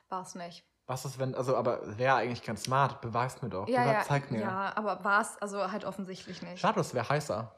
War 0.10 0.24
es 0.24 0.34
nicht. 0.36 0.66
Was 0.88 1.06
ist, 1.06 1.20
wenn, 1.20 1.36
also, 1.36 1.56
aber 1.56 1.98
wäre 2.00 2.16
eigentlich 2.16 2.44
ganz 2.44 2.64
smart, 2.64 3.00
beweis 3.02 3.42
mir 3.44 3.50
doch. 3.50 3.68
Ja, 3.68 3.82
Beweis- 3.84 3.94
ja, 3.94 4.02
zeig 4.04 4.32
mir. 4.32 4.42
ja, 4.42 4.76
aber 4.76 5.04
war 5.04 5.22
es 5.22 5.38
also 5.38 5.72
halt 5.72 5.86
offensichtlich 5.86 6.42
nicht. 6.42 6.60
Schade, 6.60 6.78
das 6.78 6.94
wäre 6.94 7.08
heißer. 7.08 7.56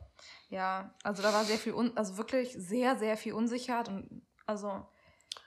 Ja, 0.50 0.94
also 1.04 1.24
da 1.24 1.34
war 1.34 1.44
sehr 1.46 1.58
viel, 1.58 1.74
un 1.74 1.96
also 1.98 2.18
wirklich 2.18 2.54
sehr, 2.58 2.98
sehr 2.98 3.18
viel 3.18 3.34
Unsicherheit 3.34 3.88
und 3.88 4.22
also 4.46 4.86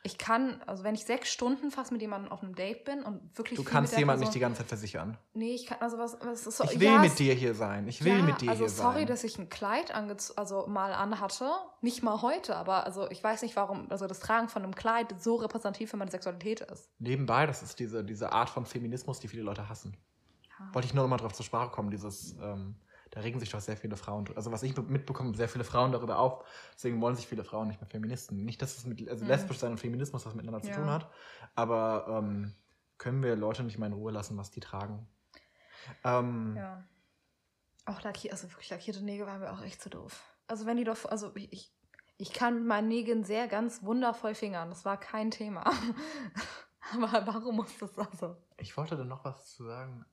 ich 0.02 0.18
kann, 0.18 0.62
also 0.66 0.84
wenn 0.84 0.94
ich 0.94 1.04
sechs 1.04 1.30
Stunden 1.32 1.70
fast 1.70 1.90
mit 1.90 2.00
jemandem 2.00 2.30
auf 2.30 2.42
einem 2.42 2.54
Date 2.54 2.84
bin 2.84 3.02
und 3.02 3.36
wirklich 3.36 3.56
Du 3.58 3.64
kannst 3.64 3.94
Person, 3.94 4.20
nicht 4.20 4.34
die 4.34 4.38
ganze 4.38 4.58
Zeit 4.58 4.68
versichern. 4.68 5.18
Nee, 5.34 5.54
ich 5.54 5.66
kann, 5.66 5.78
also 5.80 5.98
was, 5.98 6.16
was 6.20 6.46
ist 6.46 6.58
so, 6.58 6.64
Ich 6.64 6.78
will 6.78 6.86
ja, 6.88 6.98
mit 6.98 7.18
dir 7.18 7.34
hier 7.34 7.54
sein. 7.54 7.88
Ich 7.88 8.04
will 8.04 8.16
ja, 8.16 8.22
mit 8.22 8.40
dir 8.40 8.50
also 8.50 8.64
hier 8.64 8.68
sorry, 8.68 8.98
sein. 8.98 9.06
dass 9.06 9.24
ich 9.24 9.38
ein 9.38 9.48
Kleid 9.48 9.92
also 9.92 10.66
mal 10.68 10.92
anhatte. 10.92 11.50
Nicht 11.80 12.02
mal 12.02 12.22
heute, 12.22 12.56
aber 12.56 12.84
also 12.84 13.10
ich 13.10 13.22
weiß 13.22 13.42
nicht, 13.42 13.56
warum, 13.56 13.90
also 13.90 14.06
das 14.06 14.20
Tragen 14.20 14.48
von 14.48 14.62
einem 14.62 14.74
Kleid 14.74 15.14
so 15.20 15.36
repräsentativ 15.36 15.90
für 15.90 15.96
meine 15.96 16.10
Sexualität 16.10 16.60
ist. 16.60 16.88
Nebenbei, 16.98 17.46
das 17.46 17.62
ist 17.62 17.78
diese, 17.78 18.04
diese 18.04 18.32
Art 18.32 18.50
von 18.50 18.64
Feminismus, 18.64 19.18
die 19.20 19.28
viele 19.28 19.42
Leute 19.42 19.68
hassen. 19.68 19.96
Ja. 20.58 20.72
Wollte 20.72 20.86
ich 20.86 20.94
nur 20.94 21.02
noch 21.02 21.10
mal 21.10 21.16
drauf 21.16 21.32
zur 21.32 21.44
Sprache 21.44 21.70
kommen, 21.70 21.90
dieses, 21.90 22.36
ähm, 22.40 22.76
da 23.16 23.22
regen 23.22 23.40
sich 23.40 23.48
doch 23.48 23.60
sehr 23.62 23.78
viele 23.78 23.96
Frauen, 23.96 24.26
also 24.36 24.52
was 24.52 24.62
ich 24.62 24.76
mitbekomme, 24.76 25.34
sehr 25.34 25.48
viele 25.48 25.64
Frauen 25.64 25.90
darüber 25.90 26.18
auf, 26.18 26.44
deswegen 26.74 27.00
wollen 27.00 27.16
sich 27.16 27.26
viele 27.26 27.44
Frauen 27.44 27.66
nicht 27.66 27.80
mehr 27.80 27.88
Feministen. 27.88 28.44
Nicht, 28.44 28.60
dass 28.60 28.76
es 28.76 28.84
mit, 28.84 29.08
also 29.08 29.24
Mhm. 29.24 29.30
lesbisch 29.30 29.56
sein 29.56 29.70
und 29.70 29.78
Feminismus 29.78 30.26
was 30.26 30.34
miteinander 30.34 30.60
zu 30.60 30.68
Ja. 30.68 30.74
tun 30.74 30.90
hat, 30.90 31.10
aber 31.54 32.04
ähm, 32.10 32.52
können 32.98 33.22
wir 33.22 33.34
Leute 33.34 33.62
nicht 33.62 33.78
mal 33.78 33.86
in 33.86 33.94
Ruhe 33.94 34.12
lassen, 34.12 34.36
was 34.36 34.50
die 34.50 34.60
tragen. 34.60 35.08
Ähm, 36.04 36.56
Ja. 36.58 36.84
Auch 37.86 38.02
lackiert, 38.02 38.34
also 38.34 38.50
wirklich 38.50 38.68
lackierte 38.68 39.02
Nägel 39.02 39.26
waren 39.26 39.40
mir 39.40 39.50
auch 39.50 39.62
echt 39.62 39.80
zu 39.80 39.88
doof. 39.88 40.22
Also 40.46 40.66
wenn 40.66 40.76
die 40.76 40.84
doch, 40.84 41.06
also 41.06 41.34
ich, 41.36 41.50
ich, 41.54 41.72
ich 42.18 42.34
kann 42.34 42.56
mit 42.56 42.66
meinen 42.66 42.88
Nägeln 42.88 43.24
sehr 43.24 43.48
ganz 43.48 43.82
wundervoll 43.82 44.34
fingern. 44.34 44.68
Das 44.68 44.84
war 44.84 45.00
kein 45.00 45.30
Thema. 45.30 45.64
aber 46.92 47.26
warum 47.26 47.56
muss 47.56 47.78
das 47.78 47.96
also? 47.98 48.36
Ich 48.58 48.76
wollte 48.76 48.94
da 48.94 49.04
noch 49.04 49.24
was 49.24 49.54
zu 49.54 49.64
sagen. 49.64 50.04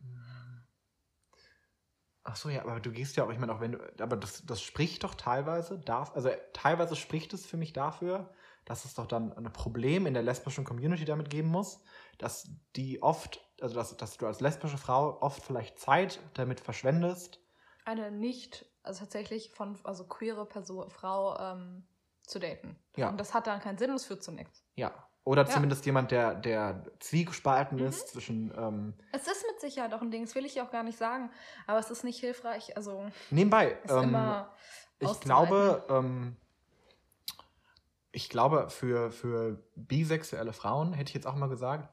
Ach 2.26 2.36
so, 2.38 2.50
ja, 2.50 2.62
aber 2.62 2.80
du 2.80 2.92
gehst 2.92 3.18
ja 3.18 3.26
auch, 3.26 3.32
ich 3.32 3.38
meine, 3.38 3.54
auch 3.54 3.60
wenn 3.60 3.74
du, 3.74 3.80
aber 4.00 4.16
das, 4.16 4.46
das 4.46 4.62
spricht 4.62 5.04
doch 5.04 5.16
teilweise, 5.16 5.78
darf, 5.78 6.16
also 6.16 6.30
teilweise 6.54 6.96
spricht 6.96 7.34
es 7.34 7.46
für 7.46 7.58
mich 7.58 7.74
dafür, 7.74 8.34
dass 8.66 8.86
es 8.86 8.94
doch 8.96 9.08
dann 9.08 9.34
ein 9.34 9.52
Problem 9.52 10.06
in 10.06 10.14
der 10.14 10.24
lesbischen 10.24 10.64
Community 10.64 11.04
damit 11.04 11.30
geben 11.30 11.50
muss, 11.50 11.82
dass 12.18 12.50
die 12.78 13.04
oft, 13.04 13.42
also 13.60 13.76
dass, 13.76 13.98
dass 13.98 14.18
du 14.18 14.26
als 14.26 14.40
lesbische 14.40 14.78
Frau 14.78 15.22
oft 15.22 15.44
vielleicht 15.44 15.80
Zeit 15.80 16.22
damit 16.34 16.62
verschwendest. 16.62 17.42
Eine 17.84 18.10
nicht, 18.10 18.66
also 18.84 19.02
tatsächlich 19.02 19.52
von, 19.52 19.78
also 19.84 20.06
queere 20.08 20.46
Person, 20.46 20.90
Frau 20.90 21.38
ähm, 21.38 21.86
zu 22.26 22.40
daten. 22.40 22.78
Ja. 22.96 23.10
Und 23.10 23.20
das 23.20 23.34
hat 23.34 23.48
dann 23.48 23.60
keinen 23.60 23.78
Sinn 23.78 23.90
und 23.90 23.98
es 23.98 24.06
führt 24.06 24.24
zu 24.24 24.32
nichts. 24.32 24.64
Ja. 24.76 24.94
Oder 25.26 25.46
Ja. 25.46 25.54
zumindest 25.54 25.86
jemand, 25.86 26.12
der, 26.12 26.36
der 26.36 26.84
zwiegespalten 27.00 27.80
Mhm. 27.80 27.86
ist 27.86 28.10
zwischen, 28.10 28.54
ähm, 28.58 28.94
Es 29.12 29.28
ist 29.28 29.46
mit 29.50 29.62
Sicherheit 29.62 29.94
auch 29.94 30.02
ein 30.02 30.12
Ding, 30.12 30.26
das 30.26 30.36
will 30.36 30.46
ich 30.46 30.60
auch 30.62 30.72
gar 30.72 30.84
nicht 30.84 30.98
sagen. 30.98 31.32
Aber 31.68 31.80
es 31.80 31.90
ist 31.90 32.04
nicht 32.04 32.20
hilfreich, 32.20 32.76
also 32.76 33.06
nebenbei, 33.30 33.78
ähm, 33.88 34.04
immer 34.04 34.54
Ich 35.00 35.20
glaube, 35.22 35.86
ähm, 35.90 36.36
ich 38.12 38.30
glaube, 38.30 38.70
für, 38.70 39.12
für 39.12 39.64
bisexuelle 39.76 40.54
Frauen, 40.54 40.94
hätte 40.94 41.10
ich 41.10 41.16
jetzt 41.16 41.26
auch 41.28 41.36
mal 41.36 41.50
gesagt, 41.50 41.90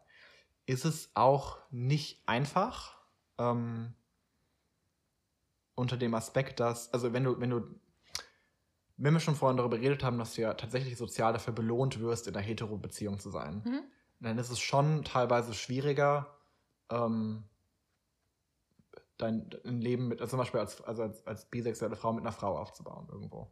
ist 0.67 0.85
es 0.85 1.11
auch 1.15 1.59
nicht 1.71 2.29
einfach, 2.29 2.99
ähm, 3.39 3.95
unter 5.75 5.97
dem 5.97 6.15
Aspekt, 6.15 6.61
dass, 6.61 6.93
also 6.93 7.13
wenn 7.13 7.25
du, 7.25 7.41
wenn 7.41 7.51
du, 7.51 7.63
wenn 9.03 9.15
wir 9.15 9.21
schon 9.21 9.35
vorhin 9.35 9.57
darüber 9.57 9.79
geredet 9.79 10.05
haben, 10.05 10.19
dass 10.19 10.35
du 10.35 10.43
ja 10.43 10.55
tatsächlich 10.55 10.97
sozial 10.97 11.33
dafür 11.33 11.55
belohnt 11.55 12.01
wirst, 12.01 12.27
in 12.29 12.35
einer 12.37 12.45
Hetero-Beziehung 12.45 13.19
zu 13.19 13.31
sein, 13.31 13.63
Mhm. 13.65 13.83
dann 14.21 14.39
ist 14.39 14.51
es 14.51 14.61
schon 14.61 15.05
teilweise 15.05 15.55
schwieriger, 15.55 16.27
ähm, 16.91 17.45
dein, 19.17 19.49
dein 19.65 19.81
Leben 19.81 20.09
mit, 20.09 20.21
also 20.21 20.31
zum 20.31 20.39
Beispiel 20.39 20.61
als, 20.61 20.83
also 20.83 21.03
als, 21.03 21.27
als 21.27 21.47
bisexuelle 21.47 21.97
Frau 21.97 22.13
mit 22.13 22.23
einer 22.25 22.33
Frau 22.33 22.59
aufzubauen 22.59 23.09
irgendwo. 23.11 23.51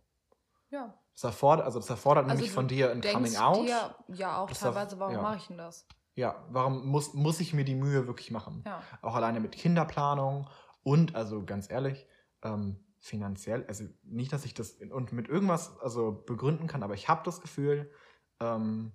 Ja. 0.70 0.94
Das 1.14 1.24
erfordert, 1.24 1.64
also 1.66 1.78
das 1.78 1.90
erfordert 1.90 2.24
Also 2.24 2.36
nämlich 2.36 2.52
von 2.52 2.68
dir 2.68 2.90
ein 2.90 3.00
Coming 3.00 3.36
Out. 3.36 3.66
Dir, 3.66 3.94
ja, 4.08 4.38
auch 4.38 4.48
Das 4.48 4.60
teilweise, 4.60 4.98
warum 4.98 5.14
ja. 5.14 5.22
mache 5.22 5.36
ich 5.38 5.46
denn 5.48 5.58
das? 5.58 5.86
Ja, 6.14 6.44
warum 6.50 6.86
muss, 6.86 7.14
muss 7.14 7.40
ich 7.40 7.54
mir 7.54 7.64
die 7.64 7.74
Mühe 7.74 8.06
wirklich 8.06 8.30
machen? 8.30 8.62
Ja. 8.66 8.82
Auch 9.02 9.14
alleine 9.14 9.40
mit 9.40 9.52
Kinderplanung 9.52 10.48
und, 10.82 11.14
also 11.14 11.44
ganz 11.44 11.70
ehrlich, 11.70 12.06
ähm, 12.42 12.84
finanziell, 13.00 13.64
also 13.66 13.84
nicht, 14.02 14.32
dass 14.32 14.44
ich 14.44 14.54
das 14.54 14.72
in, 14.72 14.92
und 14.92 15.12
mit 15.12 15.28
irgendwas 15.28 15.78
also 15.80 16.12
begründen 16.12 16.66
kann, 16.66 16.82
aber 16.82 16.94
ich 16.94 17.08
habe 17.08 17.22
das 17.24 17.40
Gefühl, 17.40 17.90
ähm, 18.40 18.92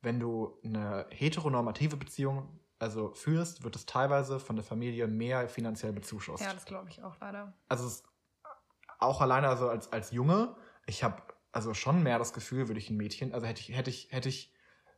wenn 0.00 0.20
du 0.20 0.58
eine 0.64 1.06
heteronormative 1.10 1.96
Beziehung 1.96 2.60
also 2.78 3.12
führst, 3.12 3.64
wird 3.64 3.74
es 3.74 3.86
teilweise 3.86 4.38
von 4.38 4.56
der 4.56 4.64
Familie 4.64 5.08
mehr 5.08 5.48
finanziell 5.48 5.92
bezuschusst. 5.92 6.44
Ja, 6.44 6.52
das 6.52 6.64
glaube 6.64 6.88
ich 6.90 7.02
auch 7.02 7.18
leider. 7.20 7.52
also 7.68 7.86
es, 7.86 8.04
auch 9.00 9.20
alleine 9.20 9.48
also 9.48 9.68
als, 9.68 9.92
als 9.92 10.10
Junge, 10.10 10.56
ich 10.86 11.02
habe 11.02 11.22
also 11.52 11.74
schon 11.74 12.02
mehr 12.02 12.18
das 12.18 12.32
Gefühl, 12.32 12.68
würde 12.68 12.78
ich 12.78 12.90
ein 12.90 12.96
Mädchen, 12.96 13.32
also 13.32 13.46
hätte 13.46 13.60
ich, 13.60 13.76
hätte 13.76 13.90
ich, 13.90 14.08
hätte 14.12 14.28
ich, 14.28 14.52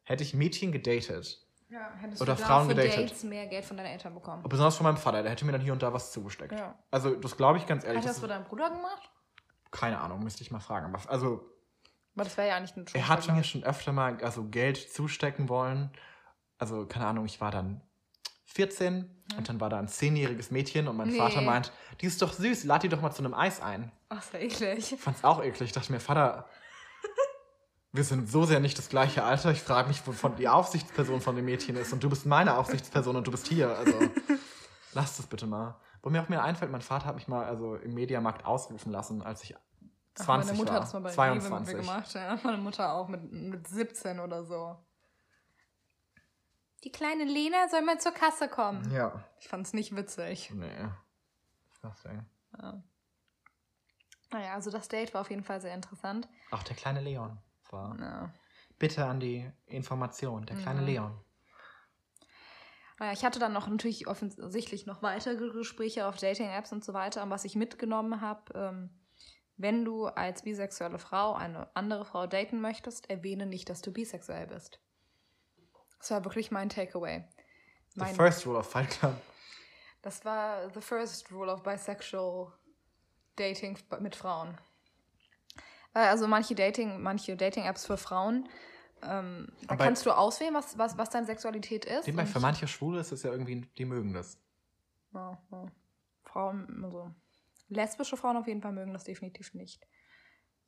hätte 0.04 0.22
ich 0.22 0.34
Mädchen 0.34 0.72
gedatet, 0.72 1.46
Ja, 1.70 1.92
hättest 2.00 2.20
Oder 2.20 2.34
du 2.34 2.42
Frauen 2.42 2.68
für 2.68 2.74
gedatet. 2.74 3.10
Dates 3.10 3.22
mehr 3.22 3.46
Geld 3.46 3.64
von 3.64 3.76
deinen 3.76 3.86
Eltern 3.86 4.12
bekommen. 4.14 4.42
besonders 4.42 4.76
von 4.76 4.84
meinem 4.84 4.96
Vater, 4.96 5.22
der 5.22 5.30
hätte 5.30 5.44
mir 5.44 5.52
dann 5.52 5.60
hier 5.60 5.72
und 5.72 5.82
da 5.82 5.92
was 5.92 6.10
zugesteckt. 6.12 6.52
Ja. 6.52 6.74
Also 6.90 7.14
das 7.14 7.36
glaube 7.36 7.58
ich 7.58 7.66
ganz 7.66 7.84
ehrlich. 7.84 7.98
Hat 7.98 8.04
das 8.08 8.16
das 8.16 8.20
für 8.20 8.28
deinen 8.28 8.44
Bruder 8.44 8.70
gemacht? 8.70 9.10
keine 9.70 10.00
Ahnung, 10.00 10.24
müsste 10.24 10.42
ich 10.42 10.50
mal 10.50 10.58
fragen. 10.58 10.92
Aber 10.92 11.08
also 11.10 11.44
Aber 12.16 12.24
das 12.24 12.36
wäre 12.36 12.48
ja 12.48 12.56
eigentlich 12.56 12.76
ein 12.76 12.86
er 12.92 13.08
hat 13.08 13.28
mir 13.32 13.44
schon 13.44 13.62
öfter 13.62 13.92
mal 13.92 14.18
also 14.22 14.48
Geld 14.48 14.76
zustecken 14.92 15.48
wollen. 15.48 15.90
Also 16.58 16.86
keine 16.86 17.06
Ahnung, 17.06 17.24
ich 17.24 17.40
war 17.40 17.52
dann 17.52 17.80
14 18.46 19.08
und 19.36 19.48
dann 19.48 19.60
war 19.60 19.70
da 19.70 19.78
ein 19.78 19.86
zehnjähriges 19.86 20.50
Mädchen 20.50 20.88
und 20.88 20.96
mein 20.96 21.10
Nee. 21.10 21.18
Vater 21.18 21.40
meint, 21.40 21.72
die 22.00 22.06
ist 22.06 22.20
doch 22.20 22.32
süß, 22.32 22.64
lad 22.64 22.82
die 22.82 22.88
doch 22.88 23.00
mal 23.00 23.12
zu 23.12 23.22
einem 23.22 23.32
Eis 23.32 23.60
ein. 23.62 23.92
Ach, 24.08 24.18
ist 24.20 24.32
ja 24.32 24.40
eklig. 24.40 24.92
Ich 24.92 25.00
fand's 25.00 25.22
auch 25.22 25.40
eklig. 25.40 25.68
Ich 25.68 25.72
dachte 25.72 25.92
mir, 25.92 26.00
Vater, 26.00 26.48
wir 27.92 28.04
sind 28.04 28.30
so 28.30 28.44
sehr 28.44 28.60
nicht 28.60 28.78
das 28.78 28.88
gleiche 28.88 29.24
Alter. 29.24 29.50
Ich 29.50 29.62
frage 29.62 29.88
mich, 29.88 30.06
wovon 30.06 30.36
die 30.36 30.48
Aufsichtsperson 30.48 31.20
von 31.20 31.34
dem 31.34 31.44
Mädchen 31.44 31.76
ist. 31.76 31.92
Und 31.92 32.02
du 32.02 32.08
bist 32.08 32.24
meine 32.24 32.56
Aufsichtsperson 32.56 33.16
und 33.16 33.26
du 33.26 33.30
bist 33.30 33.48
hier. 33.48 33.76
Also, 33.76 33.98
lass 34.92 35.16
das 35.16 35.26
bitte 35.26 35.46
mal. 35.46 35.74
Wo 36.02 36.10
mir 36.10 36.22
auch 36.22 36.28
mir 36.28 36.42
einfällt, 36.42 36.70
mein 36.70 36.82
Vater 36.82 37.06
hat 37.06 37.16
mich 37.16 37.28
mal 37.28 37.44
also 37.44 37.74
im 37.74 37.94
Mediamarkt 37.94 38.46
ausrufen 38.46 38.92
lassen, 38.92 39.22
als 39.22 39.42
ich 39.42 39.54
20 40.14 40.22
Ach, 40.22 40.28
meine 40.28 40.58
Mutter 40.58 40.70
war. 40.70 40.76
hat 40.76 40.82
das 40.84 40.92
mal 40.92 41.00
bei 41.00 41.10
22. 41.10 41.50
Rewe 41.50 41.60
mit 41.60 41.66
mir 41.66 41.80
gemacht. 41.80 42.14
Ja. 42.14 42.38
Meine 42.42 42.58
Mutter 42.58 42.92
auch 42.92 43.08
mit, 43.08 43.32
mit 43.32 43.66
17 43.66 44.20
oder 44.20 44.44
so. 44.44 44.76
Die 46.84 46.92
kleine 46.92 47.24
Lena 47.24 47.68
soll 47.68 47.82
mal 47.82 48.00
zur 48.00 48.12
Kasse 48.12 48.48
kommen. 48.48 48.90
Ja. 48.92 49.24
Ich 49.38 49.48
fand's 49.48 49.74
nicht 49.74 49.94
witzig. 49.94 50.50
Nee. 50.54 50.88
Was 51.82 52.02
denn? 52.02 52.24
Ja. 52.56 52.82
Naja, 54.32 54.54
also 54.54 54.70
das 54.70 54.88
Date 54.88 55.12
war 55.12 55.22
auf 55.22 55.30
jeden 55.30 55.42
Fall 55.42 55.60
sehr 55.60 55.74
interessant. 55.74 56.28
Auch 56.52 56.62
der 56.62 56.76
kleine 56.76 57.00
Leon 57.00 57.38
war. 57.72 57.96
Ja. 58.00 58.34
Bitte 58.78 59.04
an 59.04 59.20
die 59.20 59.50
Information. 59.66 60.46
Der 60.46 60.56
kleine 60.56 60.80
Mhm. 60.80 60.86
Leon. 60.86 61.24
Naja, 62.98 63.12
ich 63.12 63.24
hatte 63.24 63.38
dann 63.38 63.52
noch 63.52 63.66
natürlich 63.68 64.06
offensichtlich 64.06 64.86
noch 64.86 65.02
weitere 65.02 65.50
Gespräche 65.50 66.06
auf 66.06 66.16
Dating-Apps 66.18 66.72
und 66.72 66.84
so 66.84 66.92
weiter. 66.92 67.22
Und 67.22 67.30
was 67.30 67.44
ich 67.44 67.56
mitgenommen 67.56 68.20
habe, 68.20 68.52
ähm, 68.54 68.90
wenn 69.56 69.84
du 69.84 70.06
als 70.06 70.42
bisexuelle 70.42 70.98
Frau 70.98 71.34
eine 71.34 71.74
andere 71.74 72.04
Frau 72.04 72.26
daten 72.26 72.60
möchtest, 72.60 73.08
erwähne 73.10 73.46
nicht, 73.46 73.68
dass 73.70 73.80
du 73.82 73.92
bisexuell 73.92 74.46
bist. 74.46 74.80
Das 75.98 76.10
war 76.10 76.24
wirklich 76.24 76.50
mein 76.50 76.68
Takeaway. 76.68 77.24
The 77.94 78.00
Mein, 78.00 78.14
first 78.14 78.46
rule 78.46 78.58
of 78.58 78.70
Fight 78.70 78.88
Club. 78.90 79.16
das 80.02 80.24
war 80.24 80.70
the 80.72 80.80
first 80.80 81.30
rule 81.32 81.52
of 81.52 81.62
bisexual 81.62 82.52
dating 83.36 83.78
mit 84.00 84.14
Frauen. 84.16 84.56
Also 85.92 86.28
manche 86.28 86.54
Dating, 86.54 87.02
manche 87.02 87.36
Dating-Apps 87.36 87.86
für 87.86 87.96
Frauen, 87.96 88.48
ähm, 89.02 89.48
da 89.66 89.76
kannst 89.76 90.04
du 90.06 90.10
auswählen, 90.12 90.54
was, 90.54 90.78
was, 90.78 90.96
was 90.98 91.10
deine 91.10 91.26
Sexualität 91.26 91.84
ist. 91.84 92.06
Nebenbei, 92.06 92.26
für 92.26 92.40
manche 92.40 92.68
Schwule 92.68 93.00
ist 93.00 93.12
es 93.12 93.22
ja 93.22 93.32
irgendwie, 93.32 93.62
die 93.78 93.84
mögen 93.84 94.12
das. 94.12 94.38
Ja, 95.12 95.38
ja. 95.50 95.66
Frauen, 96.24 96.84
also 96.84 97.10
lesbische 97.68 98.16
Frauen 98.16 98.36
auf 98.36 98.46
jeden 98.46 98.62
Fall 98.62 98.72
mögen 98.72 98.92
das 98.92 99.04
definitiv 99.04 99.54
nicht. 99.54 99.86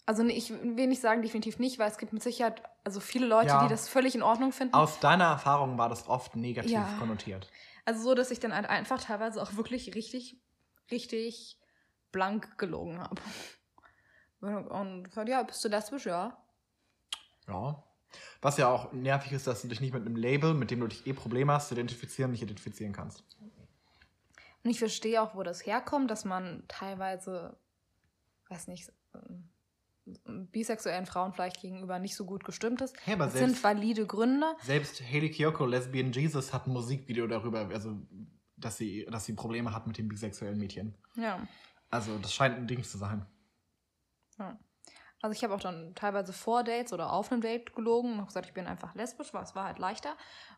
Also 0.06 0.24
ich 0.24 0.50
will 0.50 0.88
nicht 0.88 1.00
sagen 1.00 1.22
definitiv 1.22 1.60
nicht, 1.60 1.78
weil 1.78 1.88
es 1.88 1.98
gibt 1.98 2.12
mit 2.12 2.22
Sicherheit 2.22 2.62
also 2.82 2.98
viele 2.98 3.26
Leute, 3.26 3.48
Ja. 3.48 3.62
die 3.62 3.68
das 3.68 3.88
völlig 3.88 4.16
in 4.16 4.22
Ordnung 4.22 4.50
finden. 4.50 4.74
Aus 4.74 4.98
deiner 4.98 5.24
Erfahrung 5.26 5.78
war 5.78 5.88
das 5.88 6.08
oft 6.08 6.34
negativ 6.34 6.72
Ja. 6.72 6.96
konnotiert. 6.98 7.48
Also 7.84 8.02
so, 8.02 8.14
dass 8.14 8.30
ich 8.32 8.40
dann 8.40 8.54
halt 8.54 8.66
einfach 8.68 9.00
teilweise 9.00 9.40
auch 9.40 9.54
wirklich 9.54 9.94
richtig, 9.94 10.40
richtig 10.90 11.58
blank 12.10 12.58
gelogen 12.58 12.98
habe. 12.98 13.22
Und 14.42 15.04
gesagt, 15.04 15.28
ja, 15.28 15.42
bist 15.42 15.64
du 15.64 15.68
lesbisch? 15.68 16.06
Ja. 16.06 16.36
Ja. 17.48 17.82
Was 18.42 18.58
ja 18.58 18.68
auch 18.68 18.92
nervig 18.92 19.32
ist, 19.32 19.46
dass 19.46 19.62
du 19.62 19.68
dich 19.68 19.80
nicht 19.80 19.94
mit 19.94 20.04
einem 20.04 20.16
Label, 20.16 20.52
mit 20.52 20.70
dem 20.70 20.80
du 20.80 20.88
dich 20.88 21.06
eh 21.06 21.12
Probleme 21.12 21.52
hast, 21.52 21.68
zu 21.68 21.74
identifizieren, 21.74 22.32
nicht 22.32 22.42
identifizieren 22.42 22.92
kannst. 22.92 23.24
Und 24.64 24.70
ich 24.70 24.78
verstehe 24.78 25.22
auch, 25.22 25.34
wo 25.34 25.42
das 25.42 25.64
herkommt, 25.64 26.10
dass 26.10 26.24
man 26.24 26.64
teilweise, 26.68 27.56
weiß 28.48 28.68
nicht, 28.68 28.92
ähm, 29.14 29.48
bisexuellen 30.50 31.06
Frauen 31.06 31.32
vielleicht 31.32 31.60
gegenüber 31.60 31.98
nicht 31.98 32.16
so 32.16 32.24
gut 32.26 32.44
gestimmt 32.44 32.80
ist. 32.80 32.94
Hey, 33.04 33.14
aber 33.14 33.24
das 33.26 33.34
selbst- 33.34 33.54
sind 33.54 33.64
valide 33.64 34.06
Gründe. 34.06 34.54
Selbst 34.62 35.00
Haley 35.00 35.30
Kiyoko, 35.30 35.64
Lesbian 35.64 36.12
Jesus, 36.12 36.52
hat 36.52 36.66
ein 36.66 36.72
Musikvideo 36.72 37.26
darüber, 37.28 37.60
also 37.68 37.96
dass 38.56 38.76
sie, 38.76 39.06
dass 39.10 39.24
sie 39.24 39.32
Probleme 39.32 39.72
hat 39.72 39.86
mit 39.86 39.98
dem 39.98 40.08
bisexuellen 40.08 40.58
Mädchen. 40.58 40.94
Ja. 41.14 41.40
Also 41.90 42.18
das 42.18 42.34
scheint 42.34 42.56
ein 42.56 42.66
Ding 42.66 42.82
zu 42.84 42.98
sein. 42.98 43.24
Also 45.22 45.36
ich 45.36 45.44
habe 45.44 45.54
auch 45.54 45.60
dann 45.60 45.94
teilweise 45.94 46.32
vor 46.32 46.64
Dates 46.64 46.92
oder 46.92 47.12
auf 47.12 47.30
einem 47.30 47.40
Date 47.40 47.74
gelogen 47.74 48.10
und 48.10 48.16
habe 48.18 48.26
gesagt, 48.26 48.46
ich 48.46 48.54
bin 48.54 48.66
einfach 48.66 48.96
lesbisch, 48.96 49.32
weil 49.32 49.44
es 49.44 49.54
war 49.54 49.66
halt 49.66 49.78
leichter. 49.78 50.16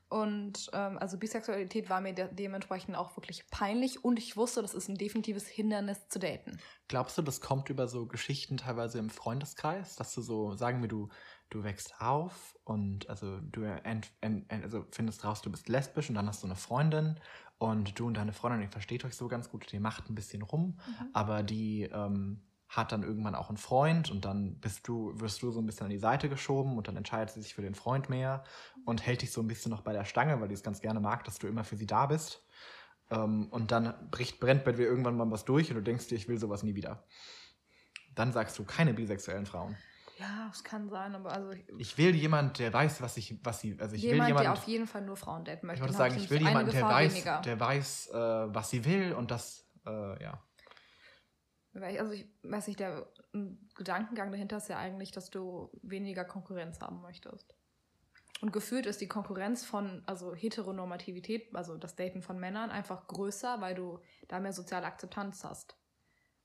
Und 0.08 0.70
ähm, 0.72 0.96
also 0.98 1.18
Bisexualität 1.18 1.90
war 1.90 2.00
mir 2.00 2.14
de 2.14 2.28
dementsprechend 2.32 2.96
auch 2.96 3.14
wirklich 3.16 3.46
peinlich 3.50 4.04
und 4.04 4.18
ich 4.18 4.38
wusste, 4.38 4.62
das 4.62 4.72
ist 4.72 4.88
ein 4.88 4.96
definitives 4.96 5.46
Hindernis 5.46 6.08
zu 6.08 6.18
daten. 6.18 6.58
Glaubst 6.88 7.18
du, 7.18 7.22
das 7.22 7.42
kommt 7.42 7.68
über 7.68 7.88
so 7.88 8.06
Geschichten 8.06 8.56
teilweise 8.56 8.98
im 8.98 9.10
Freundeskreis, 9.10 9.96
dass 9.96 10.14
du 10.14 10.22
so, 10.22 10.54
sagen 10.54 10.80
wir, 10.80 10.88
du, 10.88 11.10
du 11.50 11.62
wächst 11.62 12.00
auf 12.00 12.56
und 12.64 13.08
also 13.10 13.40
du 13.40 13.62
ent, 13.64 14.10
ent, 14.22 14.50
ent, 14.50 14.64
also 14.64 14.86
findest 14.92 15.24
raus, 15.24 15.42
du 15.42 15.50
bist 15.50 15.68
lesbisch 15.68 16.08
und 16.08 16.14
dann 16.14 16.26
hast 16.26 16.42
du 16.42 16.46
eine 16.46 16.56
Freundin 16.56 17.20
und 17.58 17.98
du 17.98 18.06
und 18.06 18.14
deine 18.14 18.32
Freundin, 18.32 18.62
ihr 18.62 18.70
versteht 18.70 19.04
euch 19.04 19.14
so 19.14 19.28
ganz 19.28 19.50
gut, 19.50 19.70
ihr 19.74 19.80
macht 19.80 20.08
ein 20.08 20.14
bisschen 20.14 20.42
rum, 20.42 20.78
aber 21.12 21.42
die 21.42 21.82
ähm, 21.82 22.40
hat 22.76 22.92
dann 22.92 23.02
irgendwann 23.02 23.34
auch 23.34 23.48
einen 23.48 23.58
Freund 23.58 24.10
und 24.10 24.24
dann 24.24 24.58
bist 24.58 24.88
du, 24.88 25.12
wirst 25.20 25.42
du 25.42 25.50
so 25.50 25.60
ein 25.60 25.66
bisschen 25.66 25.84
an 25.84 25.90
die 25.90 25.98
Seite 25.98 26.28
geschoben 26.28 26.76
und 26.76 26.88
dann 26.88 26.96
entscheidet 26.96 27.34
sie 27.34 27.42
sich 27.42 27.54
für 27.54 27.62
den 27.62 27.74
Freund 27.74 28.08
mehr 28.08 28.44
und 28.84 29.06
hält 29.06 29.22
dich 29.22 29.32
so 29.32 29.40
ein 29.40 29.46
bisschen 29.46 29.70
noch 29.70 29.82
bei 29.82 29.92
der 29.92 30.04
Stange, 30.04 30.40
weil 30.40 30.48
die 30.48 30.54
es 30.54 30.62
ganz 30.62 30.80
gerne 30.80 31.00
mag, 31.00 31.24
dass 31.24 31.38
du 31.38 31.46
immer 31.46 31.64
für 31.64 31.76
sie 31.76 31.86
da 31.86 32.06
bist. 32.06 32.44
Ähm, 33.10 33.48
und 33.50 33.70
dann 33.70 33.94
bricht, 34.10 34.40
brennt 34.40 34.64
bei 34.64 34.72
dir 34.72 34.86
irgendwann 34.86 35.16
mal 35.16 35.30
was 35.30 35.44
durch 35.44 35.70
und 35.70 35.76
du 35.76 35.82
denkst 35.82 36.08
dir, 36.08 36.16
ich 36.16 36.28
will 36.28 36.38
sowas 36.38 36.62
nie 36.62 36.74
wieder. 36.74 37.04
Dann 38.14 38.32
sagst 38.32 38.58
du, 38.58 38.64
keine 38.64 38.94
bisexuellen 38.94 39.46
Frauen. 39.46 39.76
Ja, 40.18 40.48
es 40.52 40.62
kann 40.62 40.88
sein, 40.88 41.14
aber 41.14 41.32
also 41.32 41.50
ich, 41.50 41.64
Ich 41.78 41.98
will 41.98 42.14
jemand, 42.14 42.58
der 42.60 42.72
weiß, 42.72 43.02
was 43.02 43.16
ich, 43.16 43.36
was 43.42 43.60
sie, 43.60 43.76
also 43.80 43.96
ich 43.96 44.02
jemand, 44.02 44.28
will 44.28 44.34
der 44.34 44.42
jemand, 44.42 44.58
auf 44.58 44.66
jeden 44.66 44.86
Fall 44.86 45.02
nur 45.02 45.16
Frauen 45.16 45.44
daten 45.44 45.66
möchte. 45.66 45.82
ich 45.82 45.88
würde 45.88 45.96
sagen, 45.96 46.16
ich 46.16 46.30
will 46.30 46.40
jemanden, 46.40 46.70
der 46.70 46.82
weiß, 46.82 47.14
weniger. 47.14 47.40
der 47.40 47.60
weiß, 47.60 48.10
äh, 48.10 48.14
was 48.14 48.70
sie 48.70 48.84
will 48.84 49.12
und 49.12 49.30
das, 49.30 49.68
äh, 49.86 50.22
ja. 50.22 50.40
Also 51.74 52.12
ich 52.12 52.26
weiß 52.42 52.68
nicht, 52.68 52.78
der 52.80 53.06
Gedankengang 53.74 54.30
dahinter 54.30 54.58
ist 54.58 54.68
ja 54.68 54.78
eigentlich, 54.78 55.10
dass 55.10 55.30
du 55.30 55.70
weniger 55.82 56.24
Konkurrenz 56.24 56.80
haben 56.80 57.00
möchtest. 57.00 57.54
Und 58.40 58.52
gefühlt 58.52 58.86
ist 58.86 59.00
die 59.00 59.08
Konkurrenz 59.08 59.64
von, 59.64 60.02
also 60.06 60.34
Heteronormativität, 60.34 61.54
also 61.54 61.76
das 61.76 61.96
Daten 61.96 62.20
von 62.22 62.38
Männern, 62.38 62.70
einfach 62.70 63.06
größer, 63.06 63.60
weil 63.60 63.74
du 63.74 64.00
da 64.28 64.38
mehr 64.40 64.52
soziale 64.52 64.86
Akzeptanz 64.86 65.44
hast. 65.44 65.76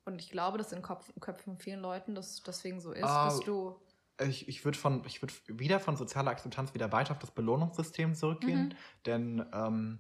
Und 0.06 0.20
ich 0.22 0.32
glaube, 0.32 0.58
dass 0.58 0.72
in 0.72 0.82
Kopf, 0.82 1.12
Köpfen 1.20 1.54
von 1.54 1.58
vielen 1.60 1.82
Leuten 1.82 2.16
das 2.16 2.42
deswegen 2.42 2.80
so 2.80 2.92
ist, 2.92 3.04
Ah, 3.04 3.26
dass 3.26 3.40
du. 3.42 3.80
Ich, 4.22 4.48
ich 4.48 4.66
würde 4.66 4.78
von, 4.78 5.04
ich 5.06 5.22
würde 5.22 5.34
wieder 5.48 5.80
von 5.80 5.96
sozialer 5.96 6.32
Akzeptanz 6.32 6.74
wieder 6.74 6.92
weiter 6.92 7.12
auf 7.12 7.20
das 7.20 7.32
Belohnungssystem 7.32 8.16
zurückgehen, 8.16 8.70
Mhm. 8.70 8.76
denn 9.06 9.46
ähm, 9.54 10.00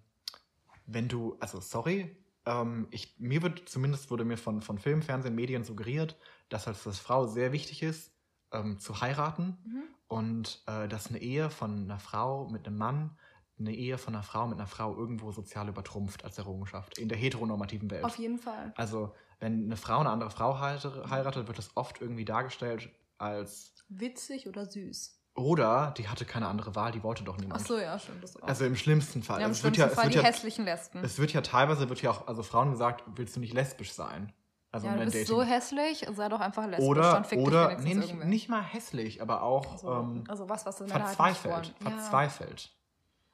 wenn 0.86 1.08
du, 1.08 1.38
also 1.40 1.60
sorry, 1.60 2.18
ähm, 2.50 2.88
ich, 2.91 3.16
mir 3.20 3.41
wird 3.41 3.70
zumindest 3.70 4.10
wurde 4.12 4.26
mir 4.26 4.38
von, 4.38 4.62
von 4.62 4.78
Film, 4.80 5.02
Fernsehen, 5.02 5.36
Medien 5.36 5.64
suggeriert, 5.64 6.18
dass 6.50 6.68
als 6.68 6.84
das 6.84 7.00
Frau 7.00 7.28
sehr 7.28 7.52
wichtig 7.52 7.84
ist, 7.84 8.12
ähm, 8.52 8.80
zu 8.80 9.00
heiraten 9.02 9.58
Mhm. 9.66 9.84
und 10.08 10.64
äh, 10.68 10.88
dass 10.88 11.08
eine 11.10 11.20
Ehe 11.20 11.50
von 11.50 11.84
einer 11.84 12.00
Frau 12.00 12.50
mit 12.50 12.66
einem 12.68 12.78
Mann 12.78 13.18
eine 13.60 13.74
Ehe 13.76 13.97
von 13.97 14.16
einer 14.16 14.24
Frau 14.24 14.47
mit 14.47 14.58
einer 14.58 14.68
Frau 14.68 14.95
irgendwo 14.95 15.32
sozial 15.34 15.68
übertrumpft 15.68 16.24
als 16.24 16.38
Errungenschaft 16.38 16.97
in 16.97 17.10
der 17.10 17.18
heteronormativen 17.18 17.91
Welt. 17.91 18.06
Auf 18.06 18.18
jeden 18.18 18.39
Fall. 18.39 18.74
Also, 18.78 19.14
wenn 19.41 19.66
eine 19.66 19.76
Frau 19.76 20.00
eine 20.00 20.10
andere 20.10 20.32
Frau 20.32 20.60
heirate- 20.60 21.10
heiratet, 21.10 21.47
wird 21.47 21.58
das 21.58 21.76
oft 21.76 22.00
irgendwie 22.02 22.26
dargestellt 22.26 22.89
als 23.18 23.76
Witzig 23.89 24.47
oder 24.47 24.66
süß. 24.66 25.18
Oder 25.40 25.94
die 25.98 26.08
hatte 26.08 26.26
keine 26.26 26.48
andere 26.48 26.76
Wahl, 26.76 26.92
die 26.92 27.02
wollte 27.04 27.24
doch 27.24 27.36
Ach 27.38 27.42
niemand. 27.42 27.66
so, 27.66 27.78
ja, 27.78 27.98
stimmt. 27.98 28.24
Das 28.24 28.42
auch. 28.42 28.48
Also 28.48 28.66
im 28.66 28.76
schlimmsten 28.76 29.24
Fall. 29.24 29.40
ja, 29.40 29.46
im 29.46 29.52
Also 29.52 29.60
es 29.60 29.64
wird 29.64 29.76
schlimmsten 29.76 29.96
ja, 29.96 30.02
Fall 30.02 30.06
es 30.06 30.12
die 30.12 30.16
wird 30.18 30.26
ja, 30.26 30.32
hässlichen 30.32 30.66
Lesben. 30.66 31.04
es 31.04 31.20
wird 31.20 31.34
ja 31.34 31.42
teilweise 31.42 31.90
wird 31.90 32.02
ja 32.02 32.12
auch 32.12 32.28
also 32.28 32.44
Frauen 32.44 32.72
gesagt, 32.72 33.04
willst 33.16 33.36
du 33.36 33.40
nicht 33.40 33.54
lesbisch 33.54 33.94
sein? 33.94 34.34
Also 34.72 34.88
ja, 34.88 34.98
du 34.98 35.06
bist 35.06 35.26
so 35.28 35.42
hässlich, 35.42 36.06
sei 36.16 36.30
doch 36.30 36.40
einfach 36.40 36.68
lesbisch. 36.68 36.88
oder 36.88 37.14
dann 37.14 37.26
fick 37.26 37.40
dich 37.40 37.48
oder 37.48 37.80
nee, 37.80 37.96
nicht, 37.96 38.24
nicht 38.24 38.50
mal 38.50 38.62
hässlich, 38.62 39.22
aber 39.22 39.42
auch 39.42 39.72
Also, 39.72 39.92
ähm, 39.92 40.24
also 40.28 40.48
was, 40.48 40.66
was 40.66 40.80
halt 40.80 40.92
verzweifelt. 40.92 41.74
Ja. 41.84 41.90
verzweifelt. 41.90 42.72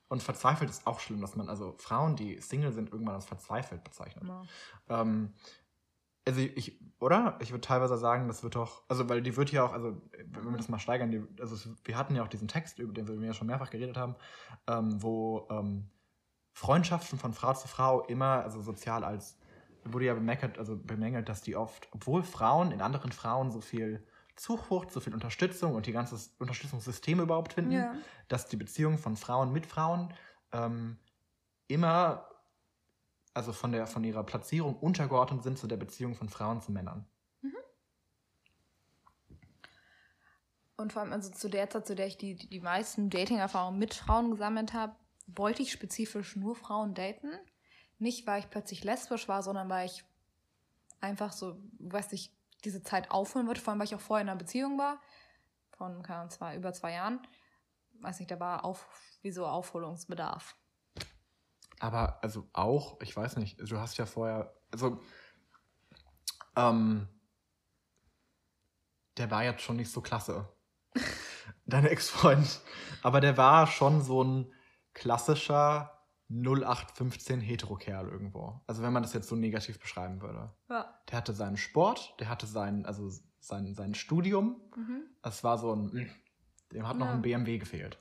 Und 0.07 0.23
verzweifelt 0.23 0.69
ist 0.69 0.87
auch 0.87 0.99
schlimm, 0.99 1.19
dass 1.19 1.35
man 1.35 1.49
also 1.49 1.75
Frauen, 1.77 2.15
die 2.15 2.39
Single 2.39 2.71
sind, 2.71 2.91
irgendwann 2.91 3.15
als 3.15 3.25
verzweifelt 3.25 3.83
bezeichnet. 3.83 4.23
Ja. 4.27 5.01
Ähm, 5.01 5.33
also 6.27 6.39
ich, 6.41 6.79
oder? 6.99 7.37
Ich 7.41 7.51
würde 7.51 7.61
teilweise 7.61 7.97
sagen, 7.97 8.27
das 8.27 8.43
wird 8.43 8.55
doch, 8.55 8.83
also 8.87 9.07
weil 9.09 9.21
die 9.21 9.37
wird 9.37 9.51
ja 9.51 9.63
auch, 9.65 9.73
also 9.73 10.01
wenn 10.11 10.43
wir 10.51 10.57
das 10.57 10.69
mal 10.69 10.79
steigern, 10.79 11.11
die, 11.11 11.23
also 11.39 11.55
es, 11.55 11.69
wir 11.83 11.97
hatten 11.97 12.15
ja 12.15 12.23
auch 12.23 12.27
diesen 12.27 12.47
Text, 12.47 12.79
über 12.79 12.93
den 12.93 13.07
wir 13.07 13.27
ja 13.27 13.33
schon 13.33 13.47
mehrfach 13.47 13.69
geredet 13.69 13.97
haben, 13.97 14.15
ähm, 14.67 15.01
wo 15.01 15.47
ähm, 15.51 15.89
Freundschaften 16.53 17.19
von 17.19 17.33
Frau 17.33 17.53
zu 17.53 17.67
Frau 17.67 18.01
immer, 18.05 18.43
also 18.43 18.61
sozial 18.61 19.03
als, 19.03 19.37
wurde 19.83 20.05
ja 20.05 20.13
bemängelt, 20.15 20.57
also 20.57 20.77
bemängelt, 20.77 21.29
dass 21.29 21.41
die 21.41 21.55
oft, 21.55 21.87
obwohl 21.91 22.23
Frauen 22.23 22.71
in 22.71 22.81
anderen 22.81 23.11
Frauen 23.11 23.51
so 23.51 23.61
viel 23.61 24.03
Zuflucht, 24.35 24.91
so 24.91 24.99
viel 24.99 25.13
Unterstützung 25.13 25.75
und 25.75 25.85
die 25.85 25.91
ganze 25.91 26.17
Unterstützungssysteme 26.39 27.23
überhaupt 27.23 27.53
finden, 27.53 27.71
Ja. 27.71 27.93
dass 28.27 28.47
die 28.47 28.57
Beziehungen 28.57 28.97
von 28.97 29.15
Frauen 29.15 29.53
mit 29.53 29.65
Frauen 29.65 30.13
ähm, 30.51 30.97
immer, 31.67 32.27
also 33.35 33.53
von, 33.53 33.71
der, 33.71 33.85
von 33.85 34.03
ihrer 34.03 34.23
Platzierung 34.23 34.75
untergeordnet 34.77 35.43
sind 35.43 35.59
zu 35.59 35.67
der 35.67 35.77
Beziehung 35.77 36.15
von 36.15 36.29
Frauen 36.29 36.61
zu 36.61 36.71
Männern. 36.71 37.05
Und 40.77 40.91
vor 40.91 41.01
allem, 41.01 41.13
also 41.13 41.31
zu 41.31 41.49
der 41.49 41.69
Zeit, 41.69 41.87
zu 41.87 41.95
der 41.95 42.07
ich 42.07 42.17
die, 42.17 42.35
die, 42.35 42.59
meisten 42.59 43.09
Dating-Erfahrungen 43.09 43.79
mit 43.79 43.93
Frauen 43.93 44.31
gesammelt 44.31 44.73
habe, 44.73 44.95
wollte 45.27 45.61
ich 45.61 45.71
spezifisch 45.71 46.35
nur 46.35 46.55
Frauen 46.55 46.93
daten. 46.93 47.31
Nicht, 47.97 48.27
weil 48.27 48.39
ich 48.39 48.49
plötzlich 48.49 48.83
lesbisch 48.83 49.29
war, 49.29 49.41
sondern 49.41 49.69
weil 49.69 49.85
ich 49.85 50.03
einfach 50.99 51.31
so, 51.31 51.57
weiß 51.79 52.11
nicht, 52.11 52.33
diese 52.65 52.83
Zeit 52.83 53.11
aufholen 53.11 53.47
wollte, 53.47 53.61
vor 53.61 53.71
allem, 53.71 53.79
weil 53.79 53.87
ich 53.87 53.95
auch 53.95 54.01
vorher 54.01 54.23
in 54.23 54.29
einer 54.29 54.37
Beziehung 54.37 54.77
war, 54.77 54.99
von 55.77 56.03
keine 56.03 56.19
Ahnung, 56.19 56.31
zwei, 56.31 56.55
über 56.57 56.73
zwei 56.73 56.91
Jahren. 56.91 57.25
Weiß 58.01 58.19
nicht, 58.19 58.29
da 58.29 58.39
war 58.39 58.65
auf, 58.65 58.85
wie 59.21 59.37
Aufholungsbedarf. 59.37 60.57
Aber 61.79 62.23
also 62.23 62.47
auch, 62.53 62.99
ich 63.01 63.15
weiß 63.15 63.37
nicht, 63.37 63.59
du 63.59 63.79
hast 63.79 63.97
ja 63.97 64.05
vorher, 64.05 64.53
also 64.71 65.01
ähm, 66.55 67.07
der 69.17 69.31
war 69.31 69.43
jetzt 69.43 69.61
schon 69.61 69.75
nicht 69.77 69.91
so 69.91 70.01
klasse. 70.01 70.47
Dein 71.65 71.85
Ex-Freund. 71.85 72.61
Aber 73.01 73.21
der 73.21 73.37
war 73.37 73.67
schon 73.67 74.01
so 74.01 74.23
ein 74.23 74.53
klassischer 74.93 75.91
0815 76.29 77.39
Hetero-Kerl 77.39 78.07
irgendwo. 78.07 78.61
Also 78.67 78.81
wenn 78.81 78.93
man 78.93 79.03
das 79.03 79.13
jetzt 79.13 79.27
so 79.27 79.35
negativ 79.35 79.79
beschreiben 79.79 80.21
würde. 80.21 80.53
Ja. 80.69 80.99
Der 81.09 81.17
hatte 81.17 81.33
seinen 81.33 81.57
Sport, 81.57 82.15
der 82.19 82.29
hatte 82.29 82.47
sein, 82.47 82.85
also 82.85 83.11
sein, 83.39 83.73
sein 83.75 83.93
Studium. 83.93 84.59
Mhm. 84.75 85.03
Es 85.21 85.43
war 85.43 85.57
so 85.57 85.75
ein, 85.75 86.09
dem 86.71 86.87
hat 86.87 86.97
noch 86.97 87.07
Ja. 87.07 87.13
ein 87.13 87.21
BMW 87.21 87.57
gefehlt. 87.57 87.99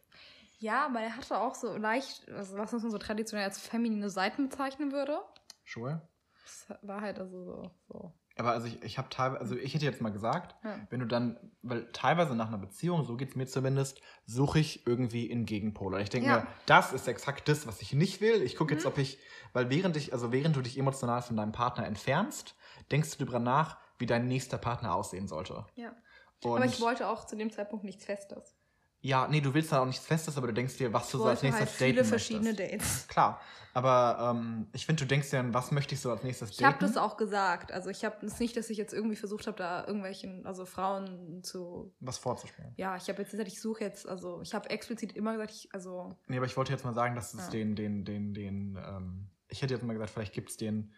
Ja, 0.65 0.87
aber 0.87 1.01
er 1.01 1.15
hatte 1.15 1.39
auch 1.39 1.55
so 1.55 1.77
leicht, 1.77 2.27
also 2.31 2.57
was 2.57 2.73
man 2.73 2.91
so 2.91 2.97
traditionell 2.97 3.45
als 3.45 3.61
feminine 3.61 4.09
Seiten 4.09 4.49
bezeichnen 4.49 4.93
würde. 4.93 5.21
Schuhe. 5.63 6.01
Das 6.43 6.79
war 6.81 7.03
halt 7.03 7.19
also 7.19 7.45
so. 7.45 7.71
so. 7.89 8.13
Aber 8.37 8.53
also 8.53 8.67
ich, 8.67 8.83
ich 8.83 8.97
habe 8.97 9.11
teilweise, 9.11 9.41
also 9.41 9.57
ich 9.57 9.75
hätte 9.75 9.85
jetzt 9.85 10.01
mal 10.01 10.11
gesagt, 10.11 10.57
Ja. 10.65 10.79
wenn 10.89 11.01
du 11.01 11.07
dann, 11.07 11.39
weil 11.61 11.87
teilweise 11.93 12.35
nach 12.35 12.49
einer 12.49 12.57
Beziehung, 12.59 13.05
so 13.05 13.17
geht 13.19 13.29
es 13.29 13.37
mir 13.37 13.47
zumindest, 13.47 14.01
suche 14.25 14.59
ich 14.59 14.87
irgendwie 14.87 15.27
in 15.27 15.45
Gegenpol. 15.45 15.95
Und 15.95 16.01
ich 16.01 16.09
denke 16.09 16.29
Ja. 16.29 16.37
mir, 16.41 16.47
das 16.65 16.95
ist 16.95 17.07
exakt 17.09 17.47
das, 17.49 17.67
was 17.67 17.83
ich 17.83 17.93
nicht 17.93 18.23
will. 18.23 18.41
Ich 18.43 18.57
gucke 18.57 18.73
jetzt, 18.75 18.85
Mhm. 18.85 18.93
ob 18.93 18.99
ich, 18.99 19.19
weil 19.53 19.69
während 19.69 19.99
ich, 19.99 20.15
also 20.15 20.33
während 20.33 20.57
du 20.57 20.63
dich 20.63 20.79
emotional 20.79 21.21
von 21.21 21.37
deinem 21.37 21.53
Partner 21.53 21.87
entfernst, 21.87 22.55
denkst 22.91 23.19
du 23.19 23.25
darüber 23.25 23.39
nach, 23.39 23.77
wie 23.99 24.07
dein 24.07 24.27
nächster 24.29 24.57
Partner 24.59 24.95
aussehen 24.95 25.29
sollte. 25.29 25.67
Ja. 25.75 25.95
Und 26.43 26.57
aber 26.57 26.65
ich 26.65 26.81
wollte 26.81 27.07
auch 27.09 27.27
zu 27.27 27.37
dem 27.37 27.51
Zeitpunkt 27.53 27.85
nichts 27.85 28.05
Festes. 28.07 28.57
Ja, 29.05 29.29
nee, 29.29 29.43
du 29.43 29.53
willst 29.53 29.71
dann 29.71 29.81
auch 29.81 29.87
nichts 29.87 30.07
Festes, 30.07 30.39
aber 30.39 30.47
du 30.47 30.55
denkst 30.55 30.79
dir, 30.79 30.91
was 30.91 31.05
Ich 31.07 31.11
du 31.13 31.19
so 31.19 31.27
als 31.27 31.43
nächstes 31.43 31.61
halt 31.61 31.71
daten 31.79 31.91
viele 31.91 32.05
verschiedene 32.05 32.53
möchtest. 32.53 32.73
Dates. 32.73 33.09
Klar, 33.09 33.39
aber 33.75 34.31
ähm, 34.35 34.67
ich 34.73 34.87
finde, 34.87 35.03
du 35.05 35.09
denkst 35.09 35.29
dir, 35.29 35.45
was 35.53 35.73
möchte 35.73 35.95
ich 35.95 36.01
so 36.01 36.11
als 36.11 36.23
nächstes 36.23 36.53
Ich 36.53 36.57
daten? 36.57 36.73
habe 36.75 36.87
das 36.87 36.97
auch 36.97 37.19
gesagt. 37.19 37.71
Also 37.71 37.91
ich 37.91 38.03
habe 38.03 38.25
es 38.25 38.41
nicht, 38.41 38.57
dass 38.57 38.71
ich 38.71 38.79
jetzt 38.79 38.95
irgendwie 38.95 39.17
versucht 39.17 39.47
habe, 39.47 39.59
da 39.59 39.87
irgendwelchen, 39.87 40.47
also 40.47 40.65
Frauen 40.65 41.43
zu. 41.43 41.95
was 42.01 42.17
vorzuspielen. 42.17 42.73
Ja, 42.79 42.97
ich 42.97 43.07
habe 43.11 43.21
jetzt 43.21 43.33
gesagt, 43.33 43.49
ich 43.49 43.61
suche 43.61 43.85
jetzt, 43.85 44.09
also 44.09 44.41
ich 44.41 44.55
habe 44.55 44.71
explizit 44.71 45.13
immer 45.13 45.33
gesagt, 45.33 45.51
ich, 45.53 45.69
also 45.75 46.17
Nee, 46.27 46.39
aber 46.39 46.47
ich 46.47 46.57
wollte 46.57 46.73
jetzt 46.73 46.87
mal 46.87 46.95
sagen, 46.95 47.15
dass 47.15 47.35
es 47.35 47.45
Ja. 47.45 47.51
den, 47.51 47.77
den, 47.77 48.07
den, 48.07 48.33
den, 48.33 48.79
ähm, 48.83 49.31
ich 49.49 49.61
hätte 49.61 49.75
jetzt 49.75 49.83
mal 49.83 49.93
gesagt, 49.93 50.13
vielleicht 50.13 50.33
gibt 50.33 50.49
es 50.49 50.57
den, 50.57 50.95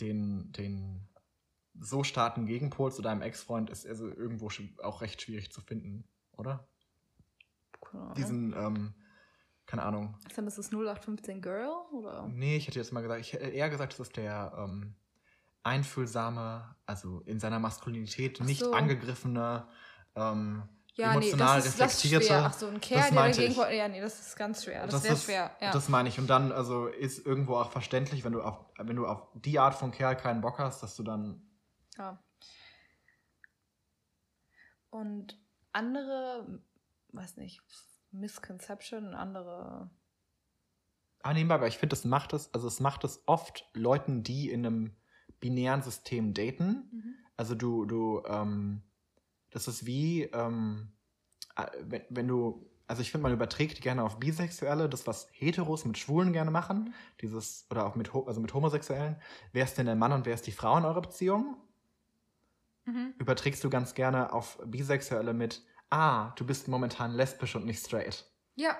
den, 0.00 0.50
den 0.50 1.08
so 1.78 2.02
starken 2.02 2.46
Gegenpol 2.46 2.92
zu 2.92 3.02
deinem 3.02 3.22
Ex-Freund 3.22 3.70
ist 3.70 3.86
also 3.86 4.08
irgendwo 4.08 4.50
auch 4.82 5.00
recht 5.00 5.22
schwierig 5.22 5.52
zu 5.52 5.60
finden, 5.60 6.08
oder? 6.32 6.68
Ahnung. 8.00 8.14
diesen, 8.14 8.52
ähm, 8.52 8.94
keine 9.66 9.82
Ahnung. 9.82 10.16
Ist 10.26 10.36
denn 10.36 10.44
das 10.44 10.56
das 10.56 10.70
0815 10.70 11.40
Girl? 11.40 11.68
Oder? 11.92 12.28
Nee, 12.28 12.56
ich 12.56 12.66
hätte 12.66 12.78
jetzt 12.78 12.92
mal 12.92 13.00
gesagt, 13.00 13.20
ich 13.20 13.32
hätte 13.32 13.46
eher 13.46 13.70
gesagt, 13.70 13.92
das 13.94 14.00
ist 14.00 14.16
der 14.16 14.52
ähm, 14.58 14.94
einfühlsame, 15.62 16.76
also 16.86 17.20
in 17.20 17.40
seiner 17.40 17.58
Maskulinität 17.58 18.38
Ach 18.40 18.44
nicht 18.46 18.60
so. 18.60 18.72
angegriffene, 18.72 19.66
ähm, 20.14 20.62
Ja, 20.94 21.08
nee, 21.08 21.28
emotional 21.30 21.56
das 21.56 21.66
ist, 21.66 21.80
das 21.80 21.94
ist 21.94 22.04
reflektierte. 22.04 22.26
schwer. 22.26 22.44
Ach 22.46 22.52
so, 22.52 22.66
ein 22.68 22.80
Kerl, 22.80 23.10
der 23.10 23.22
dagegen... 23.22 23.52
ich. 23.52 23.56
Ja, 23.56 23.88
nee, 23.88 24.00
das 24.00 24.20
ist 24.20 24.36
ganz 24.36 24.64
schwer. 24.64 24.86
Das, 24.86 25.02
wäre 25.02 25.14
ist, 25.14 25.24
schwer, 25.24 25.50
ja. 25.60 25.72
Das 25.72 25.88
meine 25.88 26.08
ich. 26.08 26.18
Und 26.18 26.28
dann, 26.28 26.52
also 26.52 26.86
ist 26.86 27.24
irgendwo 27.26 27.56
auch 27.56 27.70
verständlich, 27.70 28.24
wenn 28.24 28.32
du 28.32 28.42
auf, 28.42 28.64
wenn 28.78 28.96
du 28.96 29.06
auf 29.06 29.26
die 29.34 29.58
Art 29.58 29.74
von 29.74 29.90
Kerl 29.90 30.16
keinen 30.16 30.40
Bock 30.42 30.58
hast, 30.58 30.82
dass 30.82 30.94
du 30.96 31.02
dann. 31.02 31.42
Ja. 31.96 32.22
Und 34.90 35.38
andere, 35.72 36.60
weiß 37.14 37.36
nicht, 37.36 37.62
Misconception, 38.10 39.14
andere. 39.14 39.90
Ah, 41.22 41.32
nebenbei, 41.32 41.54
aber 41.54 41.68
ich 41.68 41.78
finde, 41.78 41.94
es 41.94 42.04
macht 42.04 42.32
es, 42.32 42.52
also 42.52 42.68
es 42.68 42.80
macht 42.80 43.04
es 43.04 43.22
oft 43.26 43.68
Leuten, 43.72 44.22
die 44.22 44.50
in 44.50 44.66
einem 44.66 44.96
binären 45.40 45.82
System 45.82 46.34
daten. 46.34 46.90
Also 47.36 47.54
du, 47.54 47.86
du, 47.86 48.22
ähm, 48.26 48.82
das 49.50 49.68
ist 49.68 49.86
wie, 49.86 50.24
ähm, 50.24 50.92
äh, 51.56 51.66
wenn, 51.80 52.02
wenn 52.10 52.28
du, 52.28 52.70
also 52.86 53.02
ich 53.02 53.10
finde, 53.10 53.22
man 53.22 53.32
überträgt 53.32 53.80
gerne 53.80 54.04
auf 54.04 54.18
Bisexuelle, 54.18 54.88
das, 54.88 55.06
was 55.06 55.28
Heteros 55.32 55.84
mit 55.84 55.96
Schwulen 55.96 56.32
gerne 56.32 56.50
machen, 56.50 56.94
dieses, 57.20 57.66
oder 57.70 57.86
auch 57.86 57.94
mit, 57.94 58.14
also 58.14 58.40
mit 58.40 58.52
Homosexuellen. 58.52 59.16
Wer 59.52 59.64
ist 59.64 59.78
denn 59.78 59.86
der 59.86 59.96
Mann 59.96 60.12
und 60.12 60.26
wer 60.26 60.34
ist 60.34 60.46
die 60.46 60.52
Frau 60.52 60.76
in 60.76 60.84
eurer 60.84 61.00
Beziehung? 61.00 61.56
Mhm. 62.84 63.14
Überträgst 63.18 63.64
du 63.64 63.70
ganz 63.70 63.94
gerne 63.94 64.32
auf 64.32 64.58
Bisexuelle 64.66 65.32
mit, 65.32 65.64
ah, 65.90 66.32
du 66.36 66.44
bist 66.46 66.68
momentan 66.68 67.12
lesbisch 67.12 67.54
und 67.56 67.64
nicht 67.66 67.84
straight. 67.84 68.24
Ja, 68.56 68.76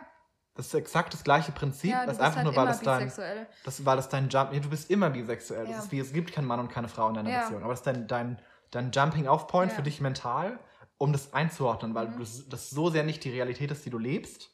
Das 0.57 0.67
ist 0.69 0.75
exakt 0.75 1.13
das 1.13 1.25
gleiche 1.25 1.51
Prinzip, 1.53 1.91
ja, 1.91 2.03
du 2.03 2.07
das 2.09 2.21
einfach 2.21 2.37
halt 2.37 2.45
nur, 2.47 2.55
weil 2.57 2.63
immer 2.65 2.71
es 2.73 2.81
dein, 2.81 2.99
bisexuell. 3.05 3.47
das, 3.65 3.85
weil 3.85 3.97
das 3.97 4.09
dein 4.09 4.29
Jump, 4.29 4.53
ja, 4.53 4.61
du 4.61 4.71
bist 4.71 4.89
immer 4.91 5.11
bisexuell. 5.11 5.67
Ja. 5.69 5.77
Das 5.77 5.87
ist 5.87 5.93
wie, 5.93 5.99
es 5.99 6.13
gibt 6.13 6.33
keinen 6.33 6.47
Mann 6.47 6.61
und 6.61 6.69
keine 6.69 6.89
Frau 6.89 7.09
in 7.09 7.15
deiner 7.15 7.31
Ja. 7.31 7.41
Beziehung. 7.43 7.63
Aber 7.65 7.73
das 7.73 7.81
ist 7.81 7.87
dein, 7.87 8.07
dein, 8.07 8.41
dein 8.71 8.91
Jumping-Off-Point 8.93 9.73
Ja. 9.73 9.77
für 9.77 9.83
dich 9.83 10.01
mental, 10.01 10.61
um 10.99 11.13
das 11.13 11.33
einzuordnen, 11.35 11.95
weil 11.95 12.09
Mhm. 12.09 12.21
das, 12.21 12.49
das 12.49 12.71
so 12.71 12.89
sehr 12.91 13.03
nicht 13.03 13.25
die 13.25 13.31
Realität 13.31 13.71
ist, 13.73 13.85
die 13.85 13.91
du 13.91 13.99
lebst, 13.99 14.51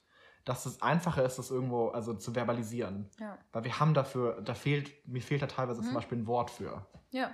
dass 0.47 0.65
es 0.65 0.81
einfacher 0.81 1.23
ist, 1.23 1.39
das 1.39 1.51
irgendwo 1.51 1.89
also 1.89 2.15
zu 2.15 2.33
verbalisieren. 2.35 3.11
Ja. 3.19 3.37
Weil 3.53 3.65
wir 3.65 3.79
haben 3.79 3.93
dafür, 3.93 4.41
da 4.41 4.55
fehlt, 4.55 5.07
mir 5.07 5.21
fehlt 5.21 5.43
da 5.43 5.47
teilweise 5.49 5.83
zum 5.83 5.91
Mhm. 5.91 5.95
Beispiel 5.95 6.19
ein 6.19 6.27
Wort 6.27 6.51
für. 6.51 6.87
Ja. 7.11 7.31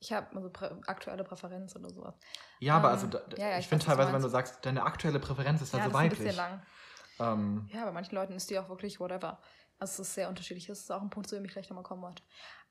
Ich 0.00 0.12
habe 0.12 0.34
also 0.34 0.50
prä 0.50 0.70
aktuelle 0.86 1.22
Präferenz 1.22 1.76
oder 1.76 1.88
sowas. 1.90 2.14
Ja, 2.60 2.76
aber 2.76 2.88
Ähm, 2.88 2.94
also 2.94 3.06
da, 3.08 3.20
ja, 3.36 3.48
ja, 3.48 3.54
ich, 3.54 3.60
ich 3.60 3.68
finde 3.68 3.84
was 3.86 3.94
teilweise, 3.94 4.12
wenn 4.12 4.22
du 4.22 4.28
sagst, 4.28 4.64
deine 4.64 4.82
aktuelle 4.84 5.18
Präferenz 5.18 5.60
ist 5.62 5.72
ja, 5.72 5.80
also 5.80 5.90
das 5.90 5.98
ist 5.98 6.04
ein 6.04 6.10
weiblich. 6.10 6.28
bisschen 6.28 6.36
lang. 6.36 6.62
Ähm, 7.18 7.68
Ja, 7.72 7.84
bei 7.84 7.92
manchen 7.92 8.14
Leuten 8.14 8.34
ist 8.34 8.48
die 8.50 8.58
auch 8.58 8.68
wirklich 8.68 9.00
whatever. 9.00 9.40
Also 9.78 10.02
es 10.02 10.08
ist 10.08 10.14
sehr 10.14 10.28
unterschiedlich. 10.28 10.66
Das 10.66 10.80
ist 10.80 10.92
auch 10.92 11.00
ein 11.02 11.10
Punkt, 11.10 11.28
zu 11.28 11.34
dem 11.36 11.44
ich 11.44 11.52
gleich 11.52 11.68
nochmal 11.70 11.84
kommen 11.84 12.02
wollte. 12.02 12.22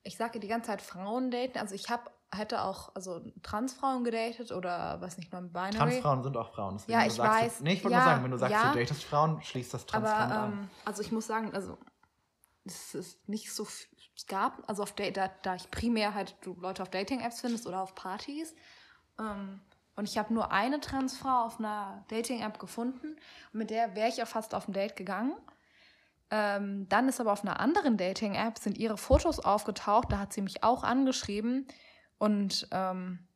Ich 0.03 0.15
sage 0.15 0.39
die 0.39 0.47
ganze 0.47 0.67
Zeit 0.67 0.81
Frauen 0.81 1.31
daten. 1.31 1.57
Also 1.57 1.75
ich 1.75 1.89
habe 1.89 2.09
hätte 2.31 2.61
auch 2.61 2.93
also 2.95 3.21
Transfrauen 3.41 4.03
gedatet 4.03 4.51
oder 4.51 5.01
weiß 5.01 5.17
nicht, 5.17 5.33
non-binary. 5.33 5.75
Transfrauen 5.75 6.23
sind 6.23 6.37
auch 6.37 6.53
Frauen. 6.53 6.77
Deswegen, 6.77 6.99
Ja, 6.99 7.05
ich 7.07 7.13
sagst, 7.13 7.41
weiß. 7.41 7.57
Du, 7.57 7.63
nee, 7.63 7.73
ich 7.73 7.83
wollte 7.83 7.93
Ja, 7.97 8.03
nur 8.03 8.09
sagen, 8.11 8.23
wenn 8.23 8.31
du 8.31 8.37
sagst, 8.37 8.53
ja. 8.53 8.71
du 8.71 8.77
datest 8.79 9.03
Frauen, 9.03 9.41
schließt 9.41 9.73
das 9.73 9.85
Transfrauen 9.87 10.31
Aber 10.31 10.39
an. 10.39 10.53
ähm, 10.53 10.69
also 10.85 11.01
ich 11.01 11.11
muss 11.11 11.25
sagen, 11.25 11.53
also 11.55 11.77
es 12.65 12.93
ist 12.93 13.27
nicht 13.27 13.51
so 13.51 13.63
es 14.15 14.25
gab, 14.27 14.61
also 14.69 14.83
auf 14.83 14.93
da, 14.93 15.09
da 15.41 15.55
ich 15.55 15.71
primär 15.71 16.13
halt 16.13 16.35
du 16.41 16.53
Leute 16.59 16.83
auf 16.83 16.89
Dating-Apps 16.89 17.41
findest 17.41 17.65
oder 17.65 17.81
auf 17.81 17.95
Partys. 17.95 18.53
Ähm, 19.17 19.61
und 19.99 20.07
ich 20.07 20.17
habe 20.17 20.33
nur 20.33 20.53
eine 20.53 20.79
Transfrau 20.79 21.43
auf 21.43 21.59
einer 21.59 22.05
Dating-App 22.07 22.57
gefunden. 22.57 23.17
Und 23.51 23.59
mit 23.59 23.69
der 23.69 23.97
wäre 23.97 24.07
ich 24.07 24.23
auch 24.23 24.27
fast 24.27 24.55
auf 24.55 24.69
ein 24.69 24.71
Date 24.71 24.95
gegangen. 24.95 25.33
Ähm, 26.31 26.87
dann 26.87 27.09
ist 27.09 27.19
aber 27.19 27.33
auf 27.33 27.43
einer 27.43 27.59
anderen 27.59 27.97
Dating-App 27.97 28.59
sind 28.59 28.77
ihre 28.77 28.97
Fotos 28.97 29.41
aufgetaucht. 29.41 30.09
Da 30.09 30.19
hat 30.19 30.31
sie 30.31 30.41
mich 30.41 30.63
auch 30.63 30.83
angeschrieben. 30.83 31.67
Und 32.17 32.69
ähm, 32.71 33.27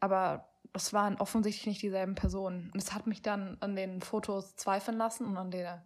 aber 0.00 0.48
das 0.72 0.94
waren 0.94 1.16
offensichtlich 1.16 1.66
nicht 1.66 1.82
dieselben 1.82 2.14
Personen. 2.14 2.70
Und 2.72 2.82
es 2.82 2.94
hat 2.94 3.06
mich 3.06 3.20
dann 3.20 3.58
an 3.60 3.76
den 3.76 4.00
Fotos 4.00 4.56
zweifeln 4.56 4.96
lassen 4.96 5.26
und 5.26 5.36
an 5.36 5.50
der 5.50 5.84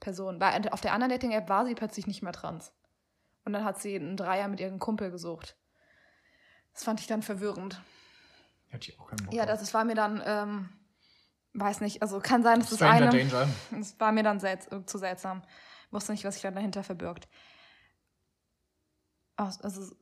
Person. 0.00 0.40
Weil 0.40 0.66
auf 0.70 0.80
der 0.80 0.94
anderen 0.94 1.10
Dating-App 1.10 1.50
war 1.50 1.66
sie 1.66 1.74
plötzlich 1.74 2.06
nicht 2.06 2.22
mehr 2.22 2.32
trans. 2.32 2.72
Und 3.44 3.52
dann 3.52 3.64
hat 3.64 3.78
sie 3.78 3.94
einen 3.94 4.16
Dreier 4.16 4.48
mit 4.48 4.60
ihrem 4.60 4.78
Kumpel 4.78 5.10
gesucht. 5.10 5.54
Das 6.72 6.82
fand 6.82 7.00
ich 7.00 7.06
dann 7.06 7.20
verwirrend. 7.20 7.82
Hätte 8.74 8.90
ich 8.90 8.98
auch 8.98 9.06
keinen 9.06 9.24
Bock 9.24 9.34
Ja, 9.34 9.46
das, 9.46 9.60
das 9.60 9.72
war 9.72 9.84
mir 9.84 9.94
dann, 9.94 10.20
ähm, 10.26 10.68
weiß 11.52 11.80
nicht, 11.80 12.02
also 12.02 12.18
kann 12.18 12.42
sein, 12.42 12.58
dass 12.58 12.70
das 12.70 12.82
eine. 12.82 13.08
Danger. 13.08 13.48
Das 13.70 13.98
war 14.00 14.10
mir 14.10 14.24
dann 14.24 14.40
selts 14.40 14.66
äh, 14.72 14.84
zu 14.84 14.98
seltsam. 14.98 15.42
Wusste 15.90 16.12
nicht, 16.12 16.24
was 16.24 16.34
sich 16.34 16.42
dann 16.42 16.56
dahinter 16.56 16.82
verbirgt. 16.82 17.28
Also 19.36 19.92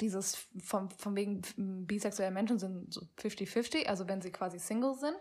dieses 0.00 0.48
von, 0.64 0.90
von 0.90 1.14
wegen 1.14 1.42
bisexuelle 1.86 2.32
Menschen 2.32 2.58
sind 2.58 2.92
so 2.92 3.02
50-50, 3.20 3.86
also 3.86 4.08
wenn 4.08 4.20
sie 4.20 4.32
quasi 4.32 4.58
Single 4.58 4.94
sind. 4.94 5.16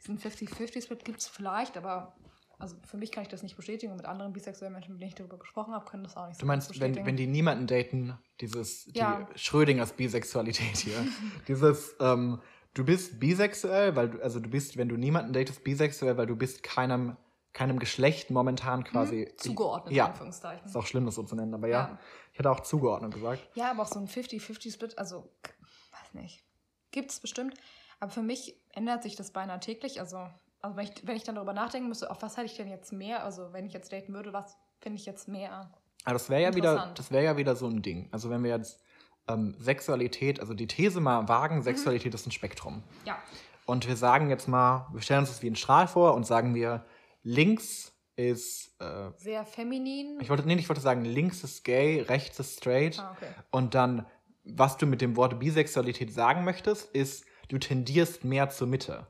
Diesen 0.00 0.18
50-50-Split 0.18 1.04
gibt 1.04 1.20
es 1.20 1.26
vielleicht, 1.26 1.76
aber 1.76 2.14
also 2.60 2.76
für 2.86 2.96
mich 2.96 3.10
kann 3.10 3.22
ich 3.22 3.28
das 3.28 3.42
nicht 3.42 3.56
bestätigen 3.56 3.90
und 3.92 3.96
mit 3.98 4.06
anderen 4.06 4.32
bisexuellen 4.32 4.72
Menschen, 4.72 4.92
mit 4.92 5.00
denen 5.00 5.08
ich 5.08 5.14
darüber 5.14 5.38
gesprochen 5.38 5.74
habe, 5.74 5.84
können 5.84 6.04
das 6.04 6.16
auch 6.16 6.26
nicht 6.26 6.36
so 6.36 6.40
Du 6.40 6.46
meinst, 6.46 6.78
wenn, 6.80 7.06
wenn 7.06 7.16
die 7.16 7.26
niemanden 7.26 7.66
daten, 7.66 8.18
dieses 8.40 8.84
die 8.84 8.98
Ja. 8.98 9.28
Schrödingers 9.34 9.92
Bisexualität 9.94 10.76
hier. 10.76 11.04
dieses, 11.48 11.96
ähm, 12.00 12.40
du 12.74 12.84
bist 12.84 13.18
bisexuell, 13.20 13.96
weil 13.96 14.10
du, 14.10 14.22
also 14.22 14.40
du 14.40 14.48
bist, 14.48 14.76
wenn 14.76 14.88
du 14.88 14.96
niemanden 14.96 15.32
datest, 15.32 15.64
bisexuell, 15.64 16.16
weil 16.16 16.26
du 16.26 16.36
bist 16.36 16.62
keinem, 16.62 17.16
keinem 17.52 17.78
Geschlecht 17.78 18.30
momentan 18.30 18.84
quasi. 18.84 19.26
Hm? 19.26 19.38
zugeordnet, 19.38 19.90
in 19.92 19.96
Ja. 19.96 20.06
Anführungszeichen. 20.06 20.66
Ist 20.66 20.76
auch 20.76 20.86
schlimm, 20.86 21.06
das 21.06 21.16
so 21.16 21.22
zu 21.24 21.34
nennen, 21.34 21.54
aber 21.54 21.68
ja. 21.68 21.88
Ja. 21.88 21.98
Ich 22.32 22.38
hätte 22.38 22.50
auch 22.50 22.60
zugeordnet 22.60 23.12
gesagt. 23.14 23.48
Ja, 23.54 23.70
aber 23.72 23.82
auch 23.82 23.88
so 23.88 23.98
ein 23.98 24.06
50-50-Split, 24.06 24.98
also, 24.98 25.30
weiß 25.90 26.14
nicht. 26.14 26.44
Gibt 26.92 27.10
es 27.10 27.20
bestimmt. 27.20 27.54
Aber 27.98 28.10
für 28.10 28.22
mich 28.22 28.56
ändert 28.70 29.02
sich 29.02 29.14
das 29.16 29.30
beinahe 29.32 29.60
täglich. 29.60 30.00
Also, 30.00 30.28
also 30.62 30.76
wenn, 30.76 30.84
ich, 30.84 30.92
wenn 31.06 31.16
ich 31.16 31.24
dann 31.24 31.34
darüber 31.36 31.52
nachdenken 31.52 31.88
müsste, 31.88 32.10
auf 32.10 32.20
was 32.22 32.36
hätte 32.36 32.46
ich 32.46 32.56
denn 32.56 32.68
jetzt 32.68 32.92
mehr? 32.92 33.24
Also, 33.24 33.52
wenn 33.52 33.66
ich 33.66 33.72
jetzt 33.72 33.92
daten 33.92 34.12
würde, 34.12 34.32
was 34.32 34.56
finde 34.80 34.98
ich 34.98 35.06
jetzt 35.06 35.28
mehr? 35.28 35.70
Aber 36.04 36.12
das 36.14 36.30
wäre 36.30 36.42
ja 36.42 36.54
wieder, 36.54 36.92
das 36.94 37.10
wäre 37.10 37.24
ja 37.24 37.36
wieder 37.36 37.56
so 37.56 37.66
ein 37.66 37.82
Ding. 37.82 38.08
Also 38.12 38.30
wenn 38.30 38.42
wir 38.42 38.50
jetzt 38.50 38.82
ähm, 39.28 39.54
Sexualität, 39.58 40.40
also 40.40 40.54
die 40.54 40.66
These 40.66 41.00
mal 41.00 41.22
Mhm. 41.22 41.28
wagen, 41.28 41.62
Sexualität 41.62 42.14
ist 42.14 42.26
ein 42.26 42.30
Spektrum. 42.32 42.82
Ja. 43.04 43.18
Und 43.66 43.86
wir 43.86 43.96
sagen 43.96 44.30
jetzt 44.30 44.48
mal, 44.48 44.86
wir 44.92 45.02
stellen 45.02 45.20
uns 45.20 45.28
das 45.28 45.42
wie 45.42 45.50
ein 45.50 45.56
Strahl 45.56 45.86
vor 45.88 46.14
und 46.14 46.26
sagen 46.26 46.54
wir, 46.54 46.84
links 47.22 47.92
ist, 48.16 48.74
äh, 48.80 49.10
Sehr 49.16 49.44
feminin. 49.44 50.18
ich 50.20 50.28
wollte, 50.30 50.46
nee, 50.46 50.54
ich 50.56 50.68
wollte 50.68 50.80
sagen, 50.82 51.04
links 51.04 51.44
ist 51.44 51.64
gay, 51.64 52.00
rechts 52.02 52.38
ist 52.40 52.58
straight. 52.58 52.98
ah, 52.98 53.12
okay. 53.16 53.28
Und 53.50 53.74
dann, 53.74 54.06
was 54.44 54.76
du 54.78 54.86
mit 54.86 55.00
dem 55.00 55.16
Wort 55.16 55.38
Bisexualität 55.38 56.12
sagen 56.12 56.44
möchtest, 56.44 56.90
ist, 56.94 57.24
du 57.48 57.58
tendierst 57.58 58.24
mehr 58.24 58.48
zur 58.50 58.66
Mitte. 58.66 59.06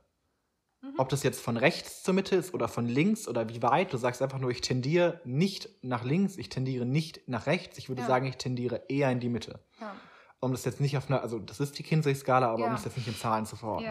Mhm. 0.82 0.94
Ob 0.98 1.09
das 1.11 1.23
jetzt 1.23 1.40
von 1.40 1.57
rechts 1.59 2.02
zur 2.02 2.15
Mitte 2.15 2.36
ist 2.36 2.55
oder 2.55 2.66
von 2.69 2.86
links 2.86 3.28
oder 3.28 3.48
wie 3.48 3.62
weit, 3.62 3.93
du 3.93 3.98
sagst 3.98 4.23
einfach 4.23 4.39
nur, 4.39 4.51
ich 4.51 4.62
tendiere 4.62 5.20
nicht 5.24 5.69
nach 5.82 6.05
links, 6.05 6.36
ich 6.39 6.48
tendiere 6.48 6.86
nicht 6.86 7.28
nach 7.28 7.47
rechts, 7.47 7.77
ich 7.78 7.89
würde 7.89 8.02
Ja. 8.02 8.09
sagen, 8.09 8.27
ich 8.27 8.36
tendiere 8.36 8.82
eher 8.89 9.11
in 9.11 9.20
die 9.20 9.28
Mitte. 9.28 9.61
Ja. 9.81 9.94
Um 10.40 10.52
das 10.52 10.65
jetzt 10.65 10.81
nicht 10.81 10.97
auf 10.97 11.09
einer, 11.11 11.20
also 11.20 11.39
das 11.39 11.61
ist 11.61 11.78
die 11.78 11.82
Kinsey-Skala, 11.82 12.47
aber 12.47 12.55
um 12.65 12.70
Ja. 12.70 12.70
das 12.73 12.85
jetzt 12.86 12.97
nicht 12.97 13.09
in 13.09 13.15
Zahlen 13.16 13.44
zu 13.44 13.57
verordnen. 13.57 13.90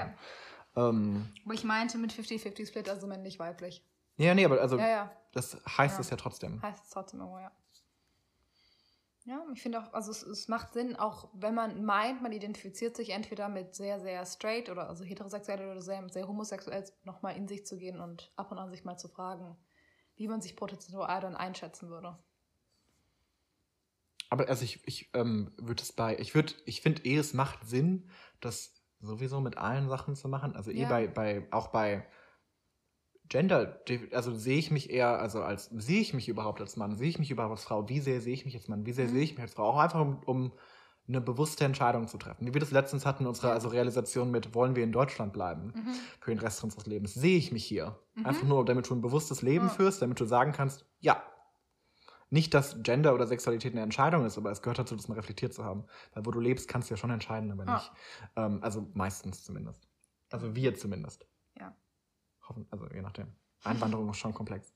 ja. 0.75 0.89
Ähm, 0.89 1.27
Aber 1.45 1.53
ich 1.53 1.63
meinte 1.63 1.97
mit 1.99 2.11
50-50-Split, 2.11 2.89
also 2.89 3.05
männlich-weiblich. 3.07 3.83
ja, 4.17 4.33
nee, 4.33 4.45
aber 4.45 4.59
also 4.61 4.79
das 5.31 5.57
heißt 5.77 5.99
es 5.99 6.09
ja 6.09 6.17
trotzdem. 6.17 6.59
Heißt 6.61 6.83
es 6.85 6.89
trotzdem 6.89 7.19
irgendwo, 7.19 7.37
ja. 7.39 7.51
Ja, 9.29 9.45
ich 9.53 9.61
finde 9.61 9.79
auch, 9.79 9.93
also 9.93 10.09
es, 10.09 10.23
es 10.23 10.47
macht 10.47 10.73
Sinn, 10.73 10.95
auch 10.95 11.29
wenn 11.33 11.53
man 11.53 11.85
meint, 11.85 12.23
man 12.23 12.31
identifiziert 12.31 12.95
sich 12.95 13.11
entweder 13.11 13.47
mit 13.47 13.75
sehr, 13.75 13.99
sehr 13.99 14.25
straight 14.25 14.71
oder 14.71 14.89
also 14.89 15.03
heterosexuell 15.03 15.69
oder 15.69 15.83
sehr, 15.83 16.03
sehr 16.09 16.27
homosexuell, 16.27 16.83
nochmal 17.03 17.37
in 17.37 17.47
sich 17.47 17.63
zu 17.63 17.77
gehen 17.77 17.99
und 17.99 18.33
ab 18.37 18.51
und 18.51 18.57
an 18.57 18.71
sich 18.71 18.85
mal 18.85 18.97
zu 18.97 19.07
fragen, 19.07 19.55
wie 20.15 20.27
man 20.27 20.41
sich 20.41 20.55
prozentual 20.55 21.21
dann 21.21 21.35
einschätzen 21.35 21.89
würde. 21.91 22.17
Aber 24.31 24.49
also 24.49 24.63
ich, 24.63 24.81
ich 24.87 25.11
ähm, 25.13 25.51
würde 25.57 25.83
es 25.83 25.91
bei, 25.91 26.17
ich 26.17 26.33
würde, 26.33 26.53
ich 26.65 26.81
finde 26.81 27.05
eh, 27.05 27.17
es 27.17 27.35
macht 27.35 27.67
Sinn, 27.67 28.09
das 28.39 28.73
sowieso 28.99 29.41
mit 29.41 29.59
allen 29.59 29.89
Sachen 29.89 30.15
zu 30.15 30.27
machen. 30.27 30.55
Also 30.55 30.71
eh 30.71 30.81
Ja. 30.81 30.89
bei, 30.89 31.07
bei, 31.07 31.47
auch 31.51 31.67
bei 31.67 32.03
Gender, 33.29 33.81
also 34.11 34.33
sehe 34.33 34.57
ich 34.57 34.71
mich 34.71 34.89
eher, 34.89 35.19
also 35.19 35.41
als, 35.43 35.65
sehe 35.65 36.01
ich 36.01 36.13
mich 36.13 36.27
überhaupt 36.29 36.61
als 36.61 36.77
Mann, 36.77 36.95
sehe 36.95 37.09
ich 37.09 37.19
mich 37.19 37.29
überhaupt 37.31 37.51
als 37.51 37.63
Frau, 37.63 37.87
wie 37.87 37.99
sehr 37.99 38.21
sehe 38.21 38.33
ich 38.33 38.45
mich 38.45 38.55
als 38.55 38.67
Mann, 38.67 38.85
wie 38.85 38.91
sehr 38.91 39.07
Mhm. 39.07 39.09
sehe 39.09 39.21
ich 39.21 39.33
mich 39.33 39.41
als 39.41 39.53
Frau, 39.53 39.65
auch 39.69 39.77
einfach 39.77 40.01
um, 40.01 40.23
um 40.23 40.53
eine 41.07 41.21
bewusste 41.21 41.63
Entscheidung 41.65 42.07
zu 42.07 42.17
treffen. 42.17 42.47
Wie 42.47 42.53
wir 42.53 42.59
das 42.61 42.71
letztens 42.71 43.05
hatten, 43.05 43.25
unsere 43.27 43.51
also 43.51 43.69
Realisation 43.69 44.31
mit, 44.31 44.53
wollen 44.55 44.75
wir 44.75 44.83
in 44.83 44.91
Deutschland 44.91 45.33
bleiben 45.33 45.73
Mhm. 45.75 46.13
für 46.19 46.31
den 46.31 46.39
Rest 46.39 46.63
unseres 46.63 46.85
Lebens? 46.87 47.13
Sehe 47.13 47.37
ich 47.37 47.51
mich 47.51 47.65
hier? 47.65 47.99
Mhm. 48.15 48.25
Einfach 48.25 48.47
nur, 48.47 48.65
damit 48.65 48.89
du 48.89 48.95
ein 48.95 49.01
bewusstes 49.01 49.41
Leben 49.41 49.67
Ja. 49.67 49.75
führst, 49.75 50.01
damit 50.01 50.19
du 50.19 50.25
sagen 50.25 50.51
kannst, 50.51 50.85
ja. 50.99 51.23
Nicht, 52.31 52.53
dass 52.53 52.81
Gender 52.83 53.13
oder 53.15 53.25
Sexualität 53.27 53.73
eine 53.73 53.81
Entscheidung 53.81 54.25
ist, 54.25 54.37
aber 54.37 54.51
es 54.51 54.61
gehört 54.61 54.77
dazu, 54.79 54.95
das 54.95 55.07
mal 55.07 55.15
reflektiert 55.15 55.53
zu 55.53 55.63
haben. 55.65 55.85
Weil 56.13 56.25
wo 56.25 56.31
du 56.31 56.39
lebst, 56.39 56.67
kannst 56.67 56.89
du 56.89 56.93
ja 56.93 56.97
schon 56.97 57.09
entscheiden, 57.09 57.51
aber 57.51 57.65
Ja. 57.65 57.73
nicht. 57.73 57.91
Ähm, 58.35 58.59
also 58.63 58.87
meistens 58.93 59.43
zumindest. 59.43 59.87
Also 60.31 60.55
wir 60.55 60.75
zumindest. 60.75 61.25
Also 62.71 62.87
je 62.87 63.01
nachdem. 63.01 63.27
Einwanderung 63.63 64.09
ist 64.09 64.17
schon 64.17 64.33
komplex. 64.33 64.73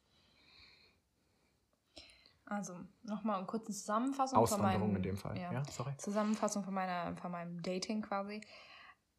Also, 2.46 2.74
nochmal 3.04 3.38
eine 3.38 3.48
kurze 3.48 3.72
Zusammenfassung 3.72 4.38
Auswanderung 4.38 4.74
von 4.74 4.82
meinem, 4.82 4.96
in 4.98 5.04
dem 5.04 5.18
Fall. 5.18 5.38
Ja, 5.38 5.52
Ja, 5.52 5.64
sorry. 5.72 5.96
Zusammenfassung 5.98 6.64
von, 6.64 6.74
meiner, 6.74 7.16
von 7.18 7.32
meinem 7.32 7.62
Dating 7.64 8.02
quasi. 8.02 8.42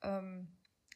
Ähm, 0.02 0.48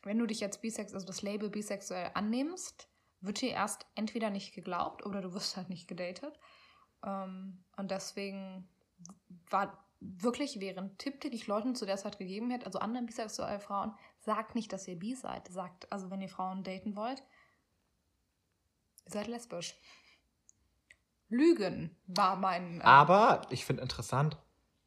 wenn 0.03 0.19
du 0.19 0.27
dich 0.27 0.41
jetzt 0.41 0.61
bisex, 0.61 0.95
also 0.95 1.07
das 1.07 1.23
Label 1.23 1.49
bisexuell 1.49 2.11
annimmst, 2.15 2.89
wird 3.21 3.41
dir 3.41 3.51
erst 3.51 3.87
entweder 3.95 4.31
nicht 4.31 4.55
geglaubt 4.55 5.05
oder 5.05 5.21
du 5.21 5.33
wirst 5.33 5.57
halt 5.57 5.71
nicht 5.71 5.89
gedatet. 5.89 6.39
Ähm, 7.05 7.65
und 7.77 7.91
deswegen 7.91 8.69
war 9.51 9.85
wirklich 10.01 10.57
ein 10.63 10.99
Tipp, 10.99 11.21
den 11.21 11.33
ich 11.33 11.47
Leuten 11.47 11.75
zu 11.75 11.87
der 11.87 11.97
Zeit 11.97 12.19
gegeben 12.19 12.51
hätte, 12.51 12.67
also 12.67 12.79
anderen 12.79 13.07
bisexuellen 13.07 13.61
Frauen, 13.61 13.95
sagt 14.21 14.55
nicht, 14.55 14.73
dass 14.73 14.87
ihr 14.87 14.99
bi 14.99 15.15
seid. 15.15 15.49
Sagt, 15.49 15.91
also 15.91 16.11
wenn 16.11 16.21
ihr 16.21 16.29
Frauen 16.29 16.63
daten 16.63 16.95
wollt, 16.95 17.23
ihr 19.09 19.21
seid 19.21 19.27
lesbisch. 19.29 19.75
Lügen 21.29 21.97
war 22.07 22.37
mein. 22.37 22.81
äh, 22.81 22.85
Aber 22.85 23.43
ich 23.51 23.65
finde 23.65 23.83
interessant, 23.83 24.39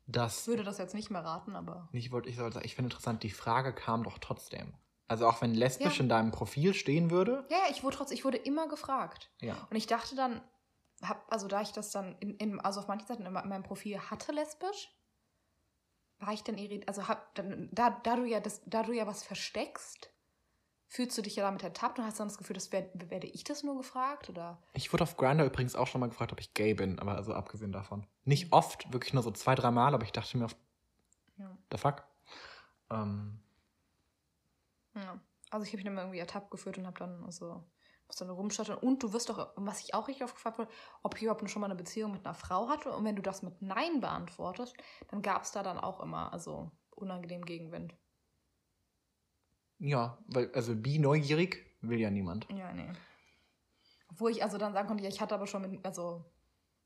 dass. 0.07 0.41
Ich 0.41 0.47
würde 0.47 0.63
das 0.63 0.77
jetzt 0.77 0.95
nicht 0.95 1.11
mehr 1.11 1.23
raten, 1.23 1.55
aber. 1.55 1.89
Ich 1.91 2.11
wollte, 2.11 2.29
ich 2.29 2.35
sollte 2.37 2.55
sagen, 2.55 2.65
ich 2.65 2.75
finde 2.75 2.87
interessant, 2.87 3.23
die 3.23 3.29
Frage 3.29 3.73
kam 3.73 4.03
doch 4.03 4.17
trotzdem. 4.17 4.73
Also 5.07 5.27
auch 5.27 5.41
wenn 5.41 5.53
lesbisch 5.53 5.97
Ja. 5.97 6.03
in 6.03 6.09
deinem 6.09 6.31
Profil 6.31 6.73
stehen 6.73 7.11
würde. 7.11 7.45
Ja, 7.49 7.57
ja, 7.57 7.63
ich 7.69 7.83
wurde 7.83 7.97
trotzdem, 7.97 8.17
ich 8.17 8.23
wurde 8.25 8.37
immer 8.37 8.67
gefragt. 8.69 9.29
Ja. 9.41 9.67
Und 9.69 9.75
ich 9.75 9.85
dachte 9.85 10.15
dann, 10.15 10.41
hab, 11.03 11.31
also 11.31 11.47
da 11.47 11.61
ich 11.61 11.73
das 11.73 11.91
dann 11.91 12.15
in, 12.19 12.35
in, 12.37 12.59
also 12.61 12.79
auf 12.79 12.87
manchen 12.87 13.07
Seiten 13.07 13.25
in 13.25 13.33
meinem 13.33 13.63
Profil 13.63 13.99
hatte 13.99 14.31
lesbisch, 14.31 14.89
war 16.19 16.31
ich 16.33 16.43
dann 16.43 16.57
irritiert, 16.57 16.87
also 16.87 17.07
hab 17.07 17.35
dann, 17.35 17.67
da, 17.73 17.89
da 18.03 18.15
du 18.15 18.23
ja 18.25 18.39
das, 18.39 18.61
da 18.65 18.83
du 18.83 18.93
ja 18.93 19.05
was 19.05 19.23
versteckst, 19.23 20.10
fühlst 20.91 21.17
du 21.17 21.21
dich 21.21 21.37
ja 21.37 21.45
damit 21.45 21.63
ertappt 21.63 21.99
und 21.99 22.05
hast 22.05 22.19
dann 22.19 22.27
das 22.27 22.37
Gefühl, 22.37 22.53
das 22.53 22.73
wär, 22.73 22.89
werde 22.93 23.25
ich 23.25 23.45
das 23.45 23.63
nur 23.63 23.77
gefragt 23.77 24.29
oder? 24.29 24.61
Ich 24.73 24.91
wurde 24.91 25.03
auf 25.03 25.15
Grindr 25.15 25.45
übrigens 25.45 25.73
auch 25.73 25.87
schon 25.87 26.01
mal 26.01 26.09
gefragt, 26.09 26.33
ob 26.33 26.41
ich 26.41 26.53
gay 26.53 26.73
bin, 26.73 26.99
aber 26.99 27.15
also 27.15 27.33
abgesehen 27.33 27.71
davon. 27.71 28.05
Nicht 28.25 28.51
oft, 28.51 28.91
wirklich 28.91 29.13
nur 29.13 29.23
so 29.23 29.31
zwei, 29.31 29.55
drei 29.55 29.71
Mal, 29.71 29.93
aber 29.93 30.03
ich 30.03 30.11
dachte 30.11 30.37
mir, 30.37 30.47
Ja. 31.37 31.57
the 31.71 31.77
fuck? 31.77 32.03
Ähm, 32.89 33.39
ja. 34.95 35.17
Also 35.49 35.63
ich 35.65 35.69
habe 35.71 35.77
mich 35.77 35.85
dann 35.85 35.97
irgendwie 35.97 36.19
ertappt 36.19 36.51
gefühlt 36.51 36.77
und 36.77 36.85
habe 36.85 36.99
dann 36.99 37.23
also 37.23 37.63
muss 38.07 38.17
dann 38.17 38.29
rumschatten 38.29 38.75
und 38.75 39.01
du 39.01 39.13
wirst 39.13 39.29
doch, 39.29 39.53
was 39.55 39.79
ich 39.79 39.93
auch 39.93 40.09
richtig 40.09 40.25
oft 40.25 40.35
gefragt 40.35 40.57
wurde, 40.57 40.69
ob 41.03 41.15
ich 41.15 41.23
überhaupt 41.23 41.49
schon 41.49 41.61
mal 41.61 41.67
eine 41.67 41.75
Beziehung 41.75 42.11
mit 42.11 42.25
einer 42.25 42.35
Frau 42.35 42.67
hatte 42.67 42.91
und 42.91 43.05
wenn 43.05 43.15
du 43.15 43.21
das 43.21 43.43
mit 43.43 43.61
Nein 43.61 44.01
beantwortest, 44.01 44.75
dann 45.07 45.21
gab 45.21 45.43
es 45.43 45.53
da 45.53 45.63
dann 45.63 45.79
auch 45.79 46.01
immer 46.01 46.33
also 46.33 46.69
unangenehm 46.89 47.45
Gegenwind. 47.45 47.95
Ja, 49.81 50.17
weil, 50.27 50.51
also 50.53 50.75
bi 50.75 50.99
neugierig 50.99 51.65
will 51.81 51.99
ja 51.99 52.11
niemand. 52.11 52.47
Ja, 52.51 52.71
nee. 52.71 52.91
Obwohl 54.09 54.31
ich 54.31 54.43
also 54.43 54.57
dann 54.57 54.73
sagen 54.73 54.87
konnte, 54.87 55.03
ja, 55.03 55.09
ich 55.09 55.21
hatte 55.21 55.33
aber 55.33 55.47
schon 55.47 55.63
mit, 55.63 55.83
also 55.83 56.23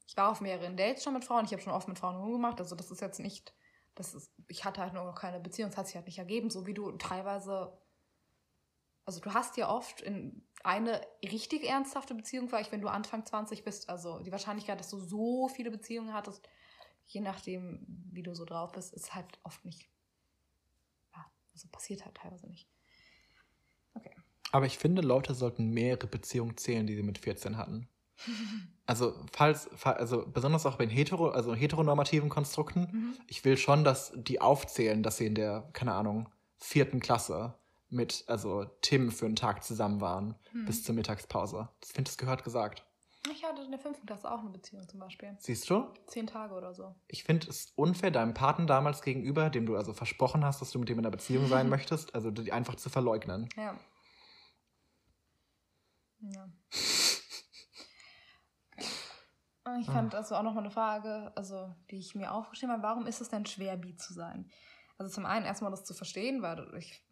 ich 0.08 0.16
war 0.16 0.30
auf 0.30 0.40
mehreren 0.40 0.78
Dates 0.78 1.04
schon 1.04 1.14
mit 1.14 1.26
Frauen, 1.26 1.46
ich 1.46 1.52
habe 1.52 1.62
schon 1.62 1.74
oft 1.74 1.90
mit 1.90 2.00
Frauen 2.00 2.16
rumgemacht, 2.16 2.60
also 2.60 2.76
das 2.76 2.92
ist 2.92 3.02
jetzt 3.02 3.20
nicht, 3.20 3.54
das 3.96 4.14
ist, 4.14 4.32
ich 4.48 4.64
hatte 4.64 4.82
halt 4.82 4.94
noch 4.94 5.14
keine 5.14 5.42
Beziehung, 5.42 5.72
das 5.72 5.78
hat 5.78 5.88
sich 5.88 5.96
halt 5.98 6.06
nicht 6.06 6.20
ergeben, 6.20 6.50
so 6.50 6.66
wie 6.68 6.74
du 6.74 6.92
teilweise, 6.94 7.78
also 9.04 9.20
du 9.20 9.34
hast 9.34 9.58
ja 9.58 9.70
oft 9.70 10.02
in 10.02 10.48
eine 10.64 11.02
richtig 11.22 11.68
ernsthafte 11.68 12.16
Beziehung, 12.16 12.48
vielleicht 12.48 12.72
wenn 12.72 12.82
du 12.82 12.88
Anfang 12.88 13.26
20 13.26 13.66
bist, 13.66 13.90
also 13.90 14.20
die 14.20 14.32
Wahrscheinlichkeit, 14.32 14.80
dass 14.80 14.90
du 14.90 15.00
so 15.00 15.50
viele 15.50 15.70
Beziehungen 15.70 16.14
hattest, 16.14 16.48
je 17.08 17.20
nachdem, 17.20 17.86
wie 18.12 18.24
du 18.24 18.34
so 18.34 18.46
drauf 18.46 18.72
bist, 18.72 18.94
ist 18.94 19.14
halt 19.14 19.38
oft 19.44 19.66
nicht, 19.66 19.90
ja, 21.14 21.26
also 21.52 21.68
passiert 21.72 22.06
halt 22.06 22.16
teilweise 22.16 22.48
nicht. 22.48 22.70
Okay. 23.96 24.12
Aber 24.52 24.66
ich 24.68 24.78
finde, 24.78 25.02
Leute 25.02 25.34
sollten 25.34 25.72
mehrere 25.72 26.08
Beziehungen 26.08 26.56
zählen, 26.58 26.86
die 26.88 26.96
sie 26.96 27.04
mit 27.04 27.18
14 27.18 27.58
hatten. 27.58 27.88
Also, 28.88 29.16
falls, 29.32 29.68
fa- 29.76 29.94
also 29.94 30.28
besonders 30.28 30.68
auch 30.68 30.76
bei 30.78 30.86
hetero, 30.88 31.30
also 31.30 31.56
heteronormativen 31.56 32.30
Konstrukten, 32.30 32.82
Mhm. 32.82 33.14
ich 33.26 33.44
will 33.44 33.58
schon, 33.58 33.84
dass 33.84 34.14
die 34.16 34.42
aufzählen, 34.42 35.02
dass 35.02 35.18
sie 35.18 35.26
in 35.26 35.34
der, 35.34 35.68
keine 35.74 35.94
Ahnung, 35.94 36.30
vierten 36.60 37.00
Klasse 37.00 37.56
mit, 37.90 38.24
also 38.28 38.66
Tim 38.82 39.12
für 39.12 39.26
einen 39.26 39.36
Tag 39.36 39.64
zusammen 39.64 40.02
waren, 40.02 40.36
Mhm. 40.54 40.66
bis 40.66 40.84
zur 40.84 40.94
Mittagspause. 40.94 41.68
Ich 41.84 41.94
finde, 41.94 42.10
das 42.12 42.20
gehört 42.20 42.44
gesagt. 42.44 42.86
Ich 43.32 43.44
hatte 43.44 43.62
in 43.64 43.72
der 43.72 43.80
fünften 43.80 44.06
Klasse 44.06 44.30
auch 44.32 44.40
eine 44.40 44.50
Beziehung 44.50 44.88
zum 44.88 45.00
Beispiel. 45.00 45.36
Siehst 45.40 45.70
du? 45.70 45.92
Zehn 46.08 46.28
Tage 46.28 46.54
oder 46.54 46.74
so. 46.74 46.96
Ich 47.08 47.24
finde 47.24 47.50
es 47.50 47.72
unfair 47.76 48.12
deinem 48.12 48.34
Partner 48.34 48.66
damals 48.66 49.02
gegenüber, 49.02 49.50
dem 49.50 49.66
du 49.66 49.76
also 49.76 49.94
versprochen 49.94 50.46
hast, 50.46 50.62
dass 50.62 50.72
du 50.72 50.80
mit 50.80 50.90
ihm 50.90 51.00
in 51.00 51.06
einer 51.06 51.12
Beziehung 51.12 51.48
sein 51.48 51.68
möchtest, 51.70 52.14
also 52.14 52.32
die 52.32 52.52
einfach 52.52 52.76
zu 52.76 52.90
verleugnen. 52.90 53.50
Ja. 53.58 53.76
Ja. 56.20 56.50
Ich 59.80 59.88
fand 59.88 60.14
das 60.14 60.30
war 60.32 60.40
auch 60.40 60.44
nochmal 60.44 60.64
eine 60.64 60.72
Frage, 60.72 61.32
also 61.36 61.74
die 61.90 61.98
ich 61.98 62.14
mir 62.16 62.32
aufgeschrieben 62.32 62.72
habe. 62.74 62.84
Warum 62.84 63.08
ist 63.08 63.20
es 63.22 63.30
denn 63.30 63.46
schwer, 63.46 63.78
bi 63.78 63.96
zu 63.96 64.14
sein? 64.14 64.50
Also 64.98 65.12
zum 65.12 65.26
einen 65.26 65.46
erstmal 65.46 65.72
das 65.72 65.84
zu 65.86 65.94
verstehen, 65.94 66.42
weil 66.42 66.56
du- 66.58 66.78
ich. 66.78 67.04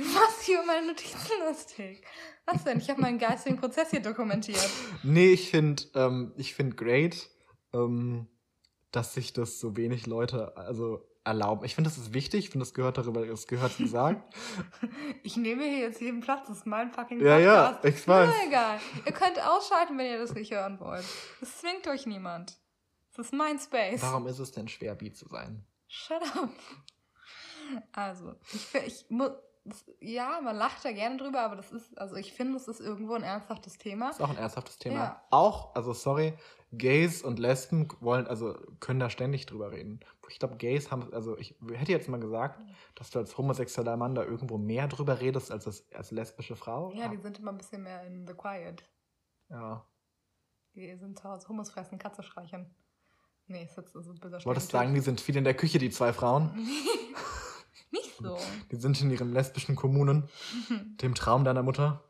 Du 0.00 0.06
machst 0.06 0.42
hier 0.44 0.62
meine 0.64 0.86
Notizen 0.86 1.30
lustig. 1.46 2.02
Was 2.46 2.64
denn? 2.64 2.78
Ich 2.78 2.88
habe 2.88 3.00
meinen 3.02 3.18
geistigen 3.18 3.56
Prozess 3.58 3.90
hier 3.90 4.00
dokumentiert. 4.00 4.66
Nee, 5.02 5.32
ich 5.32 5.50
finde 5.50 5.82
ähm, 5.94 6.32
ich 6.36 6.54
find 6.54 6.76
great, 6.76 7.28
ähm, 7.74 8.26
dass 8.92 9.12
sich 9.12 9.32
das 9.34 9.60
so 9.60 9.76
wenig 9.76 10.06
Leute 10.06 10.56
also 10.56 11.06
erlauben. 11.22 11.66
Ich 11.66 11.74
finde, 11.74 11.90
das 11.90 11.98
ist 11.98 12.14
wichtig, 12.14 12.46
ich 12.46 12.50
finde, 12.50 12.64
das 12.64 12.72
gehört 12.72 12.96
darüber, 12.96 13.26
das 13.26 13.46
gehört 13.46 13.76
gesagt. 13.76 14.34
Ich 15.22 15.36
nehme 15.36 15.64
hier 15.64 15.80
jetzt 15.80 16.00
jeden 16.00 16.20
Platz, 16.20 16.48
das 16.48 16.58
ist 16.58 16.66
mein 16.66 16.90
fucking 16.92 17.20
Ja, 17.20 17.38
ja, 17.38 17.72
Podcast. 17.72 18.00
ich 18.00 18.08
weiß. 18.08 18.28
Mir 18.30 18.46
egal. 18.48 18.80
Ihr 19.04 19.12
könnt 19.12 19.38
ausschalten, 19.46 19.98
wenn 19.98 20.06
ihr 20.06 20.18
das 20.18 20.32
nicht 20.32 20.50
hören 20.50 20.80
wollt. 20.80 21.04
Das 21.40 21.58
zwingt 21.58 21.86
euch 21.88 22.06
niemand. 22.06 22.58
Das 23.14 23.26
ist 23.26 23.32
mein 23.34 23.58
Space. 23.58 24.00
Warum 24.00 24.26
ist 24.26 24.38
es 24.38 24.50
denn 24.52 24.66
schwer, 24.66 24.94
bi 24.94 25.12
zu 25.12 25.28
sein? 25.28 25.66
Shut 25.88 26.22
up. 26.22 26.48
Also, 27.92 28.34
ich, 28.54 28.74
ich 28.86 29.04
muss. 29.10 29.32
Ja, 30.00 30.40
man 30.40 30.56
lacht 30.56 30.84
da 30.84 30.92
gerne 30.92 31.16
drüber, 31.18 31.42
aber 31.42 31.56
das 31.56 31.70
ist, 31.70 31.96
also 31.98 32.16
ich 32.16 32.32
finde, 32.32 32.56
es 32.56 32.66
ist 32.66 32.80
irgendwo 32.80 33.14
ein 33.14 33.22
ernsthaftes 33.22 33.76
Thema. 33.78 34.06
Das 34.08 34.16
ist 34.16 34.22
auch 34.22 34.30
ein 34.30 34.36
ernsthaftes 34.38 34.78
Thema. 34.78 34.96
Ja. 34.96 35.24
Auch, 35.30 35.74
also 35.74 35.92
sorry, 35.92 36.32
Gays 36.72 37.22
und 37.22 37.38
Lesben 37.38 37.88
wollen, 38.00 38.26
also 38.26 38.54
können 38.80 39.00
da 39.00 39.10
ständig 39.10 39.44
drüber 39.46 39.70
reden. 39.72 40.00
Ich 40.30 40.38
glaube, 40.38 40.56
Gays 40.56 40.90
haben, 40.90 41.12
also 41.12 41.36
ich 41.36 41.56
hätte 41.72 41.92
jetzt 41.92 42.08
mal 42.08 42.20
gesagt, 42.20 42.60
dass 42.94 43.10
du 43.10 43.18
als 43.18 43.36
homosexueller 43.36 43.96
Mann 43.96 44.14
da 44.14 44.24
irgendwo 44.24 44.56
mehr 44.56 44.88
drüber 44.88 45.20
redest 45.20 45.50
als 45.52 45.66
als, 45.66 45.84
als 45.92 46.10
lesbische 46.10 46.56
Frau. 46.56 46.92
Ja, 46.94 47.08
die 47.08 47.18
sind 47.18 47.38
immer 47.38 47.50
ein 47.52 47.58
bisschen 47.58 47.82
mehr 47.82 48.06
in 48.06 48.26
the 48.26 48.34
quiet. 48.34 48.82
ja. 49.50 49.84
Die 50.76 50.94
sind 50.94 51.18
zu 51.18 51.24
Hause 51.28 51.48
Hummus 51.48 51.68
fressen, 51.72 51.98
Katze 51.98 52.22
streichen. 52.22 52.72
Nee, 53.48 53.64
ist 53.64 53.76
jetzt 53.76 53.92
so 53.92 53.98
ein 53.98 54.20
böser 54.20 54.38
Ich 54.38 54.46
wollte 54.46 54.60
Stereotyp. 54.60 54.70
sagen, 54.70 54.94
die 54.94 55.00
sind 55.00 55.20
viel 55.20 55.36
in 55.36 55.42
der 55.42 55.54
Küche, 55.54 55.78
die 55.80 55.90
zwei 55.90 56.12
Frauen. 56.12 56.54
Nicht 57.90 58.16
so. 58.16 58.38
Die 58.70 58.76
sind 58.76 59.00
in 59.00 59.10
ihren 59.10 59.32
lesbischen 59.32 59.76
Kommunen. 59.76 60.28
Dem 61.02 61.14
Traum 61.14 61.44
deiner 61.44 61.62
Mutter. 61.62 62.04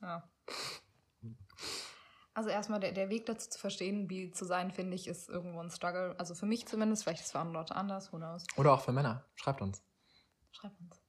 Ja. 0.00 0.28
Also 2.34 2.50
erstmal 2.50 2.78
der, 2.78 2.92
der 2.92 3.10
Weg 3.10 3.26
dazu 3.26 3.50
zu 3.50 3.58
verstehen, 3.58 4.08
wie 4.08 4.30
zu 4.30 4.44
sein, 4.44 4.70
finde 4.70 4.94
ich, 4.94 5.08
ist 5.08 5.28
irgendwo 5.28 5.58
ein 5.58 5.70
Struggle. 5.70 6.14
Also 6.18 6.36
für 6.36 6.46
mich 6.46 6.68
zumindest, 6.68 7.02
vielleicht 7.02 7.18
ist 7.20 7.26
es 7.26 7.32
für 7.32 7.40
andere 7.40 7.54
Leute 7.54 7.74
anders, 7.74 8.12
who 8.12 8.18
knows. 8.18 8.44
Oder 8.56 8.72
auch 8.72 8.80
für 8.80 8.92
Männer. 8.92 9.24
Schreibt 9.34 9.60
uns. 9.60 9.82
Schreibt 10.52 10.80
uns. 10.80 11.02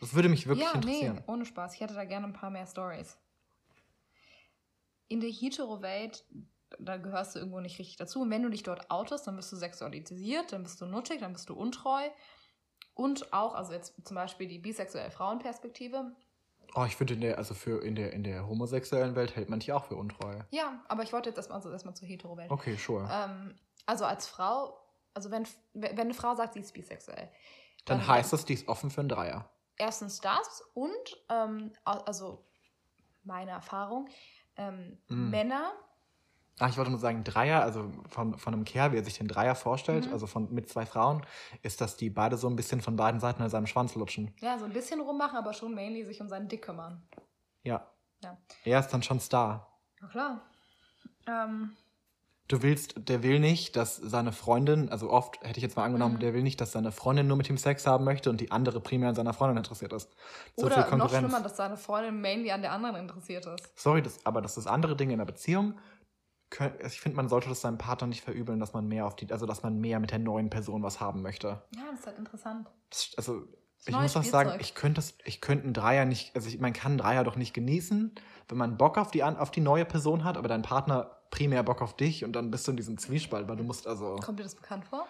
Das 0.00 0.14
würde 0.14 0.30
mich 0.30 0.46
wirklich 0.46 0.66
ja, 0.66 0.72
interessieren. 0.72 1.16
nee, 1.16 1.22
ohne 1.26 1.44
Spaß. 1.44 1.74
Ich 1.74 1.80
hätte 1.82 1.92
da 1.92 2.04
gerne 2.04 2.26
ein 2.26 2.32
paar 2.32 2.48
mehr 2.48 2.66
Stories. 2.66 3.18
In 5.08 5.20
der 5.20 5.30
Hetero-Welt, 5.30 6.24
da 6.78 6.96
gehörst 6.96 7.34
du 7.34 7.40
irgendwo 7.40 7.60
nicht 7.60 7.78
richtig 7.78 7.96
dazu. 7.96 8.22
Und 8.22 8.30
wenn 8.30 8.42
du 8.42 8.48
dich 8.48 8.62
dort 8.62 8.90
outest, 8.90 9.26
dann 9.26 9.36
bist 9.36 9.52
du 9.52 9.56
sexualisiert, 9.56 10.52
dann 10.52 10.62
bist 10.62 10.80
du 10.80 10.86
nuttig, 10.86 11.20
dann 11.20 11.34
bist 11.34 11.50
du 11.50 11.54
untreu. 11.54 12.08
Und 12.94 13.32
auch, 13.32 13.54
also 13.54 13.72
jetzt 13.72 13.94
zum 14.04 14.14
Beispiel 14.14 14.46
die 14.48 14.58
bisexuelle 14.58 15.10
Frauenperspektive. 15.10 16.12
Oh, 16.74 16.84
ich 16.84 16.96
finde 16.96 17.14
in 17.14 17.20
der, 17.20 17.38
also 17.38 17.54
für 17.54 17.82
in 17.84 17.94
der, 17.96 18.12
in 18.12 18.22
der 18.22 18.46
homosexuellen 18.46 19.16
Welt 19.16 19.34
hält 19.34 19.48
man 19.48 19.58
dich 19.60 19.72
auch 19.72 19.84
für 19.86 19.96
untreu. 19.96 20.38
Ja, 20.50 20.84
aber 20.88 21.02
ich 21.02 21.12
wollte 21.12 21.28
jetzt 21.30 21.36
erstmal 21.38 21.56
also 21.56 21.70
erstmal 21.70 21.94
zur 21.94 22.06
Hetero-Welt. 22.06 22.50
Okay, 22.50 22.76
sure. 22.76 23.08
Ähm, 23.10 23.54
also 23.86 24.04
als 24.04 24.26
Frau, 24.28 24.78
also 25.14 25.30
wenn, 25.30 25.46
wenn 25.72 25.98
eine 25.98 26.14
Frau 26.14 26.34
sagt, 26.34 26.54
sie 26.54 26.60
ist 26.60 26.72
bisexuell, 26.74 27.28
Dann 27.86 28.06
heißt 28.06 28.32
das, 28.32 28.44
die 28.44 28.54
ist 28.54 28.68
offen 28.68 28.90
für 28.90 29.00
einen 29.00 29.08
Dreier. 29.08 29.48
erstens 29.78 30.20
das 30.20 30.62
und 30.74 31.24
ähm, 31.30 31.72
also 31.84 32.44
meine 33.24 33.50
Erfahrung, 33.52 34.08
ähm, 34.56 34.98
Mm. 35.08 35.30
Männer, 35.30 35.72
Ah, 36.60 36.68
ich 36.68 36.76
wollte 36.76 36.90
nur 36.90 37.00
sagen, 37.00 37.24
Dreier, 37.24 37.62
also 37.62 37.90
von, 38.08 38.38
von 38.38 38.52
einem 38.54 38.64
Kerl, 38.64 38.92
wie 38.92 38.96
er 38.98 39.04
sich 39.04 39.16
den 39.18 39.28
Dreier 39.28 39.54
vorstellt, 39.54 40.06
Mhm. 40.06 40.12
also 40.12 40.26
von, 40.26 40.52
mit 40.52 40.68
zwei 40.68 40.84
Frauen, 40.86 41.22
ist, 41.62 41.80
dass 41.80 41.96
die 41.96 42.10
beide 42.10 42.36
so 42.36 42.48
ein 42.48 42.54
bisschen 42.56 42.80
von 42.82 42.96
beiden 42.96 43.18
Seiten 43.18 43.42
an 43.42 43.48
seinem 43.50 43.66
Schwanz 43.66 43.94
lutschen. 43.94 44.34
ja, 44.40 44.58
so 44.58 44.66
ein 44.66 44.72
bisschen 44.72 45.00
rummachen, 45.00 45.36
aber 45.38 45.52
schon 45.54 45.74
mainly 45.74 46.04
sich 46.04 46.20
um 46.20 46.28
seinen 46.28 46.48
Dick 46.48 46.62
kümmern. 46.62 47.02
Ja. 47.62 47.86
Ja. 48.22 48.36
Er 48.64 48.80
ist 48.80 48.88
dann 48.88 49.02
schon 49.02 49.18
Star. 49.20 49.78
Ja, 50.02 50.06
klar. 50.08 50.40
Ähm, 51.26 51.72
du 52.48 52.62
willst, 52.62 52.94
der 53.08 53.22
will 53.22 53.38
nicht, 53.40 53.76
dass 53.76 53.96
seine 53.96 54.32
Freundin, 54.32 54.88
also 54.90 55.10
oft 55.10 55.40
hätte 55.42 55.58
ich 55.58 55.62
jetzt 55.62 55.76
mal 55.76 55.84
angenommen, 55.84 56.16
Mhm. 56.16 56.20
der 56.20 56.34
will 56.34 56.42
nicht, 56.42 56.60
dass 56.60 56.72
seine 56.72 56.92
Freundin 56.92 57.26
nur 57.28 57.36
mit 57.36 57.48
ihm 57.48 57.56
Sex 57.56 57.86
haben 57.86 58.04
möchte 58.04 58.28
und 58.28 58.40
die 58.40 58.50
andere 58.50 58.80
primär 58.80 59.08
an 59.10 59.14
seiner 59.14 59.32
Freundin 59.32 59.56
interessiert 59.58 59.92
ist. 59.92 60.10
So 60.56 60.66
Oder 60.66 60.94
noch 60.96 61.08
schlimmer, 61.08 61.40
dass 61.40 61.56
seine 61.56 61.76
Freundin 61.76 62.20
mainly 62.20 62.50
an 62.50 62.60
der 62.62 62.72
anderen 62.72 62.96
interessiert 62.96 63.46
ist. 63.46 63.70
Sorry, 63.78 64.02
das, 64.02 64.24
aber 64.26 64.42
das 64.42 64.56
ist 64.58 64.66
andere 64.66 64.96
Dinge 64.96 65.12
in 65.12 65.18
der 65.18 65.26
Beziehung. 65.26 65.78
Also 66.58 66.86
Ich 66.86 67.00
finde, 67.00 67.16
man 67.16 67.28
sollte 67.28 67.48
das 67.48 67.60
seinem 67.60 67.78
Partner 67.78 68.06
nicht 68.06 68.22
verübeln, 68.22 68.60
dass 68.60 68.72
man 68.72 68.86
mehr 68.88 69.06
auf 69.06 69.16
die, 69.16 69.30
also 69.30 69.46
dass 69.46 69.62
man 69.62 69.80
mehr 69.80 70.00
mit 70.00 70.10
der 70.10 70.18
neuen 70.18 70.50
Person 70.50 70.82
was 70.82 71.00
haben 71.00 71.22
möchte. 71.22 71.62
Ja, 71.74 71.82
das 71.90 72.00
ist 72.00 72.06
halt 72.06 72.18
interessant. 72.18 72.68
Das, 72.90 73.12
also 73.16 73.40
Das 73.78 73.88
ich 73.88 73.96
muss 73.96 74.16
auch 74.16 74.24
sagen, 74.24 74.58
ich 74.60 74.74
könnte 74.74 74.96
das, 74.96 75.14
ich 75.24 75.40
könnte 75.40 75.64
einen 75.64 75.74
Dreier 75.74 76.04
nicht, 76.04 76.34
also 76.34 76.48
ich, 76.48 76.58
man 76.60 76.72
kann 76.72 76.92
einen 76.92 76.98
Dreier 76.98 77.24
doch 77.24 77.36
nicht 77.36 77.54
genießen, 77.54 78.14
wenn 78.48 78.58
man 78.58 78.76
Bock 78.76 78.98
auf 78.98 79.10
die, 79.10 79.22
auf 79.22 79.50
die 79.50 79.60
neue 79.60 79.84
Person 79.84 80.24
hat, 80.24 80.36
aber 80.36 80.48
dein 80.48 80.62
Partner 80.62 81.16
primär 81.30 81.62
Bock 81.62 81.80
auf 81.80 81.96
dich 81.96 82.24
und 82.24 82.32
dann 82.32 82.50
bist 82.50 82.66
du 82.66 82.72
in 82.72 82.76
diesem 82.76 82.98
Zwiespalt, 82.98 83.48
weil 83.48 83.56
du 83.56 83.62
musst 83.62 83.86
also. 83.86 84.16
Kommt 84.16 84.40
dir 84.40 84.42
das 84.42 84.56
bekannt 84.56 84.84
vor? 84.84 85.06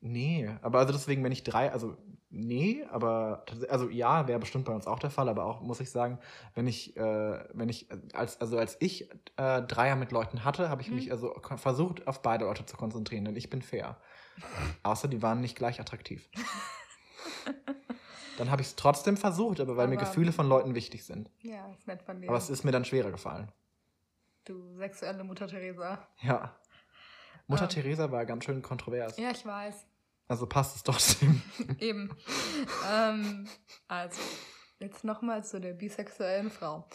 Nee, 0.00 0.48
aber 0.62 0.78
also 0.78 0.92
deswegen, 0.92 1.24
wenn 1.24 1.32
ich 1.32 1.42
drei, 1.42 1.72
also 1.72 1.96
nee, 2.30 2.84
aber 2.90 3.44
also 3.68 3.88
ja, 3.88 4.28
wäre 4.28 4.38
bestimmt 4.38 4.64
bei 4.64 4.72
uns 4.74 4.86
auch 4.86 4.98
der 5.00 5.10
Fall, 5.10 5.28
aber 5.28 5.44
auch 5.44 5.60
muss 5.60 5.80
ich 5.80 5.90
sagen, 5.90 6.18
wenn 6.54 6.66
ich, 6.68 6.96
äh, 6.96 7.44
wenn 7.52 7.68
ich, 7.68 7.88
als, 8.14 8.40
also 8.40 8.58
als 8.58 8.76
ich 8.80 9.10
äh, 9.36 9.62
Dreier 9.62 9.96
mit 9.96 10.12
Leuten 10.12 10.44
hatte, 10.44 10.68
habe 10.68 10.82
ich 10.82 10.88
Mhm. 10.90 10.94
mich 10.96 11.10
also 11.10 11.34
versucht, 11.56 12.06
auf 12.06 12.22
beide 12.22 12.44
Leute 12.44 12.64
zu 12.64 12.76
konzentrieren, 12.76 13.24
denn 13.24 13.34
ich 13.36 13.50
bin 13.50 13.60
fair. 13.62 13.96
Außer 14.84 15.08
die 15.08 15.20
waren 15.20 15.40
nicht 15.40 15.56
gleich 15.56 15.80
attraktiv. 15.80 16.28
Dann 18.38 18.50
habe 18.52 18.62
ich 18.62 18.68
es 18.68 18.76
trotzdem 18.76 19.16
versucht, 19.16 19.58
aber 19.58 19.76
weil 19.76 19.88
mir 19.88 19.96
Aber- 19.96 20.04
Gefühle 20.06 20.30
von 20.30 20.48
Leuten 20.48 20.74
wichtig 20.76 21.04
sind. 21.04 21.28
Ja, 21.40 21.68
ist 21.72 21.88
nett 21.88 22.02
von 22.02 22.20
dir. 22.20 22.28
Aber 22.28 22.38
es 22.38 22.50
ist 22.50 22.62
mir 22.64 22.70
dann 22.70 22.84
schwerer 22.84 23.10
gefallen. 23.10 23.50
du 24.44 24.76
sexuelle 24.76 25.24
Mutter 25.24 25.48
Teresa. 25.48 26.06
Ja. 26.22 26.54
Mutter 27.48 27.64
Ähm. 27.64 27.68
Teresa 27.70 28.12
war 28.12 28.24
ganz 28.26 28.44
schön 28.44 28.62
kontrovers. 28.62 29.16
Ja, 29.16 29.30
ich 29.30 29.44
weiß. 29.44 29.86
Also 30.28 30.46
passt 30.46 30.76
es 30.76 30.82
trotzdem. 30.82 31.42
Eben. 31.80 32.14
ähm, 32.90 33.48
also, 33.88 34.20
jetzt 34.78 35.02
nochmal 35.02 35.42
zu 35.44 35.58
der 35.58 35.72
bisexuellen 35.72 36.50
Frau. 36.50 36.86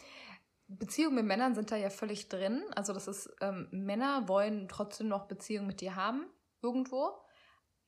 Beziehungen 0.67 1.15
mit 1.15 1.25
Männern 1.25 1.55
sind 1.55 1.71
da 1.71 1.75
ja 1.75 1.89
völlig 1.89 2.29
drin. 2.29 2.63
Also, 2.75 2.93
das 2.93 3.07
ist, 3.07 3.29
ähm, 3.41 3.67
Männer 3.71 4.27
wollen 4.27 4.67
trotzdem 4.69 5.07
noch 5.07 5.25
Beziehungen 5.27 5.67
mit 5.67 5.81
dir 5.81 5.95
haben, 5.95 6.27
irgendwo. 6.61 7.11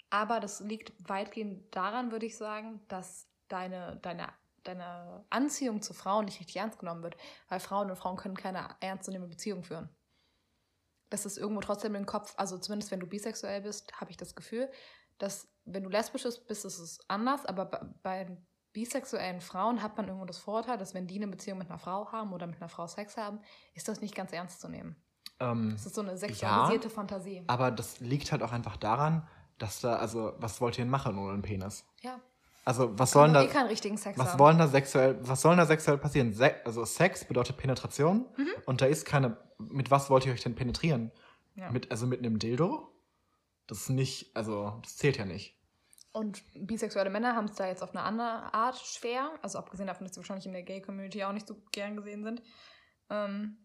Aber 0.10 0.40
das 0.40 0.60
liegt 0.60 0.94
weitgehend 1.08 1.76
daran, 1.76 2.12
würde 2.12 2.26
ich 2.26 2.38
sagen, 2.38 2.82
dass 2.88 3.28
deine, 3.48 3.98
deine, 3.98 4.30
deine 4.64 5.26
Anziehung 5.30 5.82
zu 5.82 5.94
Frauen 5.94 6.26
nicht 6.26 6.40
richtig 6.40 6.56
ernst 6.58 6.80
genommen 6.80 7.04
wird. 7.04 7.18
Weil 7.50 7.60
Frauen 7.60 7.92
und 7.92 7.98
Frauen 7.98 8.18
können 8.18 8.36
keine 8.36 8.68
ernstzunehmende 8.80 9.36
Beziehung 9.36 9.64
führen. 9.64 9.90
Das 11.10 11.26
ist 11.26 11.38
irgendwo 11.38 11.62
trotzdem 11.62 11.96
im 11.96 12.06
Kopf, 12.06 12.34
also 12.38 12.58
zumindest 12.58 12.92
wenn 12.92 13.00
du 13.00 13.08
bisexuell 13.08 13.62
bist, 13.62 14.00
habe 14.00 14.12
ich 14.12 14.18
das 14.18 14.36
Gefühl, 14.36 14.70
dass 15.18 15.48
wenn 15.66 15.84
du 15.84 15.90
lesbisch 15.90 16.24
bist, 16.24 16.48
bist 16.48 16.66
ist 16.66 16.80
es 16.80 17.00
anders, 17.08 17.46
aber 17.46 17.66
bei, 18.04 18.38
bisexuellen 18.76 19.40
Frauen 19.40 19.82
hat 19.82 19.96
man 19.96 20.08
irgendwo 20.08 20.26
das 20.26 20.38
Vorurteil, 20.38 20.78
dass 20.78 20.94
wenn 20.94 21.08
die 21.08 21.16
eine 21.16 21.28
Beziehung 21.28 21.58
mit 21.58 21.70
einer 21.70 21.80
Frau 21.80 22.12
haben 22.12 22.34
oder 22.34 22.46
mit 22.46 22.58
einer 22.58 22.68
Frau 22.68 22.86
Sex 22.88 23.16
haben, 23.16 23.40
ist 23.74 23.88
das 23.88 24.02
nicht 24.02 24.14
ganz 24.14 24.34
ernst 24.34 24.60
zu 24.60 24.68
nehmen. 24.68 24.98
ähm, 25.40 25.72
Das 25.72 25.86
ist 25.86 25.96
so 25.96 26.02
eine 26.02 26.18
sexualisierte 26.18 26.90
Fantasie. 26.90 27.46
Aber 27.48 27.72
das 27.72 28.02
liegt 28.02 28.34
halt 28.34 28.44
auch 28.44 28.52
einfach 28.52 28.76
daran, 28.76 29.26
dass 29.58 29.80
da, 29.80 29.96
also, 29.96 30.34
was 30.40 30.60
wollt 30.60 30.78
ihr 30.78 30.84
denn 30.84 30.92
machen 30.92 31.18
ohne 31.18 31.32
einen 31.32 31.42
Penis? 31.42 31.86
Ja. 32.02 32.20
Also, 32.66 32.98
was 32.98 33.12
Sollen 33.12 33.34
sollen 33.34 33.46
eh 33.46 33.48
da, 33.48 33.54
keinen 33.54 33.68
richtigen 33.68 33.98
Sex 33.98 34.18
was 34.18 34.30
haben. 34.34 34.40
wollen 34.40 34.58
da 34.58 34.68
sexuell, 34.68 35.18
was 35.22 35.42
soll 35.42 35.56
da 35.56 35.66
sexuell 35.68 35.98
passieren? 36.00 36.34
Se 36.34 36.56
also, 36.66 36.84
Sex 36.84 37.24
bedeutet 37.26 37.58
Penetration 37.58 38.26
Mhm. 38.38 38.48
und 38.66 38.82
da 38.82 38.88
ist 38.88 39.06
keine, 39.06 39.38
mit 39.60 39.92
was 39.92 40.10
wollt 40.10 40.26
ihr 40.26 40.34
euch 40.34 40.42
denn 40.42 40.56
penetrieren? 40.56 41.12
Ja. 41.54 41.70
Mit, 41.72 41.92
also 41.92 42.08
mit 42.08 42.20
einem 42.20 42.40
Dildo? 42.40 42.92
Das 43.68 43.82
ist 43.82 43.90
nicht, 43.90 44.36
also, 44.36 44.80
das 44.84 44.98
zählt 44.98 45.18
ja 45.18 45.26
nicht. 45.26 45.56
Und 46.12 46.44
bisexuelle 46.56 47.10
Männer 47.10 47.36
haben 47.36 47.46
es 47.46 47.56
da 47.56 47.68
jetzt 47.68 47.84
auf 47.84 47.92
eine 47.92 48.02
andere 48.04 48.54
Art 48.54 48.78
schwer. 48.78 49.32
Also 49.42 49.58
abgesehen 49.60 49.88
davon, 49.88 50.06
dass 50.06 50.16
sie 50.16 50.20
wahrscheinlich 50.22 50.46
in 50.46 50.54
der 50.54 50.64
Gay-Community 50.64 51.24
auch 51.24 51.34
nicht 51.34 51.46
so 51.48 51.56
gern 51.72 51.96
gesehen 51.98 52.24
sind. 52.24 52.42
Ähm, 53.10 53.58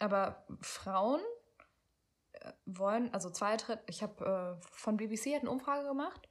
aber 0.00 0.44
Frauen 0.60 1.20
äh, 2.32 2.52
wollen, 2.66 3.14
also 3.14 3.30
zwei 3.30 3.56
Drittel, 3.56 3.84
ich 3.88 4.02
habe 4.02 4.58
äh, 4.60 4.66
von 4.72 4.96
BBC 4.96 5.34
hat 5.34 5.42
eine 5.42 5.50
Umfrage 5.50 5.86
gemacht. 5.86 6.28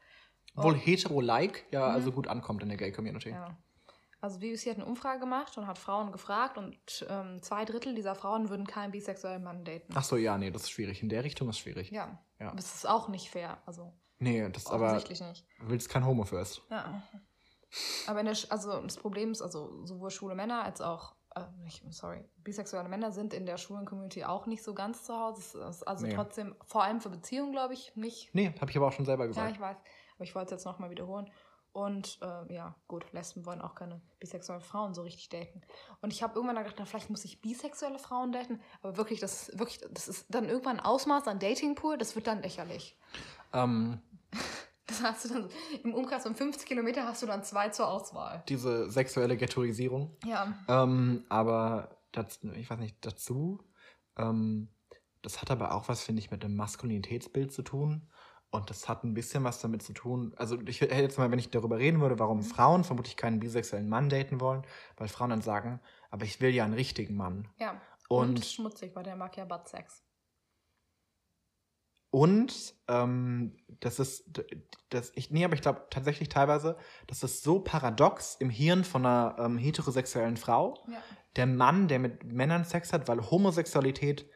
Obwohl 0.56 0.73
Oh. 0.73 0.77
hetero-like 0.77 1.65
ja 1.72 1.88
Mhm. 1.90 1.95
also 1.95 2.11
gut 2.11 2.27
ankommt 2.27 2.64
in 2.64 2.69
der 2.69 2.77
Gay-Community. 2.77 3.30
Ja. 3.30 3.57
Also 4.22 4.40
BBC 4.40 4.69
hat 4.72 4.77
eine 4.77 4.86
Umfrage 4.86 5.19
gemacht 5.19 5.56
und 5.57 5.68
hat 5.68 5.77
Frauen 5.77 6.11
gefragt 6.11 6.57
und 6.57 7.06
ähm, 7.10 7.41
zwei 7.44 7.64
Drittel 7.65 7.94
dieser 7.94 8.15
Frauen 8.15 8.49
würden 8.49 8.65
keinen 8.65 8.91
bisexuellen 8.91 9.44
Mann 9.44 9.64
daten. 9.64 9.94
Ach 9.95 10.03
so, 10.03 10.15
ja, 10.18 10.38
nee, 10.38 10.49
das 10.49 10.64
ist 10.64 10.72
schwierig. 10.72 11.03
In 11.03 11.10
der 11.10 11.23
Richtung 11.23 11.48
ist 11.49 11.60
schwierig. 11.60 11.91
Ja. 11.91 12.18
Ja. 12.40 12.53
Es 12.57 12.73
ist 12.73 12.88
auch 12.90 13.07
nicht 13.07 13.30
fair. 13.30 13.57
Also 13.65 13.94
Nee, 14.18 14.48
das 14.49 14.64
ist 14.64 14.72
aber, 14.72 14.94
nicht. 14.94 15.10
du 15.60 15.69
willst 15.69 15.90
kein 15.90 16.06
Homo 16.06 16.23
first. 16.23 16.61
Ja. 16.72 17.03
Aber 18.07 18.22
in 18.22 18.26
der, 18.26 18.38
also 18.49 18.82
das 18.82 18.95
Problem 18.98 19.32
ist, 19.32 19.41
also 19.41 19.86
sowohl 19.86 20.10
schwule 20.10 20.34
Männer 20.36 20.64
als 20.64 20.80
auch, 20.82 21.15
äh, 21.36 21.41
nicht, 21.61 21.84
sorry, 21.94 22.23
bisexuelle 22.38 22.88
Männer 22.88 23.11
sind 23.11 23.34
in 23.34 23.45
der 23.45 23.57
schwulen 23.57 23.86
Community 23.86 24.23
auch 24.23 24.45
nicht 24.45 24.64
so 24.64 24.73
ganz 24.73 25.03
zu 25.03 25.14
Hause. 25.14 25.41
Es 25.41 25.76
ist 25.77 25.84
also 25.84 26.06
Nee. 26.07 26.14
trotzdem, 26.15 26.56
vor 26.65 26.84
allem 26.84 27.02
für 27.02 27.10
Beziehungen, 27.10 27.52
glaube 27.52 27.73
ich, 27.73 27.94
nicht. 27.95 28.34
Nee, 28.34 28.53
habe 28.61 28.72
ich 28.72 28.77
aber 28.77 28.88
auch 28.88 28.94
schon 28.94 29.06
selber 29.06 29.26
Ja, 29.26 29.27
gesagt. 29.27 29.52
ich 29.52 29.60
weiß. 29.60 29.76
Aber 30.16 30.24
ich 30.24 30.36
wollte 30.36 30.56
es 30.56 30.60
jetzt 30.62 30.66
nochmal 30.66 30.90
wiederholen. 30.90 31.30
Und 31.72 32.20
äh, 32.22 32.54
ja, 32.54 32.74
gut, 32.88 33.12
Lesben 33.12 33.46
wollen 33.46 33.60
auch 33.60 33.76
keine 33.76 34.02
bisexuellen 34.22 34.62
Frauen 34.62 34.94
so 34.94 35.02
richtig 35.02 35.28
daten. 35.28 35.62
Und 36.02 36.14
ich 36.14 36.24
habe 36.24 36.36
irgendwann 36.36 36.56
gedacht, 36.56 36.78
na, 36.80 36.86
vielleicht 36.86 37.10
muss 37.10 37.26
ich 37.26 37.42
bisexuelle 37.42 38.00
Frauen 38.00 38.32
daten. 38.32 38.62
Aber 38.82 38.96
wirklich, 38.96 39.20
das 39.20 39.50
ist 39.50 39.60
wirklich, 39.60 39.82
das 39.92 40.08
ist 40.08 40.26
dann 40.30 40.48
irgendwann 40.48 40.80
ein 40.80 40.86
Ausmaß 40.86 41.28
an 41.28 41.38
Datingpool, 41.40 41.98
das 41.98 42.16
wird 42.16 42.28
dann 42.28 42.42
lächerlich. 42.42 42.98
ähm, 43.54 44.02
Das 44.88 45.02
hast 45.02 45.26
du 45.26 45.30
dann 45.30 45.50
im 45.84 45.96
Umkreis 45.96 46.24
von 46.24 46.36
50 46.36 46.68
Kilometer 46.68 47.06
hast 47.06 47.24
du 47.24 47.26
dann 47.26 47.44
zwei 47.44 47.70
zur 47.70 47.88
Auswahl. 47.88 48.44
diese 48.48 48.90
sexuelle 48.92 49.36
Ghettoisierung. 49.36 50.16
Ja. 50.26 50.54
Ähm, 50.68 51.26
aber 51.28 51.98
das, 52.12 52.40
ich 52.54 52.70
weiß 52.70 52.78
nicht, 52.78 52.96
dazu, 53.02 53.64
ähm, 54.16 54.70
das 55.24 55.42
hat 55.42 55.50
aber 55.50 55.74
auch 55.74 55.90
was, 55.90 56.04
finde 56.04 56.20
ich, 56.22 56.30
mit 56.30 56.44
dem 56.44 56.56
Maskulinitätsbild 56.56 57.52
zu 57.52 57.64
tun. 57.64 58.08
Und 58.56 58.69
das 58.69 58.88
hat 58.90 59.03
ein 59.03 59.14
bisschen 59.14 59.44
was 59.44 59.60
damit 59.60 59.84
zu 59.84 59.94
tun. 59.94 60.34
Also 60.38 60.60
ich 60.65 60.82
hätte 60.82 60.95
jetzt 60.95 61.18
mal, 61.18 61.30
wenn 61.32 61.40
ich 61.40 61.49
darüber 61.52 61.77
reden 61.77 62.02
würde, 62.02 62.18
warum 62.19 62.41
Frauen 62.44 62.84
vermutlich 62.84 63.18
keinen 63.18 63.40
bisexuellen 63.40 63.90
Mann 63.90 64.10
daten 64.10 64.40
wollen, 64.41 64.64
weil 64.98 65.07
Frauen 65.07 65.30
dann 65.32 65.41
sagen, 65.41 65.80
aber 66.11 66.26
ich 66.26 66.40
will 66.41 66.49
ja 66.53 66.64
einen 66.65 66.73
richtigen 66.73 67.15
Mann. 67.15 67.48
Ja. 67.57 67.82
Und, 68.07 68.30
Und, 68.38 68.45
schmutzig, 68.45 68.95
weil 68.95 69.03
der 69.03 69.15
mag 69.15 69.36
ja 69.38 69.45
Buttsex. 69.45 70.02
und 72.11 72.76
ähm, 72.88 73.57
das 73.82 73.99
ist, 73.99 74.41
das, 74.90 75.11
ich, 75.15 75.32
nee, 75.32 75.44
aber 75.44 75.56
ich 75.56 75.61
glaube 75.61 75.86
tatsächlich 75.90 76.30
teilweise, 76.30 76.77
das 77.07 77.23
ist 77.23 77.44
so 77.44 77.60
paradox 77.60 78.36
im 78.36 78.49
Hirn 78.49 78.84
von 78.86 79.06
einer 79.06 79.36
ähm, 79.40 79.57
heterosexuellen 79.57 80.38
Frau, 80.38 80.76
Ja. 80.88 80.99
der 81.36 81.45
Mann, 81.48 81.88
der 81.90 81.99
mit 81.99 82.23
Männern 82.23 82.64
Sex 82.64 82.94
hat, 82.94 83.07
weil 83.10 83.19
Homosexualität, 83.30 84.30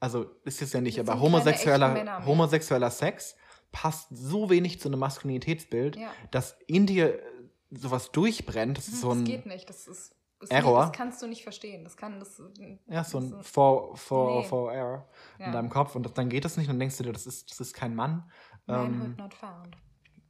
also 0.00 0.24
ist 0.44 0.62
es 0.62 0.72
ja 0.72 0.80
nicht, 0.80 0.98
Das 0.98 1.06
aber 1.08 1.20
homosexueller, 1.20 2.24
homosexueller 2.24 2.90
Sex 2.90 3.36
passt 3.72 4.08
so 4.10 4.50
wenig 4.50 4.80
zu 4.80 4.88
einem 4.88 4.98
Maskulinitätsbild, 5.00 5.96
Ja. 5.96 6.10
dass 6.30 6.56
in 6.66 6.86
dir 6.86 7.14
äh, 7.20 7.22
sowas 7.70 8.10
durchbrennt. 8.12 8.78
Das 8.78 8.88
ist 8.88 9.00
so 9.00 9.10
das 9.10 9.18
ein, 9.18 9.24
geht 9.24 9.46
nicht. 9.46 9.68
Das 9.68 9.86
ist. 9.86 10.14
Das 10.40 10.50
Error. 10.50 10.82
Das 10.82 10.92
kannst 10.92 11.20
du 11.20 11.26
nicht 11.26 11.42
verstehen. 11.42 11.82
Das 11.82 11.96
kann 11.96 12.20
das. 12.20 12.40
ja, 12.86 13.02
so 13.02 13.18
ein 13.18 13.32
das 13.32 13.48
for, 13.48 13.96
for, 13.96 14.40
Nee. 14.42 14.46
for 14.46 14.72
error 14.72 15.08
in 15.38 15.46
Ja. 15.46 15.50
deinem 15.52 15.68
Kopf 15.68 15.96
und 15.96 16.04
das, 16.04 16.14
dann 16.14 16.28
geht 16.28 16.44
das 16.44 16.56
nicht 16.56 16.66
und 16.68 16.74
dann 16.74 16.78
denkst 16.80 16.96
du 16.96 17.02
dir, 17.02 17.12
das 17.12 17.26
ist, 17.26 17.50
das 17.50 17.58
ist 17.58 17.74
kein 17.74 17.92
Mann. 17.96 18.30
Ähm, 18.68 18.98
Manhood 18.98 19.18
not 19.18 19.34
found. 19.34 19.76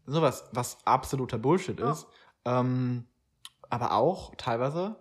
sowas, 0.07 0.49
was 0.53 0.79
absoluter 0.87 1.37
Bullshit 1.39 1.79
Ja. 1.79 1.91
ist. 1.93 2.07
Ähm, 2.47 3.07
aber 3.69 3.93
auch 3.93 4.35
teilweise, 4.37 4.97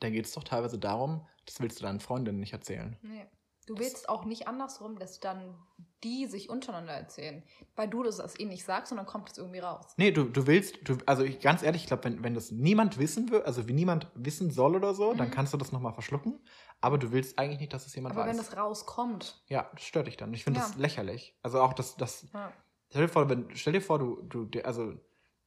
da 0.00 0.10
geht 0.10 0.26
es 0.26 0.32
doch 0.32 0.42
teilweise 0.42 0.78
darum, 0.78 1.24
das 1.46 1.60
willst 1.60 1.78
du 1.78 1.84
deinen 1.84 2.00
Freundinnen 2.00 2.40
nicht 2.40 2.52
erzählen. 2.52 2.96
Nee. 3.02 3.26
Du 3.66 3.78
willst 3.78 4.08
auch 4.08 4.24
nicht 4.24 4.48
andersrum, 4.48 4.98
dass 4.98 5.20
dann 5.20 5.54
die 6.02 6.26
sich 6.26 6.48
untereinander 6.48 6.94
erzählen. 6.94 7.42
Weil 7.76 7.88
du 7.88 8.02
das 8.02 8.20
als 8.20 8.38
ihnen 8.40 8.50
nicht 8.50 8.64
sagst 8.64 8.90
und 8.90 8.96
dann 8.96 9.06
kommt 9.06 9.30
es 9.30 9.38
irgendwie 9.38 9.58
raus. 9.58 9.84
Nee, 9.96 10.10
du, 10.12 10.24
du 10.24 10.46
willst, 10.46 10.78
du, 10.88 10.96
also 11.06 11.22
ich, 11.24 11.40
ganz 11.40 11.62
ehrlich, 11.62 11.82
ich 11.82 11.86
glaube, 11.88 12.04
wenn, 12.04 12.24
wenn 12.24 12.34
das 12.34 12.50
niemand 12.50 12.98
wissen 12.98 13.30
will, 13.30 13.42
also 13.42 13.68
wie 13.68 13.74
niemand 13.74 14.10
wissen 14.14 14.50
soll 14.50 14.76
oder 14.76 14.94
so, 14.94 15.12
dann 15.12 15.28
Mhm. 15.28 15.32
kannst 15.32 15.52
du 15.52 15.58
das 15.58 15.72
nochmal 15.72 15.92
verschlucken. 15.92 16.40
Aber 16.80 16.96
du 16.98 17.12
willst 17.12 17.38
eigentlich 17.38 17.60
nicht, 17.60 17.72
dass 17.74 17.86
es 17.86 17.94
jemand 17.94 18.14
Aber 18.16 18.22
weiß. 18.24 18.30
wenn 18.30 18.38
das 18.38 18.56
rauskommt. 18.56 19.42
ja, 19.48 19.70
das 19.74 19.82
stört 19.84 20.06
dich 20.06 20.16
dann. 20.16 20.32
Ich 20.32 20.44
finde 20.44 20.60
Ja. 20.60 20.66
das 20.66 20.76
lächerlich. 20.76 21.36
Also 21.42 21.60
auch 21.60 21.74
das, 21.74 21.96
das, 21.96 22.26
Ja. 22.32 22.52
stell 22.88 23.02
dir 23.02 23.08
vor, 23.08 23.28
wenn, 23.28 23.54
stell 23.54 23.74
dir 23.74 23.82
vor, 23.82 23.98
du, 23.98 24.22
du, 24.22 24.60
also 24.64 24.94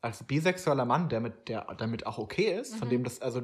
als 0.01 0.23
bisexueller 0.23 0.85
Mann, 0.85 1.09
der 1.09 1.19
mit, 1.19 1.47
der 1.49 1.65
damit 1.77 2.05
auch 2.05 2.19
okay 2.19 2.59
ist, 2.59 2.75
von 2.75 2.87
Mhm. 2.87 2.91
dem 2.91 3.03
das, 3.05 3.21
also 3.21 3.41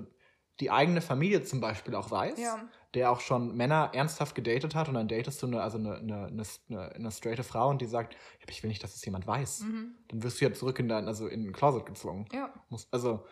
die 0.59 0.71
eigene 0.71 1.01
Familie 1.01 1.43
zum 1.43 1.61
Beispiel 1.61 1.95
auch 1.95 2.11
weiß, 2.11 2.39
Ja. 2.39 2.67
der 2.93 3.11
auch 3.11 3.21
schon 3.21 3.55
Männer 3.55 3.91
ernsthaft 3.93 4.35
gedatet 4.35 4.75
hat 4.75 4.89
und 4.89 4.95
dann 4.95 5.07
datest 5.07 5.41
du 5.41 5.47
eine, 5.47 5.61
also 5.61 5.77
eine, 5.77 5.95
eine, 5.95 6.27
eine, 6.27 6.95
eine, 6.95 7.11
straighte 7.11 7.43
Frau 7.43 7.69
und 7.69 7.81
die 7.81 7.85
sagt, 7.85 8.15
ich 8.47 8.61
will 8.63 8.67
nicht, 8.69 8.83
dass 8.83 8.95
es 8.95 9.05
jemand 9.05 9.25
weiß. 9.25 9.61
Mhm. 9.61 9.95
Dann 10.07 10.23
wirst 10.23 10.41
du 10.41 10.45
ja 10.45 10.53
zurück 10.53 10.79
in 10.79 10.89
dein, 10.89 11.07
also 11.07 11.27
in 11.27 11.47
ein 11.47 11.53
Closet 11.53 11.85
gezwungen. 11.85 12.25
Ja. 12.33 12.53
Muss, 12.69 12.87
also, 12.91 13.25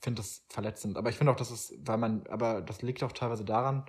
finde 0.00 0.22
das 0.22 0.44
verletzend. 0.48 0.96
Aber 0.96 1.10
ich 1.10 1.16
finde 1.16 1.32
auch, 1.32 1.36
dass 1.36 1.50
es, 1.50 1.74
weil 1.84 1.98
man, 1.98 2.26
aber 2.28 2.60
das 2.62 2.82
liegt 2.82 3.02
auch 3.02 3.12
teilweise 3.12 3.44
daran, 3.44 3.84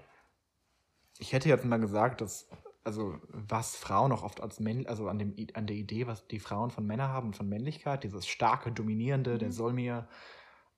ich 1.18 1.34
hätte 1.34 1.50
jetzt 1.50 1.66
mal 1.66 1.80
gesagt, 1.80 2.22
dass, 2.22 2.50
also 2.84 3.18
was 3.28 3.76
Frauen 3.76 4.12
auch 4.12 4.24
oft 4.24 4.42
als 4.42 4.60
Männ, 4.60 4.86
also 4.88 5.08
an, 5.08 5.18
dem, 5.18 5.36
an 5.54 5.68
der 5.68 5.76
Idee, 5.76 6.08
was 6.08 6.28
die 6.28 6.40
Frauen 6.40 6.72
von 6.72 6.86
Männern 6.86 7.10
haben, 7.10 7.34
von 7.34 7.50
Männlichkeit, 7.50 8.04
dieses 8.04 8.28
starke, 8.28 8.72
dominierende, 8.72 9.38
der 9.38 9.52
soll 9.52 9.74
mir, 9.74 10.08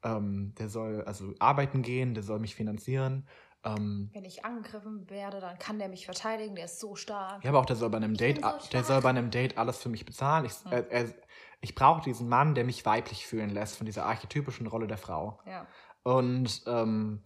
ähm, 0.07 0.53
der 0.57 0.69
soll 0.69 1.03
also 1.03 1.33
arbeiten 1.39 1.81
gehen, 1.81 2.13
der 2.13 2.23
soll 2.23 2.39
mich 2.39 2.55
finanzieren. 2.55 3.27
Ähm, 3.63 4.09
Wenn 4.13 4.23
ich 4.23 4.45
angegriffen 4.45 5.09
werde, 5.09 5.39
dann 5.39 5.57
kann 5.59 5.79
der 5.79 5.89
mich 5.89 6.05
verteidigen, 6.05 6.55
der 6.55 6.65
ist 6.65 6.79
so 6.79 6.95
stark. 6.95 7.43
ja, 7.43 7.49
aber 7.49 7.59
auch 7.59 7.65
der 7.65 7.75
soll 7.75 7.89
bei 7.89 7.97
einem 7.97 8.15
Date, 8.15 8.41
so 8.41 8.69
der 8.71 8.83
soll 8.83 9.01
bei 9.01 9.09
einem 9.09 9.31
Date 9.31 9.57
alles 9.57 9.77
für 9.77 9.89
mich 9.89 10.05
bezahlen. 10.05 10.45
Ich, 10.45 10.53
äh, 10.71 10.85
er, 10.89 11.13
ich 11.59 11.75
brauche 11.75 12.01
diesen 12.01 12.29
Mann, 12.29 12.55
der 12.55 12.63
mich 12.63 12.85
weiblich 12.85 13.25
fühlen 13.25 13.49
lässt 13.49 13.75
von 13.77 13.85
dieser 13.85 14.05
archetypischen 14.05 14.67
Rolle 14.67 14.87
der 14.87 14.97
Frau. 14.97 15.39
Ja. 15.45 15.67
Und 16.03 16.61
ähm, 16.67 17.23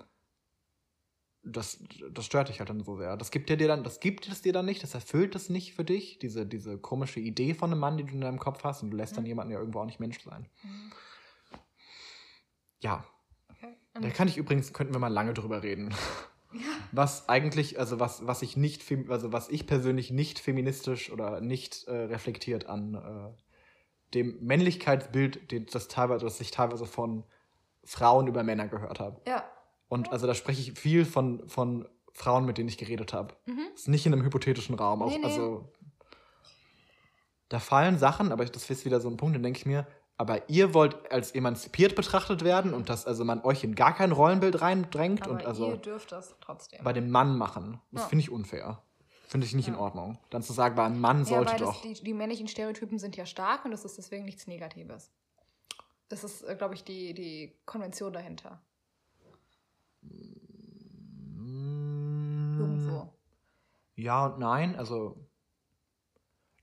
das, 1.44 1.84
das 2.12 2.26
stört 2.26 2.50
dich 2.50 2.60
halt 2.60 2.70
dann 2.70 2.84
so 2.84 2.96
sehr. 2.98 3.18
Das 3.18 3.30
gibt 3.30 3.50
dir, 3.50 3.58
dir 3.58 3.68
dann, 3.68 3.84
das 3.84 4.00
gibt 4.00 4.28
es 4.28 4.42
dir 4.42 4.54
dann 4.54 4.66
nicht, 4.66 4.82
das 4.82 4.96
erfüllt 4.96 5.36
es 5.36 5.50
nicht 5.50 5.74
für 5.74 5.84
dich, 5.84 6.18
diese, 6.18 6.46
diese 6.46 6.78
komische 6.78 7.20
Idee 7.20 7.54
von 7.54 7.72
einem 7.72 7.80
Mann, 7.80 7.98
die 7.98 8.06
du 8.06 8.14
in 8.14 8.22
deinem 8.22 8.40
Kopf 8.40 8.64
hast, 8.64 8.82
und 8.82 8.92
du 8.92 8.98
lässt 8.98 9.18
dann 9.18 9.26
jemanden 9.26 9.52
ja 9.52 9.60
irgendwo 9.60 9.82
auch 9.82 9.86
nicht 9.86 10.00
Mensch 10.00 10.24
sein. 10.24 10.48
Mhm. 10.64 10.92
Ja, 12.82 13.06
Okay. 13.50 13.76
da 14.02 14.10
kann 14.10 14.28
ich 14.28 14.38
übrigens, 14.38 14.74
könnten 14.74 14.94
wir 14.94 15.00
mal 15.00 15.08
lange 15.08 15.34
drüber 15.34 15.64
reden. 15.64 15.94
Was 16.92 17.30
eigentlich, 17.30 17.80
also 17.80 18.02
was, 18.02 18.28
was 18.28 18.42
ich 18.42 18.58
nicht, 18.58 18.84
also 19.10 19.32
was 19.32 19.48
ich 19.48 19.66
persönlich 19.68 20.12
nicht 20.12 20.38
feministisch 20.40 21.10
oder 21.10 21.40
nicht 21.40 21.86
äh, 21.86 21.94
reflektiert 21.94 22.66
an 22.66 22.96
äh, 22.96 24.14
dem 24.14 24.38
Männlichkeitsbild, 24.42 25.50
den, 25.52 25.68
das 25.68 25.88
teilweise, 25.88 26.26
das 26.26 26.42
ich 26.42 26.52
teilweise 26.52 26.86
von 26.86 27.24
Frauen 27.86 28.28
über 28.28 28.44
Männer 28.44 28.68
gehört 28.68 29.00
habe. 29.00 29.22
Ja. 29.26 29.50
Und 29.88 30.12
also 30.12 30.28
da 30.28 30.34
spreche 30.36 30.60
ich 30.60 30.78
viel 30.78 31.06
von, 31.06 31.48
von 31.48 31.88
Frauen, 32.12 32.46
mit 32.46 32.58
denen 32.58 32.68
ich 32.68 32.78
geredet 32.78 33.14
habe. 33.14 33.38
Ist 33.74 33.88
nicht 33.88 34.06
in 34.06 34.12
einem 34.12 34.26
hypothetischen 34.26 34.76
Raum. 34.76 35.02
Auch, 35.02 35.10
Nee, 35.10 35.20
nee. 35.20 35.24
Also 35.26 35.72
da 37.48 37.60
fallen 37.60 37.98
Sachen, 37.98 38.34
aber 38.34 38.44
das 38.44 38.70
ist 38.70 38.84
wieder 38.84 39.00
so 39.00 39.10
ein 39.10 39.16
Punkt, 39.16 39.36
dann 39.36 39.44
denke 39.44 39.60
ich 39.60 39.66
mir, 39.66 39.88
aber 40.22 40.48
ihr 40.52 40.76
wollt 40.76 41.12
als 41.12 41.32
emanzipiert 41.32 41.96
betrachtet 41.96 42.44
werden 42.44 42.76
und 42.76 42.90
dass 42.90 43.08
also 43.08 43.26
man 43.26 43.42
euch 43.44 43.64
in 43.64 43.74
gar 43.74 43.96
kein 43.96 44.12
Rollenbild 44.12 44.62
reindrängt 44.62 45.24
Aber 45.24 45.32
und 45.32 45.46
also 45.48 45.72
ihr 45.72 45.78
dürft 45.78 46.12
das 46.12 46.36
trotzdem. 46.42 46.84
bei 46.84 46.94
dem 46.94 47.10
Mann 47.10 47.40
machen. 47.40 47.82
Das 47.92 48.04
Ja. 48.04 48.08
finde 48.10 48.22
ich 48.22 48.30
unfair. 48.30 48.84
Finde 49.28 49.48
ich 49.48 49.56
nicht 49.56 49.68
in 49.68 49.74
Ja. 49.74 49.80
Ordnung. 49.80 50.20
Dann 50.30 50.44
zu 50.44 50.54
sagen, 50.54 50.76
bei 50.76 50.84
einem 50.84 51.02
Mann 51.02 51.20
ja, 51.20 51.26
sollte 51.26 51.54
das, 51.54 51.62
doch. 51.62 51.82
die, 51.82 51.96
die 51.96 52.14
männlichen 52.14 52.48
Stereotypen 52.48 53.00
sind 53.00 53.18
ja 53.18 53.26
stark 53.26 53.66
und 53.66 53.72
das 53.72 53.84
ist 53.84 53.98
deswegen 53.98 54.24
nichts 54.26 54.46
Negatives. 54.46 55.10
Das 56.10 56.24
ist, 56.24 56.44
äh, 56.44 56.56
glaube 56.56 56.76
ich, 56.76 56.84
die, 56.84 57.16
die 57.16 57.56
Konvention 57.66 58.14
dahinter. 58.14 58.62
Mm, 61.34 62.60
Irgendwo. 62.60 63.12
Ja 63.96 64.28
und 64.28 64.38
nein. 64.38 64.76
Also 64.76 65.18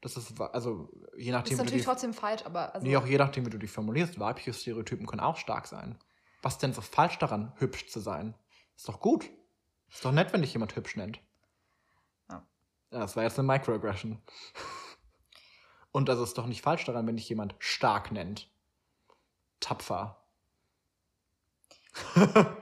das 0.00 0.16
ist 0.16 0.40
also 0.40 0.90
je 1.16 1.32
nachdem, 1.32 1.52
ist 1.52 1.52
wie 1.52 1.56
du 1.56 1.64
natürlich 1.64 1.82
die, 1.82 1.86
trotzdem 1.86 2.14
falsch, 2.14 2.44
aber 2.44 2.74
also, 2.74 2.86
nee, 2.86 2.96
auch 2.96 3.06
je 3.06 3.18
nachdem, 3.18 3.46
wie 3.46 3.50
du 3.50 3.58
die 3.58 3.66
formulierst, 3.66 4.18
weibliche 4.20 4.52
Stereotypen 4.52 5.06
können 5.06 5.20
auch 5.20 5.36
stark 5.36 5.66
sein. 5.66 5.98
Was 6.42 6.58
denn 6.58 6.72
so 6.72 6.80
falsch 6.80 7.18
daran, 7.18 7.52
hübsch 7.56 7.88
zu 7.88 8.00
sein? 8.00 8.34
Ist 8.76 8.88
doch 8.88 9.00
gut. 9.00 9.28
Ist 9.90 10.04
doch 10.04 10.12
nett, 10.12 10.32
wenn 10.32 10.42
dich 10.42 10.52
jemand 10.52 10.76
hübsch 10.76 10.96
nennt. 10.96 11.20
Ja. 12.30 12.46
Ja, 12.92 13.00
das 13.00 13.16
war 13.16 13.24
jetzt 13.24 13.38
eine 13.38 13.48
Microaggression. 13.48 14.22
Und 15.90 16.08
also 16.10 16.22
ist 16.22 16.38
doch 16.38 16.46
nicht 16.46 16.62
falsch 16.62 16.84
daran, 16.84 17.06
wenn 17.06 17.16
dich 17.16 17.28
jemand 17.28 17.56
stark 17.58 18.12
nennt. 18.12 18.48
Tapfer. 19.58 20.22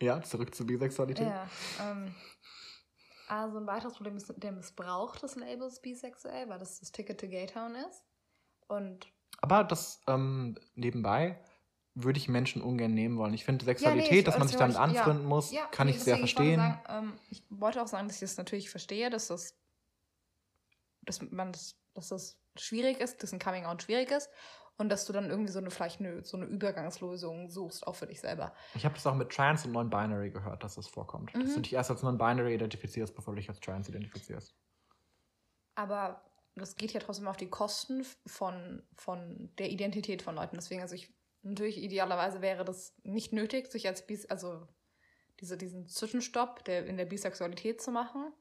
ja, 0.00 0.20
zurück 0.22 0.54
zur 0.54 0.66
Bisexualität. 0.66 1.28
Ja, 1.28 1.48
ähm, 1.80 2.12
also 3.40 3.58
ein 3.58 3.66
weiteres 3.66 3.94
Problem 3.94 4.16
ist 4.16 4.32
der 4.36 4.52
Missbrauch 4.52 5.16
des 5.16 5.36
Labels 5.36 5.80
bisexuell, 5.80 6.48
weil 6.48 6.58
das 6.58 6.80
das 6.80 6.92
Ticket 6.92 7.20
to 7.20 7.28
Gaytown 7.28 7.74
ist. 7.74 8.02
Und 8.68 9.06
Aber 9.40 9.64
das 9.64 10.00
ähm, 10.06 10.58
nebenbei 10.74 11.40
würde 11.94 12.18
ich 12.18 12.28
Menschen 12.28 12.62
ungern 12.62 12.94
nehmen 12.94 13.18
wollen. 13.18 13.34
Ich 13.34 13.44
finde 13.44 13.64
Sexualität, 13.64 14.06
Ja, 14.06 14.12
nee, 14.12 14.18
ich- 14.18 14.24
dass 14.24 14.38
man 14.38 14.48
sich 14.48 14.56
damit 14.56 14.76
anfreunden 14.76 15.26
muss, 15.26 15.52
ja, 15.52 15.66
kann 15.66 15.86
nee, 15.86 15.94
ich 15.94 16.02
sehr 16.02 16.18
verstehen. 16.18 16.60
Ich 16.60 16.66
wollte, 16.66 16.82
sagen, 16.88 17.04
ähm, 17.06 17.20
ich 17.28 17.44
wollte 17.50 17.82
auch 17.82 17.86
sagen, 17.86 18.08
dass 18.08 18.16
ich 18.16 18.20
das 18.20 18.36
natürlich 18.36 18.70
verstehe, 18.70 19.10
dass 19.10 19.28
das, 19.28 19.58
dass 21.02 21.20
man 21.22 21.52
das, 21.52 21.76
dass 21.94 22.08
das 22.08 22.38
schwierig 22.56 23.00
ist, 23.00 23.22
dass 23.22 23.32
ein 23.32 23.38
Coming 23.38 23.64
Out 23.66 23.82
schwierig 23.82 24.10
ist 24.10 24.30
und 24.82 24.88
dass 24.90 25.06
du 25.06 25.12
dann 25.12 25.30
irgendwie 25.30 25.50
so 25.52 25.58
eine 25.60 25.70
vielleicht 25.70 26.00
eine, 26.00 26.22
so 26.24 26.36
eine 26.36 26.46
Übergangslösung 26.46 27.48
suchst, 27.50 27.86
auch 27.86 27.94
für 27.94 28.06
dich 28.06 28.20
selber. 28.20 28.52
Ich 28.74 28.84
habe 28.84 28.94
das 28.94 29.06
auch 29.06 29.14
mit 29.14 29.30
Trans 29.30 29.64
und 29.64 29.72
Non-Binary 29.72 30.30
gehört, 30.30 30.62
dass 30.62 30.74
das 30.74 30.86
vorkommt. 30.88 31.34
Dass 31.34 31.42
Mhm. 31.44 31.54
du 31.54 31.60
dich 31.62 31.72
erst 31.72 31.90
als 31.90 32.02
Non-Binary 32.02 32.54
identifizierst, 32.54 33.14
bevor 33.14 33.32
du 33.34 33.40
dich 33.40 33.48
als 33.48 33.60
Trans 33.60 33.88
identifizierst. 33.88 34.54
Aber 35.74 36.22
das 36.54 36.76
geht 36.76 36.92
ja 36.92 37.00
trotzdem 37.00 37.28
auf 37.28 37.36
die 37.36 37.48
Kosten 37.48 38.04
von, 38.26 38.82
von 38.94 39.50
der 39.58 39.70
Identität 39.70 40.20
von 40.22 40.34
Leuten. 40.34 40.56
Deswegen, 40.56 40.82
also 40.82 40.94
ich, 40.94 41.14
natürlich 41.42 41.78
idealerweise 41.82 42.42
wäre 42.42 42.64
das 42.64 42.94
nicht 43.04 43.32
nötig, 43.32 43.70
sich 43.70 43.86
als 43.88 44.06
bis, 44.06 44.26
also 44.26 44.66
diese, 45.40 45.56
diesen 45.56 45.88
Zwischenstopp 45.88 46.64
der, 46.64 46.86
in 46.86 46.96
der 46.96 47.06
Bisexualität 47.06 47.80
zu 47.80 47.90
machen, 47.90 48.32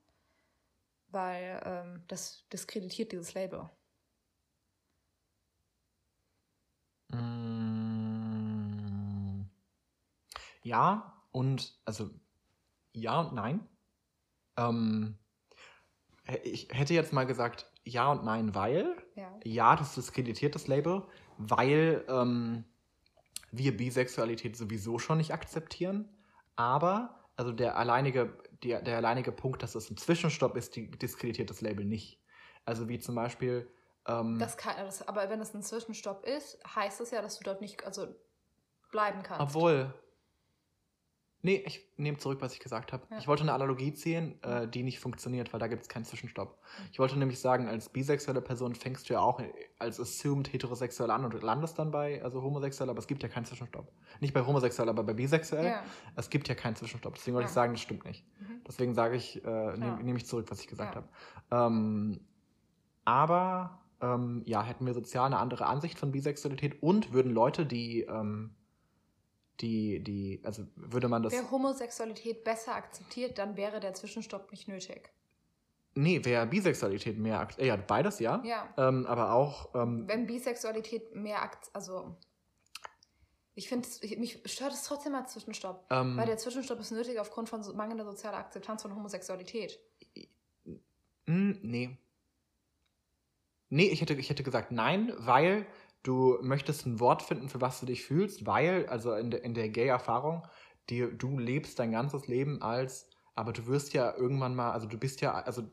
weil 1.08 1.62
ähm, 1.66 2.04
das 2.08 2.48
diskreditiert 2.50 3.12
dieses 3.12 3.34
Label. 3.34 3.70
Mm. 7.14 8.22
Ja, 10.64 11.14
und 11.32 11.80
also 11.86 12.10
ja 12.94 13.20
und 13.22 13.34
nein. 13.34 13.68
Ähm, 14.58 15.18
ich 16.44 16.68
hätte 16.72 16.94
jetzt 16.94 17.14
mal 17.14 17.26
gesagt 17.26 17.72
ja 17.84 18.12
und 18.12 18.24
nein, 18.24 18.54
weil 18.56 18.96
Ja. 19.16 19.40
ja, 19.44 19.76
das 19.76 19.96
diskreditiert 19.96 20.56
das 20.56 20.68
Label, 20.68 21.04
weil 21.38 22.06
ähm, 22.08 22.66
wir 23.52 23.76
Bisexualität 23.76 24.56
sowieso 24.56 25.00
schon 25.00 25.18
nicht 25.18 25.34
akzeptieren. 25.34 26.08
Aber, 26.56 27.28
also 27.36 27.52
der 27.52 27.78
alleinige, 27.78 28.38
der, 28.64 28.82
der 28.82 28.98
alleinige 28.98 29.32
Punkt, 29.32 29.64
dass 29.64 29.76
es 29.76 29.90
ein 29.90 29.98
Zwischenstopp 29.98 30.56
ist, 30.56 30.76
die 30.76 30.92
diskreditiert 30.92 31.50
das 31.50 31.62
Label 31.62 31.86
nicht. 31.86 32.22
Also 32.66 32.88
wie 32.88 33.00
zum 33.00 33.16
Beispiel. 33.16 33.70
Ähm, 34.08 34.40
Das 34.40 34.58
kann, 34.58 34.76
das, 34.78 35.08
aber 35.08 35.30
wenn 35.30 35.40
es 35.42 35.54
ein 35.54 35.62
Zwischenstopp 35.64 36.26
ist, 36.26 36.58
heißt 36.76 37.00
das 37.00 37.12
ja, 37.12 37.22
dass 37.22 37.38
du 37.38 37.44
dort 37.44 37.62
nicht 37.62 37.86
also 37.86 38.08
bleiben 38.92 39.24
kannst. 39.24 39.42
obwohl. 39.42 39.94
Nee, 41.44 41.56
ich 41.66 41.90
nehme 41.98 42.20
zurück, 42.20 42.40
was 42.40 42.54
ich 42.54 42.60
gesagt 42.60 42.94
habe. 42.94 43.04
Ja. 43.10 43.18
Ich 43.18 43.28
wollte 43.28 43.42
eine 43.42 43.54
Analogie 43.54 43.94
ziehen, 43.96 44.40
äh, 44.44 44.68
die 44.68 44.84
nicht 44.84 45.00
funktioniert, 45.00 45.52
weil 45.52 45.60
da 45.60 45.66
gibt 45.66 45.82
es 45.82 45.90
keinen 45.90 46.06
Zwischenstopp. 46.06 46.60
Ich 46.92 47.00
wollte 47.00 47.18
nämlich 47.18 47.40
sagen, 47.40 47.68
als 47.68 47.90
bisexuelle 47.90 48.42
Person 48.44 48.76
fängst 48.76 49.10
du 49.10 49.14
ja 49.16 49.22
auch 49.22 49.42
als 49.80 50.00
assumed 50.00 50.54
heterosexuell 50.54 51.10
an 51.10 51.26
und 51.26 51.34
landest 51.42 51.80
dann 51.80 51.90
bei, 51.90 52.24
also 52.24 52.44
homosexuell, 52.44 52.92
aber 52.92 53.00
es 53.00 53.08
gibt 53.08 53.24
ja 53.24 53.30
keinen 53.30 53.46
Zwischenstopp. 53.46 53.92
Nicht 54.20 54.36
bei 54.36 54.46
homosexuell, 54.46 54.88
aber 54.88 55.04
bei 55.04 55.16
bisexuell. 55.16 55.66
Ja. 55.66 55.84
Es 56.16 56.30
gibt 56.30 56.48
ja 56.48 56.54
keinen 56.54 56.76
Zwischenstopp. 56.76 57.16
Deswegen 57.16 57.34
wollte 57.34 57.46
Ja. 57.46 57.50
ich 57.50 57.56
sagen, 57.56 57.74
das 57.74 57.82
stimmt 57.82 58.06
nicht. 58.06 58.24
Mhm. 58.40 58.62
Deswegen 58.68 58.94
sage 58.94 59.16
ich, 59.16 59.44
äh, 59.44 59.78
nehme 59.78 60.04
nehm 60.04 60.16
ich 60.18 60.28
zurück, 60.28 60.46
was 60.52 60.60
ich 60.62 60.68
gesagt 60.68 60.96
habe. 60.96 61.10
Ähm, 61.50 62.20
aber 63.04 63.81
ähm, 64.02 64.44
ja, 64.46 64.64
hätten 64.64 64.86
wir 64.86 64.94
sozial 64.94 65.26
eine 65.28 65.38
andere 65.38 65.66
Ansicht 65.66 65.98
von 66.00 66.12
Bisexualität 66.12 66.82
und 66.82 67.14
würden 67.14 67.32
Leute, 67.32 67.66
die, 67.66 68.02
ähm, 68.02 68.56
die, 69.60 70.04
die, 70.04 70.42
also 70.44 70.66
würde 70.76 71.08
man 71.08 71.24
das. 71.24 71.34
Wäre 71.34 71.52
Homosexualität 71.52 72.44
besser 72.44 72.76
akzeptiert, 72.76 73.38
dann 73.38 73.58
wäre 73.58 73.80
der 73.80 73.94
Zwischenstopp 73.94 74.52
nicht 74.52 74.68
nötig. 74.68 75.12
Nee, 75.94 76.24
wäre 76.24 76.48
Bisexualität 76.48 77.18
mehr. 77.18 77.48
äh, 77.58 77.68
Ja, 77.68 77.76
beides 77.76 78.20
ja. 78.20 78.42
Ja. 78.46 78.74
Ähm, 78.78 79.06
aber 79.06 79.34
auch. 79.34 79.76
Ähm, 79.76 80.08
Wenn 80.08 80.26
Bisexualität 80.26 81.14
mehr 81.16 81.42
Akt, 81.42 81.70
also 81.74 82.16
ich 83.54 83.68
finde, 83.68 83.88
mich 84.18 84.42
stört 84.46 84.72
es 84.74 84.84
trotzdem 84.84 85.14
als 85.14 85.34
Zwischenstopp. 85.34 85.86
ähm, 85.90 86.16
Weil 86.18 86.26
der 86.26 86.38
Zwischenstopp 86.38 86.80
ist 86.80 86.92
nötig 86.92 87.20
aufgrund 87.20 87.50
von 87.50 87.62
mangelnder 87.76 88.06
sozialer 88.06 88.38
Akzeptanz 88.38 88.82
von 88.82 88.96
Homosexualität. 88.96 89.80
hm, 91.26 91.60
nee. 91.62 91.98
Nee, 93.74 93.88
ich 93.88 94.02
hätte, 94.02 94.14
ich 94.14 94.30
hätte 94.30 94.44
gesagt 94.44 94.72
nein, 94.72 95.14
weil 95.18 95.66
du 96.04 96.38
möchtest 96.42 96.86
ein 96.86 97.00
Wort 97.00 97.24
finden, 97.24 97.48
für 97.50 97.62
was 97.62 97.80
du 97.80 97.86
dich 97.86 98.04
fühlst, 98.04 98.46
weil, 98.46 98.86
also 98.88 99.14
in 99.14 99.32
der, 99.32 99.44
in 99.44 99.54
der 99.54 99.70
Gay-Erfahrung, 99.70 100.46
die, 100.90 101.08
du 101.18 101.40
lebst 101.40 101.80
dein 101.80 101.92
ganzes 101.92 102.28
Leben 102.28 102.62
als, 102.62 103.10
aber 103.34 103.54
du 103.54 103.66
wirst 103.68 103.94
ja 103.94 104.14
irgendwann 104.16 104.56
mal, 104.56 104.72
also 104.72 104.88
du 104.88 104.98
bist 104.98 105.22
ja, 105.22 105.34
also 105.34 105.64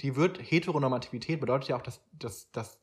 die 0.00 0.16
wird, 0.16 0.38
Heteronormativität 0.50 1.38
bedeutet 1.40 1.68
ja 1.68 1.76
auch, 1.76 1.82
dass, 1.82 2.02
dass, 2.12 2.50
dass 2.50 2.80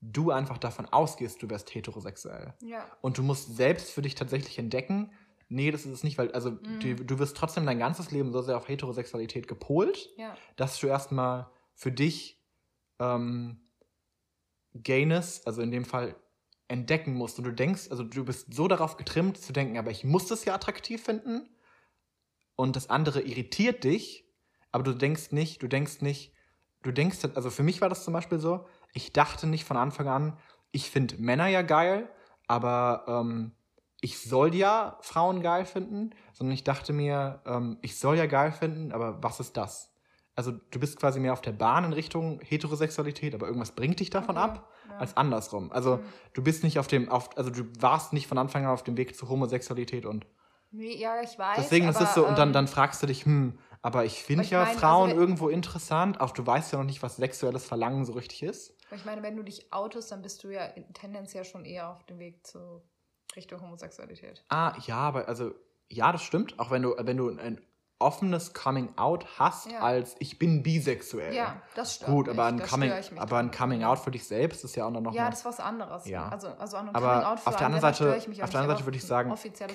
du 0.00 0.30
einfach 0.30 0.58
davon 0.58 0.86
ausgehst, 0.86 1.42
du 1.42 1.50
wärst 1.50 1.74
heterosexuell. 1.74 2.54
Ja. 2.62 2.84
Und 3.00 3.18
du 3.18 3.22
musst 3.24 3.56
selbst 3.56 3.90
für 3.90 4.02
dich 4.02 4.14
tatsächlich 4.14 4.58
entdecken, 4.58 5.10
nee, 5.48 5.70
das 5.72 5.86
ist 5.86 5.92
es 5.92 6.04
nicht, 6.04 6.18
weil, 6.18 6.30
also 6.32 6.50
Mhm. 6.52 6.78
du, 6.80 6.94
du 6.94 7.18
wirst 7.18 7.36
trotzdem 7.36 7.66
dein 7.66 7.78
ganzes 7.80 8.10
Leben 8.12 8.32
so 8.32 8.42
sehr 8.42 8.56
auf 8.56 8.68
Heterosexualität 8.68 9.48
gepolt, 9.48 10.10
Ja. 10.16 10.36
dass 10.56 10.78
du 10.78 10.86
erstmal 10.86 11.48
für 11.74 11.90
dich 11.90 12.40
ähm, 13.00 13.60
Gayness, 14.82 15.42
also 15.46 15.62
in 15.62 15.70
dem 15.70 15.84
Fall, 15.84 16.16
entdecken 16.68 17.14
musst. 17.14 17.38
Und 17.38 17.44
du 17.44 17.52
denkst, 17.52 17.88
also 17.90 18.04
du 18.04 18.24
bist 18.24 18.52
so 18.52 18.68
darauf 18.68 18.96
getrimmt 18.96 19.38
zu 19.38 19.52
denken, 19.52 19.78
aber 19.78 19.90
ich 19.90 20.04
muss 20.04 20.26
das 20.26 20.44
ja 20.44 20.54
attraktiv 20.54 21.02
finden. 21.02 21.48
und 22.56 22.76
das 22.76 22.90
andere 22.90 23.22
irritiert 23.22 23.84
dich, 23.84 24.24
aber 24.72 24.82
du 24.82 24.94
denkst 24.94 25.32
nicht, 25.32 25.62
du 25.62 25.68
denkst 25.68 26.02
nicht, 26.02 26.32
du 26.82 26.92
denkst, 26.92 27.18
also 27.34 27.50
für 27.50 27.62
mich 27.62 27.80
war 27.80 27.88
das 27.88 28.04
zum 28.04 28.12
Beispiel 28.14 28.38
so, 28.38 28.66
ich 28.92 29.12
dachte 29.12 29.46
nicht 29.46 29.64
von 29.64 29.76
Anfang 29.76 30.08
an, 30.08 30.38
ich 30.72 30.90
finde 30.90 31.16
Männer 31.18 31.46
ja 31.46 31.62
geil, 31.62 32.10
aber 32.48 33.04
ähm, 33.08 33.52
ich 34.00 34.20
soll 34.20 34.54
ja 34.54 34.98
Frauen 35.02 35.42
geil 35.42 35.64
finden, 35.64 36.10
sondern 36.32 36.54
ich 36.54 36.64
dachte 36.64 36.92
mir, 36.92 37.42
ähm, 37.46 37.78
ich 37.82 37.98
soll 37.98 38.16
ja 38.16 38.26
geil 38.26 38.52
finden, 38.52 38.92
aber 38.92 39.22
was 39.22 39.40
ist 39.40 39.56
das? 39.56 39.92
Also 40.38 40.52
du 40.52 40.78
bist 40.78 41.00
quasi 41.00 41.18
mehr 41.18 41.32
auf 41.32 41.40
der 41.40 41.50
Bahn 41.52 41.82
in 41.84 41.92
Richtung 41.92 42.40
Heterosexualität, 42.44 43.34
aber 43.34 43.46
irgendwas 43.48 43.72
bringt 43.72 43.98
dich 43.98 44.08
davon 44.10 44.36
Okay, 44.38 44.44
ab, 44.50 44.70
ja. 44.88 44.98
als 44.98 45.16
andersrum. 45.16 45.72
Also 45.72 45.96
Mhm. 45.96 46.02
du 46.34 46.42
bist 46.44 46.62
nicht 46.62 46.78
auf 46.78 46.86
dem, 46.86 47.08
auf, 47.08 47.36
also 47.36 47.50
du 47.50 47.64
warst 47.80 48.12
nicht 48.12 48.28
von 48.28 48.38
Anfang 48.38 48.64
an 48.64 48.70
auf 48.70 48.84
dem 48.84 48.96
Weg 48.96 49.16
zur 49.16 49.28
Homosexualität 49.28 50.06
und 50.06 50.26
Nee, 50.70 50.94
ja, 50.96 51.20
ich 51.22 51.36
weiß. 51.38 51.56
deswegen 51.56 51.88
ist 51.88 51.96
aber, 51.96 52.04
es 52.04 52.14
so, 52.14 52.24
und 52.26 52.38
dann, 52.38 52.52
dann 52.52 52.68
fragst 52.68 53.02
du 53.02 53.06
dich, 53.08 53.24
hm, 53.24 53.58
aber 53.82 54.04
ich 54.04 54.22
finde 54.22 54.44
ja 54.44 54.58
meine, 54.58 54.68
also 54.68 54.80
Frauen 54.80 55.10
wenn- 55.10 55.16
irgendwo 55.16 55.48
interessant, 55.48 56.20
auch 56.20 56.30
du 56.30 56.46
weißt 56.46 56.72
ja 56.72 56.78
noch 56.78 56.84
nicht, 56.86 57.02
was 57.02 57.16
sexuelles 57.16 57.64
Verlangen 57.66 58.04
so 58.04 58.12
richtig 58.12 58.42
ist. 58.44 58.76
Ich 58.94 59.04
meine, 59.04 59.22
wenn 59.24 59.34
du 59.36 59.42
dich 59.42 59.72
outest, 59.72 60.12
dann 60.12 60.22
bist 60.22 60.44
du 60.44 60.50
ja 60.50 60.64
in- 60.66 60.92
tendenziell 60.94 61.44
schon 61.44 61.64
eher 61.64 61.90
auf 61.90 62.04
dem 62.04 62.18
Weg 62.20 62.46
zu 62.46 62.82
Richtung 63.34 63.60
Homosexualität. 63.60 64.44
Ah, 64.50 64.74
ja, 64.86 64.96
aber 64.98 65.26
also, 65.26 65.52
ja, 65.88 66.12
das 66.12 66.22
stimmt. 66.22 66.58
Auch 66.60 66.70
wenn 66.70 66.82
du, 66.82 66.94
wenn 66.98 67.16
du 67.16 67.30
ein 67.36 67.60
offenes 68.00 68.54
Coming 68.54 68.90
Out 68.96 69.26
hast, 69.38 69.70
Ja. 69.70 69.80
als 69.80 70.14
ich 70.20 70.38
bin 70.38 70.62
bisexuell. 70.62 71.34
Ja, 71.34 71.60
das 71.74 71.96
stimmt. 71.96 72.10
Gut, 72.10 72.28
aber 72.28 72.44
ein, 72.44 72.60
Coming, 72.62 72.92
aber 73.16 73.38
ein. 73.38 73.50
Coming 73.50 73.82
Out 73.84 73.98
für 73.98 74.10
dich 74.10 74.26
selbst 74.26 74.62
ist 74.64 74.76
ja 74.76 74.86
auch 74.86 74.90
noch 74.90 75.12
Ja, 75.12 75.24
mal- 75.24 75.30
das 75.30 75.40
ist 75.40 75.44
was 75.44 75.60
anderes. 75.60 76.06
Ja. 76.06 76.28
Also, 76.28 76.48
also 76.58 76.76
an 76.76 76.86
einem 76.88 76.96
aber 76.96 77.08
Coming 77.14 77.24
Out 77.26 77.40
für 77.40 77.48
auf 77.48 77.56
der 77.56 77.66
anderen 77.66 77.80
Seite, 77.82 78.04
auch 78.12 78.16
auf 78.44 78.50
der 78.50 78.60
anderen 78.60 78.76
Seite 78.76 78.84
würde 78.86 78.96
ich 78.96 79.02
ein 79.04 79.06
sagen, 79.08 79.34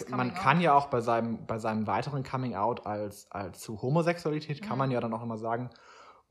man 0.09 0.33
kann 0.33 0.57
Out. 0.57 0.63
ja 0.63 0.73
auch 0.73 0.87
bei 0.87 1.01
seinem, 1.01 1.45
bei 1.45 1.59
seinem 1.59 1.85
weiteren 1.87 2.23
Coming 2.23 2.55
Out 2.55 2.85
als, 2.85 3.29
als 3.31 3.59
zu 3.59 3.81
Homosexualität, 3.81 4.61
kann 4.61 4.73
Mhm. 4.73 4.77
man 4.79 4.91
ja 4.91 5.01
dann 5.01 5.13
auch 5.13 5.23
immer 5.23 5.37
sagen, 5.37 5.69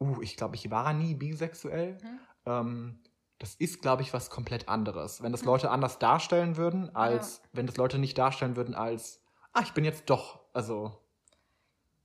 uh, 0.00 0.20
ich 0.22 0.36
glaube, 0.36 0.56
ich 0.56 0.70
war 0.70 0.92
nie 0.94 1.14
bisexuell. 1.14 1.98
Mhm. 2.02 2.18
Ähm, 2.46 2.98
das 3.38 3.54
ist, 3.56 3.82
glaube 3.82 4.02
ich, 4.02 4.14
was 4.14 4.30
komplett 4.30 4.68
anderes. 4.68 5.22
Wenn 5.22 5.32
das 5.32 5.42
Mhm. 5.42 5.48
Leute 5.48 5.70
anders 5.70 5.98
darstellen 5.98 6.56
würden, 6.56 6.94
als 6.94 7.42
wenn 7.52 7.66
das 7.66 7.76
Leute 7.76 7.98
nicht 7.98 8.16
darstellen 8.16 8.56
würden 8.56 8.74
als, 8.74 9.20
ah, 9.52 9.60
ich 9.62 9.72
bin 9.74 9.84
jetzt 9.84 10.08
doch, 10.10 10.40
also 10.52 10.92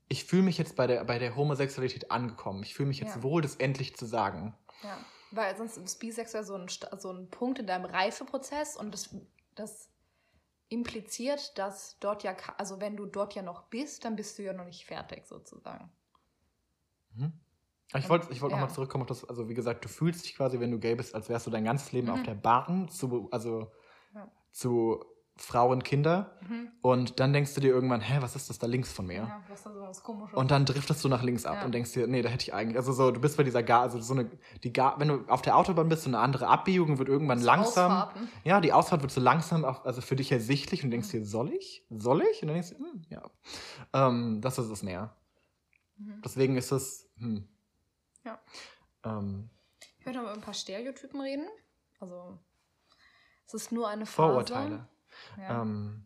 ich 0.09 0.25
fühle 0.25 0.43
mich 0.43 0.57
jetzt 0.57 0.75
bei 0.75 0.87
der, 0.87 1.03
bei 1.05 1.19
der 1.19 1.35
Homosexualität 1.35 2.11
angekommen. 2.11 2.63
Ich 2.63 2.75
fühle 2.75 2.87
mich 2.89 2.99
jetzt 2.99 3.15
Ja. 3.15 3.23
wohl, 3.23 3.41
das 3.41 3.55
endlich 3.55 3.95
zu 3.97 4.05
sagen. 4.05 4.55
Ja, 4.83 5.05
weil 5.31 5.55
sonst 5.57 5.77
ist 5.77 5.99
bisexuell 5.99 6.43
so 6.43 6.55
ein, 6.55 6.67
so 6.99 7.11
ein 7.11 7.29
Punkt 7.29 7.59
in 7.59 7.67
deinem 7.67 7.85
Reifeprozess 7.85 8.75
und 8.77 8.91
das, 8.93 9.15
das 9.55 9.89
impliziert, 10.69 11.57
dass 11.57 11.99
dort 11.99 12.23
ja, 12.23 12.35
also 12.57 12.81
wenn 12.81 12.97
du 12.97 13.05
dort 13.07 13.35
ja 13.35 13.41
noch 13.43 13.63
bist, 13.63 14.05
dann 14.05 14.15
bist 14.15 14.37
du 14.39 14.43
ja 14.43 14.53
noch 14.53 14.65
nicht 14.65 14.85
fertig 14.85 15.25
sozusagen. 15.27 15.91
Mhm. 17.15 17.33
Ich 17.95 18.09
wollte 18.09 18.31
ich 18.31 18.41
wollt 18.41 18.51
ja. 18.51 18.57
nochmal 18.57 18.73
zurückkommen 18.73 19.03
auf 19.03 19.07
das, 19.07 19.23
also 19.25 19.47
wie 19.49 19.53
gesagt, 19.53 19.85
du 19.85 19.89
fühlst 19.89 20.25
dich 20.25 20.35
quasi, 20.35 20.59
wenn 20.59 20.71
du 20.71 20.79
gay 20.79 20.95
bist, 20.95 21.15
als 21.15 21.29
wärst 21.29 21.47
du 21.47 21.51
dein 21.51 21.63
ganzes 21.63 21.91
Leben 21.93 22.07
Mhm. 22.07 22.13
auf 22.13 22.23
der 22.23 22.35
Bahn 22.35 22.89
zu, 22.89 23.29
also 23.31 23.71
Ja. 24.13 24.31
zu 24.51 25.05
Frauen, 25.37 25.83
Kinder. 25.83 26.37
Mhm. 26.47 26.71
Und 26.81 27.19
dann 27.19 27.33
denkst 27.33 27.53
du 27.53 27.61
dir 27.61 27.69
irgendwann, 27.69 28.01
hä, 28.01 28.17
was 28.21 28.35
ist 28.35 28.49
das 28.49 28.59
da 28.59 28.67
links 28.67 28.91
von 28.91 29.05
mir? 29.07 29.15
Ja, 29.23 29.43
was 29.47 29.59
ist 29.59 29.65
da 29.65 29.73
so 29.73 29.81
was 29.81 30.03
komisches? 30.03 30.35
Und 30.37 30.51
dann 30.51 30.65
driftest 30.65 31.03
du 31.03 31.09
nach 31.09 31.21
links 31.23 31.45
ab 31.45 31.55
Ja. 31.55 31.65
und 31.65 31.73
denkst 31.73 31.91
dir, 31.93 32.07
nee, 32.07 32.21
da 32.21 32.29
hätte 32.29 32.43
ich 32.43 32.53
eigentlich, 32.53 32.77
also 32.77 32.91
so, 32.93 33.11
du 33.11 33.19
bist 33.19 33.37
bei 33.37 33.43
dieser 33.43 33.63
Gar, 33.63 33.81
also 33.81 33.99
so 33.99 34.13
eine, 34.13 34.29
die 34.63 34.73
Gar, 34.73 34.99
wenn 34.99 35.07
du 35.09 35.25
auf 35.27 35.41
der 35.41 35.55
Autobahn 35.57 35.89
bist, 35.89 36.03
so 36.03 36.09
eine 36.09 36.19
andere 36.19 36.47
Abbiegung 36.47 36.97
wird 36.97 37.09
irgendwann 37.09 37.39
So 37.39 37.45
langsam. 37.45 37.91
Ausfahrten. 37.91 38.29
Ja, 38.43 38.61
die 38.61 38.73
Ausfahrt 38.73 39.01
wird 39.01 39.11
so 39.11 39.21
langsam, 39.21 39.65
auf, 39.65 39.85
also 39.85 40.01
für 40.01 40.15
dich 40.15 40.31
ersichtlich 40.31 40.83
und 40.83 40.91
denkst 40.91 41.09
dir, 41.09 41.25
soll 41.25 41.51
ich? 41.53 41.85
Soll 41.89 42.21
ich? 42.31 42.41
Und 42.41 42.47
dann 42.49 42.55
denkst 42.55 42.69
du, 42.71 42.77
hm, 42.77 43.01
ja. 43.09 43.23
Ähm, 43.93 44.41
das 44.41 44.57
ist 44.57 44.69
es 44.69 44.83
mehr. 44.83 45.15
Mhm. 45.97 46.21
Deswegen 46.23 46.57
ist 46.57 46.71
es, 46.71 47.09
hm. 47.17 47.47
Ja. 48.23 48.39
Ähm, 49.03 49.49
Ich 49.99 50.05
möchte 50.05 50.19
noch 50.21 50.27
über 50.29 50.33
ein 50.35 50.41
paar 50.41 50.53
Stereotypen 50.53 51.19
reden. 51.21 51.45
Also, 51.99 52.37
es 53.47 53.53
ist 53.53 53.71
nur 53.71 53.87
eine 53.87 54.05
Phase. 54.05 54.15
Vorurteile. 54.33 54.87
Ja. 55.37 55.61
Ähm, 55.61 56.05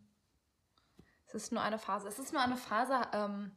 Es 1.27 1.33
ist 1.35 1.51
nur 1.51 1.61
eine 1.61 1.77
Phase. 1.79 2.07
Es 2.07 2.19
ist 2.19 2.33
nur 2.33 2.41
eine 2.41 2.57
Phase, 2.57 2.93
ähm, 3.13 3.51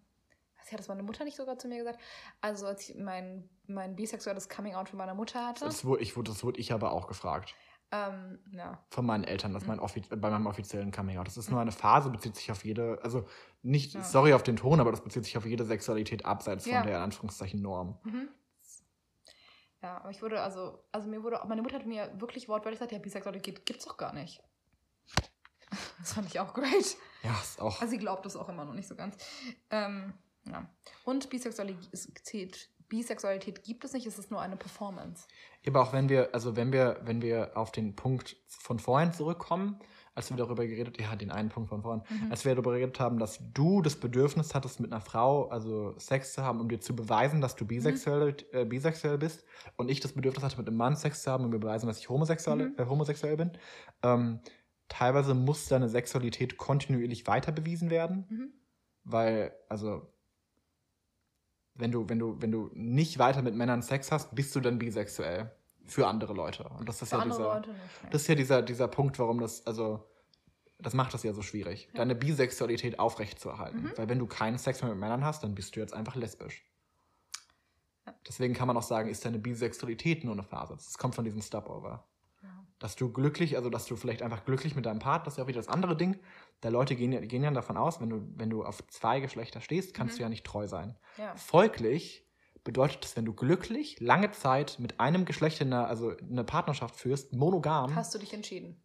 was 0.59 0.71
hat 0.73 0.79
das 0.79 0.89
meine 0.89 1.03
Mutter 1.03 1.25
nicht 1.25 1.37
sogar 1.37 1.59
zu 1.59 1.69
mir 1.69 1.79
gesagt? 1.79 2.01
Also 2.41 2.67
als 2.67 2.89
ich 2.89 2.97
mein, 2.97 3.49
mein 3.67 3.97
bisexuelles 3.97 4.49
Coming-out 4.49 4.89
für 4.89 4.97
meine 4.97 5.15
Mutter 5.15 5.47
hatte. 5.47 5.65
das, 5.65 5.85
wurde, 5.85 6.03
ich, 6.03 6.15
das 6.15 6.43
wurde 6.45 6.61
ich 6.61 6.73
aber 6.73 6.93
auch 6.93 7.07
gefragt. 7.07 7.55
Ähm, 7.91 8.39
ja. 8.51 8.83
Von 8.91 9.07
meinen 9.07 9.25
Eltern, 9.25 9.53
das 9.53 9.65
Mhm. 9.65 9.69
mein 9.69 9.81
offiz 9.81 10.09
bei 10.09 10.17
meinem 10.17 10.47
offiziellen 10.47 10.91
Coming 10.91 11.19
Out. 11.19 11.27
Das 11.27 11.37
ist 11.37 11.51
nur 11.51 11.61
eine 11.61 11.71
Phase, 11.71 12.11
bezieht 12.11 12.35
sich 12.35 12.51
auf 12.51 12.65
jede, 12.65 12.99
also 13.03 13.27
nicht, 13.63 13.95
Ja. 13.95 14.03
sorry 14.03 14.33
auf 14.33 14.43
den 14.43 14.57
Ton, 14.57 14.81
aber 14.81 14.91
das 14.91 15.03
bezieht 15.03 15.25
sich 15.25 15.37
auf 15.37 15.45
jede 15.47 15.65
Sexualität 15.65 16.25
abseits 16.25 16.65
Ja. 16.67 16.79
von 16.79 16.87
der 16.89 16.97
in 16.97 17.03
Anführungszeichen 17.03 17.61
Norm. 17.61 17.99
Mhm. 18.05 18.29
Ja, 19.83 19.99
aber 19.99 20.11
ich 20.11 20.23
wurde, 20.23 20.41
also, 20.41 20.83
also 20.93 21.09
mir 21.09 21.23
wurde, 21.23 21.41
meine 21.47 21.61
Mutter 21.61 21.77
hat 21.77 21.85
mir 21.87 22.11
wirklich 22.19 22.49
wortwörtlich 22.49 22.79
gesagt, 22.79 22.93
ja, 22.93 22.99
Bisexualität 22.99 23.67
gibt's 23.67 23.85
doch 23.85 23.97
gar 23.99 24.15
nicht. 24.15 24.43
Das 25.99 26.13
fand 26.15 26.27
ich 26.29 26.41
auch 26.41 26.53
great. 26.55 26.97
Ja, 27.23 27.33
ist 27.43 27.61
auch. 27.61 27.81
Also 27.81 27.91
sie 27.91 27.99
glaubt 27.99 28.25
das 28.27 28.37
auch 28.37 28.49
immer 28.49 28.65
noch 28.65 28.75
nicht 28.75 28.89
so 28.89 28.95
ganz. 28.95 29.17
Ähm, 29.71 30.13
ja. 30.47 30.69
Und 31.05 31.31
Bisexualität, 31.31 32.69
Bisexualität 32.89 33.63
gibt 33.65 33.85
es 33.85 33.93
nicht, 33.93 34.07
es 34.07 34.19
ist 34.19 34.31
nur 34.31 34.41
eine 34.41 34.57
Performance. 34.57 35.27
Aber 35.67 35.81
auch 35.83 35.93
wenn 35.93 36.09
wir, 36.09 36.35
also 36.35 36.55
wenn 36.57 36.73
wir, 36.73 37.01
wenn 37.05 37.23
wir 37.23 37.57
auf 37.57 37.73
den 37.73 37.97
Punkt 37.97 38.37
von 38.47 38.79
vorhin 38.79 39.13
zurückkommen, 39.13 39.79
als 40.17 40.31
wir 40.31 40.37
darüber 40.37 40.65
geredet, 40.65 41.01
ja, 41.01 41.17
den 41.17 41.33
einen 41.33 41.49
Punkt 41.49 41.71
von 41.71 41.83
vorhin, 41.83 42.03
Mhm. 42.09 42.31
als 42.31 42.45
wir 42.45 42.55
darüber 42.55 42.73
geredet 42.73 43.01
haben, 43.01 43.19
dass 43.19 43.41
du 43.53 43.83
das 43.83 43.97
Bedürfnis 43.97 44.55
hattest, 44.55 44.79
mit 44.79 44.93
einer 44.93 45.01
Frau, 45.01 45.49
also 45.49 45.99
Sex 45.99 46.35
zu 46.35 46.43
haben, 46.45 46.61
um 46.61 46.69
dir 46.69 46.79
zu 46.81 46.95
beweisen, 46.95 47.41
dass 47.41 47.57
du 47.57 47.65
bisexuell, 47.67 48.37
äh, 48.53 48.65
bisexuell 48.65 49.19
bist, 49.19 49.45
und 49.77 49.91
ich 49.91 49.99
das 49.99 50.13
Bedürfnis 50.13 50.45
hatte, 50.45 50.57
mit 50.59 50.69
einem 50.69 50.77
Mann 50.77 50.95
Sex 50.95 51.23
zu 51.23 51.33
haben, 51.33 51.45
um 51.45 51.51
mir 51.51 51.57
zu 51.57 51.61
beweisen, 51.61 51.87
dass 51.89 51.99
ich 51.99 52.09
homosexuell, 52.09 52.69
Mhm. 52.69 52.75
äh, 52.79 52.85
homosexuell 52.87 53.37
bin. 53.37 53.53
Ähm, 54.03 54.39
teilweise 54.89 55.35
muss 55.35 55.67
deine 55.69 55.89
Sexualität 55.89 56.57
kontinuierlich 56.57 57.27
weiter 57.27 57.53
bewiesen 57.53 57.91
werden, 57.91 58.27
Mhm. 58.29 58.53
weil, 59.05 59.53
also, 59.69 60.11
wenn 61.75 61.91
du, 61.91 62.09
wenn 62.09 62.19
du, 62.19 62.41
wenn 62.41 62.53
du 62.53 62.71
nicht 62.75 63.19
weiter 63.19 63.43
mit 63.43 63.55
Männern 63.55 63.83
Sex 63.83 64.13
hast, 64.13 64.35
bist 64.35 64.55
du 64.55 64.61
dann 64.61 64.79
bisexuell 64.79 65.51
für 65.87 66.07
andere 66.07 66.33
Leute. 66.33 66.65
Und 66.79 66.89
das 66.89 67.03
ist 67.03 67.11
Für 67.11 67.19
ja 67.19 67.25
dieser, 67.25 67.39
Leute 67.43 67.71
nicht. 67.71 68.03
ne? 68.05 68.09
das 68.11 68.23
ist 68.23 68.29
ja 68.29 68.35
dieser, 68.37 68.63
dieser 68.63 68.89
Punkt, 68.89 69.19
warum 69.19 69.41
das, 69.41 69.67
also, 69.67 70.05
das 70.79 70.95
macht 70.95 71.13
das 71.15 71.23
ja 71.25 71.33
so 71.33 71.43
schwierig, 71.43 71.89
Ja. 71.93 71.99
deine 71.99 72.15
Bisexualität 72.15 72.99
aufrechtzuerhalten. 72.99 73.83
Mhm. 73.85 73.93
Weil 73.97 74.09
wenn 74.09 74.19
du 74.19 74.27
keinen 74.27 74.59
Sex 74.59 74.83
mehr 74.83 74.91
mit 74.93 75.01
Männern 75.01 75.25
hast, 75.25 75.43
dann 75.43 75.55
bist 75.55 75.75
du 75.77 75.81
jetzt 75.81 75.93
einfach 75.95 76.15
lesbisch. 76.15 76.65
Ja. 78.07 78.15
Deswegen 78.29 78.55
kann 78.55 78.69
man 78.69 78.77
auch 78.77 78.83
sagen, 78.83 79.09
ist 79.09 79.25
deine 79.25 79.39
Bisexualität 79.39 80.25
nur 80.25 80.35
eine 80.35 80.43
Phase. 80.43 80.75
Das 80.75 80.97
kommt 80.99 81.15
von 81.15 81.25
diesem 81.25 81.43
Stopover. 81.43 82.07
Dass 82.85 82.97
du 82.97 83.11
glücklich, 83.11 83.57
also 83.57 83.71
dass 83.71 83.87
du 83.87 83.97
vielleicht 83.97 84.21
einfach 84.21 84.45
glücklich 84.45 84.77
mit 84.77 84.85
deinem 84.85 84.99
Part, 84.99 85.27
das 85.27 85.33
ist 85.35 85.39
ja 85.39 85.45
auch 85.45 85.49
wieder 85.49 85.59
das 85.59 85.69
andere 85.69 85.97
Ding. 85.97 86.19
Da 86.61 86.69
Leute 86.69 86.97
gehen 86.97 87.13
ja, 87.13 87.21
gehen 87.21 87.43
ja 87.43 87.51
davon 87.51 87.79
aus, 87.79 87.99
wenn 88.03 88.11
du, 88.11 88.21
wenn 88.37 88.51
du 88.51 88.63
auf 88.63 88.87
zwei 88.89 89.21
Geschlechter 89.21 89.63
stehst, 89.63 89.95
kannst 89.95 90.15
Mhm. 90.15 90.19
du 90.19 90.23
ja 90.25 90.29
nicht 90.29 90.45
treu 90.45 90.67
sein. 90.69 90.99
ja. 91.17 91.35
Folglich 91.35 92.27
bedeutet 92.63 93.03
das, 93.03 93.17
wenn 93.17 93.25
du 93.25 93.33
glücklich 93.33 93.99
lange 94.01 94.33
Zeit 94.33 94.79
mit 94.81 95.01
einem 95.01 95.25
Geschlecht 95.25 95.63
in 95.63 95.73
einer, 95.73 95.87
also 95.89 96.13
eine 96.31 96.45
Partnerschaft 96.45 96.97
führst, 96.97 97.33
monogam, 97.33 97.91
hast, 97.97 98.09
Hast 98.09 98.15
du 98.17 98.19
dich 98.19 98.35
entschieden? 98.35 98.83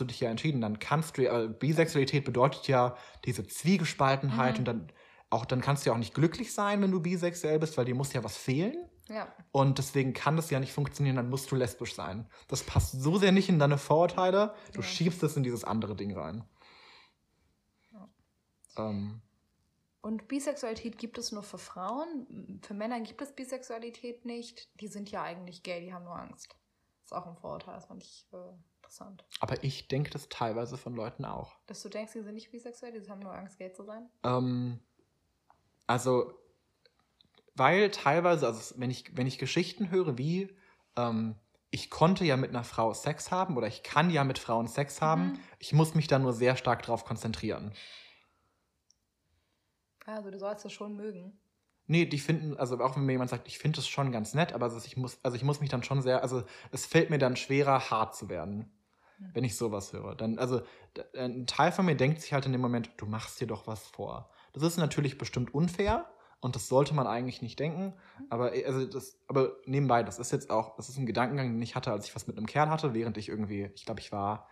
du 0.00 0.04
dich 0.04 0.18
ja 0.18 0.28
entschieden. 0.28 0.60
Dann 0.60 0.80
kannst 0.80 1.16
du 1.16 1.22
ja, 1.22 1.44
äh, 1.44 1.48
Bisexualität 1.48 2.24
bedeutet 2.24 2.66
ja 2.66 2.96
diese 3.26 3.46
Zwiegespaltenheit 3.46 4.54
Mhm. 4.54 4.58
und 4.58 4.64
dann 4.64 4.92
auch, 5.30 5.44
dann 5.44 5.60
kannst 5.60 5.84
du 5.86 5.90
ja 5.90 5.94
auch 5.94 5.98
nicht 6.00 6.14
glücklich 6.14 6.52
sein, 6.52 6.82
wenn 6.82 6.90
du 6.90 7.00
bisexuell 7.00 7.60
bist, 7.60 7.76
weil 7.78 7.84
dir 7.84 7.94
muss 7.94 8.12
ja 8.12 8.24
was 8.24 8.36
fehlen. 8.36 8.88
Ja. 9.08 9.32
Und 9.52 9.78
deswegen 9.78 10.12
kann 10.12 10.36
das 10.36 10.50
ja 10.50 10.58
nicht 10.58 10.72
funktionieren, 10.72 11.16
dann 11.16 11.30
musst 11.30 11.50
du 11.50 11.56
lesbisch 11.56 11.94
sein. 11.94 12.28
Das 12.48 12.64
passt 12.64 12.92
so 13.00 13.18
sehr 13.18 13.32
nicht 13.32 13.48
in 13.48 13.58
deine 13.58 13.78
Vorurteile, 13.78 14.54
du 14.72 14.80
Ja. 14.80 14.86
schiebst 14.86 15.22
es 15.22 15.36
in 15.36 15.42
dieses 15.44 15.62
andere 15.64 15.94
Ding 15.94 16.16
rein. 16.16 16.44
Ja. 17.92 18.08
Ähm, 18.78 19.20
Und 20.02 20.28
Bisexualität 20.28 20.98
gibt 20.98 21.18
es 21.18 21.32
nur 21.32 21.42
für 21.42 21.58
Frauen. 21.58 22.60
Für 22.64 22.74
Männer 22.74 23.00
gibt 23.00 23.20
es 23.22 23.32
Bisexualität 23.32 24.24
nicht. 24.24 24.68
Die 24.80 24.86
sind 24.88 25.10
ja 25.10 25.22
eigentlich 25.22 25.62
gay, 25.64 25.80
die 25.80 25.92
haben 25.92 26.04
nur 26.04 26.16
Angst. 26.18 26.48
Das 27.00 27.06
ist 27.06 27.12
auch 27.12 27.26
ein 27.26 27.36
Vorurteil, 27.36 27.74
das 27.74 27.86
fand 27.86 28.02
ich 28.04 28.26
äh, 28.32 28.36
interessant. 28.78 29.24
aber 29.40 29.62
ich 29.64 29.88
denke 29.88 30.10
das 30.10 30.28
teilweise 30.28 30.76
von 30.76 30.94
Leuten 30.94 31.24
auch. 31.24 31.56
Dass 31.66 31.82
du 31.82 31.88
denkst, 31.88 32.12
die 32.12 32.22
sind 32.22 32.34
nicht 32.34 32.50
bisexuell, 32.52 32.92
die 33.00 33.08
haben 33.10 33.20
nur 33.20 33.32
Angst, 33.34 33.58
gay 33.58 33.72
zu 33.72 33.82
sein. 33.84 34.08
Ähm, 34.24 34.78
also, 35.88 36.32
weil 37.56 37.90
teilweise, 37.90 38.46
also 38.46 38.74
wenn 38.78 38.90
ich, 38.90 39.16
wenn 39.16 39.26
ich 39.26 39.38
Geschichten 39.38 39.90
höre, 39.90 40.18
wie 40.18 40.56
ähm, 40.96 41.36
ich 41.70 41.90
konnte 41.90 42.24
ja 42.24 42.36
mit 42.36 42.50
einer 42.50 42.64
Frau 42.64 42.94
Sex 42.94 43.30
haben 43.30 43.56
oder 43.56 43.66
ich 43.66 43.82
kann 43.82 44.10
ja 44.10 44.24
mit 44.24 44.38
Frauen 44.38 44.68
Sex 44.68 45.02
haben, 45.02 45.32
Mhm. 45.32 45.40
ich 45.58 45.72
muss 45.72 45.94
mich 45.94 46.06
da 46.06 46.18
nur 46.18 46.32
sehr 46.32 46.56
stark 46.56 46.82
drauf 46.82 47.04
konzentrieren. 47.04 47.72
Also 50.06 50.30
du 50.30 50.38
sollst 50.38 50.64
das 50.64 50.72
schon 50.72 50.96
mögen. 50.96 51.38
Nee, 51.88 52.06
die 52.06 52.18
finden, 52.18 52.56
also 52.56 52.78
auch 52.80 52.96
wenn 52.96 53.04
mir 53.04 53.12
jemand 53.12 53.30
sagt, 53.30 53.46
ich 53.46 53.58
finde 53.58 53.78
es 53.80 53.86
schon 53.88 54.10
ganz 54.10 54.34
nett, 54.34 54.52
aber 54.52 54.74
ich 54.76 54.96
muss, 54.96 55.18
also 55.22 55.36
ich 55.36 55.44
muss 55.44 55.60
mich 55.60 55.70
dann 55.70 55.82
schon 55.84 56.02
sehr, 56.02 56.22
also 56.22 56.42
es 56.72 56.84
fällt 56.86 57.10
mir 57.10 57.18
dann 57.18 57.36
schwerer, 57.36 57.90
hart 57.90 58.16
zu 58.16 58.28
werden, 58.28 58.72
Mhm. 59.18 59.30
wenn 59.34 59.44
ich 59.44 59.56
sowas 59.56 59.92
höre. 59.92 60.14
Dann, 60.16 60.38
also 60.38 60.62
ein 61.14 61.46
Teil 61.46 61.70
von 61.72 61.86
mir 61.86 61.96
denkt 61.96 62.20
sich 62.20 62.32
halt 62.32 62.46
in 62.46 62.52
dem 62.52 62.60
Moment, 62.60 62.90
du 62.96 63.06
machst 63.06 63.40
dir 63.40 63.46
doch 63.46 63.66
was 63.66 63.86
vor. 63.86 64.30
das 64.52 64.62
ist 64.62 64.78
natürlich 64.78 65.18
bestimmt 65.18 65.52
unfair 65.54 66.06
und 66.46 66.54
das 66.54 66.68
sollte 66.68 66.94
man 66.94 67.08
eigentlich 67.08 67.42
nicht 67.42 67.58
denken. 67.58 67.92
Aber, 68.30 68.54
äh, 68.54 68.64
also 68.64 68.86
das, 68.86 69.18
aber 69.26 69.56
nebenbei, 69.66 70.04
das 70.04 70.20
ist 70.20 70.30
jetzt 70.30 70.48
auch, 70.48 70.76
das 70.76 70.88
ist 70.88 70.96
ein 70.96 71.04
Gedankengang, 71.04 71.48
den 71.48 71.60
ich 71.60 71.74
hatte, 71.74 71.90
als 71.90 72.06
ich 72.06 72.14
was 72.14 72.28
mit 72.28 72.38
einem 72.38 72.46
Kerl 72.46 72.70
hatte, 72.70 72.94
während 72.94 73.18
ich 73.18 73.28
irgendwie, 73.28 73.68
ich 73.74 73.84
glaube, 73.84 74.00
ich 74.00 74.12
war, 74.12 74.48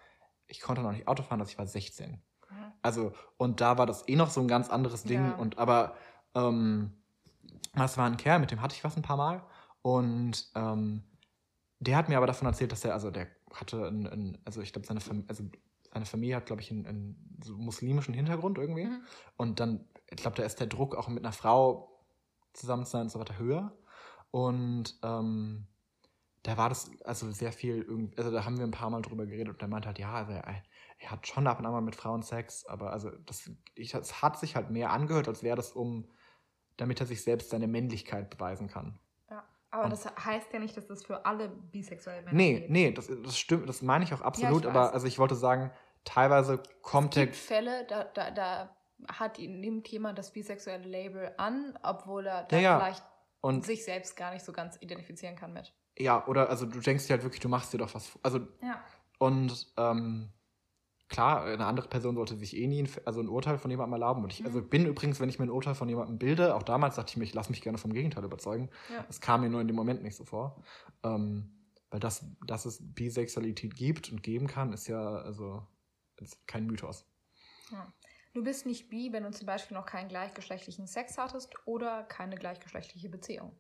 ich 0.49 0.61
konnte 0.61 0.83
noch 0.83 0.91
nicht 0.91 1.07
Auto 1.07 1.23
fahren, 1.23 1.39
dass 1.39 1.51
ich 1.51 1.59
war 1.59 1.69
16. 1.69 2.21
Also, 2.83 3.13
und 3.37 3.61
da 3.61 3.79
war 3.79 3.87
das 3.87 4.09
eh 4.09 4.17
noch 4.17 4.31
so 4.31 4.41
ein 4.41 4.49
ganz 4.49 4.69
anderes 4.71 5.05
Ding. 5.05 5.25
Ja. 5.25 5.35
Und 5.37 5.57
aber 5.57 5.95
ähm, 6.35 6.93
das 7.75 7.97
war 7.97 8.07
ein 8.07 8.17
Kerl, 8.17 8.41
mit 8.41 8.51
dem 8.51 8.61
hatte 8.61 8.75
ich 8.75 8.83
was 8.83 8.97
ein 8.97 9.03
paar 9.03 9.17
Mal. 9.17 9.45
Und 9.81 10.51
ähm, 10.57 11.05
der 11.79 11.97
hat 11.97 12.09
mir 12.09 12.17
aber 12.17 12.27
davon 12.27 12.49
erzählt, 12.49 12.73
dass 12.73 12.85
er, 12.85 12.93
also 12.93 13.13
der 13.13 13.29
hatte 13.55 13.87
ein, 13.87 14.07
ein 14.09 14.39
also 14.45 14.63
ich 14.63 14.73
glaube, 14.73 14.87
seine, 14.87 15.01
Fam 15.01 15.25
also 15.29 15.45
seine 15.93 16.07
Familie 16.07 16.35
hat, 16.37 16.47
glaube 16.47 16.61
ich, 16.61 16.73
einen, 16.73 16.87
einen 16.87 17.39
so 17.41 17.57
muslimischen 17.57 18.15
Hintergrund 18.15 18.59
irgendwie. 18.59 18.87
Mhm. 18.87 19.03
Und 19.37 19.61
dann, 19.61 19.85
ich 20.11 20.17
glaube, 20.17 20.37
da 20.37 20.43
ist 20.45 20.61
der 20.61 20.67
Druck 20.67 20.95
auch 20.97 21.09
mit 21.09 21.25
einer 21.25 21.33
Frau 21.33 21.91
zusammen 22.53 22.85
zu 22.85 22.93
sein 22.93 23.03
und 23.03 23.11
so 23.11 23.19
weiter 23.21 23.39
höher. 23.39 23.73
Und 24.31 24.99
ähm, 25.03 25.67
da 26.43 26.57
war 26.57 26.69
das 26.69 26.91
also 27.05 27.31
sehr 27.31 27.53
viel, 27.53 28.11
also 28.17 28.31
da 28.31 28.45
haben 28.45 28.59
wir 28.59 28.65
ein 28.67 28.71
paar 28.71 28.91
Mal 28.91 29.03
drüber 29.03 29.27
geredet 29.27 29.49
und 29.49 29.61
der 29.61 29.69
meinte 29.69 29.87
halt, 29.89 29.99
ja, 29.99 30.13
also 30.15 30.33
er, 30.33 30.63
er 30.99 31.11
hat 31.11 31.27
schon 31.27 31.47
ab 31.47 31.59
und 31.59 31.67
an 31.67 31.73
mal 31.73 31.81
mit 31.81 31.97
Frauen 31.97 32.23
Sex, 32.23 32.67
aber 32.67 32.93
also 32.93 33.11
das, 33.11 33.51
ich, 33.75 33.93
das 33.93 34.23
hat 34.23 34.39
sich 34.39 34.57
halt 34.57 34.71
mehr 34.71 34.91
angehört, 34.91 35.29
als 35.29 35.43
wäre 35.43 35.57
das 35.57 35.73
um, 35.73 36.11
damit 36.77 37.01
er 37.01 37.07
sich 37.07 37.23
selbst 37.23 37.51
seine 37.51 37.67
Männlichkeit 37.67 38.29
beweisen 38.31 38.69
kann. 38.69 38.99
Ja. 39.31 39.45
Aber 39.71 39.85
Und- 39.85 39.91
das 39.93 40.05
heißt 40.07 40.53
ja 40.53 40.59
nicht, 40.59 40.77
dass 40.77 40.87
das 40.87 41.05
für 41.05 41.25
alle 41.25 41.49
bisexuellen 41.49 42.25
Männer 42.25 42.37
Nee, 42.37 42.61
geht. 42.61 42.71
nee, 42.71 42.93
das, 42.93 43.07
das 43.09 43.39
stimmt, 43.39 43.69
das 43.69 43.81
meine 43.83 44.05
ich 44.05 44.13
auch 44.13 44.21
absolut, 44.21 44.65
ich 44.65 44.69
aber 44.71 44.93
also 44.93 45.07
ich 45.07 45.19
wollte 45.19 45.37
sagen, 45.37 45.71
teilweise 46.05 46.63
kommt 46.83 47.11
Es 47.13 47.15
der. 47.15 47.25
gibt 47.27 47.37
Fälle, 47.37 47.87
da, 47.87 48.05
da, 48.05 48.31
da 48.31 48.74
hat 49.09 49.39
ihn, 49.39 49.61
nimmt 49.61 49.89
jemand 49.89 50.19
das 50.19 50.33
bisexuelle 50.33 50.87
Label 50.89 51.33
an, 51.37 51.79
obwohl 51.83 52.27
er 52.27 52.45
da 52.45 52.57
Ja, 52.57 52.63
ja. 52.63 52.79
vielleicht 52.79 53.05
Und 53.41 53.65
sich 53.65 53.85
selbst 53.85 54.17
gar 54.17 54.33
nicht 54.33 54.45
so 54.45 54.53
ganz 54.53 54.77
identifizieren 54.81 55.37
kann 55.37 55.53
mit. 55.53 55.73
ja, 55.99 56.27
oder 56.27 56.49
also 56.49 56.67
du 56.67 56.81
denkst 56.81 57.07
dir 57.07 57.15
halt 57.15 57.23
wirklich, 57.23 57.41
du 57.41 57.49
machst 57.49 57.73
dir 57.73 57.79
doch 57.79 57.95
was. 57.95 58.07
vor- 58.07 58.21
Also, 58.25 58.39
Ja. 58.63 58.83
und 59.19 59.73
ähm, 59.77 60.31
klar, 61.09 61.45
eine 61.45 61.67
andere 61.67 61.89
Person 61.89 62.15
sollte 62.17 62.37
sich 62.37 62.57
eh 62.57 62.67
nie 62.67 62.83
ein, 62.85 62.89
also 63.05 63.21
ein 63.21 63.29
Urteil 63.29 63.59
von 63.59 63.71
jemandem 63.71 63.93
erlauben. 63.95 64.25
Und 64.25 64.33
ich 64.33 64.45
also 64.45 64.61
Mhm. 64.61 64.69
bin 64.71 64.87
übrigens, 64.87 65.21
wenn 65.21 65.29
ich 65.29 65.39
mir 65.39 65.45
ein 65.47 65.51
Urteil 65.51 65.75
von 65.75 65.89
jemandem 65.89 66.19
bilde, 66.19 66.55
auch 66.55 66.63
damals 66.63 66.97
dachte 66.97 67.11
ich 67.11 67.17
mir, 67.17 67.25
ich 67.25 67.35
lasse 67.35 67.51
mich 67.51 67.61
gerne 67.63 67.79
vom 67.79 67.93
Gegenteil 67.93 68.25
überzeugen. 68.25 68.71
Ja. 68.91 69.03
Das 69.03 69.21
kam 69.21 69.43
mir 69.43 69.51
nur 69.51 69.61
in 69.61 69.67
dem 69.69 69.77
Moment 69.77 70.03
nicht 70.03 70.17
so 70.17 70.25
vor. 70.25 70.63
Ähm, 71.03 71.51
weil 71.91 72.01
das, 72.01 72.25
dass 72.47 72.65
es 72.65 72.79
Bisexualität 72.95 73.77
gibt 73.77 74.11
und 74.11 74.23
geben 74.23 74.47
kann, 74.49 74.73
ist 74.73 74.89
ja 74.89 75.01
also 75.01 75.63
ist 76.17 76.45
kein 76.49 76.67
Mythos. 76.67 77.07
Ja. 77.71 77.93
Du 78.35 78.43
bist 78.43 78.67
nicht 78.67 78.91
bi, 78.91 79.13
wenn 79.13 79.23
du 79.23 79.31
zum 79.31 79.47
Beispiel 79.47 79.77
noch 79.77 79.87
keinen 79.87 80.09
gleichgeschlechtlichen 80.09 80.87
Sex 80.87 81.17
hattest 81.19 81.55
oder 81.67 82.03
keine 82.05 82.35
gleichgeschlechtliche 82.35 83.09
Beziehung. 83.09 83.57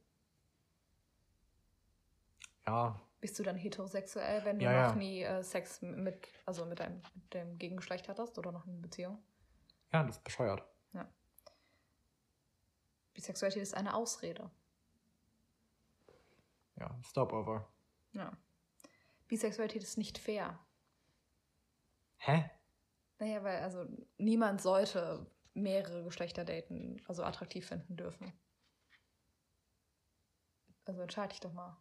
Ja, 2.66 3.00
Bist 3.20 3.38
du 3.38 3.42
dann 3.42 3.56
heterosexuell, 3.56 4.44
wenn 4.44 4.58
du 4.58 4.64
Ja, 4.64 4.72
noch 4.88 4.90
ja. 4.90 4.96
nie 4.96 5.22
äh, 5.22 5.42
Sex 5.42 5.80
mit, 5.82 6.28
also 6.44 6.64
mit, 6.66 6.80
deinem, 6.80 7.00
mit 7.14 7.34
dem 7.34 7.56
Gegengeschlecht 7.58 8.08
hattest 8.08 8.36
oder 8.38 8.52
noch 8.52 8.66
eine 8.66 8.76
Beziehung? 8.78 9.22
ja, 9.92 10.02
das 10.02 10.16
ist 10.16 10.24
bescheuert. 10.24 10.62
Bisexualität 13.12 13.62
ist 13.62 13.74
eine 13.74 13.94
Ausrede. 13.94 14.50
Ja, 16.74 16.98
Stopover. 17.04 17.68
Ja. 18.12 18.36
Bisexualität 19.28 19.84
ist 19.84 19.98
nicht 19.98 20.18
fair. 20.18 20.58
Hä? 22.16 22.50
Naja, 23.18 23.42
weil 23.44 23.58
also 23.62 23.84
niemand 24.18 24.60
sollte 24.60 25.26
mehrere 25.54 26.02
Geschlechter 26.04 26.44
daten, 26.44 27.00
also 27.06 27.22
attraktiv 27.22 27.66
finden 27.68 27.96
dürfen. 27.96 28.32
Also 30.84 31.00
entscheide 31.00 31.28
dich 31.30 31.40
doch 31.40 31.52
mal. 31.52 31.76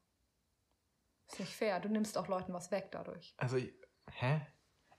Ist 1.31 1.39
nicht 1.39 1.55
fair. 1.55 1.80
Du 1.80 1.89
nimmst 1.89 2.18
auch 2.18 2.27
Leuten 2.27 2.53
was 2.53 2.72
weg 2.72 2.89
dadurch. 2.91 3.34
Also, 3.38 3.57
ich- 3.57 3.73
hä? 4.11 4.41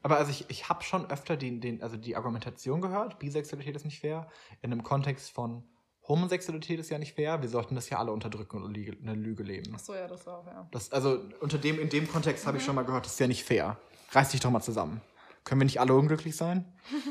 Aber 0.03 0.19
also 0.19 0.31
ich, 0.31 0.51
ich 0.51 0.69
habe 0.69 0.83
schon 0.83 1.11
öfter 1.11 1.37
den, 1.37 1.61
den, 1.63 1.83
also 1.83 1.97
die 1.97 2.15
Argumentation 2.17 2.83
gehört, 2.83 3.19
Bisexualität 3.19 3.75
ist 3.77 3.85
nicht 3.87 4.01
fair. 4.01 4.29
In 4.61 4.71
einem 4.73 4.83
Kontext 4.83 5.31
von 5.31 5.67
Homosexualität 6.07 6.79
ist 6.79 6.91
ja 6.91 6.99
nicht 6.99 7.15
fair. 7.15 7.41
Wir 7.41 7.49
sollten 7.49 7.75
das 7.75 7.89
ja 7.89 7.99
alle 7.99 8.13
unterdrücken 8.13 8.63
und 8.63 8.77
eine 8.77 9.15
Lüge 9.15 9.43
leben. 9.43 9.73
Ach 9.75 9.79
so, 9.79 9.95
ja, 9.95 10.07
das 10.07 10.29
auch, 10.29 10.47
ja. 10.47 10.69
Das, 10.73 10.93
also 10.93 11.25
unter 11.41 11.57
dem, 11.57 11.79
in 11.81 11.89
dem 11.89 12.07
Kontext 12.07 12.47
habe 12.47 12.59
ich 12.59 12.63
Mhm. 12.63 12.67
schon 12.67 12.75
mal 12.75 12.85
gehört, 12.85 13.07
das 13.07 13.13
ist 13.15 13.21
ja 13.21 13.27
nicht 13.27 13.45
fair. 13.45 13.79
Reiß 14.11 14.31
dich 14.31 14.41
doch 14.41 14.51
mal 14.51 14.61
zusammen. 14.61 15.01
Können 15.45 15.61
wir 15.61 15.67
nicht 15.67 15.81
alle 15.81 15.95
unglücklich 15.95 16.37
sein? 16.37 16.73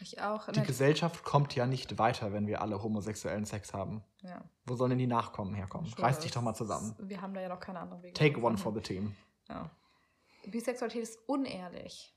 Ich 0.00 0.20
auch. 0.20 0.46
Die 0.50 0.58
Na, 0.58 0.64
Gesellschaft 0.66 1.22
kommt 1.22 1.54
ja 1.54 1.64
nicht 1.64 1.96
weiter, 1.96 2.32
wenn 2.32 2.48
wir 2.48 2.60
alle 2.60 2.82
homosexuellen 2.82 3.44
Sex 3.44 3.72
haben. 3.72 4.02
ja. 4.22 4.42
Wo 4.64 4.74
sollen 4.74 4.90
denn 4.90 4.98
die 4.98 5.06
Nachkommen 5.06 5.54
herkommen? 5.54 5.86
Schon, 5.88 6.04
Reiß 6.04 6.18
dich 6.18 6.32
doch 6.32 6.42
mal 6.42 6.54
zusammen. 6.54 6.94
Wir 6.98 7.22
haben 7.22 7.32
da 7.34 7.40
ja 7.40 7.48
noch 7.48 7.60
keine 7.60 7.78
anderen 7.78 8.02
Wege. 8.02 8.12
Take 8.14 8.40
one 8.42 8.56
gefunden. 8.56 8.58
for 8.58 8.74
the 8.74 8.80
team. 8.80 9.14
Ja. 9.48 9.70
Bisexualität 10.46 11.04
ist 11.04 11.20
unehrlich. 11.28 12.12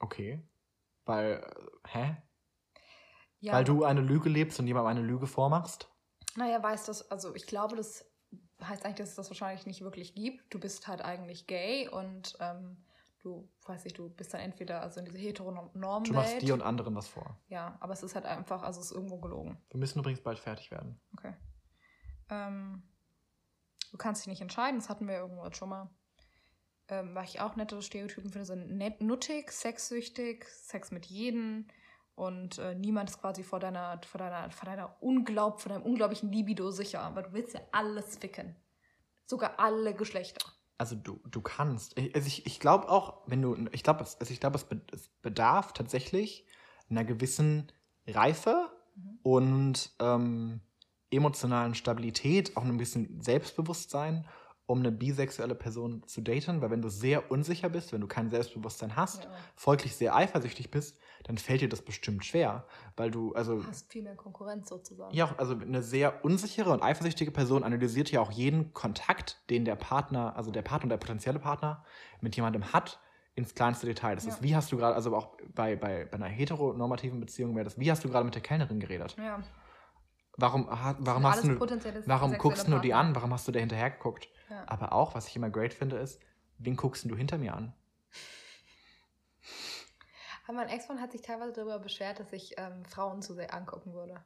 Okay. 0.00 0.42
Weil, 1.04 1.42
äh, 1.84 1.88
hä? 1.88 2.16
Ja, 3.40 3.52
Weil 3.54 3.64
du 3.64 3.84
eine 3.84 4.00
Lüge 4.00 4.28
lebst 4.28 4.58
und 4.58 4.66
jemandem 4.66 4.90
eine 4.98 5.02
Lüge 5.06 5.26
vormachst? 5.26 5.88
Naja, 6.36 6.62
weißt 6.62 6.88
du, 6.88 6.92
also 7.10 7.34
ich 7.34 7.46
glaube, 7.46 7.76
das 7.76 8.04
heißt 8.68 8.84
eigentlich, 8.84 8.96
dass 8.96 9.10
es 9.10 9.14
das 9.16 9.30
wahrscheinlich 9.30 9.66
nicht 9.66 9.82
wirklich 9.82 10.14
gibt. 10.14 10.52
Du 10.52 10.58
bist 10.58 10.86
halt 10.88 11.02
eigentlich 11.02 11.46
gay 11.46 11.88
und 11.88 12.36
ähm, 12.40 12.76
du, 13.20 13.48
weiß 13.66 13.86
ich, 13.86 13.94
du 13.94 14.08
bist 14.10 14.34
dann 14.34 14.40
entweder 14.40 14.80
also 14.82 15.00
in 15.00 15.06
diese 15.06 15.18
heteronorm 15.18 16.04
Du 16.04 16.12
machst 16.12 16.42
dir 16.42 16.54
und 16.54 16.62
anderen 16.62 16.94
was 16.94 17.08
vor. 17.08 17.38
Ja, 17.48 17.76
aber 17.80 17.92
es 17.92 18.02
ist 18.02 18.14
halt 18.14 18.26
einfach, 18.26 18.62
also 18.62 18.80
es 18.80 18.86
ist 18.86 18.92
irgendwo 18.92 19.18
gelogen. 19.18 19.58
Wir 19.70 19.80
müssen 19.80 19.98
übrigens 19.98 20.22
bald 20.22 20.38
fertig 20.38 20.70
werden. 20.70 21.00
Okay. 21.16 21.34
Ähm, 22.30 22.82
du 23.90 23.96
kannst 23.96 24.22
dich 24.22 24.28
nicht 24.28 24.42
entscheiden, 24.42 24.78
das 24.78 24.88
hatten 24.88 25.08
wir 25.08 25.16
irgendwo 25.16 25.50
schon 25.52 25.70
mal. 25.70 25.90
Ähm, 26.88 27.14
weil 27.14 27.24
ich 27.24 27.40
auch 27.40 27.56
nette 27.56 27.80
Stereotypen 27.80 28.30
finde, 28.30 28.44
sind 28.44 29.00
nuttig, 29.00 29.50
sexsüchtig, 29.50 30.44
Sex 30.46 30.90
mit 30.90 31.06
jedem 31.06 31.66
und 32.14 32.58
äh, 32.58 32.74
niemand 32.74 33.10
ist 33.10 33.20
quasi 33.20 33.42
vor 33.42 33.58
deiner, 33.60 34.00
vor 34.06 34.18
deiner, 34.18 34.50
vor 34.50 34.66
deiner 34.66 34.96
unglaub, 35.02 35.60
vor 35.60 35.70
deinem 35.72 35.82
unglaublichen 35.82 36.30
Libido 36.30 36.70
sicher, 36.70 37.00
aber 37.02 37.22
du 37.22 37.32
willst 37.32 37.54
ja 37.54 37.60
alles 37.72 38.16
ficken. 38.18 38.54
Sogar 39.26 39.58
alle 39.58 39.94
Geschlechter. 39.94 40.44
Also 40.78 40.96
du, 40.96 41.20
du 41.30 41.40
kannst. 41.40 41.96
Ich- 41.98 42.14
Also 42.14 42.26
ich, 42.26 42.46
ich 42.46 42.60
glaube 42.60 42.88
auch, 42.88 43.22
wenn 43.26 43.40
du, 43.42 43.56
ich 43.72 43.82
glaube, 43.82 44.02
es, 44.02 44.18
also 44.20 44.32
ich 44.32 44.40
glaube, 44.40 44.56
es, 44.56 44.64
be- 44.64 44.80
es 44.92 45.08
bedarf 45.22 45.72
tatsächlich 45.72 46.46
einer 46.90 47.04
gewissen 47.04 47.70
Reife 48.06 48.70
Mhm. 48.96 49.18
und 49.24 49.90
ähm, 49.98 50.60
emotionalen 51.10 51.74
Stabilität, 51.74 52.56
auch 52.56 52.62
einem 52.62 52.76
bisschen 52.78 53.20
Selbstbewusstsein, 53.22 54.24
um 54.66 54.78
eine 54.80 54.92
bisexuelle 54.92 55.54
Person 55.54 56.06
zu 56.06 56.20
daten, 56.20 56.60
weil 56.62 56.70
wenn 56.70 56.80
du 56.82 56.88
sehr 56.88 57.30
unsicher 57.30 57.68
bist, 57.68 57.92
wenn 57.92 58.00
du 58.00 58.06
kein 58.06 58.30
Selbstbewusstsein 58.30 58.94
hast, 58.96 59.24
Ja. 59.24 59.30
folglich 59.56 59.94
sehr 59.96 60.14
eifersüchtig 60.14 60.70
bist, 60.70 60.98
dann 61.24 61.38
fällt 61.38 61.60
dir 61.62 61.68
das 61.68 61.82
bestimmt 61.82 62.24
schwer, 62.24 62.64
weil 62.96 63.10
du, 63.10 63.32
also 63.34 63.56
Du 63.60 63.66
hast 63.66 63.90
viel 63.90 64.02
mehr 64.02 64.14
Konkurrenz 64.14 64.68
sozusagen. 64.68 65.14
ja, 65.14 65.34
also 65.38 65.54
eine 65.58 65.82
sehr 65.82 66.24
unsichere 66.24 66.70
und 66.70 66.82
eifersüchtige 66.82 67.30
Person 67.30 67.64
analysiert 67.64 68.10
ja 68.10 68.20
auch 68.20 68.30
jeden 68.30 68.72
Kontakt, 68.72 69.42
den 69.50 69.64
der 69.64 69.74
Partner, 69.76 70.36
also 70.36 70.50
der 70.50 70.62
Partner, 70.62 70.90
der 70.90 70.98
potenzielle 70.98 71.38
Partner 71.38 71.84
mit 72.20 72.36
jemandem 72.36 72.72
hat, 72.72 73.00
ins 73.34 73.54
kleinste 73.54 73.86
Detail. 73.86 74.14
Das 74.14 74.26
Ja. 74.26 74.34
ist, 74.34 74.42
wie 74.42 74.54
hast 74.54 74.70
du 74.70 74.76
gerade, 74.76 74.94
also 74.94 75.16
auch 75.16 75.36
bei, 75.54 75.74
bei, 75.76 76.04
bei 76.04 76.14
einer 76.14 76.26
heteronormativen 76.28 77.18
Beziehung 77.20 77.54
wäre 77.56 77.64
das, 77.64 77.78
wie 77.78 77.90
hast 77.90 78.04
du 78.04 78.08
gerade 78.08 78.24
mit 78.24 78.34
der 78.34 78.42
Kellnerin 78.42 78.78
geredet? 78.78 79.16
Ja. 79.18 79.42
Warum, 80.36 80.66
warum 80.98 81.26
hast 81.26 81.44
du, 81.44 81.58
warum 82.06 82.36
guckst 82.38 82.66
du 82.66 82.78
die 82.80 82.90
Partner. 82.90 82.96
an? 82.96 83.14
Warum 83.14 83.32
hast 83.32 83.46
du 83.46 83.52
da 83.52 83.60
hinterher 83.60 83.90
geguckt? 83.90 84.28
Ja. 84.50 84.64
Aber 84.66 84.92
auch, 84.92 85.14
was 85.14 85.28
ich 85.28 85.36
immer 85.36 85.48
great 85.48 85.72
finde, 85.72 85.96
ist, 85.96 86.20
wen 86.58 86.76
guckst 86.76 87.08
du 87.08 87.16
hinter 87.16 87.38
mir 87.38 87.54
an? 87.54 87.72
Aber 90.46 90.54
mein 90.54 90.68
Ex-Mann 90.68 91.00
hat 91.00 91.12
sich 91.12 91.22
teilweise 91.22 91.52
darüber 91.52 91.78
beschwert, 91.78 92.20
dass 92.20 92.32
ich 92.32 92.54
ähm, 92.58 92.84
Frauen 92.84 93.22
zu 93.22 93.34
sehr 93.34 93.52
angucken 93.54 93.92
würde. 93.94 94.22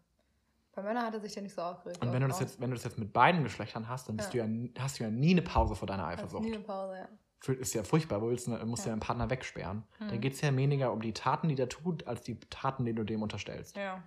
Bei 0.74 0.82
Männern 0.82 1.04
hat 1.06 1.14
er 1.14 1.20
sich 1.20 1.34
ja 1.34 1.42
nicht 1.42 1.54
so 1.54 1.62
aufgeregt. 1.62 2.00
Und 2.02 2.12
wenn 2.12 2.20
du 2.22 2.28
das 2.28 2.40
jetzt, 2.40 2.60
wenn 2.60 2.70
du 2.70 2.76
das 2.76 2.84
jetzt 2.84 2.98
mit 2.98 3.12
beiden 3.12 3.42
Geschlechtern 3.42 3.88
hast, 3.88 4.08
dann 4.08 4.16
bist 4.16 4.32
Ja. 4.34 4.46
du 4.46 4.52
ja, 4.52 4.82
hast 4.82 4.98
du 4.98 5.04
ja 5.04 5.10
nie 5.10 5.30
eine 5.32 5.42
Pause 5.42 5.74
vor 5.74 5.86
deiner 5.88 6.04
Also 6.06 6.22
Eifersucht. 6.22 6.42
nie 6.44 6.54
eine 6.54 6.62
Pause, 6.64 6.96
ja. 6.98 7.08
Ist 7.52 7.72
ja 7.74 7.84
furchtbar, 7.84 8.20
willst 8.22 8.48
du, 8.48 8.50
musst 8.66 8.84
du 8.84 8.88
Ja. 8.88 8.92
deinen 8.92 9.00
Partner 9.00 9.30
wegsperren. 9.30 9.84
Da 10.00 10.06
Mhm. 10.06 10.20
geht 10.20 10.32
es 10.34 10.40
ja 10.40 10.54
weniger 10.56 10.92
um 10.92 11.00
die 11.00 11.12
Taten, 11.12 11.48
die 11.48 11.54
der 11.54 11.68
tut, 11.68 12.06
als 12.06 12.22
die 12.22 12.38
Taten, 12.40 12.84
die 12.84 12.94
du 12.94 13.04
dem 13.04 13.22
unterstellst. 13.22 13.76
Ja. 13.76 14.02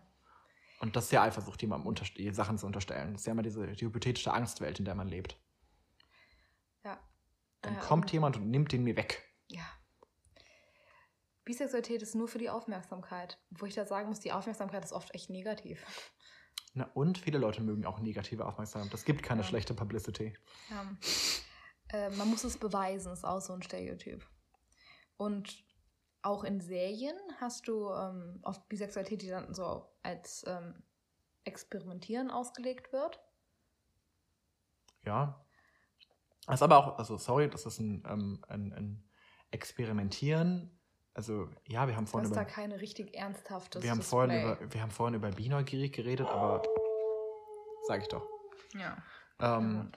Und 0.81 0.95
das 0.95 1.05
ist 1.05 1.11
ja 1.11 1.21
Eifersucht, 1.23 1.61
jemandem 1.61 1.93
Sachen 2.33 2.57
zu 2.57 2.65
unterstellen. 2.65 3.13
Das 3.13 3.21
ist 3.21 3.25
ja 3.27 3.31
immer 3.31 3.43
diese 3.43 3.67
die 3.67 3.85
hypothetische 3.85 4.33
Angstwelt, 4.33 4.79
in 4.79 4.85
der 4.85 4.95
man 4.95 5.07
lebt. 5.07 5.37
Ja. 6.83 6.97
Dann 7.61 7.75
Äh, 7.75 7.79
kommt 7.79 8.05
und- 8.05 8.11
jemand 8.13 8.37
und 8.37 8.49
nimmt 8.49 8.71
den 8.71 8.83
mir 8.83 8.95
weg. 8.97 9.23
Ja. 9.47 9.63
Bisexualität 11.51 12.01
ist 12.01 12.15
nur 12.15 12.29
für 12.29 12.37
die 12.37 12.49
Aufmerksamkeit. 12.49 13.37
Wo 13.49 13.65
ich 13.65 13.75
da 13.75 13.85
sagen 13.85 14.07
muss, 14.07 14.21
die 14.21 14.31
Aufmerksamkeit 14.31 14.85
ist 14.85 14.93
oft 14.93 15.13
echt 15.13 15.29
negativ. 15.29 15.85
Na, 16.73 16.89
und 16.93 17.17
viele 17.17 17.39
Leute 17.39 17.61
mögen 17.61 17.85
auch 17.85 17.99
negative 17.99 18.45
Aufmerksamkeit. 18.45 18.93
Das 18.93 19.03
gibt 19.03 19.21
keine 19.21 19.41
Ja. 19.41 19.47
schlechte 19.47 19.73
Publicity. 19.73 20.33
Ja. 20.69 20.85
Äh, 21.89 22.09
man 22.11 22.29
muss 22.29 22.45
es 22.45 22.57
beweisen, 22.57 23.11
ist 23.11 23.25
auch 23.25 23.41
so 23.41 23.51
ein 23.51 23.61
Stereotyp. 23.63 24.25
Und 25.17 25.65
auch 26.21 26.45
in 26.45 26.61
Serien 26.61 27.17
hast 27.41 27.67
du 27.67 27.89
ähm, 27.91 28.39
oft 28.43 28.69
Bisexualität, 28.69 29.21
die 29.21 29.27
dann 29.27 29.53
so 29.53 29.91
als 30.03 30.45
ähm, 30.47 30.81
Experimentieren 31.43 32.31
ausgelegt 32.31 32.93
wird. 32.93 33.19
Ja. 35.05 35.45
Das 36.45 36.55
ist 36.55 36.63
aber 36.63 36.77
auch, 36.77 36.97
also 36.97 37.17
sorry, 37.17 37.49
das 37.49 37.65
ist 37.65 37.79
ein, 37.79 38.03
ähm, 38.07 38.45
ein, 38.47 38.71
ein 38.71 39.09
Experimentieren. 39.51 40.77
Also 41.13 41.49
ja, 41.67 41.87
wir 41.87 41.95
haben 41.95 42.05
Du 42.05 42.11
vorhin 42.11 42.29
hast 42.29 42.35
über, 42.37 42.45
da 42.45 42.49
keine 42.49 42.79
richtig 42.79 43.15
ernsthaftes 43.15 43.83
wir 43.83 43.89
haben 43.91 43.99
Display. 43.99 44.27
vorhin 44.27 44.41
über, 44.41 44.73
wir 44.73 44.81
haben 44.81 44.91
vorhin 44.91 45.15
über 45.15 45.29
Bineugierig 45.31 45.91
geredet, 45.93 46.27
aber 46.27 46.63
sag 47.87 48.01
ich 48.01 48.07
doch. 48.07 48.25
Ja. 48.79 48.97
Ähm, 49.39 49.91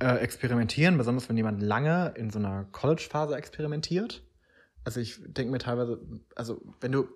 äh, 0.00 0.16
experimentieren, 0.16 0.96
besonders 0.98 1.28
wenn 1.28 1.36
jemand 1.36 1.62
lange 1.62 2.14
in 2.16 2.30
so 2.30 2.38
einer 2.38 2.64
College-Phase 2.64 3.36
experimentiert. 3.36 4.24
Also 4.84 4.98
ich 4.98 5.20
denke 5.26 5.52
mir 5.52 5.58
teilweise, 5.58 6.00
also 6.34 6.60
wenn 6.80 6.90
du, 6.90 7.06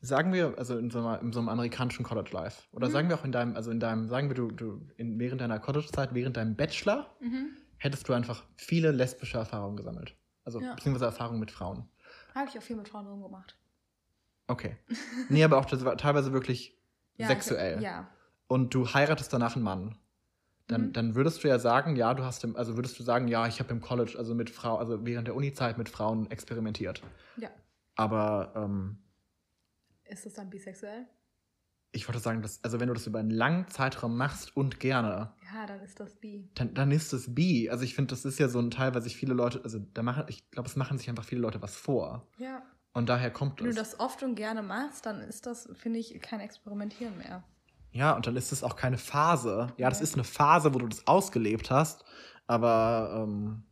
sagen 0.00 0.32
wir, 0.32 0.54
also 0.56 0.78
in 0.78 0.90
so, 0.90 0.98
einer, 1.00 1.20
in 1.20 1.32
so 1.32 1.40
einem 1.40 1.48
amerikanischen 1.50 2.04
College-Life, 2.04 2.62
oder 2.72 2.88
Mhm. 2.88 2.92
sagen 2.92 3.08
wir 3.10 3.16
auch 3.18 3.24
in 3.24 3.32
deinem, 3.32 3.54
also 3.54 3.70
in 3.70 3.80
deinem, 3.80 4.08
sagen 4.08 4.28
wir, 4.28 4.34
du, 4.34 4.50
du 4.50 4.80
in, 4.96 5.18
während 5.20 5.40
deiner 5.42 5.58
College-Zeit, 5.60 6.14
während 6.14 6.36
deinem 6.38 6.56
Bachelor, 6.56 7.14
Mhm. 7.20 7.50
hättest 7.76 8.08
du 8.08 8.14
einfach 8.14 8.44
viele 8.56 8.90
lesbische 8.90 9.36
Erfahrungen 9.38 9.76
gesammelt. 9.76 10.16
Also 10.48 10.62
Ja. 10.62 10.74
beziehungsweise 10.74 11.04
Erfahrungen 11.04 11.40
mit 11.40 11.50
Frauen. 11.50 11.86
Habe 12.34 12.48
ich 12.48 12.56
auch 12.58 12.62
viel 12.62 12.76
mit 12.76 12.88
Frauen 12.88 13.06
rumgemacht. 13.06 13.58
Okay. 14.46 14.78
Nee, 15.28 15.44
aber 15.44 15.58
auch 15.58 15.66
das 15.66 15.84
war 15.84 15.94
teilweise 15.98 16.32
wirklich 16.32 16.74
Ja, 17.18 17.26
sexuell. 17.26 17.76
Ich, 17.76 17.84
ja. 17.84 18.08
und 18.46 18.72
du 18.72 18.86
heiratest 18.94 19.30
danach 19.30 19.56
einen 19.56 19.64
Mann, 19.64 19.98
dann, 20.66 20.86
Mhm. 20.86 20.92
dann 20.94 21.14
würdest 21.14 21.44
du 21.44 21.48
ja 21.48 21.58
sagen, 21.58 21.96
ja, 21.96 22.14
du 22.14 22.24
hast 22.24 22.44
im, 22.44 22.56
also 22.56 22.76
würdest 22.76 22.98
du 22.98 23.02
sagen, 23.02 23.28
ja, 23.28 23.46
ich 23.46 23.60
habe 23.60 23.70
im 23.72 23.82
College, 23.82 24.14
also 24.16 24.34
mit 24.34 24.48
Frau, 24.48 24.78
also 24.78 25.04
während 25.04 25.26
der 25.28 25.34
Uni-Zeit 25.34 25.76
mit 25.76 25.90
Frauen 25.90 26.30
experimentiert. 26.30 27.02
Ja. 27.36 27.50
Aber 27.96 28.54
ähm, 28.56 28.96
Ist 30.04 30.24
das 30.24 30.32
dann 30.32 30.48
bisexuell? 30.48 31.04
Ich 31.92 32.06
wollte 32.06 32.20
sagen, 32.20 32.42
dass, 32.42 32.62
also 32.62 32.80
wenn 32.80 32.88
du 32.88 32.94
das 32.94 33.06
über 33.06 33.18
einen 33.18 33.30
langen 33.30 33.66
Zeitraum 33.68 34.16
machst 34.16 34.56
und 34.56 34.78
gerne, 34.80 35.32
Ja, 35.54 35.66
dann 35.66 35.80
ist 35.80 35.98
das 36.00 36.14
bi. 36.16 36.48
dann, 36.54 36.74
dann 36.74 36.90
ist 36.90 37.12
es 37.12 37.34
bi. 37.34 37.70
Also 37.70 37.84
ich 37.84 37.94
finde, 37.94 38.10
das 38.14 38.24
ist 38.24 38.38
ja 38.38 38.48
so 38.48 38.58
ein 38.58 38.70
Teil, 38.70 38.94
weil 38.94 39.02
sich 39.02 39.16
viele 39.16 39.34
Leute, 39.34 39.62
also 39.64 39.78
da 39.94 40.02
machen, 40.02 40.24
ich 40.28 40.50
glaube, 40.50 40.68
es 40.68 40.76
machen 40.76 40.98
sich 40.98 41.08
einfach 41.08 41.24
viele 41.24 41.40
Leute 41.40 41.62
was 41.62 41.76
vor. 41.76 42.26
Ja. 42.38 42.62
Und 42.92 43.08
daher 43.08 43.30
kommt 43.30 43.58
Wenn 43.60 43.66
du 43.66 43.70
es. 43.70 43.76
das 43.76 44.00
oft 44.00 44.22
und 44.22 44.34
gerne 44.34 44.62
machst, 44.62 45.06
dann 45.06 45.20
ist 45.20 45.46
das, 45.46 45.68
finde 45.74 45.98
ich, 45.98 46.20
kein 46.20 46.40
Experimentieren 46.40 47.16
mehr. 47.18 47.42
Ja, 47.92 48.14
und 48.14 48.26
dann 48.26 48.36
ist 48.36 48.52
es 48.52 48.62
auch 48.62 48.76
keine 48.76 48.98
Phase. 48.98 49.68
Ja, 49.78 49.88
das 49.88 50.00
Ja. 50.00 50.04
ist 50.04 50.14
eine 50.14 50.24
Phase, 50.24 50.74
wo 50.74 50.78
du 50.78 50.88
das 50.88 51.06
ausgelebt 51.06 51.70
hast, 51.70 52.04
aber 52.46 53.24
ähm, 53.26 53.62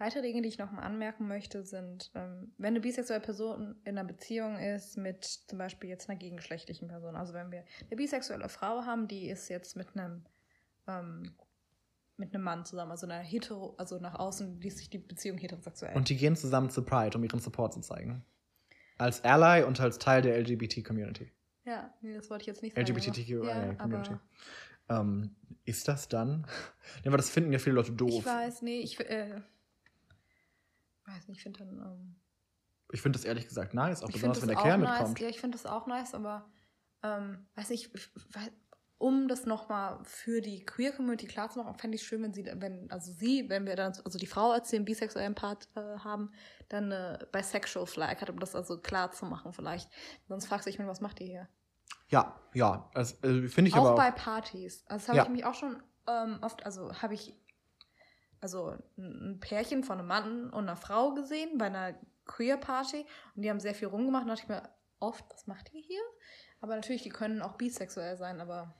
Weitere 0.00 0.22
Dinge, 0.22 0.40
die 0.40 0.48
ich 0.48 0.56
noch 0.56 0.72
mal 0.72 0.80
anmerken 0.80 1.28
möchte, 1.28 1.62
sind, 1.62 2.10
ähm, 2.14 2.54
wenn 2.56 2.68
eine 2.68 2.80
bisexuelle 2.80 3.20
Person 3.20 3.76
in 3.84 3.98
einer 3.98 4.08
Beziehung 4.08 4.56
ist 4.58 4.96
mit 4.96 5.24
zum 5.24 5.58
Beispiel 5.58 5.90
jetzt 5.90 6.08
einer 6.08 6.18
gegengeschlechtlichen 6.18 6.88
Person. 6.88 7.16
Also 7.16 7.34
wenn 7.34 7.50
wir 7.50 7.64
eine 7.82 7.96
bisexuelle 7.96 8.48
Frau 8.48 8.86
haben, 8.86 9.08
die 9.08 9.28
ist 9.28 9.50
jetzt 9.50 9.76
mit 9.76 9.88
einem 9.94 10.24
ähm, 10.88 11.34
mit 12.16 12.34
einem 12.34 12.44
Mann 12.44 12.64
zusammen, 12.64 12.92
also 12.92 13.06
einer 13.06 13.18
hetero, 13.18 13.74
also 13.76 13.98
nach 13.98 14.14
außen 14.14 14.58
liest 14.62 14.78
sich 14.78 14.88
die 14.88 14.96
Beziehung 14.96 15.36
heterosexuell. 15.36 15.94
Und 15.94 16.08
die 16.08 16.16
gehen 16.16 16.34
zusammen 16.34 16.70
zu 16.70 16.82
Pride, 16.82 17.18
um 17.18 17.22
ihren 17.22 17.40
Support 17.40 17.74
zu 17.74 17.80
zeigen. 17.80 18.24
Als 18.96 19.22
Ally 19.22 19.64
und 19.64 19.80
als 19.80 19.98
Teil 19.98 20.22
der 20.22 20.38
LGBT-Community. 20.40 21.30
ja, 21.66 21.92
nee, 22.00 22.14
das 22.14 22.30
wollte 22.30 22.42
ich 22.42 22.46
jetzt 22.46 22.62
nicht 22.62 22.74
sagen. 22.74 22.86
LGBTQIA-Community. 22.86 24.14
aber 24.88 25.00
Ähm, 25.00 25.36
ist 25.66 25.88
das 25.88 26.08
dann? 26.08 26.46
Ja, 27.04 27.10
aber 27.10 27.18
das 27.18 27.28
finden 27.28 27.52
ja 27.52 27.58
viele 27.58 27.76
Leute 27.76 27.92
doof. 27.92 28.10
ich 28.10 28.26
weiß, 28.26 28.62
nee, 28.62 28.80
ich 28.80 28.98
äh, 28.98 29.40
weiß 31.10 31.28
nicht, 31.28 31.38
ich 31.38 31.42
finde 31.42 31.60
dann 31.60 31.78
ähm, 31.80 32.16
Ich 32.92 33.02
finde 33.02 33.18
das 33.18 33.24
ehrlich 33.24 33.46
gesagt 33.46 33.74
nice, 33.74 34.02
auch 34.02 34.10
besonders 34.10 34.40
wenn 34.42 34.48
der 34.48 34.56
Kerl 34.56 34.78
nice. 34.78 34.98
mitkommt. 34.98 35.20
Ja, 35.20 35.28
ich 35.28 35.40
finde 35.40 35.56
das 35.58 35.66
auch 35.66 35.86
nice, 35.86 36.14
aber 36.14 36.50
ähm, 37.02 37.46
weiß 37.54 37.70
nicht, 37.70 37.90
um 38.98 39.28
das 39.28 39.46
nochmal 39.46 39.98
für 40.04 40.42
die 40.42 40.64
Queer 40.66 40.92
Community 40.92 41.26
klarzumachen, 41.26 41.74
fände 41.74 41.96
ich 41.96 42.02
schön, 42.02 42.22
wenn 42.22 42.34
sie, 42.34 42.44
wenn, 42.44 42.90
also 42.90 43.10
sie, 43.12 43.48
wenn 43.48 43.64
wir 43.64 43.74
dann, 43.74 43.94
also 44.04 44.18
die 44.18 44.26
Frau 44.26 44.50
als 44.50 44.68
den 44.68 44.84
bisexuellen 44.84 45.34
Part 45.34 45.68
äh, 45.74 45.80
haben, 46.00 46.32
dann 46.68 46.92
eine 46.92 47.26
Bisexual 47.32 47.86
Flag 47.86 48.20
hat, 48.20 48.28
um 48.28 48.38
das 48.38 48.54
also 48.54 48.78
klar 48.78 49.10
zu 49.12 49.24
machen 49.24 49.54
vielleicht. 49.54 49.90
Sonst 50.28 50.46
fragst 50.46 50.66
du 50.66 50.70
dich, 50.70 50.78
was 50.78 51.00
macht 51.00 51.20
ihr 51.20 51.26
hier? 51.26 51.48
Ja, 52.08 52.38
ja. 52.52 52.90
Also, 52.92 53.14
äh, 53.26 53.48
finde 53.48 53.70
ich 53.70 53.74
auch 53.74 53.86
aber 53.86 53.94
bei 53.94 54.10
auch. 54.10 54.16
Partys. 54.16 54.84
Also 54.86 54.98
das 55.00 55.08
habe 55.08 55.16
Ja. 55.18 55.24
ich 55.24 55.30
mich 55.30 55.44
auch 55.46 55.54
schon 55.54 55.82
ähm, 56.06 56.38
oft, 56.42 56.66
also 56.66 56.92
habe 57.00 57.14
ich 57.14 57.34
also 58.40 58.74
ein 58.96 59.38
Pärchen 59.40 59.84
von 59.84 59.98
einem 59.98 60.08
Mann 60.08 60.50
und 60.50 60.64
einer 60.68 60.76
Frau 60.76 61.12
gesehen 61.14 61.58
bei 61.58 61.66
einer 61.66 61.94
Queer 62.26 62.56
Party 62.56 63.04
und 63.34 63.42
die 63.42 63.50
haben 63.50 63.60
sehr 63.60 63.74
viel 63.74 63.88
rumgemacht 63.88 64.22
und 64.22 64.28
dachte 64.28 64.42
ich 64.42 64.48
mir 64.48 64.62
oft, 65.00 65.24
was 65.32 65.46
macht 65.46 65.72
ihr 65.74 65.80
hier? 65.80 66.00
Aber 66.60 66.74
natürlich, 66.76 67.02
die 67.02 67.08
können 67.08 67.42
auch 67.42 67.56
bisexuell 67.56 68.16
sein, 68.16 68.40
aber 68.40 68.74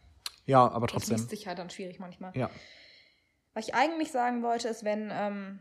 Ja, 0.46 0.68
aber 0.70 0.86
das 0.86 0.92
trotzdem. 0.92 1.16
liest 1.16 1.30
sich 1.30 1.46
halt 1.46 1.58
dann 1.58 1.70
schwierig 1.70 1.98
manchmal. 1.98 2.36
Ja. 2.36 2.50
Was 3.54 3.68
ich 3.68 3.74
eigentlich 3.74 4.12
sagen 4.12 4.42
wollte, 4.42 4.68
ist, 4.68 4.84
wenn, 4.84 5.10
ähm, 5.12 5.60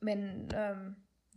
wenn, 0.00 0.48
ähm, 0.54 0.96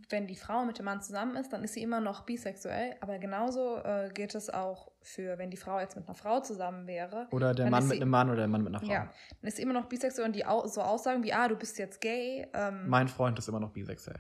wenn 0.09 0.27
die 0.27 0.35
Frau 0.35 0.63
mit 0.65 0.77
dem 0.77 0.85
Mann 0.85 1.01
zusammen 1.01 1.35
ist, 1.35 1.51
dann 1.51 1.63
ist 1.63 1.73
sie 1.73 1.81
immer 1.81 1.99
noch 1.99 2.21
bisexuell. 2.25 2.95
Aber 3.01 3.17
genauso 3.19 3.77
äh, 3.77 4.09
geht 4.13 4.35
es 4.35 4.49
auch 4.49 4.90
für, 5.03 5.37
wenn 5.37 5.49
die 5.49 5.57
Frau 5.57 5.79
jetzt 5.79 5.95
mit 5.95 6.05
einer 6.05 6.15
Frau 6.15 6.39
zusammen 6.41 6.85
wäre. 6.87 7.27
Oder 7.31 7.53
der 7.53 7.69
Mann 7.69 7.83
mit 7.87 7.93
sie- 7.97 8.01
einem 8.01 8.09
Mann 8.11 8.27
oder 8.29 8.37
der 8.39 8.47
Mann 8.47 8.61
mit 8.63 8.69
einer 8.73 8.79
Frau. 8.79 8.91
Ja, 8.91 9.11
dann 9.41 9.47
ist 9.47 9.57
sie 9.57 9.63
immer 9.63 9.73
noch 9.73 9.85
bisexuell 9.87 10.27
und 10.27 10.35
die 10.35 10.45
au 10.45 10.67
so 10.67 10.81
Aussagen 10.81 11.23
wie, 11.23 11.33
ah, 11.33 11.47
du 11.47 11.55
bist 11.55 11.77
jetzt 11.79 11.99
gay. 12.01 12.47
Ähm, 12.53 12.87
Mein 12.87 13.07
Freund 13.07 13.37
ist 13.39 13.47
immer 13.47 13.59
noch 13.59 13.71
bisexuell. 13.71 14.19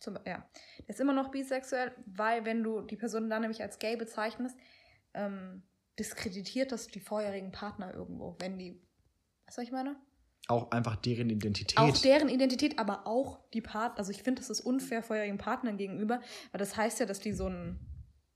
zum, 0.00 0.16
ja, 0.26 0.44
der 0.80 0.88
ist 0.88 1.00
immer 1.00 1.12
noch 1.12 1.30
bisexuell, 1.30 1.92
weil 2.06 2.44
wenn 2.44 2.62
du 2.64 2.80
die 2.80 2.96
Person 2.96 3.28
dann 3.30 3.42
nämlich 3.42 3.62
als 3.62 3.78
gay 3.78 3.96
bezeichnest, 3.96 4.56
ähm, 5.14 5.62
diskreditiert 5.98 6.72
das 6.72 6.86
die 6.88 7.00
vorherigen 7.00 7.52
Partner 7.52 7.92
irgendwo, 7.94 8.36
wenn 8.40 8.58
die, 8.58 8.72
weißt 9.46 9.58
du, 9.58 9.60
was 9.60 9.66
ich 9.66 9.72
meine? 9.72 9.96
Auch 10.48 10.70
einfach 10.72 10.96
deren 10.96 11.30
Identität. 11.30 11.78
Auch 11.78 11.96
deren 11.98 12.28
Identität, 12.28 12.78
aber 12.80 13.06
auch 13.06 13.38
die 13.50 13.60
Partner. 13.60 13.98
Also 13.98 14.10
ich 14.10 14.22
finde, 14.24 14.40
das 14.40 14.50
ist 14.50 14.60
unfair 14.62 15.02
vorherigen 15.02 15.38
Partnern 15.38 15.76
gegenüber, 15.76 16.20
weil 16.50 16.58
das 16.58 16.76
heißt 16.76 16.98
ja, 16.98 17.06
dass 17.06 17.20
die 17.20 17.32
so 17.32 17.46
ein, 17.48 17.78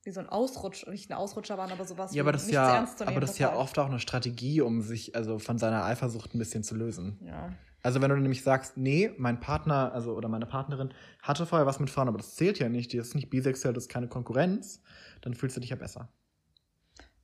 wie 0.07 0.13
so 0.13 0.21
ein 0.21 0.29
Ausrutsch, 0.29 0.87
nicht 0.87 1.11
ein 1.11 1.15
Ausrutscher 1.15 1.59
waren, 1.59 1.73
aber 1.73 1.85
sowas 1.85 2.15
ja, 2.15 2.23
aber 2.23 2.33
das 2.33 2.51
ja, 2.51 2.89
aber 3.01 3.21
das 3.21 3.33
ist 3.33 3.39
ja 3.39 3.55
oft 3.55 3.79
auch 3.79 3.87
eine 3.87 3.99
Strategie, 3.99 4.61
um 4.61 4.81
sich 4.81 5.17
also 5.17 5.39
von 5.39 5.59
seiner 5.59 5.85
Eifersucht 5.85 6.35
ein 6.35 6.39
bisschen 6.39 6.63
zu 6.63 6.77
lösen. 6.77 7.19
Ja. 7.25 7.53
Also 7.83 8.01
wenn 8.01 8.11
du 8.11 8.17
nämlich 8.17 8.43
sagst, 8.43 8.77
nee, 8.77 9.13
mein 9.19 9.39
Partner, 9.39 9.93
also 9.93 10.15
oder 10.15 10.29
meine 10.29 10.47
Partnerin 10.47 10.93
hatte 11.23 11.47
vorher 11.47 11.67
was 11.67 11.79
mit 11.79 11.91
Frauen, 11.91 12.09
aber 12.09 12.19
das 12.19 12.35
zählt 12.35 12.59
ja 12.59 12.69
nicht, 12.69 12.93
die 12.93 12.97
ist 12.97 13.15
nicht 13.15 13.31
bisexuell, 13.31 13.75
das 13.75 13.85
ist 13.85 13.91
keine 13.91 14.09
Konkurrenz, 14.09 14.83
dann 15.21 15.35
fühlst 15.35 15.57
du 15.57 15.61
dich 15.61 15.71
ja 15.71 15.77
besser. 15.77 16.09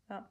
Ja. 0.09 0.29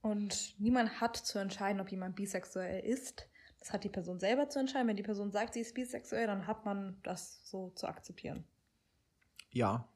Und 0.00 0.54
niemand 0.58 1.00
hat 1.00 1.16
zu 1.16 1.38
entscheiden, 1.38 1.80
ob 1.80 1.90
jemand 1.90 2.16
bisexuell 2.16 2.84
ist. 2.84 3.28
Das 3.58 3.72
hat 3.72 3.84
die 3.84 3.88
Person 3.88 4.20
selber 4.20 4.48
zu 4.48 4.60
entscheiden. 4.60 4.86
Wenn 4.86 4.96
die 4.96 5.02
Person 5.02 5.32
sagt, 5.32 5.54
sie 5.54 5.60
ist 5.60 5.74
bisexuell, 5.74 6.26
dann 6.26 6.46
hat 6.46 6.64
man 6.64 6.98
das 7.02 7.40
so 7.44 7.70
zu 7.70 7.88
akzeptieren. 7.88 8.44
Ja. 9.50 9.88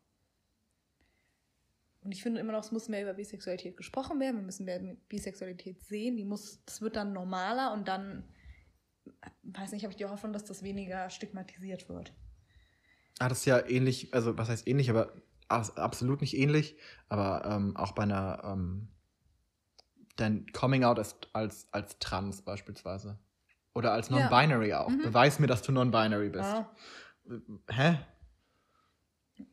Und 2.03 2.13
ich 2.13 2.23
finde 2.23 2.41
immer 2.41 2.53
noch, 2.53 2.65
es 2.65 2.73
muss 2.73 2.89
mehr 2.89 3.03
über 3.03 3.13
Bisexualität 3.15 3.77
gesprochen 3.77 4.19
werden. 4.21 4.37
Wir 4.37 4.45
müssen 4.45 4.65
mehr 4.65 4.81
Bisexualität 5.09 5.83
sehen. 5.85 6.17
Die 6.17 6.25
muss, 6.25 6.65
das 6.65 6.81
wird 6.81 6.97
dann 6.97 7.13
normaler 7.13 7.73
und 7.75 7.89
dann, 7.89 8.25
weiß 9.43 9.73
nicht, 9.73 9.83
habe 9.85 9.93
ich 9.93 9.99
die 9.99 10.07
Hoffnung, 10.07 10.33
dass 10.33 10.45
das 10.45 10.63
weniger 10.63 11.11
stigmatisiert 11.11 11.89
wird. 11.89 12.15
Ah, 13.19 13.29
das 13.29 13.41
ist 13.41 13.45
ja 13.45 13.67
ähnlich, 13.69 14.15
also 14.15 14.39
was 14.39 14.49
heißt 14.49 14.67
ähnlich, 14.67 14.89
aber 14.89 15.13
abs- 15.49 15.77
absolut 15.77 16.23
nicht 16.23 16.35
ähnlich, 16.35 16.79
aber 17.11 17.45
ähm, 17.45 17.77
auch 17.77 17.93
bei 17.93 18.05
einer, 18.05 18.41
ähm, 18.45 18.89
dein 20.17 20.47
Coming 20.53 20.85
Out 20.85 20.99
als, 20.99 21.17
als, 21.35 21.69
als 21.71 21.99
trans 21.99 22.41
beispielsweise. 22.43 23.19
Oder 23.75 23.93
als 23.93 24.09
Ja. 24.09 24.21
non-binary 24.21 24.73
auch. 24.75 24.89
Mhm. 24.89 25.03
Beweis 25.03 25.39
mir, 25.39 25.47
dass 25.49 25.61
du 25.63 25.71
non-binary 25.73 26.31
bist. 26.31 26.45
Ja. 26.51 26.71
Hä? 27.71 27.99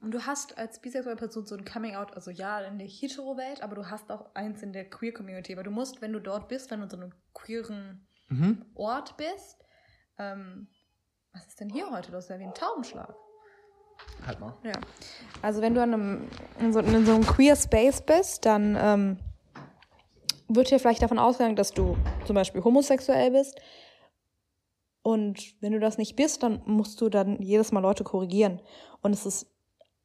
Und 0.02 0.12
du 0.12 0.26
hast 0.26 0.58
als 0.58 0.82
bisexuelle 0.82 1.18
Person 1.18 1.46
so 1.46 1.56
ein 1.56 1.66
Coming-out, 1.66 2.14
also 2.16 2.32
ja, 2.32 2.62
in 2.62 2.80
der 2.80 2.88
Hetero-Welt, 2.88 3.62
aber 3.62 3.76
du 3.76 3.90
hast 3.90 4.12
auch 4.12 4.34
eins 4.36 4.64
in 4.64 4.74
der 4.74 4.90
Queer-Community. 4.90 5.54
Aber 5.54 5.64
du 5.64 5.72
musst, 5.72 6.02
wenn 6.02 6.14
du 6.14 6.20
dort 6.20 6.48
bist, 6.48 6.72
wenn 6.72 6.80
du 6.80 6.86
in 6.86 6.90
so 6.90 6.98
einem 6.98 7.14
queeren 7.34 8.08
Mhm. 8.30 8.66
Ort 8.76 9.16
bist, 9.18 9.64
ähm, 10.18 10.68
was 11.34 11.48
ist 11.48 11.60
denn 11.60 11.70
hier 11.70 11.90
heute? 11.92 12.12
Das 12.12 12.26
ist 12.26 12.30
ja 12.30 12.40
wie 12.40 12.44
ein 12.44 12.54
Taubenschlag. 12.54 13.14
Halt 14.26 14.40
mal. 14.40 14.54
Ja. 14.64 14.74
Also 15.42 15.62
wenn 15.62 15.74
du 15.74 15.82
an 15.82 15.94
einem, 15.94 16.30
in, 16.60 16.74
so, 16.74 16.80
in 16.80 17.06
so 17.06 17.14
einem 17.14 17.26
Queer 17.26 17.56
Space 17.56 18.02
bist, 18.02 18.46
dann 18.46 18.78
ähm, 18.80 19.20
wird 20.48 20.70
hier 20.70 20.80
vielleicht 20.80 21.02
davon 21.02 21.20
ausgegangen, 21.20 21.56
dass 21.56 21.72
du 21.72 21.98
zum 22.26 22.36
Beispiel 22.36 22.64
homosexuell 22.64 23.32
bist. 23.32 23.60
Und 25.02 25.62
wenn 25.62 25.72
du 25.72 25.80
das 25.80 25.98
nicht 25.98 26.16
bist, 26.16 26.44
dann 26.44 26.62
musst 26.66 27.00
du 27.02 27.10
dann 27.10 27.42
jedes 27.42 27.72
Mal 27.72 27.80
Leute 27.80 28.04
korrigieren. 28.04 28.62
Und 29.02 29.14
es 29.14 29.26
ist 29.26 29.48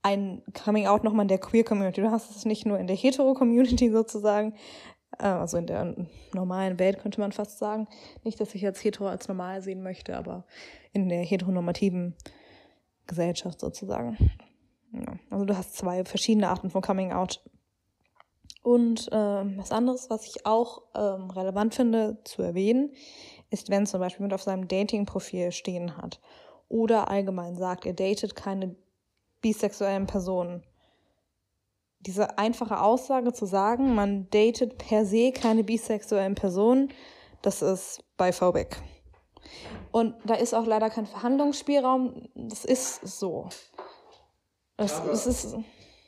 ein 0.03 0.43
Coming 0.53 0.87
Out 0.87 1.05
nochmal 1.05 1.25
in 1.25 1.29
der 1.29 1.39
Queer 1.39 1.65
Community. 1.65 2.01
Du 2.01 2.11
hast 2.11 2.35
es 2.35 2.45
nicht 2.45 2.67
nur 2.67 2.79
in 2.79 2.87
der 2.87 2.97
Hetero 2.97 3.35
Community 3.35 3.91
sozusagen, 3.93 4.55
Äh, 5.19 5.27
also 5.27 5.57
in 5.57 5.67
der 5.67 5.95
normalen 6.33 6.79
Welt 6.79 6.99
könnte 7.01 7.21
man 7.21 7.33
fast 7.33 7.59
sagen. 7.59 7.89
Nicht, 8.25 8.41
dass 8.41 8.55
ich 8.55 8.63
jetzt 8.63 8.83
hetero 8.83 9.09
als 9.09 9.29
normal 9.29 9.63
sehen 9.63 9.83
möchte, 9.83 10.17
aber 10.17 10.45
in 10.93 11.09
der 11.09 11.25
heteronormativen 11.25 12.15
Gesellschaft 13.07 13.61
sozusagen. 13.61 14.17
Ja. 14.93 15.19
Also 15.31 15.45
du 15.45 15.57
hast 15.57 15.77
zwei 15.77 16.05
verschiedene 16.05 16.49
Arten 16.49 16.71
von 16.71 16.83
Coming 16.83 17.13
Out. 17.13 17.43
Und 18.63 19.09
ähm, 19.11 19.55
was 19.57 19.73
anderes, 19.73 20.09
was 20.09 20.27
ich 20.27 20.47
auch 20.47 20.83
ähm, 20.95 21.31
relevant 21.31 21.75
finde 21.75 22.19
zu 22.25 22.43
erwähnen, 22.43 22.93
ist, 23.51 23.71
wenn 23.71 23.87
zum 23.87 24.01
Beispiel 24.01 24.23
mit 24.23 24.33
auf 24.33 24.43
seinem 24.43 24.69
Dating-Profil 24.69 25.51
stehen 25.51 25.97
hat 25.97 26.21
oder 26.69 27.09
allgemein 27.09 27.57
sagt, 27.57 27.87
er 27.87 27.93
datet 27.93 28.37
keine 28.37 28.77
bisexuellen 29.43 30.07
Personen. 30.07 30.63
Diese 32.01 32.39
einfache 32.39 32.81
Aussage 32.81 33.33
zu 33.33 33.45
sagen, 33.45 33.95
man 33.95 34.29
datet 34.31 34.79
per 34.79 35.05
se 35.05 35.33
keine 35.33 35.63
bisexuellen 35.63 36.35
Personen, 36.35 36.93
das 37.43 37.61
ist 37.61 38.03
biphobic. 38.17 38.77
Und 39.91 40.15
da 40.25 40.35
ist 40.35 40.55
auch 40.55 40.67
leider 40.67 40.89
kein 40.89 41.07
Verhandlungsspielraum. 41.07 42.29
Das 42.35 42.65
ist 42.65 43.07
so. 43.07 43.49
Es, 44.79 44.99
es 45.13 45.27
ist 45.27 45.57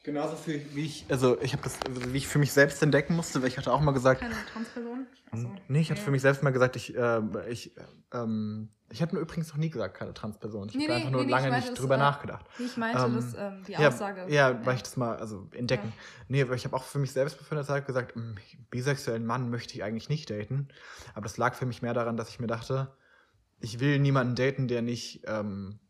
genauso 0.05 0.36
viel, 0.36 0.64
wie 0.74 0.85
ich, 0.85 1.06
also 1.09 1.40
ich 1.40 1.52
habe 1.52 1.64
das, 1.64 1.78
also 1.86 2.12
wie 2.12 2.18
ich 2.18 2.28
für 2.28 2.39
mich 2.39 2.52
selbst 2.52 2.81
entdecken 2.82 3.16
musste, 3.16 3.40
weil 3.43 3.48
ich 3.48 3.59
hatte 3.59 3.72
auch 3.72 3.81
mal 3.81 3.93
gesagt. 3.93 4.20
Keine 4.20 4.35
Transperson? 4.52 5.06
Achso. 5.32 5.51
Nee, 5.66 5.81
ich 5.81 5.90
hatte 5.90 6.01
ja. 6.01 6.05
für 6.05 6.10
mich 6.12 6.22
selbst 6.22 6.43
mal 6.43 6.51
gesagt, 6.51 6.76
ich, 6.76 6.97
äh, 6.97 7.20
ich, 7.51 7.74
ähm, 8.12 8.68
ich 8.90 9.02
habe 9.02 9.16
mir 9.16 9.22
übrigens 9.22 9.48
noch 9.48 9.56
nie 9.56 9.70
gesagt, 9.70 9.97
keine 9.97 10.14
Transperson. 10.14 10.68
Ich 10.68 10.74
nee, 10.76 10.85
habe 10.85 10.93
nee, 10.93 10.98
einfach 10.98 11.10
nur 11.10 11.24
nee, 11.24 11.31
lange 11.31 11.51
nicht 11.51 11.70
das, 11.70 11.78
drüber 11.78 11.97
äh, 11.97 11.98
nachgedacht. 11.98 12.47
Ich 12.59 12.76
meinte 12.76 13.02
ähm, 13.02 13.14
das, 13.14 13.35
ähm, 13.36 13.64
die 13.66 13.76
Aussage. 13.76 14.26
Ja, 14.28 14.51
ja, 14.51 14.66
weil 14.66 14.76
ich 14.76 14.82
das 14.82 14.97
mal, 14.97 15.16
also 15.16 15.48
entdecken. 15.52 15.89
Ja. 15.89 16.02
Nee, 16.28 16.43
aber 16.43 16.55
ich 16.55 16.64
habe 16.64 16.76
auch 16.76 16.85
für 16.85 16.98
mich 16.98 17.12
selbst 17.12 17.39
für 17.39 17.56
eine 17.56 17.64
Zeit 17.64 17.86
gesagt, 17.86 18.14
einen 18.14 18.36
hm, 18.36 18.64
bisexuellen 18.70 19.24
Mann 19.24 19.51
möchte 19.51 19.74
ich 19.74 19.82
eigentlich 19.82 20.10
nicht 20.10 20.31
daten. 20.31 20.68
Aber 21.14 21.24
das 21.24 21.39
lag 21.39 21.55
für 21.55 21.66
mich 21.66 21.82
mehr 21.82 21.94
daran, 21.94 22.16
dass 22.16 22.28
ich 22.28 22.39
mir 22.39 22.47
dachte, 22.47 22.94
ich 23.60 23.81
will 23.81 23.98
niemanden 23.98 24.35
daten, 24.35 24.68
der 24.68 24.82
nicht, 24.82 25.22
ähm, 25.26 25.81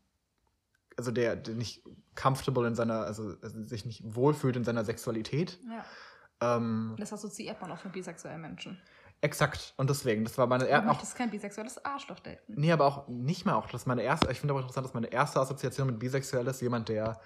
also 0.95 1.11
der, 1.11 1.35
der 1.35 1.55
nicht 1.55 1.83
comfortable 2.15 2.67
in 2.67 2.75
seiner, 2.75 3.01
also, 3.01 3.35
also 3.41 3.63
sich 3.63 3.85
nicht 3.85 4.03
wohlfühlt 4.03 4.55
in 4.55 4.63
seiner 4.63 4.85
Sexualität. 4.85 5.59
Ja. 5.69 6.57
Ähm, 6.57 6.95
das 6.97 7.13
assoziiert 7.13 7.61
man 7.61 7.71
auch 7.71 7.83
mit 7.83 7.93
bisexuellen 7.93 8.41
Menschen. 8.41 8.81
Exakt. 9.21 9.73
Und 9.77 9.89
deswegen, 9.89 10.23
das 10.23 10.37
war 10.37 10.47
meine 10.47 10.65
erste. 10.65 10.87
Du 10.87 10.93
möchtest 10.93 11.15
kein 11.15 11.29
bisexuelles 11.31 11.83
Arschloch 11.83 12.19
daten. 12.19 12.53
Nee, 12.55 12.71
aber 12.71 12.85
auch 12.85 13.07
nicht 13.07 13.45
mehr 13.45 13.57
auch. 13.57 13.67
Das 13.67 13.81
ist 13.81 13.87
meine 13.87 14.03
erste, 14.03 14.31
ich 14.31 14.39
finde 14.39 14.53
aber 14.53 14.61
interessant, 14.61 14.85
dass 14.85 14.93
meine 14.93 15.11
erste 15.11 15.39
Assoziation 15.39 15.87
mit 15.87 15.99
bisexuell 15.99 16.45
ist 16.47 16.61
jemand, 16.61 16.89
der 16.89 17.19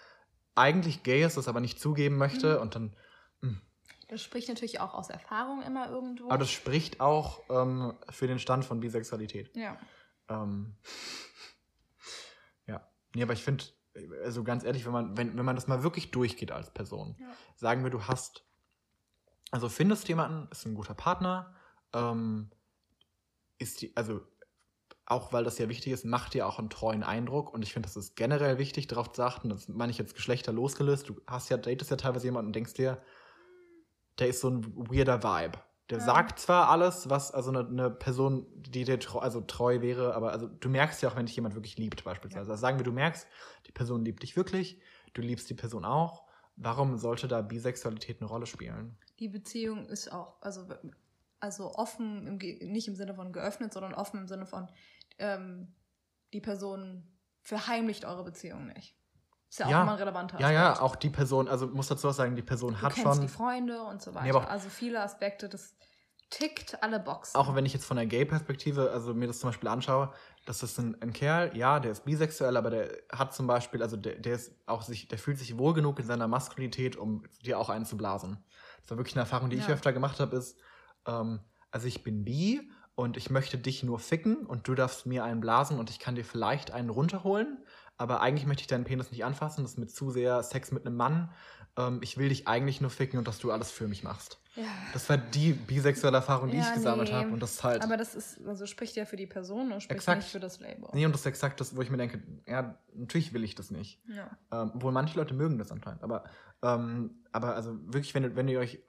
eigentlich 0.55 1.03
gay 1.03 1.23
ist, 1.23 1.37
das 1.37 1.47
aber 1.47 1.59
nicht 1.59 1.79
zugeben 1.79 2.17
möchte 2.17 2.55
mhm. 2.55 2.61
und 2.61 2.75
dann. 2.75 2.95
Mh. 3.41 3.49
Hm. 3.49 3.61
Das 4.09 4.23
spricht 4.23 4.49
natürlich 4.49 4.79
auch 4.79 4.95
aus 4.95 5.09
Erfahrung 5.09 5.61
immer 5.61 5.89
irgendwo. 5.89 6.25
Aber 6.25 6.39
das 6.39 6.49
spricht 6.49 6.99
auch 6.99 7.41
ähm, 7.49 7.93
für 8.09 8.25
den 8.25 8.39
Stand 8.39 8.65
von 8.65 8.79
Bisexualität. 8.79 9.55
Ja. 9.55 9.77
Ähm, 10.29 10.75
ja. 12.65 12.87
Nee, 13.13 13.21
aber 13.21 13.33
ich 13.33 13.43
finde, 13.43 13.65
also 14.23 14.43
ganz 14.43 14.63
ehrlich, 14.63 14.85
wenn 14.85 14.91
man, 14.91 15.17
wenn, 15.17 15.38
wenn 15.38 15.45
man 15.45 15.55
das 15.55 15.67
mal 15.67 15.84
wirklich 15.84 16.11
durchgeht 16.11 16.51
als 16.51 16.71
Person, 16.71 17.15
ja. 17.19 17.27
sagen 17.55 17.84
wir, 17.84 17.91
du 17.91 18.03
hast, 18.03 18.43
also 19.51 19.69
findest 19.69 20.07
jemanden, 20.07 20.47
ist 20.51 20.65
ein 20.65 20.76
guter 20.76 20.93
Partner, 20.93 21.55
ähm, 21.93 22.51
ist 23.57 23.81
die, 23.81 23.95
also 23.95 24.21
auch 25.09 25.34
weil 25.34 25.43
das 25.43 25.57
ja 25.57 25.67
wichtig 25.69 25.91
ist, 25.91 26.05
macht 26.05 26.35
dir 26.35 26.47
auch 26.47 26.59
einen 26.59 26.69
treuen 26.69 27.03
Eindruck. 27.03 27.51
Und 27.51 27.63
ich 27.63 27.73
finde, 27.73 27.88
das 27.88 27.97
ist 27.97 28.15
generell 28.15 28.59
wichtig, 28.59 28.88
darauf 28.88 29.11
zu 29.11 29.23
achten. 29.23 29.49
Das 29.49 29.67
meine 29.67 29.91
ich 29.91 29.97
jetzt 29.97 30.13
Geschlechter 30.13 30.53
losgelöst. 30.53 31.09
Du 31.09 31.19
hast 31.26 31.49
ja, 31.49 31.57
datest 31.57 31.89
ja 31.89 31.97
teilweise 31.97 32.27
jemanden 32.27 32.49
und 32.49 32.55
denkst 32.55 32.76
dir, 32.76 33.01
der 34.19 34.27
ist 34.27 34.41
so 34.41 34.49
ein 34.49 34.63
weirder 34.76 35.23
Vibe. 35.23 35.57
Der 35.89 35.97
ja. 35.97 36.03
sagt 36.03 36.39
zwar 36.39 36.69
alles, 36.69 37.09
was, 37.09 37.31
also 37.31 37.49
eine, 37.49 37.67
eine, 37.67 37.89
Person, 37.89 38.45
die 38.55 38.83
dir 38.83 38.99
treu, 38.99 39.19
also 39.19 39.41
treu 39.41 39.81
wäre, 39.81 40.13
aber 40.13 40.31
also 40.31 40.47
du 40.47 40.69
merkst 40.69 41.01
ja 41.01 41.09
auch, 41.09 41.15
wenn 41.15 41.25
dich 41.25 41.35
jemand 41.35 41.55
wirklich 41.55 41.77
liebt, 41.77 42.03
beispielsweise. 42.03 42.45
Ja. 42.45 42.51
Also 42.51 42.61
sagen 42.61 42.77
wir, 42.77 42.83
du 42.83 42.91
merkst, 42.91 43.27
die 43.65 43.71
Person 43.71 44.05
liebt 44.05 44.21
dich 44.21 44.35
wirklich, 44.35 44.79
du 45.13 45.21
liebst 45.21 45.49
die 45.49 45.55
Person 45.55 45.85
auch. 45.85 46.27
Warum 46.55 46.97
sollte 46.97 47.27
da 47.27 47.41
Bisexualität 47.41 48.21
eine 48.21 48.29
Rolle 48.29 48.45
spielen? 48.45 48.97
Die 49.19 49.29
Beziehung 49.29 49.87
ist 49.87 50.11
auch, 50.11 50.41
also, 50.41 50.67
also 51.39 51.73
offen, 51.73 52.27
im, 52.27 52.37
nicht 52.71 52.87
im 52.87 52.95
Sinne 52.95 53.15
von 53.15 53.31
geöffnet, 53.31 53.73
sondern 53.73 53.93
offen 53.93 54.19
im 54.19 54.27
Sinne 54.27 54.45
von, 54.45 54.67
ähm, 55.17 55.73
die 56.33 56.41
Person 56.41 57.07
verheimlicht 57.41 58.05
eure 58.05 58.23
Beziehung 58.23 58.67
nicht. 58.67 58.98
Ist 59.49 59.59
ja, 59.59 59.69
ja 59.69 59.80
auch 59.80 59.84
immer 59.84 59.91
ein 59.93 59.97
relevanter 59.97 60.35
Aspekt. 60.35 60.51
Ja, 60.51 60.51
ja, 60.51 60.80
auch 60.80 60.95
die 60.95 61.09
Person, 61.09 61.47
also 61.47 61.67
muss 61.67 61.88
dazu 61.88 62.09
auch 62.09 62.13
sagen, 62.13 62.35
die 62.35 62.43
Person 62.43 62.73
du 62.73 62.81
hat 62.81 62.93
kennst 62.93 63.13
schon. 63.13 63.21
die 63.21 63.27
Freunde 63.27 63.81
und 63.81 64.01
so 64.01 64.13
weiter. 64.13 64.39
Nee, 64.39 64.47
also 64.47 64.69
viele 64.69 65.01
Aspekte, 65.01 65.49
das 65.49 65.76
tickt 66.30 66.81
alle 66.84 66.99
Boxen. 66.99 67.35
Auch 67.35 67.55
wenn 67.55 67.65
ich 67.65 67.73
jetzt 67.73 67.85
von 67.85 67.97
der 67.97 68.05
Gay-Perspektive, 68.05 68.91
also 68.91 69.13
mir 69.13 69.27
das 69.27 69.39
zum 69.39 69.49
Beispiel 69.49 69.69
anschaue, 69.69 70.13
das 70.45 70.61
ist 70.61 70.77
ein, 70.77 70.95
ein, 71.01 71.13
Kerl, 71.13 71.55
ja, 71.57 71.80
der 71.80 71.91
ist 71.91 72.05
bisexuell, 72.05 72.55
aber 72.57 72.69
der 72.69 72.91
hat 73.11 73.34
zum 73.34 73.47
Beispiel, 73.47 73.81
also 73.81 73.97
der, 73.97 74.15
der 74.15 74.35
ist 74.35 74.53
auch 74.67 74.84
sich, 74.84 75.07
der 75.07 75.17
fühlt 75.17 75.39
sich 75.39 75.57
wohl 75.57 75.73
genug 75.73 75.99
in 75.99 76.05
seiner 76.05 76.27
Maskulinität, 76.27 76.95
um 76.95 77.23
dir 77.43 77.57
auch 77.57 77.69
einzublasen. 77.69 78.43
Das 78.81 78.91
war 78.91 78.97
wirklich 78.97 79.15
eine 79.15 79.21
Erfahrung, 79.21 79.49
die 79.49 79.57
ja. 79.57 79.63
ich 79.63 79.69
öfter 79.69 79.91
gemacht 79.91 80.19
habe, 80.19 80.35
ist, 80.35 80.59
ähm, 81.07 81.39
also 81.71 81.88
ich 81.88 82.03
bin 82.03 82.23
bi 82.23 82.69
und 82.95 83.17
ich 83.17 83.30
möchte 83.30 83.57
dich 83.57 83.81
nur 83.81 83.99
ficken 83.99 84.45
und 84.45 84.67
du 84.67 84.76
darfst 84.76 85.05
mir 85.05 85.23
einen 85.23 85.39
blasen 85.39 85.80
und 85.80 85.89
ich 85.89 85.99
kann 85.99 86.15
dir 86.15 86.26
vielleicht 86.26 86.71
einen 86.71 86.89
runterholen, 86.89 87.63
aber 87.99 88.21
eigentlich 88.21 88.47
möchte 88.47 88.61
ich 88.61 88.67
deinen 88.67 88.85
Penis 88.85 89.11
nicht 89.11 89.26
anfassen, 89.26 89.61
das 89.63 89.73
ist 89.73 89.77
mit 89.77 89.91
zu 89.91 90.09
sehr 90.09 90.41
Sex 90.41 90.71
mit 90.71 90.85
einem 90.85 90.95
Mann. 90.95 91.31
Ähm, 91.77 91.99
ich 92.01 92.17
will 92.17 92.30
dich 92.30 92.47
eigentlich 92.47 92.80
nur 92.80 92.89
ficken 92.89 93.19
und 93.19 93.27
dass 93.27 93.39
du 93.39 93.51
alles 93.51 93.71
für 93.71 93.89
mich 93.89 94.03
machst. 94.03 94.39
Ja. 94.55 94.63
Das 94.93 95.09
war 95.09 95.17
die 95.17 95.51
bisexuelle 95.51 96.15
Erfahrung, 96.15 96.49
die 96.49 96.57
ja, 96.57 96.63
ich 96.63 96.73
gesammelt 96.73 97.09
nee. 97.09 97.15
habe. 97.15 97.30
Und 97.30 97.41
das 97.41 97.61
halt. 97.61 97.84
Aber 97.84 97.97
das 97.97 98.15
ist, 98.15 98.39
also 98.47 98.65
spricht 98.65 98.95
ja 98.95 99.03
für 99.03 99.17
die 99.17 99.27
Person 99.27 99.73
und 99.73 99.84
spricht 99.84 99.97
exakt. 99.97 100.21
nicht 100.21 100.31
für 100.31 100.39
das 100.39 100.61
Label. 100.61 100.88
Nee, 100.93 101.05
und 101.05 101.11
das 101.11 101.21
ist 101.21 101.27
exakt 101.27 101.59
das, 101.59 101.76
wo 101.76 101.81
ich 101.81 101.89
mir 101.89 101.97
denke, 101.97 102.23
ja, 102.47 102.80
natürlich 102.93 103.34
will 103.34 103.43
ich 103.43 103.53
das 103.53 103.69
nicht. 103.69 104.01
Ja. 104.07 104.30
Ähm, 104.51 104.71
obwohl 104.76 104.93
manche 104.93 105.17
Leute 105.17 105.34
mögen 105.34 105.57
das 105.57 105.69
anscheinend. 105.71 106.01
Aber, 106.01 106.23
ähm, 106.63 107.23
aber 107.34 107.55
also 107.55 107.77
wirklich, 107.84 108.15
wenn, 108.15 108.35
wenn 108.38 108.47
ihr 108.47 108.59
euch 108.59 108.80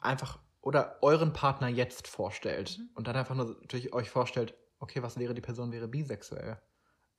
einfach 0.00 0.38
oder 0.60 0.98
euren 1.00 1.32
Partner 1.32 1.68
jetzt 1.68 2.08
vorstellt 2.08 2.78
mhm. 2.78 2.90
und 2.94 3.08
dann 3.08 3.16
einfach 3.16 3.34
nur 3.34 3.56
natürlich 3.60 3.94
euch 3.94 4.10
vorstellt, 4.10 4.54
okay, 4.80 5.02
was 5.02 5.18
wäre 5.18 5.32
die 5.32 5.40
Person 5.40 5.72
wäre 5.72 5.88
bisexuell? 5.88 6.58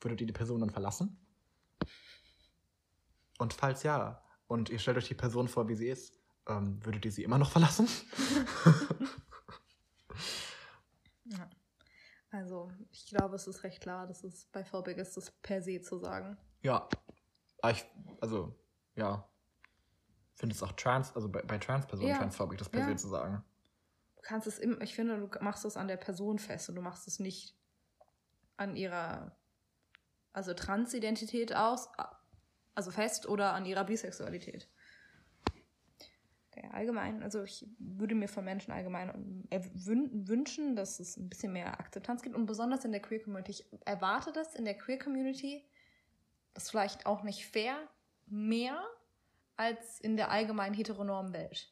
Würdet 0.04 0.22
ihr 0.22 0.28
die 0.28 0.34
Person 0.34 0.60
dann 0.60 0.70
verlassen? 0.70 1.18
Und 3.40 3.54
falls 3.54 3.84
ja, 3.84 4.22
und 4.48 4.70
ihr 4.70 4.80
stellt 4.80 4.98
euch 4.98 5.08
die 5.08 5.14
Person 5.14 5.48
vor, 5.48 5.70
wie 5.70 5.76
sie 5.76 5.88
ist, 5.88 6.20
ähm, 6.48 6.86
würdet 6.86 7.06
ihr 7.06 7.12
sie 7.12 7.24
immer 7.24 7.38
noch 7.38 7.52
verlassen? 7.52 7.88
ja. 11.26 11.50
Also, 12.32 12.72
ich 12.92 13.06
glaube, 13.08 13.36
es 13.36 13.48
ist 13.48 13.64
recht 13.64 13.82
klar, 13.82 14.08
dass 14.08 14.24
es 14.24 14.46
bei 14.46 14.66
VBG 14.66 15.00
ist, 15.00 15.16
das 15.16 15.32
per 15.32 15.62
se 15.62 15.82
zu 15.82 15.98
sagen. 16.00 16.38
Ja. 16.62 16.90
Ah, 17.62 17.72
ich, 17.72 17.86
also, 18.20 18.54
ja. 18.96 19.30
Finde 20.36 20.56
es 20.56 20.64
auch 20.64 20.74
trans, 20.74 21.16
also 21.16 21.30
bei, 21.30 21.44
bei 21.44 21.58
Trans-Personen 21.60 22.10
ja. 22.10 22.18
transphobic, 22.18 22.58
das 22.58 22.70
per 22.70 22.82
ja. 22.82 22.88
se 22.88 22.96
zu 22.96 23.08
sagen. 23.08 23.44
Du 24.16 24.22
kannst 24.24 24.48
es 24.48 24.60
immer, 24.60 24.82
ich 24.82 24.96
finde, 24.96 25.18
du 25.18 25.44
machst 25.44 25.64
es 25.64 25.78
an 25.78 25.88
der 25.88 25.98
Person 25.98 26.40
fest 26.40 26.68
und 26.70 26.76
du 26.76 26.82
machst 26.82 27.08
es 27.08 27.20
nicht 27.20 27.56
an 28.58 28.76
ihrer 28.76 29.38
also 30.34 30.54
Transidentität 30.54 31.56
aus, 31.56 31.88
also 32.76 32.92
fest 32.92 33.28
oder 33.28 33.54
an 33.54 33.66
ihrer 33.66 33.84
Bisexualität. 33.84 34.68
Okay, 36.52 36.68
allgemein, 36.72 37.24
also 37.24 37.44
ich 37.44 37.66
würde 37.80 38.14
mir 38.14 38.28
von 38.28 38.44
Menschen 38.46 38.72
allgemein 38.72 39.48
wünschen, 39.50 40.76
dass 40.76 41.00
es 41.00 41.18
ein 41.18 41.30
bisschen 41.30 41.54
mehr 41.54 41.80
Akzeptanz 41.80 42.22
gibt 42.22 42.36
und 42.36 42.46
besonders 42.46 42.86
in 42.86 42.92
der 42.92 43.02
Queer 43.02 43.24
Community. 43.24 43.52
Ich 43.52 43.66
erwarte 43.86 44.32
das 44.32 44.54
in 44.56 44.66
der 44.66 44.78
Queer 44.78 45.00
Community, 45.00 45.66
das 46.54 46.66
ist 46.66 46.70
vielleicht 46.70 47.06
auch 47.06 47.24
nicht 47.24 47.48
fair, 47.48 47.76
mehr 48.28 48.84
als 49.56 50.00
in 50.00 50.16
der 50.16 50.30
allgemeinen 50.32 50.76
heteronormen 50.76 51.34
Welt. 51.34 51.70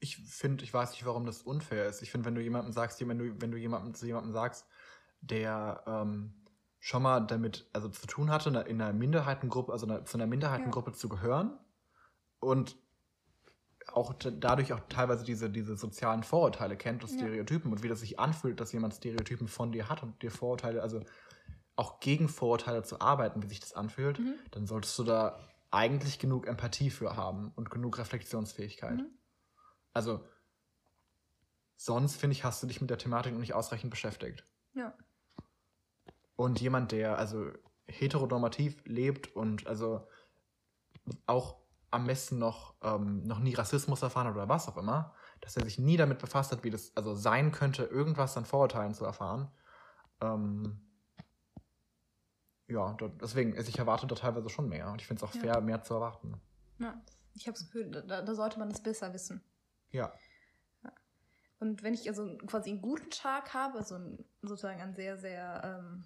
Ich 0.00 0.16
finde, 0.16 0.64
ich 0.64 0.74
weiß 0.74 0.90
nicht, 0.90 1.06
warum 1.06 1.24
das 1.24 1.42
unfair 1.42 1.86
ist. 1.86 2.02
Ich 2.02 2.10
finde, 2.10 2.26
wenn 2.26 2.34
du 2.34 2.42
jemandem 2.42 2.72
sagst, 2.72 3.00
wenn 3.06 3.18
du, 3.18 3.40
wenn 3.40 3.50
du 3.50 3.56
jemandem 3.56 3.94
zu 3.94 4.06
jemandem 4.06 4.32
sagst, 4.32 4.66
der 5.20 5.82
ähm, 5.86 6.34
schon 6.84 7.02
mal 7.02 7.20
damit 7.20 7.66
also 7.72 7.88
zu 7.88 8.06
tun 8.06 8.30
hatte, 8.30 8.50
in 8.50 8.82
einer 8.82 8.92
Minderheitengruppe, 8.92 9.72
also 9.72 9.86
zu 10.02 10.18
einer 10.18 10.26
Minderheitengruppe 10.26 10.90
ja. 10.90 10.96
zu 10.98 11.08
gehören 11.08 11.58
und 12.40 12.76
auch 13.90 14.12
dadurch 14.12 14.74
auch 14.74 14.80
teilweise 14.90 15.24
diese, 15.24 15.48
diese 15.48 15.78
sozialen 15.78 16.24
Vorurteile 16.24 16.76
kennt 16.76 17.02
und 17.02 17.08
Stereotypen 17.08 17.70
ja. 17.70 17.76
und 17.76 17.82
wie 17.82 17.88
das 17.88 18.00
sich 18.00 18.20
anfühlt, 18.20 18.60
dass 18.60 18.70
jemand 18.72 18.92
Stereotypen 18.92 19.48
von 19.48 19.72
dir 19.72 19.88
hat 19.88 20.02
und 20.02 20.20
dir 20.20 20.30
Vorurteile, 20.30 20.82
also 20.82 21.00
auch 21.74 22.00
gegen 22.00 22.28
Vorurteile 22.28 22.82
zu 22.82 23.00
arbeiten, 23.00 23.42
wie 23.42 23.48
sich 23.48 23.60
das 23.60 23.72
anfühlt, 23.72 24.18
mhm. 24.18 24.34
dann 24.50 24.66
solltest 24.66 24.98
du 24.98 25.04
da 25.04 25.40
eigentlich 25.70 26.18
genug 26.18 26.46
Empathie 26.46 26.90
für 26.90 27.16
haben 27.16 27.50
und 27.56 27.70
genug 27.70 27.96
Reflexionsfähigkeit. 27.96 28.98
Mhm. 28.98 29.06
Also 29.94 30.22
sonst, 31.76 32.16
finde 32.16 32.32
ich, 32.32 32.44
hast 32.44 32.62
du 32.62 32.66
dich 32.66 32.82
mit 32.82 32.90
der 32.90 32.98
Thematik 32.98 33.32
noch 33.32 33.40
nicht 33.40 33.54
ausreichend 33.54 33.90
beschäftigt. 33.90 34.44
Ja. 34.74 34.94
Und 36.36 36.60
jemand, 36.60 36.92
der 36.92 37.18
also 37.18 37.50
heteronormativ 37.86 38.82
lebt 38.86 39.34
und 39.36 39.66
also 39.66 40.08
auch 41.26 41.58
am 41.90 42.06
besten 42.06 42.38
noch, 42.38 42.74
ähm, 42.82 43.22
noch 43.22 43.38
nie 43.38 43.54
Rassismus 43.54 44.02
erfahren 44.02 44.26
hat 44.26 44.34
oder 44.34 44.48
was 44.48 44.68
auch 44.68 44.76
immer, 44.76 45.14
dass 45.40 45.56
er 45.56 45.64
sich 45.64 45.78
nie 45.78 45.96
damit 45.96 46.18
befasst 46.18 46.50
hat, 46.50 46.64
wie 46.64 46.70
das 46.70 46.96
also 46.96 47.14
sein 47.14 47.52
könnte, 47.52 47.84
irgendwas 47.84 48.36
an 48.36 48.44
Vorurteilen 48.44 48.94
zu 48.94 49.04
erfahren. 49.04 49.48
Ähm, 50.20 50.80
ja, 52.66 52.96
deswegen, 53.20 53.56
also 53.56 53.68
ich 53.68 53.78
erwarte 53.78 54.06
da 54.06 54.14
teilweise 54.14 54.48
schon 54.48 54.68
mehr. 54.68 54.90
Und 54.90 55.00
ich 55.00 55.06
finde 55.06 55.24
es 55.24 55.30
auch 55.30 55.34
Ja. 55.34 55.40
fair, 55.40 55.60
mehr 55.60 55.82
zu 55.82 55.94
erwarten. 55.94 56.40
Ja, 56.78 57.00
ich 57.34 57.46
habe 57.46 57.56
das 57.56 57.66
Gefühl, 57.66 57.90
da, 57.90 58.22
da 58.22 58.34
sollte 58.34 58.58
man 58.58 58.70
es 58.70 58.82
besser 58.82 59.12
wissen. 59.12 59.42
Ja. 59.90 60.12
Und 61.60 61.82
wenn 61.82 61.94
ich 61.94 62.08
also 62.08 62.36
quasi 62.46 62.70
einen 62.70 62.82
guten 62.82 63.10
Tag 63.10 63.54
habe, 63.54 63.78
also 63.78 63.98
sozusagen 64.42 64.80
einen 64.80 64.94
sehr, 64.94 65.16
sehr 65.16 65.62
ähm, 65.64 66.04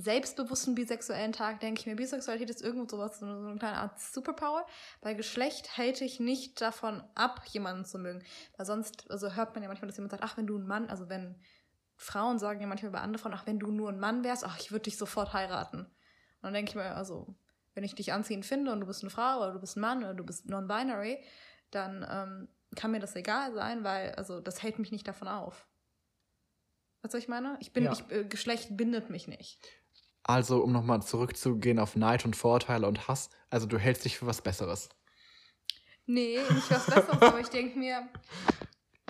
selbstbewussten 0.00 0.74
bisexuellen 0.74 1.32
Tag, 1.32 1.60
denke 1.60 1.80
ich 1.80 1.86
mir, 1.86 1.96
Bisexualität 1.96 2.50
ist 2.50 2.62
irgendwo 2.62 2.88
sowas, 2.88 3.18
so 3.18 3.26
eine, 3.26 3.56
kleine 3.58 3.78
Art 3.78 4.00
Superpower. 4.00 4.66
Bei 5.00 5.14
Geschlecht 5.14 5.76
hält 5.76 6.00
ich 6.00 6.20
nicht 6.20 6.60
davon 6.60 7.02
ab, 7.14 7.42
jemanden 7.48 7.84
zu 7.84 7.98
mögen. 7.98 8.22
Weil 8.56 8.66
sonst, 8.66 9.10
also 9.10 9.34
hört 9.34 9.54
man 9.54 9.62
ja 9.62 9.68
manchmal, 9.68 9.88
dass 9.88 9.96
jemand 9.96 10.10
sagt, 10.10 10.22
ach, 10.22 10.36
wenn 10.36 10.46
du 10.46 10.58
ein 10.58 10.66
Mann, 10.66 10.88
also 10.88 11.08
wenn 11.08 11.36
Frauen 11.96 12.38
sagen 12.38 12.60
ja 12.60 12.66
manchmal 12.66 12.90
über 12.90 13.00
andere 13.00 13.20
Frauen, 13.20 13.34
ach, 13.34 13.46
wenn 13.46 13.58
du 13.58 13.70
nur 13.70 13.88
ein 13.88 13.98
Mann 13.98 14.24
wärst, 14.24 14.44
ach, 14.44 14.58
ich 14.58 14.70
würde 14.70 14.84
dich 14.84 14.98
sofort 14.98 15.32
heiraten. 15.32 15.80
Und 15.80 16.42
dann 16.42 16.54
denke 16.54 16.70
ich 16.70 16.76
mir, 16.76 16.94
also, 16.94 17.34
wenn 17.74 17.84
ich 17.84 17.94
dich 17.94 18.12
anziehend 18.12 18.46
finde 18.46 18.72
und 18.72 18.80
du 18.80 18.86
bist 18.86 19.02
eine 19.02 19.10
Frau 19.10 19.38
oder 19.38 19.52
du 19.52 19.60
bist 19.60 19.76
ein 19.76 19.80
Mann 19.80 19.98
oder 19.98 20.14
du 20.14 20.24
bist 20.24 20.48
non-binary, 20.48 21.22
dann 21.70 22.06
ähm, 22.08 22.48
kann 22.76 22.90
mir 22.92 23.00
das 23.00 23.16
egal 23.16 23.52
sein, 23.54 23.84
weil 23.84 24.12
also 24.12 24.40
das 24.40 24.62
hält 24.62 24.78
mich 24.78 24.92
nicht 24.92 25.08
davon 25.08 25.28
auf. 25.28 25.66
Weißt 27.02 27.14
du, 27.14 27.18
was 27.18 27.22
ich 27.22 27.28
meine? 27.28 27.56
Ich 27.60 27.72
bin, 27.72 27.84
Ja. 27.84 27.92
ich, 27.92 28.10
äh, 28.10 28.24
Geschlecht 28.24 28.76
bindet 28.76 29.10
mich 29.10 29.28
nicht. 29.28 29.58
Also, 30.28 30.62
um 30.62 30.72
nochmal 30.72 31.00
zurückzugehen 31.00 31.78
auf 31.78 31.96
Neid 31.96 32.26
und 32.26 32.36
Vorurteile 32.36 32.86
und 32.86 33.08
Hass, 33.08 33.30
also 33.48 33.66
du 33.66 33.78
hältst 33.78 34.04
dich 34.04 34.18
für 34.18 34.26
was 34.26 34.42
Besseres. 34.42 34.90
Nee, 36.04 36.38
nicht 36.50 36.70
was 36.70 36.84
Besseres, 36.84 37.22
aber 37.22 37.40
ich 37.40 37.48
denke 37.48 37.78
mir, 37.78 38.06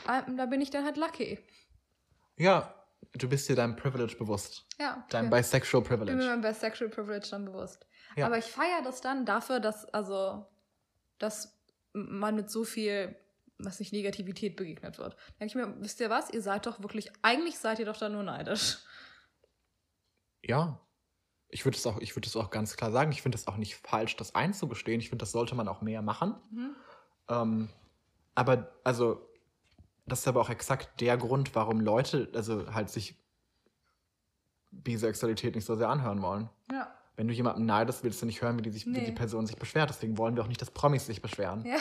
ah, 0.06 0.22
da 0.22 0.46
bin 0.46 0.60
ich 0.60 0.70
dann 0.70 0.84
halt 0.84 0.96
lucky. 0.96 1.40
Ja, 2.36 2.72
du 3.14 3.28
bist 3.28 3.48
dir 3.48 3.56
deinem 3.56 3.74
Privilege 3.74 4.14
bewusst. 4.16 4.64
Ja. 4.78 5.04
Deinem 5.10 5.32
ja. 5.32 5.38
bisexual 5.38 5.82
Ich 5.82 5.88
bin 5.88 5.98
mir 5.98 6.04
Privilege. 6.06 6.30
meinem 6.30 6.40
Bisexual 6.40 6.88
Privilege 6.88 7.26
dann 7.28 7.46
bewusst. 7.46 7.84
Ja. 8.14 8.26
Aber 8.26 8.38
ich 8.38 8.44
feiere 8.44 8.82
das 8.84 9.00
dann 9.00 9.26
dafür, 9.26 9.58
dass, 9.58 9.86
also, 9.86 10.46
dass 11.18 11.58
man 11.94 12.36
mit 12.36 12.48
so 12.48 12.62
viel, 12.62 13.16
was 13.58 13.80
nicht 13.80 13.92
Negativität 13.92 14.54
begegnet 14.54 14.98
wird. 14.98 15.14
Da 15.14 15.38
denke 15.40 15.46
ich 15.46 15.54
mir, 15.56 15.74
wisst 15.82 15.98
ihr 15.98 16.10
was? 16.10 16.30
Ihr 16.30 16.42
seid 16.42 16.66
doch 16.66 16.80
wirklich, 16.80 17.10
eigentlich 17.22 17.58
seid 17.58 17.80
ihr 17.80 17.86
doch 17.86 17.96
da 17.96 18.08
nur 18.08 18.22
neidisch. 18.22 18.78
Ja. 20.44 20.80
Ich 21.50 21.64
würde 21.64 21.76
es 21.78 21.86
auch, 21.86 21.98
ich 22.00 22.14
würde 22.14 22.26
es 22.28 22.36
auch 22.36 22.50
ganz 22.50 22.76
klar 22.76 22.90
sagen. 22.92 23.10
Ich 23.12 23.22
finde 23.22 23.36
es 23.38 23.46
auch 23.46 23.56
nicht 23.56 23.76
falsch, 23.76 24.16
das 24.16 24.34
einzugestehen. 24.34 25.00
Ich 25.00 25.08
finde, 25.08 25.22
das 25.22 25.32
sollte 25.32 25.54
man 25.54 25.66
auch 25.68 25.80
mehr 25.80 26.02
machen. 26.02 26.34
Mhm. 26.50 26.76
Ähm, 27.28 27.68
aber, 28.34 28.70
also, 28.84 29.26
das 30.06 30.20
ist 30.20 30.28
aber 30.28 30.40
auch 30.40 30.50
exakt 30.50 31.00
der 31.00 31.16
Grund, 31.16 31.54
warum 31.54 31.80
Leute, 31.80 32.30
also 32.34 32.72
halt 32.74 32.90
sich 32.90 33.16
Bisexualität 34.70 35.54
nicht 35.54 35.64
so 35.64 35.76
sehr 35.76 35.88
anhören 35.88 36.22
wollen. 36.22 36.48
Ja. 36.70 36.92
Wenn 37.16 37.26
du 37.26 37.34
jemanden 37.34 37.66
neidest, 37.66 38.04
willst 38.04 38.22
du 38.22 38.26
nicht 38.26 38.42
hören, 38.42 38.58
wie 38.58 38.62
die, 38.62 38.70
sich, 38.70 38.86
wie 38.86 38.90
Nee. 38.90 39.06
die 39.06 39.12
Person 39.12 39.46
sich 39.46 39.56
beschwert. 39.56 39.90
Deswegen 39.90 40.18
wollen 40.18 40.36
wir 40.36 40.42
auch 40.44 40.48
nicht, 40.48 40.60
dass 40.60 40.70
Promis 40.70 41.06
sich 41.06 41.20
beschweren. 41.22 41.64
Ja. 41.64 41.78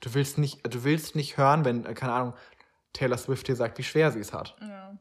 Du 0.00 0.12
willst 0.14 0.38
nicht, 0.38 0.60
du 0.72 0.84
willst 0.84 1.16
nicht 1.16 1.38
hören, 1.38 1.64
wenn, 1.64 1.84
äh, 1.86 1.94
keine 1.94 2.12
Ahnung, 2.12 2.34
Taylor 2.92 3.16
Swift 3.18 3.48
dir 3.48 3.56
sagt, 3.56 3.78
wie 3.78 3.82
schwer 3.82 4.12
sie 4.12 4.20
es 4.20 4.32
hat. 4.32 4.56
Ja. 4.60 4.96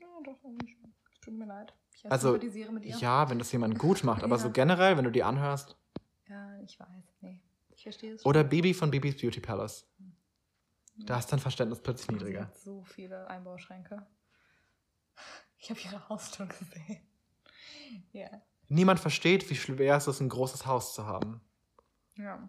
Ja, 0.00 0.06
doch, 0.24 0.36
irgendwie 0.44 0.68
schon. 0.72 0.92
Tut 1.24 1.34
mir 1.34 1.46
leid. 1.46 1.72
Ich 2.04 2.10
Also, 2.10 2.32
sympathisiere 2.32 2.72
mit 2.72 2.84
ihr. 2.84 2.96
Ja, 2.96 3.30
wenn 3.30 3.38
das 3.38 3.52
jemand 3.52 3.78
gut 3.78 4.02
macht, 4.04 4.22
aber 4.24 4.36
Ja. 4.36 4.42
so 4.42 4.50
generell, 4.50 4.96
wenn 4.96 5.04
du 5.04 5.10
die 5.12 5.22
anhörst. 5.22 5.76
Ja, 6.28 6.58
ich 6.62 6.78
weiß. 6.80 6.88
Nee. 7.20 7.40
Ich 7.74 7.82
verstehe 7.82 8.14
es. 8.14 8.24
Oder 8.26 8.44
Bibi 8.44 8.74
von 8.74 8.90
Bibis 8.90 9.16
Beauty 9.20 9.40
Palace. 9.40 9.86
Da 10.96 11.18
ist 11.18 11.26
dein 11.32 11.38
Verständnis 11.40 11.80
plötzlich 11.80 12.06
Sie 12.06 12.12
niedriger. 12.12 12.50
so 12.54 12.82
viele 12.84 13.26
Einbauschränke. 13.28 14.06
Ich 15.58 15.70
habe 15.70 15.80
ihre 15.80 16.08
Haustür 16.08 16.46
gesehen. 16.46 17.00
Ja. 18.12 18.28
Niemand 18.68 19.00
versteht, 19.00 19.50
wie 19.50 19.54
schwer 19.54 19.96
es 19.98 20.06
ist, 20.06 20.20
ein 20.20 20.30
großes 20.30 20.64
Haus 20.64 20.94
zu 20.94 21.06
haben. 21.06 21.42
Ja. 22.16 22.48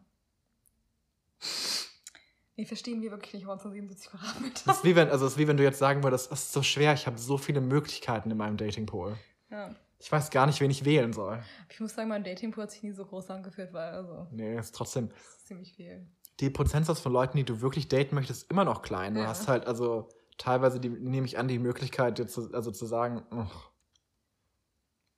Nee, 2.56 2.66
verstehen 2.66 3.02
wir 3.02 3.12
wirklich 3.12 3.34
nicht 3.34 3.44
177 3.44 4.10
Quadratmeter. 4.12 4.62
Das 4.66 4.78
ist 4.78 4.84
wie 4.86 4.96
wenn, 4.96 5.10
also 5.10 5.26
es 5.26 5.34
ist 5.34 5.38
wie 5.38 5.48
wenn 5.48 5.58
du 5.58 5.64
jetzt 5.64 5.80
sagen 5.80 6.04
würdest, 6.04 6.32
es 6.32 6.44
ist 6.44 6.54
so 6.54 6.62
schwer, 6.64 6.94
ich 6.94 7.08
habe 7.08 7.18
so 7.18 7.38
viele 7.38 7.60
Möglichkeiten 7.62 8.30
in 8.32 8.38
meinem 8.38 8.56
Datingpool. 8.58 9.18
Ja. 9.54 9.76
Ich 10.00 10.12
weiß 10.12 10.32
gar 10.32 10.48
nicht, 10.48 10.60
wen 10.60 10.70
ich 10.72 10.84
wählen 10.84 11.14
soll. 11.14 11.42
Ich 11.70 11.80
muss 11.80 11.94
sagen, 11.96 12.10
mein 12.10 12.24
Datingpool 12.26 12.64
hat 12.64 12.72
sich 12.72 12.84
nie 12.84 12.92
so 12.92 13.06
groß 13.06 13.30
angefühlt, 13.30 13.72
weil 13.72 13.94
also 13.94 14.28
Nee, 14.32 14.58
ist 14.58 14.76
trotzdem. 14.76 15.10
das 15.10 15.18
ist 15.38 15.48
ziemlich 15.48 15.74
viel. 15.76 16.06
Die 16.40 16.50
Prozentsatz 16.50 17.00
von 17.00 17.14
Leuten, 17.14 17.38
die 17.38 17.46
du 17.46 17.62
wirklich 17.62 17.88
daten 17.88 18.16
möchtest, 18.16 18.44
ist 18.44 18.52
immer 18.52 18.66
noch 18.66 18.82
klein. 18.82 19.14
Du 19.14 19.22
Ja. 19.22 19.28
hast 19.28 19.48
halt, 19.48 19.66
also 19.68 20.10
teilweise 20.38 20.80
die, 20.80 20.90
nehme 20.90 21.26
ich 21.28 21.38
an, 21.38 21.48
die 21.48 21.60
Möglichkeit, 21.60 22.18
dir 22.18 22.28
zu, 22.28 22.52
also 22.54 22.72
zu 22.72 22.86
sagen, 22.86 23.24
ugh, 23.32 23.72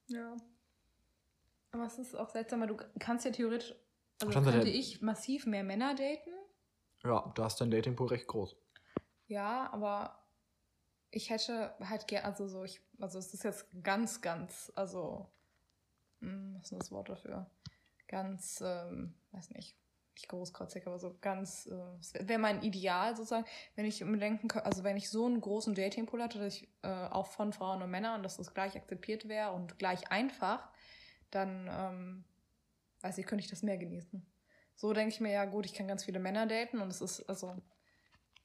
Ja. 0.08 0.36
Aber 1.72 1.86
es 1.86 1.98
ist 1.98 2.16
auch 2.16 2.30
seltsam, 2.30 2.62
weil 2.62 2.68
du 2.68 2.78
kannst 3.00 3.26
ja 3.26 3.32
theoretisch, 3.32 3.74
also 4.22 4.32
so 4.34 4.42
könnte 4.52 4.70
ich 4.70 5.02
massiv 5.02 5.46
mehr 5.46 5.64
Männer 5.64 5.96
daten. 5.96 6.30
ja, 7.04 7.32
da 7.36 7.48
ist 7.48 7.56
dein 7.58 7.72
Datingpool 7.72 8.08
recht 8.08 8.28
groß. 8.28 8.56
Ja, 9.28 9.72
aber 9.74 10.25
ich 11.16 11.30
hätte 11.30 11.74
halt 11.80 12.08
gerne, 12.08 12.26
also 12.26 12.46
so, 12.46 12.66
ich, 12.66 12.82
also 13.00 13.18
es 13.18 13.34
ist 13.34 13.46
jetzt 13.46 13.68
ganz, 13.84 14.20
ganz, 14.20 14.72
also, 14.76 15.30
hm, 16.20 16.58
was 16.60 16.72
ist 16.74 16.82
das 16.82 16.92
Wort 16.92 17.08
dafür? 17.08 17.50
Ganz, 18.10 18.62
ähm, 18.62 19.16
weiß 19.32 19.52
nicht, 19.52 19.78
nicht 20.16 20.28
großkreuzig, 20.28 20.86
aber 20.86 21.00
so 21.00 21.18
ganz, 21.22 21.68
äh, 21.68 22.28
wäre 22.28 22.40
mein 22.40 22.64
Ideal 22.64 23.16
sozusagen, 23.16 23.46
wenn 23.76 23.86
ich 23.86 24.04
mir 24.04 24.18
denken 24.18 24.50
könnte, 24.50 24.66
also 24.66 24.84
wenn 24.84 24.98
ich 24.98 25.10
so 25.10 25.26
einen 25.26 25.40
großen 25.40 25.74
Datingpool 25.74 26.22
hatte, 26.22 26.40
dass 26.40 26.56
ich 26.56 26.70
äh, 26.82 26.90
auch 26.90 27.28
von 27.28 27.54
Frauen 27.54 27.82
und 27.82 27.90
Männern, 27.90 28.22
dass 28.22 28.36
das 28.36 28.54
gleich 28.54 28.76
akzeptiert 28.76 29.30
wäre 29.30 29.54
und 29.54 29.80
gleich 29.80 30.12
einfach, 30.12 30.70
dann, 31.32 31.70
ähm, 31.72 32.26
weiß 33.00 33.18
ich, 33.20 33.26
könnte 33.26 33.44
ich 33.44 33.50
das 33.50 33.64
mehr 33.64 33.78
genießen. 33.78 34.26
So 34.76 34.92
denke 34.92 35.14
ich 35.14 35.22
mir, 35.22 35.32
ja 35.32 35.46
gut, 35.46 35.66
ich 35.66 35.74
kann 35.74 35.88
ganz 35.88 36.04
viele 36.04 36.20
Männer 36.20 36.46
daten 36.46 36.82
und 36.82 36.90
es 36.90 37.00
ist, 37.00 37.22
also, 37.30 37.56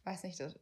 weiß 0.05 0.23
nicht, 0.23 0.39
das, 0.39 0.57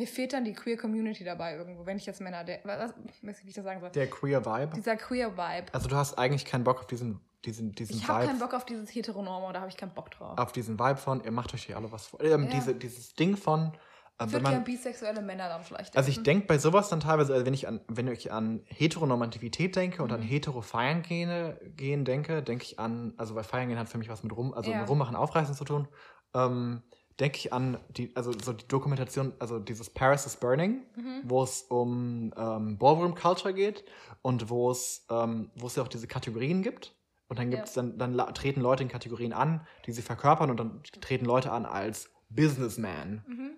mir 0.00 0.06
fehlt 0.06 0.32
dann 0.32 0.44
die 0.44 0.54
Queer 0.54 0.78
Community 0.78 1.24
dabei 1.24 1.56
irgendwo, 1.56 1.84
wenn 1.84 1.98
ich 1.98 2.06
jetzt 2.06 2.20
Männer 2.22 2.42
date, 2.42 2.60
was, 2.64 2.94
wie 3.22 3.48
ich 3.48 3.54
das 3.54 3.64
sagen 3.64 3.80
soll. 3.80 3.90
Der 3.90 4.08
Queer 4.08 4.44
Vibe. 4.46 4.72
Dieser 4.74 4.96
Queer 4.96 5.36
Vibe. 5.36 5.66
Also 5.72 5.88
du 5.88 5.96
hast 5.96 6.14
eigentlich 6.18 6.46
keinen 6.46 6.64
Bock 6.64 6.78
auf 6.80 6.86
diesen, 6.86 7.20
diesen, 7.44 7.72
diesen 7.72 7.96
Ich 7.96 8.08
habe 8.08 8.26
keinen 8.26 8.38
Bock 8.38 8.54
auf 8.54 8.64
dieses 8.64 8.88
Heteronorme, 8.94 9.52
da 9.52 9.60
habe 9.60 9.68
ich 9.70 9.76
keinen 9.76 9.92
Bock 9.92 10.10
drauf. 10.10 10.38
auf 10.38 10.52
diesen 10.52 10.78
Vibe 10.78 10.96
von, 10.96 11.22
ihr 11.22 11.30
macht 11.32 11.52
euch 11.52 11.64
hier 11.64 11.76
alle 11.76 11.92
was 11.92 12.06
vor. 12.06 12.20
Ähm, 12.22 12.44
Ja. 12.44 12.48
diese, 12.48 12.74
dieses 12.74 13.14
Ding 13.14 13.36
von, 13.36 13.72
äh, 14.18 14.24
ich 14.24 14.32
würde 14.32 14.44
gerne 14.44 14.64
bisexuelle 14.64 15.20
Männer 15.20 15.48
dann 15.50 15.62
vielleicht 15.62 15.94
Also 15.96 16.08
ich 16.10 16.22
denke 16.22 16.46
bei 16.46 16.56
sowas 16.58 16.88
dann 16.88 17.00
teilweise, 17.00 17.34
also 17.34 17.44
wenn 17.44 17.54
ich 17.54 17.68
an, 17.68 17.80
wenn 17.88 18.08
ich 18.08 18.32
an 18.32 18.62
Heteronormativität 18.66 19.76
denke 19.76 20.02
und 20.02 20.12
an 20.12 20.20
Mhm. 20.20 20.24
hetero 20.24 20.60
feiern 20.62 21.02
gehen, 21.02 21.56
gehen 21.76 22.04
denke, 22.06 22.42
denke 22.42 22.64
ich 22.64 22.78
an, 22.78 23.12
also 23.18 23.34
weil 23.34 23.44
feiern 23.44 23.68
gehen 23.68 23.78
hat 23.78 23.88
für 23.90 23.98
mich 23.98 24.08
was 24.08 24.22
mit 24.22 24.34
rum, 24.34 24.54
also 24.54 24.72
Ja. 24.72 24.78
mit 24.78 24.88
rummachen, 24.88 25.14
aufreißen 25.16 25.54
zu 25.54 25.64
tun, 25.64 25.88
ähm, 26.34 26.82
denke 27.20 27.36
ich 27.38 27.52
an 27.52 27.78
die, 27.90 28.14
also 28.16 28.32
so 28.32 28.52
die 28.52 28.66
Dokumentation, 28.66 29.32
also 29.38 29.58
dieses 29.58 29.90
Paris 29.90 30.26
is 30.26 30.36
Burning, 30.36 30.82
Mhm. 30.96 31.20
wo 31.24 31.42
es 31.42 31.62
um 31.62 32.32
ähm, 32.36 32.78
Ballroom 32.78 33.14
Culture 33.14 33.52
geht 33.54 33.84
und 34.22 34.48
wo 34.48 34.70
es, 34.70 35.06
ähm, 35.10 35.50
wo 35.54 35.66
es 35.66 35.76
ja 35.76 35.82
auch 35.82 35.88
diese 35.88 36.06
Kategorien 36.06 36.62
gibt. 36.62 36.96
Und 37.28 37.38
dann 37.38 37.50
Ja. 37.52 37.58
gibt's 37.58 37.74
dann, 37.74 37.96
dann 37.98 38.14
la- 38.14 38.32
treten 38.32 38.60
Leute 38.60 38.82
in 38.82 38.88
Kategorien 38.88 39.32
an, 39.32 39.66
die 39.86 39.92
sie 39.92 40.02
verkörpern 40.02 40.50
und 40.50 40.58
dann 40.58 40.82
treten 41.00 41.26
Leute 41.26 41.52
an 41.52 41.64
als 41.66 42.10
Businessman. 42.30 43.24
Mhm. 43.28 43.50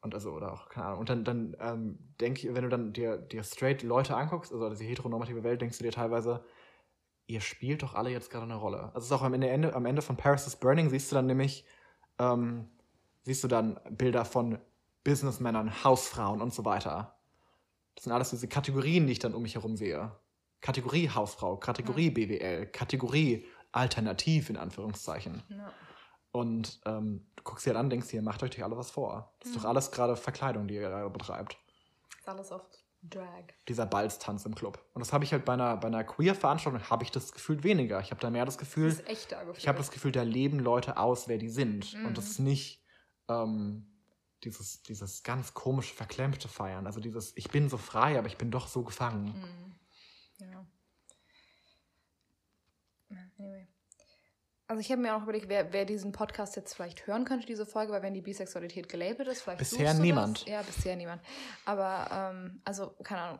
Und 0.00 0.14
also, 0.14 0.32
oder 0.32 0.52
auch, 0.52 0.68
keine 0.68 0.86
Ahnung. 0.86 1.00
Und 1.00 1.08
dann, 1.08 1.24
dann 1.24 1.56
ähm, 1.60 1.98
denke 2.20 2.40
ich, 2.48 2.54
wenn 2.54 2.64
du 2.64 2.68
dann 2.68 2.92
dir, 2.92 3.18
dir 3.18 3.44
straight 3.44 3.84
Leute 3.84 4.16
anguckst, 4.16 4.52
also 4.52 4.68
diese 4.70 4.82
heteronormative 4.84 5.44
Welt, 5.44 5.60
denkst 5.60 5.78
du 5.78 5.84
dir 5.84 5.92
teilweise, 5.92 6.44
ihr 7.26 7.40
spielt 7.40 7.84
doch 7.84 7.94
alle 7.94 8.10
jetzt 8.10 8.30
gerade 8.30 8.44
eine 8.46 8.56
Rolle. 8.56 8.86
Also 8.86 8.98
es 8.98 9.04
ist 9.04 9.12
auch 9.12 9.22
am 9.22 9.34
Ende, 9.34 9.74
am 9.74 9.86
Ende 9.86 10.02
von 10.02 10.16
Paris 10.16 10.46
is 10.48 10.56
Burning 10.56 10.90
siehst 10.90 11.12
du 11.12 11.14
dann 11.14 11.26
nämlich, 11.26 11.64
ähm, 12.18 12.68
siehst 13.22 13.42
du 13.44 13.48
dann 13.48 13.78
Bilder 13.90 14.24
von 14.24 14.58
Businessmännern, 15.04 15.84
Hausfrauen 15.84 16.40
und 16.40 16.52
so 16.54 16.64
weiter. 16.64 17.16
Das 17.94 18.04
sind 18.04 18.12
alles 18.12 18.30
diese 18.30 18.48
Kategorien, 18.48 19.06
die 19.06 19.12
ich 19.12 19.18
dann 19.18 19.34
um 19.34 19.42
mich 19.42 19.54
herum 19.56 19.76
sehe. 19.76 20.12
Kategorie 20.60 21.10
Hausfrau, 21.10 21.56
Kategorie 21.56 22.10
BWL, 22.10 22.66
Kategorie 22.66 23.44
Alternativ 23.72 24.48
in 24.50 24.56
Anführungszeichen. 24.56 25.42
Ja. 25.48 25.72
Und 26.30 26.80
ähm, 26.86 27.26
du 27.36 27.42
guckst 27.42 27.66
dir 27.66 27.70
halt 27.70 27.78
an, 27.78 27.90
denkst 27.90 28.08
dir, 28.08 28.22
macht 28.22 28.42
euch 28.42 28.50
doch 28.50 28.62
alle 28.62 28.76
was 28.76 28.90
vor. 28.90 29.34
Das 29.40 29.50
ist 29.50 29.56
doch 29.56 29.62
Mhm. 29.64 29.68
alles 29.70 29.90
gerade 29.90 30.16
Verkleidung, 30.16 30.68
die 30.68 30.74
ihr 30.74 30.82
gerade 30.82 31.10
betreibt. 31.10 31.58
Ist 32.18 32.28
alles 32.28 32.52
auf 32.52 32.62
Drag. 33.02 33.24
Dieser 33.68 33.84
Balztanz 33.84 34.46
im 34.46 34.54
Club. 34.54 34.78
Und 34.94 35.00
das 35.00 35.12
habe 35.12 35.24
ich 35.24 35.32
halt 35.32 35.44
bei 35.44 35.54
einer, 35.54 35.76
bei 35.76 35.88
einer 35.88 36.04
Queer-Veranstaltung, 36.04 36.88
habe 36.88 37.02
ich 37.02 37.10
das 37.10 37.32
gefühlt 37.32 37.64
weniger. 37.64 37.98
Ich 38.00 38.12
habe 38.12 38.20
da 38.20 38.30
mehr 38.30 38.44
das 38.46 38.58
Gefühl, 38.58 38.90
Das 38.90 39.00
ist 39.00 39.08
echter 39.08 39.40
Gefühl. 39.44 39.54
ich 39.58 39.66
habe 39.68 39.78
das 39.78 39.90
Gefühl, 39.90 40.12
da 40.12 40.22
leben 40.22 40.60
Leute 40.60 40.96
aus, 40.98 41.26
wer 41.26 41.36
die 41.38 41.48
sind. 41.48 41.92
Mhm. 41.94 42.06
Und 42.06 42.16
das 42.18 42.26
ist 42.30 42.38
nicht 42.38 42.81
ähm, 43.28 43.86
dieses, 44.44 44.82
dieses 44.82 45.22
ganz 45.22 45.54
komische, 45.54 45.94
verklemmte 45.94 46.48
Feiern. 46.48 46.86
Also 46.86 47.00
dieses, 47.00 47.36
ich 47.36 47.48
bin 47.50 47.68
so 47.68 47.78
frei, 47.78 48.18
aber 48.18 48.26
ich 48.26 48.38
bin 48.38 48.50
doch 48.50 48.68
so 48.68 48.82
gefangen. 48.82 49.78
Mhm. 50.38 50.48
Ja. 50.48 50.66
Anyway. 53.10 53.68
Also 54.66 54.80
ich 54.80 54.90
habe 54.90 55.02
mir 55.02 55.14
auch 55.14 55.22
überlegt, 55.22 55.48
wer, 55.48 55.72
wer 55.72 55.84
diesen 55.84 56.12
Podcast 56.12 56.56
jetzt 56.56 56.74
vielleicht 56.74 57.06
hören 57.06 57.24
könnte, 57.24 57.46
diese 57.46 57.66
Folge, 57.66 57.92
weil 57.92 58.02
wenn 58.02 58.14
die 58.14 58.22
Bisexualität 58.22 58.88
gelabelt 58.88 59.28
ist, 59.28 59.42
vielleicht 59.42 59.58
Bisher 59.58 59.92
niemand. 59.94 60.42
Das. 60.42 60.48
Ja, 60.48 60.62
bisher 60.62 60.96
niemand. 60.96 61.22
Aber, 61.66 62.08
ähm, 62.10 62.62
also, 62.64 62.90
keine 63.02 63.20
Ahnung. 63.20 63.38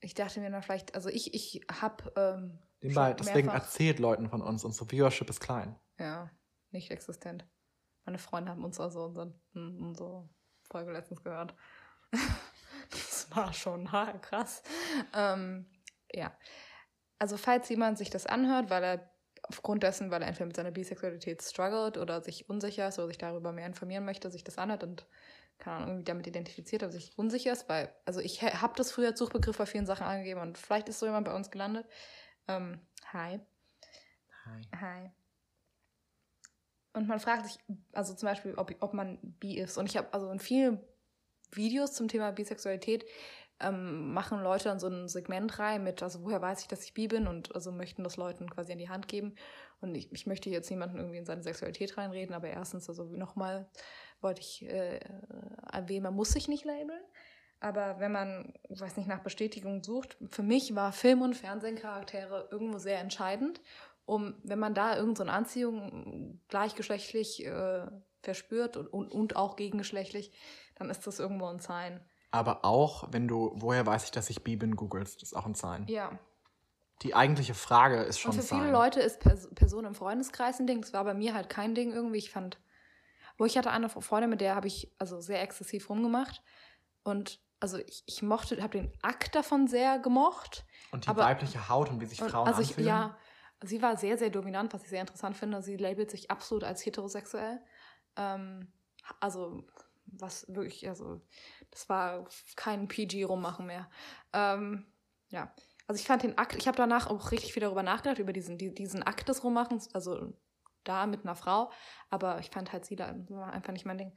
Ich 0.00 0.14
dachte 0.14 0.40
mir 0.40 0.50
dann 0.50 0.62
vielleicht, 0.62 0.94
also 0.94 1.08
ich, 1.08 1.34
ich 1.34 1.64
habe 1.80 2.12
ähm, 2.16 2.58
Ball, 2.94 3.14
deswegen 3.14 3.48
erzählt 3.48 3.98
Leuten 3.98 4.28
von 4.28 4.42
uns, 4.42 4.64
unsere 4.64 4.88
Viewership 4.88 5.28
ist 5.30 5.40
klein. 5.40 5.76
Ja, 5.98 6.30
nicht 6.70 6.90
existent. 6.90 7.46
Meine 8.06 8.18
Freunde 8.18 8.52
haben 8.52 8.64
uns 8.64 8.80
also 8.80 9.04
unsere, 9.04 9.34
unsere 9.54 10.28
Folge 10.62 10.92
letztens 10.92 11.22
gehört. 11.22 11.54
das 12.90 13.28
war 13.34 13.52
schon 13.52 13.86
krass. 14.22 14.62
Ähm, 15.12 15.66
ja. 16.12 16.32
Also, 17.18 17.36
falls 17.36 17.68
jemand 17.68 17.98
sich 17.98 18.10
das 18.10 18.26
anhört, 18.26 18.70
weil 18.70 18.84
er 18.84 19.10
aufgrund 19.42 19.82
dessen, 19.82 20.10
weil 20.10 20.22
er 20.22 20.28
entweder 20.28 20.46
mit 20.46 20.56
seiner 20.56 20.70
Bisexualität 20.70 21.42
struggelt 21.42 21.98
oder 21.98 22.22
sich 22.22 22.48
unsicher 22.48 22.88
ist 22.88 22.98
oder 22.98 23.08
sich 23.08 23.18
darüber 23.18 23.52
mehr 23.52 23.66
informieren 23.66 24.04
möchte, 24.04 24.30
sich 24.30 24.44
das 24.44 24.58
anhört 24.58 24.82
und 24.82 25.06
keine 25.58 25.76
Ahnung, 25.76 25.88
irgendwie 25.88 26.04
damit 26.04 26.26
identifiziert 26.26 26.82
oder 26.82 26.92
sich 26.92 27.16
unsicher 27.16 27.52
ist, 27.52 27.68
weil, 27.68 27.94
also 28.04 28.20
ich 28.20 28.42
habe 28.42 28.74
das 28.76 28.92
früher 28.92 29.08
als 29.08 29.18
Suchbegriff 29.18 29.56
bei 29.56 29.66
vielen 29.66 29.86
Sachen 29.86 30.06
angegeben 30.06 30.40
und 30.40 30.58
vielleicht 30.58 30.88
ist 30.88 30.98
so 30.98 31.06
jemand 31.06 31.26
bei 31.26 31.34
uns 31.34 31.50
gelandet. 31.50 31.86
Ähm, 32.46 32.80
hi. 33.12 33.40
Hi. 34.44 35.10
Und 36.96 37.08
man 37.08 37.20
fragt 37.20 37.46
sich, 37.46 37.58
also 37.92 38.14
zum 38.14 38.26
Beispiel, 38.26 38.54
ob, 38.56 38.74
ob 38.80 38.94
man 38.94 39.18
bi 39.22 39.58
ist. 39.58 39.76
Und 39.76 39.86
ich 39.86 39.98
habe, 39.98 40.12
also 40.14 40.30
in 40.30 40.40
vielen 40.40 40.80
Videos 41.52 41.92
zum 41.92 42.08
Thema 42.08 42.32
Bisexualität 42.32 43.04
ähm, 43.60 44.14
machen 44.14 44.42
Leute 44.42 44.64
dann 44.64 44.80
so 44.80 44.88
ein 44.88 45.06
Segment 45.06 45.58
rein 45.58 45.84
mit, 45.84 46.02
also 46.02 46.22
woher 46.24 46.40
weiß 46.40 46.62
ich, 46.62 46.68
dass 46.68 46.84
ich 46.84 46.94
bi 46.94 47.06
bin 47.06 47.26
und 47.26 47.54
also 47.54 47.70
möchten 47.70 48.02
das 48.02 48.16
Leuten 48.16 48.48
quasi 48.48 48.72
an 48.72 48.78
die 48.78 48.88
Hand 48.88 49.08
geben. 49.08 49.34
Und 49.80 49.94
ich, 49.94 50.10
ich 50.10 50.26
möchte 50.26 50.48
jetzt 50.48 50.70
niemanden 50.70 50.96
irgendwie 50.96 51.18
in 51.18 51.26
seine 51.26 51.42
Sexualität 51.42 51.98
reinreden, 51.98 52.34
aber 52.34 52.48
erstens, 52.48 52.88
also 52.88 53.04
nochmal 53.04 53.68
wollte 54.22 54.40
ich 54.40 54.62
äh, 54.64 54.98
erwähnen, 55.70 56.04
man 56.04 56.14
muss 56.14 56.32
sich 56.32 56.48
nicht 56.48 56.64
labeln. 56.64 57.02
Aber 57.60 58.00
wenn 58.00 58.12
man, 58.12 58.52
weiß 58.68 58.96
nicht, 58.96 59.08
nach 59.08 59.22
Bestätigung 59.22 59.82
sucht, 59.82 60.16
für 60.30 60.42
mich 60.42 60.74
war 60.74 60.92
Film- 60.92 61.22
und 61.22 61.34
Fernsehcharaktere 61.34 62.48
irgendwo 62.50 62.78
sehr 62.78 63.00
entscheidend, 63.00 63.60
um, 64.06 64.34
wenn 64.44 64.58
man 64.58 64.72
da 64.74 64.96
irgendeine 64.96 65.30
so 65.30 65.36
Anziehung 65.36 66.40
gleichgeschlechtlich 66.48 67.44
äh, 67.44 67.86
verspürt 68.22 68.76
und, 68.76 68.86
und, 68.88 69.10
und 69.12 69.36
auch 69.36 69.56
gegengeschlechtlich, 69.56 70.32
dann 70.76 70.90
ist 70.90 71.06
das 71.06 71.18
irgendwo 71.18 71.46
ein 71.46 71.60
Sign. 71.60 72.00
Aber 72.30 72.64
auch, 72.64 73.08
wenn 73.12 73.28
du, 73.28 73.52
woher 73.56 73.86
weiß 73.86 74.04
ich, 74.04 74.10
dass 74.10 74.30
ich 74.30 74.42
bi 74.42 74.56
bin, 74.56 74.76
googelst, 74.76 75.22
ist 75.22 75.34
auch 75.34 75.46
ein 75.46 75.54
Sign. 75.54 75.86
Ja. 75.88 76.18
Die 77.02 77.14
eigentliche 77.14 77.54
Frage 77.54 78.02
ist 78.02 78.18
schon 78.18 78.30
Und 78.32 78.38
für 78.38 78.42
Sign. 78.42 78.60
viele 78.60 78.72
Leute 78.72 79.00
ist 79.00 79.20
Pers 79.20 79.48
Person 79.54 79.84
im 79.84 79.94
Freundeskreis 79.94 80.58
ein 80.60 80.66
Ding. 80.66 80.80
Das 80.80 80.92
war 80.92 81.04
bei 81.04 81.14
mir 81.14 81.34
halt 81.34 81.48
kein 81.48 81.74
Ding 81.74 81.92
irgendwie. 81.92 82.18
Ich 82.18 82.30
fand, 82.30 82.58
wo 83.38 83.44
ich 83.44 83.56
hatte 83.58 83.70
eine 83.70 83.88
Freundin, 83.88 84.30
mit 84.30 84.40
der 84.40 84.54
habe 84.54 84.66
ich 84.66 84.92
also 84.98 85.20
sehr 85.20 85.42
exzessiv 85.42 85.88
rumgemacht. 85.90 86.42
Und 87.04 87.40
also 87.60 87.78
ich, 87.78 88.02
ich 88.06 88.22
mochte, 88.22 88.60
habe 88.62 88.78
den 88.78 88.92
Akt 89.02 89.34
davon 89.34 89.66
sehr 89.66 89.98
gemocht. 89.98 90.64
Und 90.90 91.04
die 91.04 91.08
aber- 91.08 91.24
weibliche 91.24 91.68
Haut 91.68 91.90
und 91.90 92.00
wie 92.00 92.06
sich 92.06 92.20
Und 92.22 92.30
Frauen 92.30 92.48
also 92.48 92.60
ich, 92.62 92.68
anfühlen. 92.70 92.88
ja, 92.88 93.16
sie 93.62 93.82
war 93.82 93.96
sehr, 93.96 94.18
sehr 94.18 94.30
dominant, 94.30 94.72
was 94.74 94.82
ich 94.82 94.88
sehr 94.88 95.00
interessant 95.00 95.36
finde. 95.36 95.62
Sie 95.62 95.76
labelt 95.76 96.10
sich 96.10 96.30
absolut 96.30 96.64
als 96.64 96.84
heterosexuell. 96.84 97.60
Ähm, 98.16 98.72
also, 99.20 99.66
was 100.06 100.46
wirklich, 100.48 100.88
also, 100.88 101.20
das 101.70 101.88
war 101.88 102.28
kein 102.56 102.88
PG-Rummachen 102.88 103.66
mehr. 103.66 103.90
Ähm, 104.32 104.86
ja, 105.28 105.52
also 105.86 106.00
ich 106.00 106.06
fand 106.06 106.22
den 106.22 106.38
Akt, 106.38 106.56
ich 106.56 106.66
habe 106.66 106.76
danach 106.76 107.08
auch 107.08 107.30
richtig 107.30 107.52
viel 107.52 107.60
darüber 107.60 107.82
nachgedacht, 107.82 108.18
über 108.18 108.32
diesen, 108.32 108.58
die, 108.58 108.74
diesen 108.74 109.02
Akt 109.02 109.28
des 109.28 109.44
Rummachens, 109.44 109.94
also 109.94 110.32
da 110.84 111.06
mit 111.06 111.24
einer 111.24 111.36
Frau, 111.36 111.70
aber 112.10 112.38
ich 112.40 112.50
fand 112.50 112.72
halt 112.72 112.84
sie 112.84 112.96
da 112.96 113.06
einfach 113.06 113.72
nicht 113.72 113.86
mein 113.86 113.98
Ding. 113.98 114.12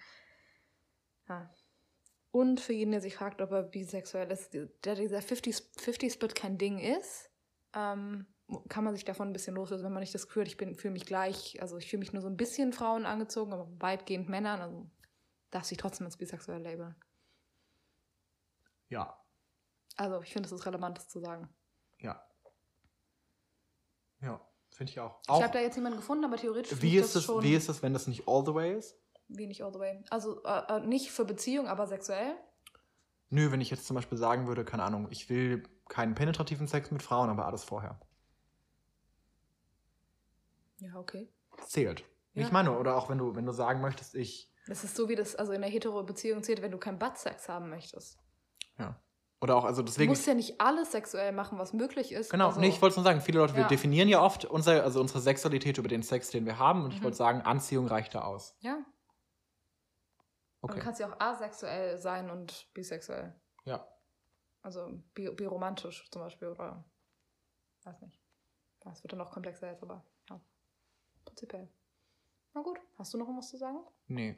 Ja. 1.28 1.52
Und 2.32 2.60
für 2.60 2.74
jeden, 2.74 2.92
der 2.92 3.02
sich 3.02 3.16
fragt, 3.16 3.42
ob 3.42 3.52
er 3.52 3.64
bisexuell 3.64 4.32
ist, 4.32 4.56
da 4.82 4.96
dieser 4.96 5.22
50 5.22 5.56
50-Split 5.56 6.36
kein 6.36 6.58
Ding 6.58 6.78
ist, 6.78 7.32
ähm, 7.74 8.28
kann 8.68 8.84
man 8.84 8.94
sich 8.96 9.06
davon 9.06 9.30
ein 9.30 9.34
bisschen 9.34 9.56
loslösen, 9.56 9.86
wenn 9.86 9.94
man 9.94 10.02
nicht 10.02 10.14
das 10.16 10.28
Gefühl 10.28 10.42
hat, 10.44 10.48
ich 10.48 10.58
bin 10.58 10.76
fühle 10.76 10.94
mich 10.94 11.06
gleich, 11.06 11.62
also 11.62 11.78
ich 11.78 11.90
fühle 11.90 12.00
mich 12.00 12.14
nur 12.14 12.22
so 12.22 12.28
ein 12.28 12.38
bisschen 12.38 12.74
Frauen 12.74 13.06
angezogen, 13.06 13.54
aber 13.54 13.68
weitgehend 13.80 14.30
Männern, 14.30 14.62
also 14.62 14.90
darf 15.52 15.66
sich 15.66 15.78
trotzdem 15.78 16.06
als 16.06 16.18
bisexuell 16.18 16.62
labeln. 16.62 16.96
ja, 18.90 19.16
Also 19.98 20.22
ich 20.22 20.34
finde, 20.34 20.48
es 20.48 20.52
ist 20.54 20.66
relevant, 20.66 20.98
das 20.98 21.08
zu 21.10 21.20
sagen. 21.20 21.50
ja. 22.00 22.24
Ja, 24.22 24.42
finde 24.72 24.92
ich 24.92 25.00
auch. 25.00 25.22
ich 25.24 25.30
auch 25.30 25.42
habe 25.42 25.54
da 25.54 25.60
jetzt 25.60 25.76
jemanden 25.76 26.00
gefunden, 26.00 26.26
aber 26.26 26.36
theoretisch 26.36 26.82
wie, 26.82 26.90
ich 26.90 26.96
ist 26.96 27.16
das 27.16 27.22
es, 27.22 27.24
schon 27.24 27.42
wie 27.44 27.54
ist 27.56 27.70
es, 27.70 27.82
wenn 27.82 27.94
das 27.94 28.06
nicht 28.08 28.28
all 28.28 28.46
the 28.46 28.54
way 28.54 28.78
ist? 28.78 28.98
wenig 29.30 29.64
all 29.64 29.72
the 29.72 29.80
way. 29.80 30.04
Also 30.10 30.44
äh, 30.44 30.78
äh, 30.78 30.80
nicht 30.82 31.12
für 31.12 31.24
Beziehung, 31.24 31.68
aber 31.68 31.88
sexuell. 31.88 32.36
Nö, 33.30 33.52
wenn 33.52 33.62
ich 33.62 33.70
jetzt 33.70 33.86
zum 33.86 33.96
Beispiel 33.96 34.18
sagen 34.18 34.48
würde, 34.48 34.66
keine 34.66 34.84
Ahnung, 34.84 35.08
ich 35.12 35.30
will 35.30 35.64
keinen 35.88 36.16
penetrativen 36.16 36.68
Sex 36.68 36.92
mit 36.92 37.04
Frauen, 37.04 37.30
aber 37.30 37.46
alles 37.46 37.64
vorher. 37.64 38.00
Ja, 40.80 40.96
okay. 40.96 41.32
Zählt. 41.66 42.02
Ja. 42.34 42.46
Ich 42.46 42.52
meine, 42.52 42.78
oder 42.78 42.96
auch 42.96 43.10
wenn 43.10 43.18
du, 43.18 43.36
wenn 43.36 43.46
du 43.46 43.52
sagen 43.52 43.82
möchtest, 43.82 44.16
ich, 44.16 44.52
Das 44.68 44.84
ist 44.84 44.96
so, 44.96 45.10
wie 45.10 45.16
das 45.16 45.36
also 45.36 45.52
in 45.52 45.62
der 45.62 45.70
hetero-Beziehung 45.70 46.44
zählt, 46.44 46.62
wenn 46.62 46.72
du 46.72 46.78
keinen 46.78 47.00
Butt-Sex 47.00 47.50
haben 47.50 47.70
möchtest. 47.70 48.18
ja. 48.78 49.00
Oder 49.42 49.56
auch, 49.56 49.64
also 49.64 49.82
Du 49.82 49.86
deswegen. 49.86 50.10
musst 50.10 50.28
ja 50.28 50.34
nicht 50.34 50.60
alles 50.60 50.92
sexuell 50.92 51.32
machen, 51.32 51.58
was 51.60 51.72
möglich 51.72 52.12
ist. 52.12 52.30
Genau, 52.30 52.48
also, 52.48 52.60
nee, 52.60 52.68
ich 52.68 52.82
wollte 52.82 52.98
nur 52.98 53.06
sagen, 53.06 53.22
viele 53.22 53.40
Leute, 53.40 53.56
wir 53.56 53.62
Ja. 53.62 53.68
definieren 53.70 54.10
ja 54.10 54.22
oft 54.22 54.44
unser, 54.44 54.84
also 54.84 55.00
unsere 55.00 55.22
Sexualität 55.22 55.78
über 55.78 55.88
den 55.88 56.04
Sex, 56.04 56.30
den 56.30 56.46
wir 56.46 56.60
haben. 56.60 56.84
Und 56.84 56.92
ich 56.94 57.00
Mhm. 57.00 57.06
wollte 57.06 57.16
sagen, 57.16 57.42
Anziehung 57.44 57.88
reicht 57.88 58.14
da 58.16 58.24
aus. 58.24 58.58
Ja, 58.60 58.84
Okay. 60.62 60.76
du 60.76 60.84
kannst 60.84 61.00
ja 61.00 61.10
auch 61.10 61.18
asexuell 61.22 61.98
sein 61.98 62.30
und 62.30 62.68
bisexuell. 62.74 63.34
Ja. 63.64 63.88
Also 64.62 64.90
bi 65.14 65.30
biromantisch 65.32 66.10
zum 66.12 66.22
Beispiel 66.22 66.50
oder 66.50 66.84
weiß 67.86 68.02
nicht. 68.02 68.20
Das 68.82 69.02
wird 69.04 69.14
dann 69.14 69.20
noch 69.20 69.32
komplexer 69.32 69.72
jetzt, 69.72 69.84
aber. 69.84 70.06
Prinzipiell. 71.30 71.70
Na 72.54 72.62
gut, 72.62 72.80
hast 72.98 73.14
du 73.14 73.18
noch 73.18 73.28
was 73.28 73.50
zu 73.50 73.58
sagen? 73.58 73.78
Nee. 74.08 74.38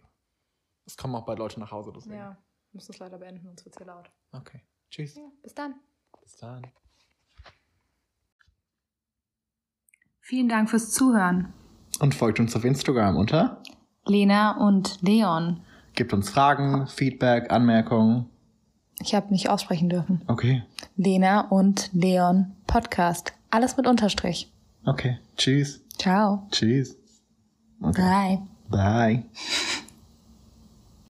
Es 0.86 0.98
kommen 0.98 1.16
auch 1.16 1.26
bald 1.26 1.40
Leute 1.40 1.60
nach 1.60 1.72
Hause, 1.72 1.92
deswegen. 1.96 2.18
Ja, 2.18 2.30
wir 2.72 2.78
müssen 2.78 2.92
es 2.92 3.00
leider 3.00 3.18
beenden, 3.18 3.46
sonst 3.46 3.66
wird 3.66 3.76
es 3.76 3.78
hier 3.78 3.88
laut. 3.88 4.12
Okay. 4.32 4.62
Tschüss. 4.90 5.16
Ja, 5.16 5.24
bis 5.42 5.54
dann. 5.54 5.76
Bis 6.22 6.36
dann. 6.36 6.68
Vielen 10.20 10.50
Dank 10.50 10.70
fürs 10.70 10.92
Zuhören. 10.92 11.54
Und 12.00 12.16
folgt 12.16 12.40
uns 12.40 12.56
auf 12.56 12.64
Instagram 12.64 13.18
unter. 13.18 13.62
Lena 14.06 14.58
und 14.58 15.02
Leon. 15.02 15.64
Gebt 15.94 16.14
uns 16.14 16.30
Fragen, 16.30 16.88
Feedback, 16.88 17.52
Anmerkungen. 17.52 18.30
Ich 19.02 19.16
habe 19.16 19.32
nicht 19.32 19.50
aussprechen 19.50 19.90
dürfen. 19.90 20.24
Okay. 20.28 20.64
Lena 20.96 21.48
und 21.50 21.92
Leon 21.94 22.56
Podcast. 22.68 23.34
Alles 23.50 23.78
mit 23.78 23.88
Unterstrich. 23.88 24.52
Okay. 24.86 25.20
Tschüss. 25.38 25.82
Ciao. 25.98 26.48
Tschüss. 26.52 26.96
Okay. 27.82 28.40
Bye. 28.70 29.24
Bye. 29.24 29.24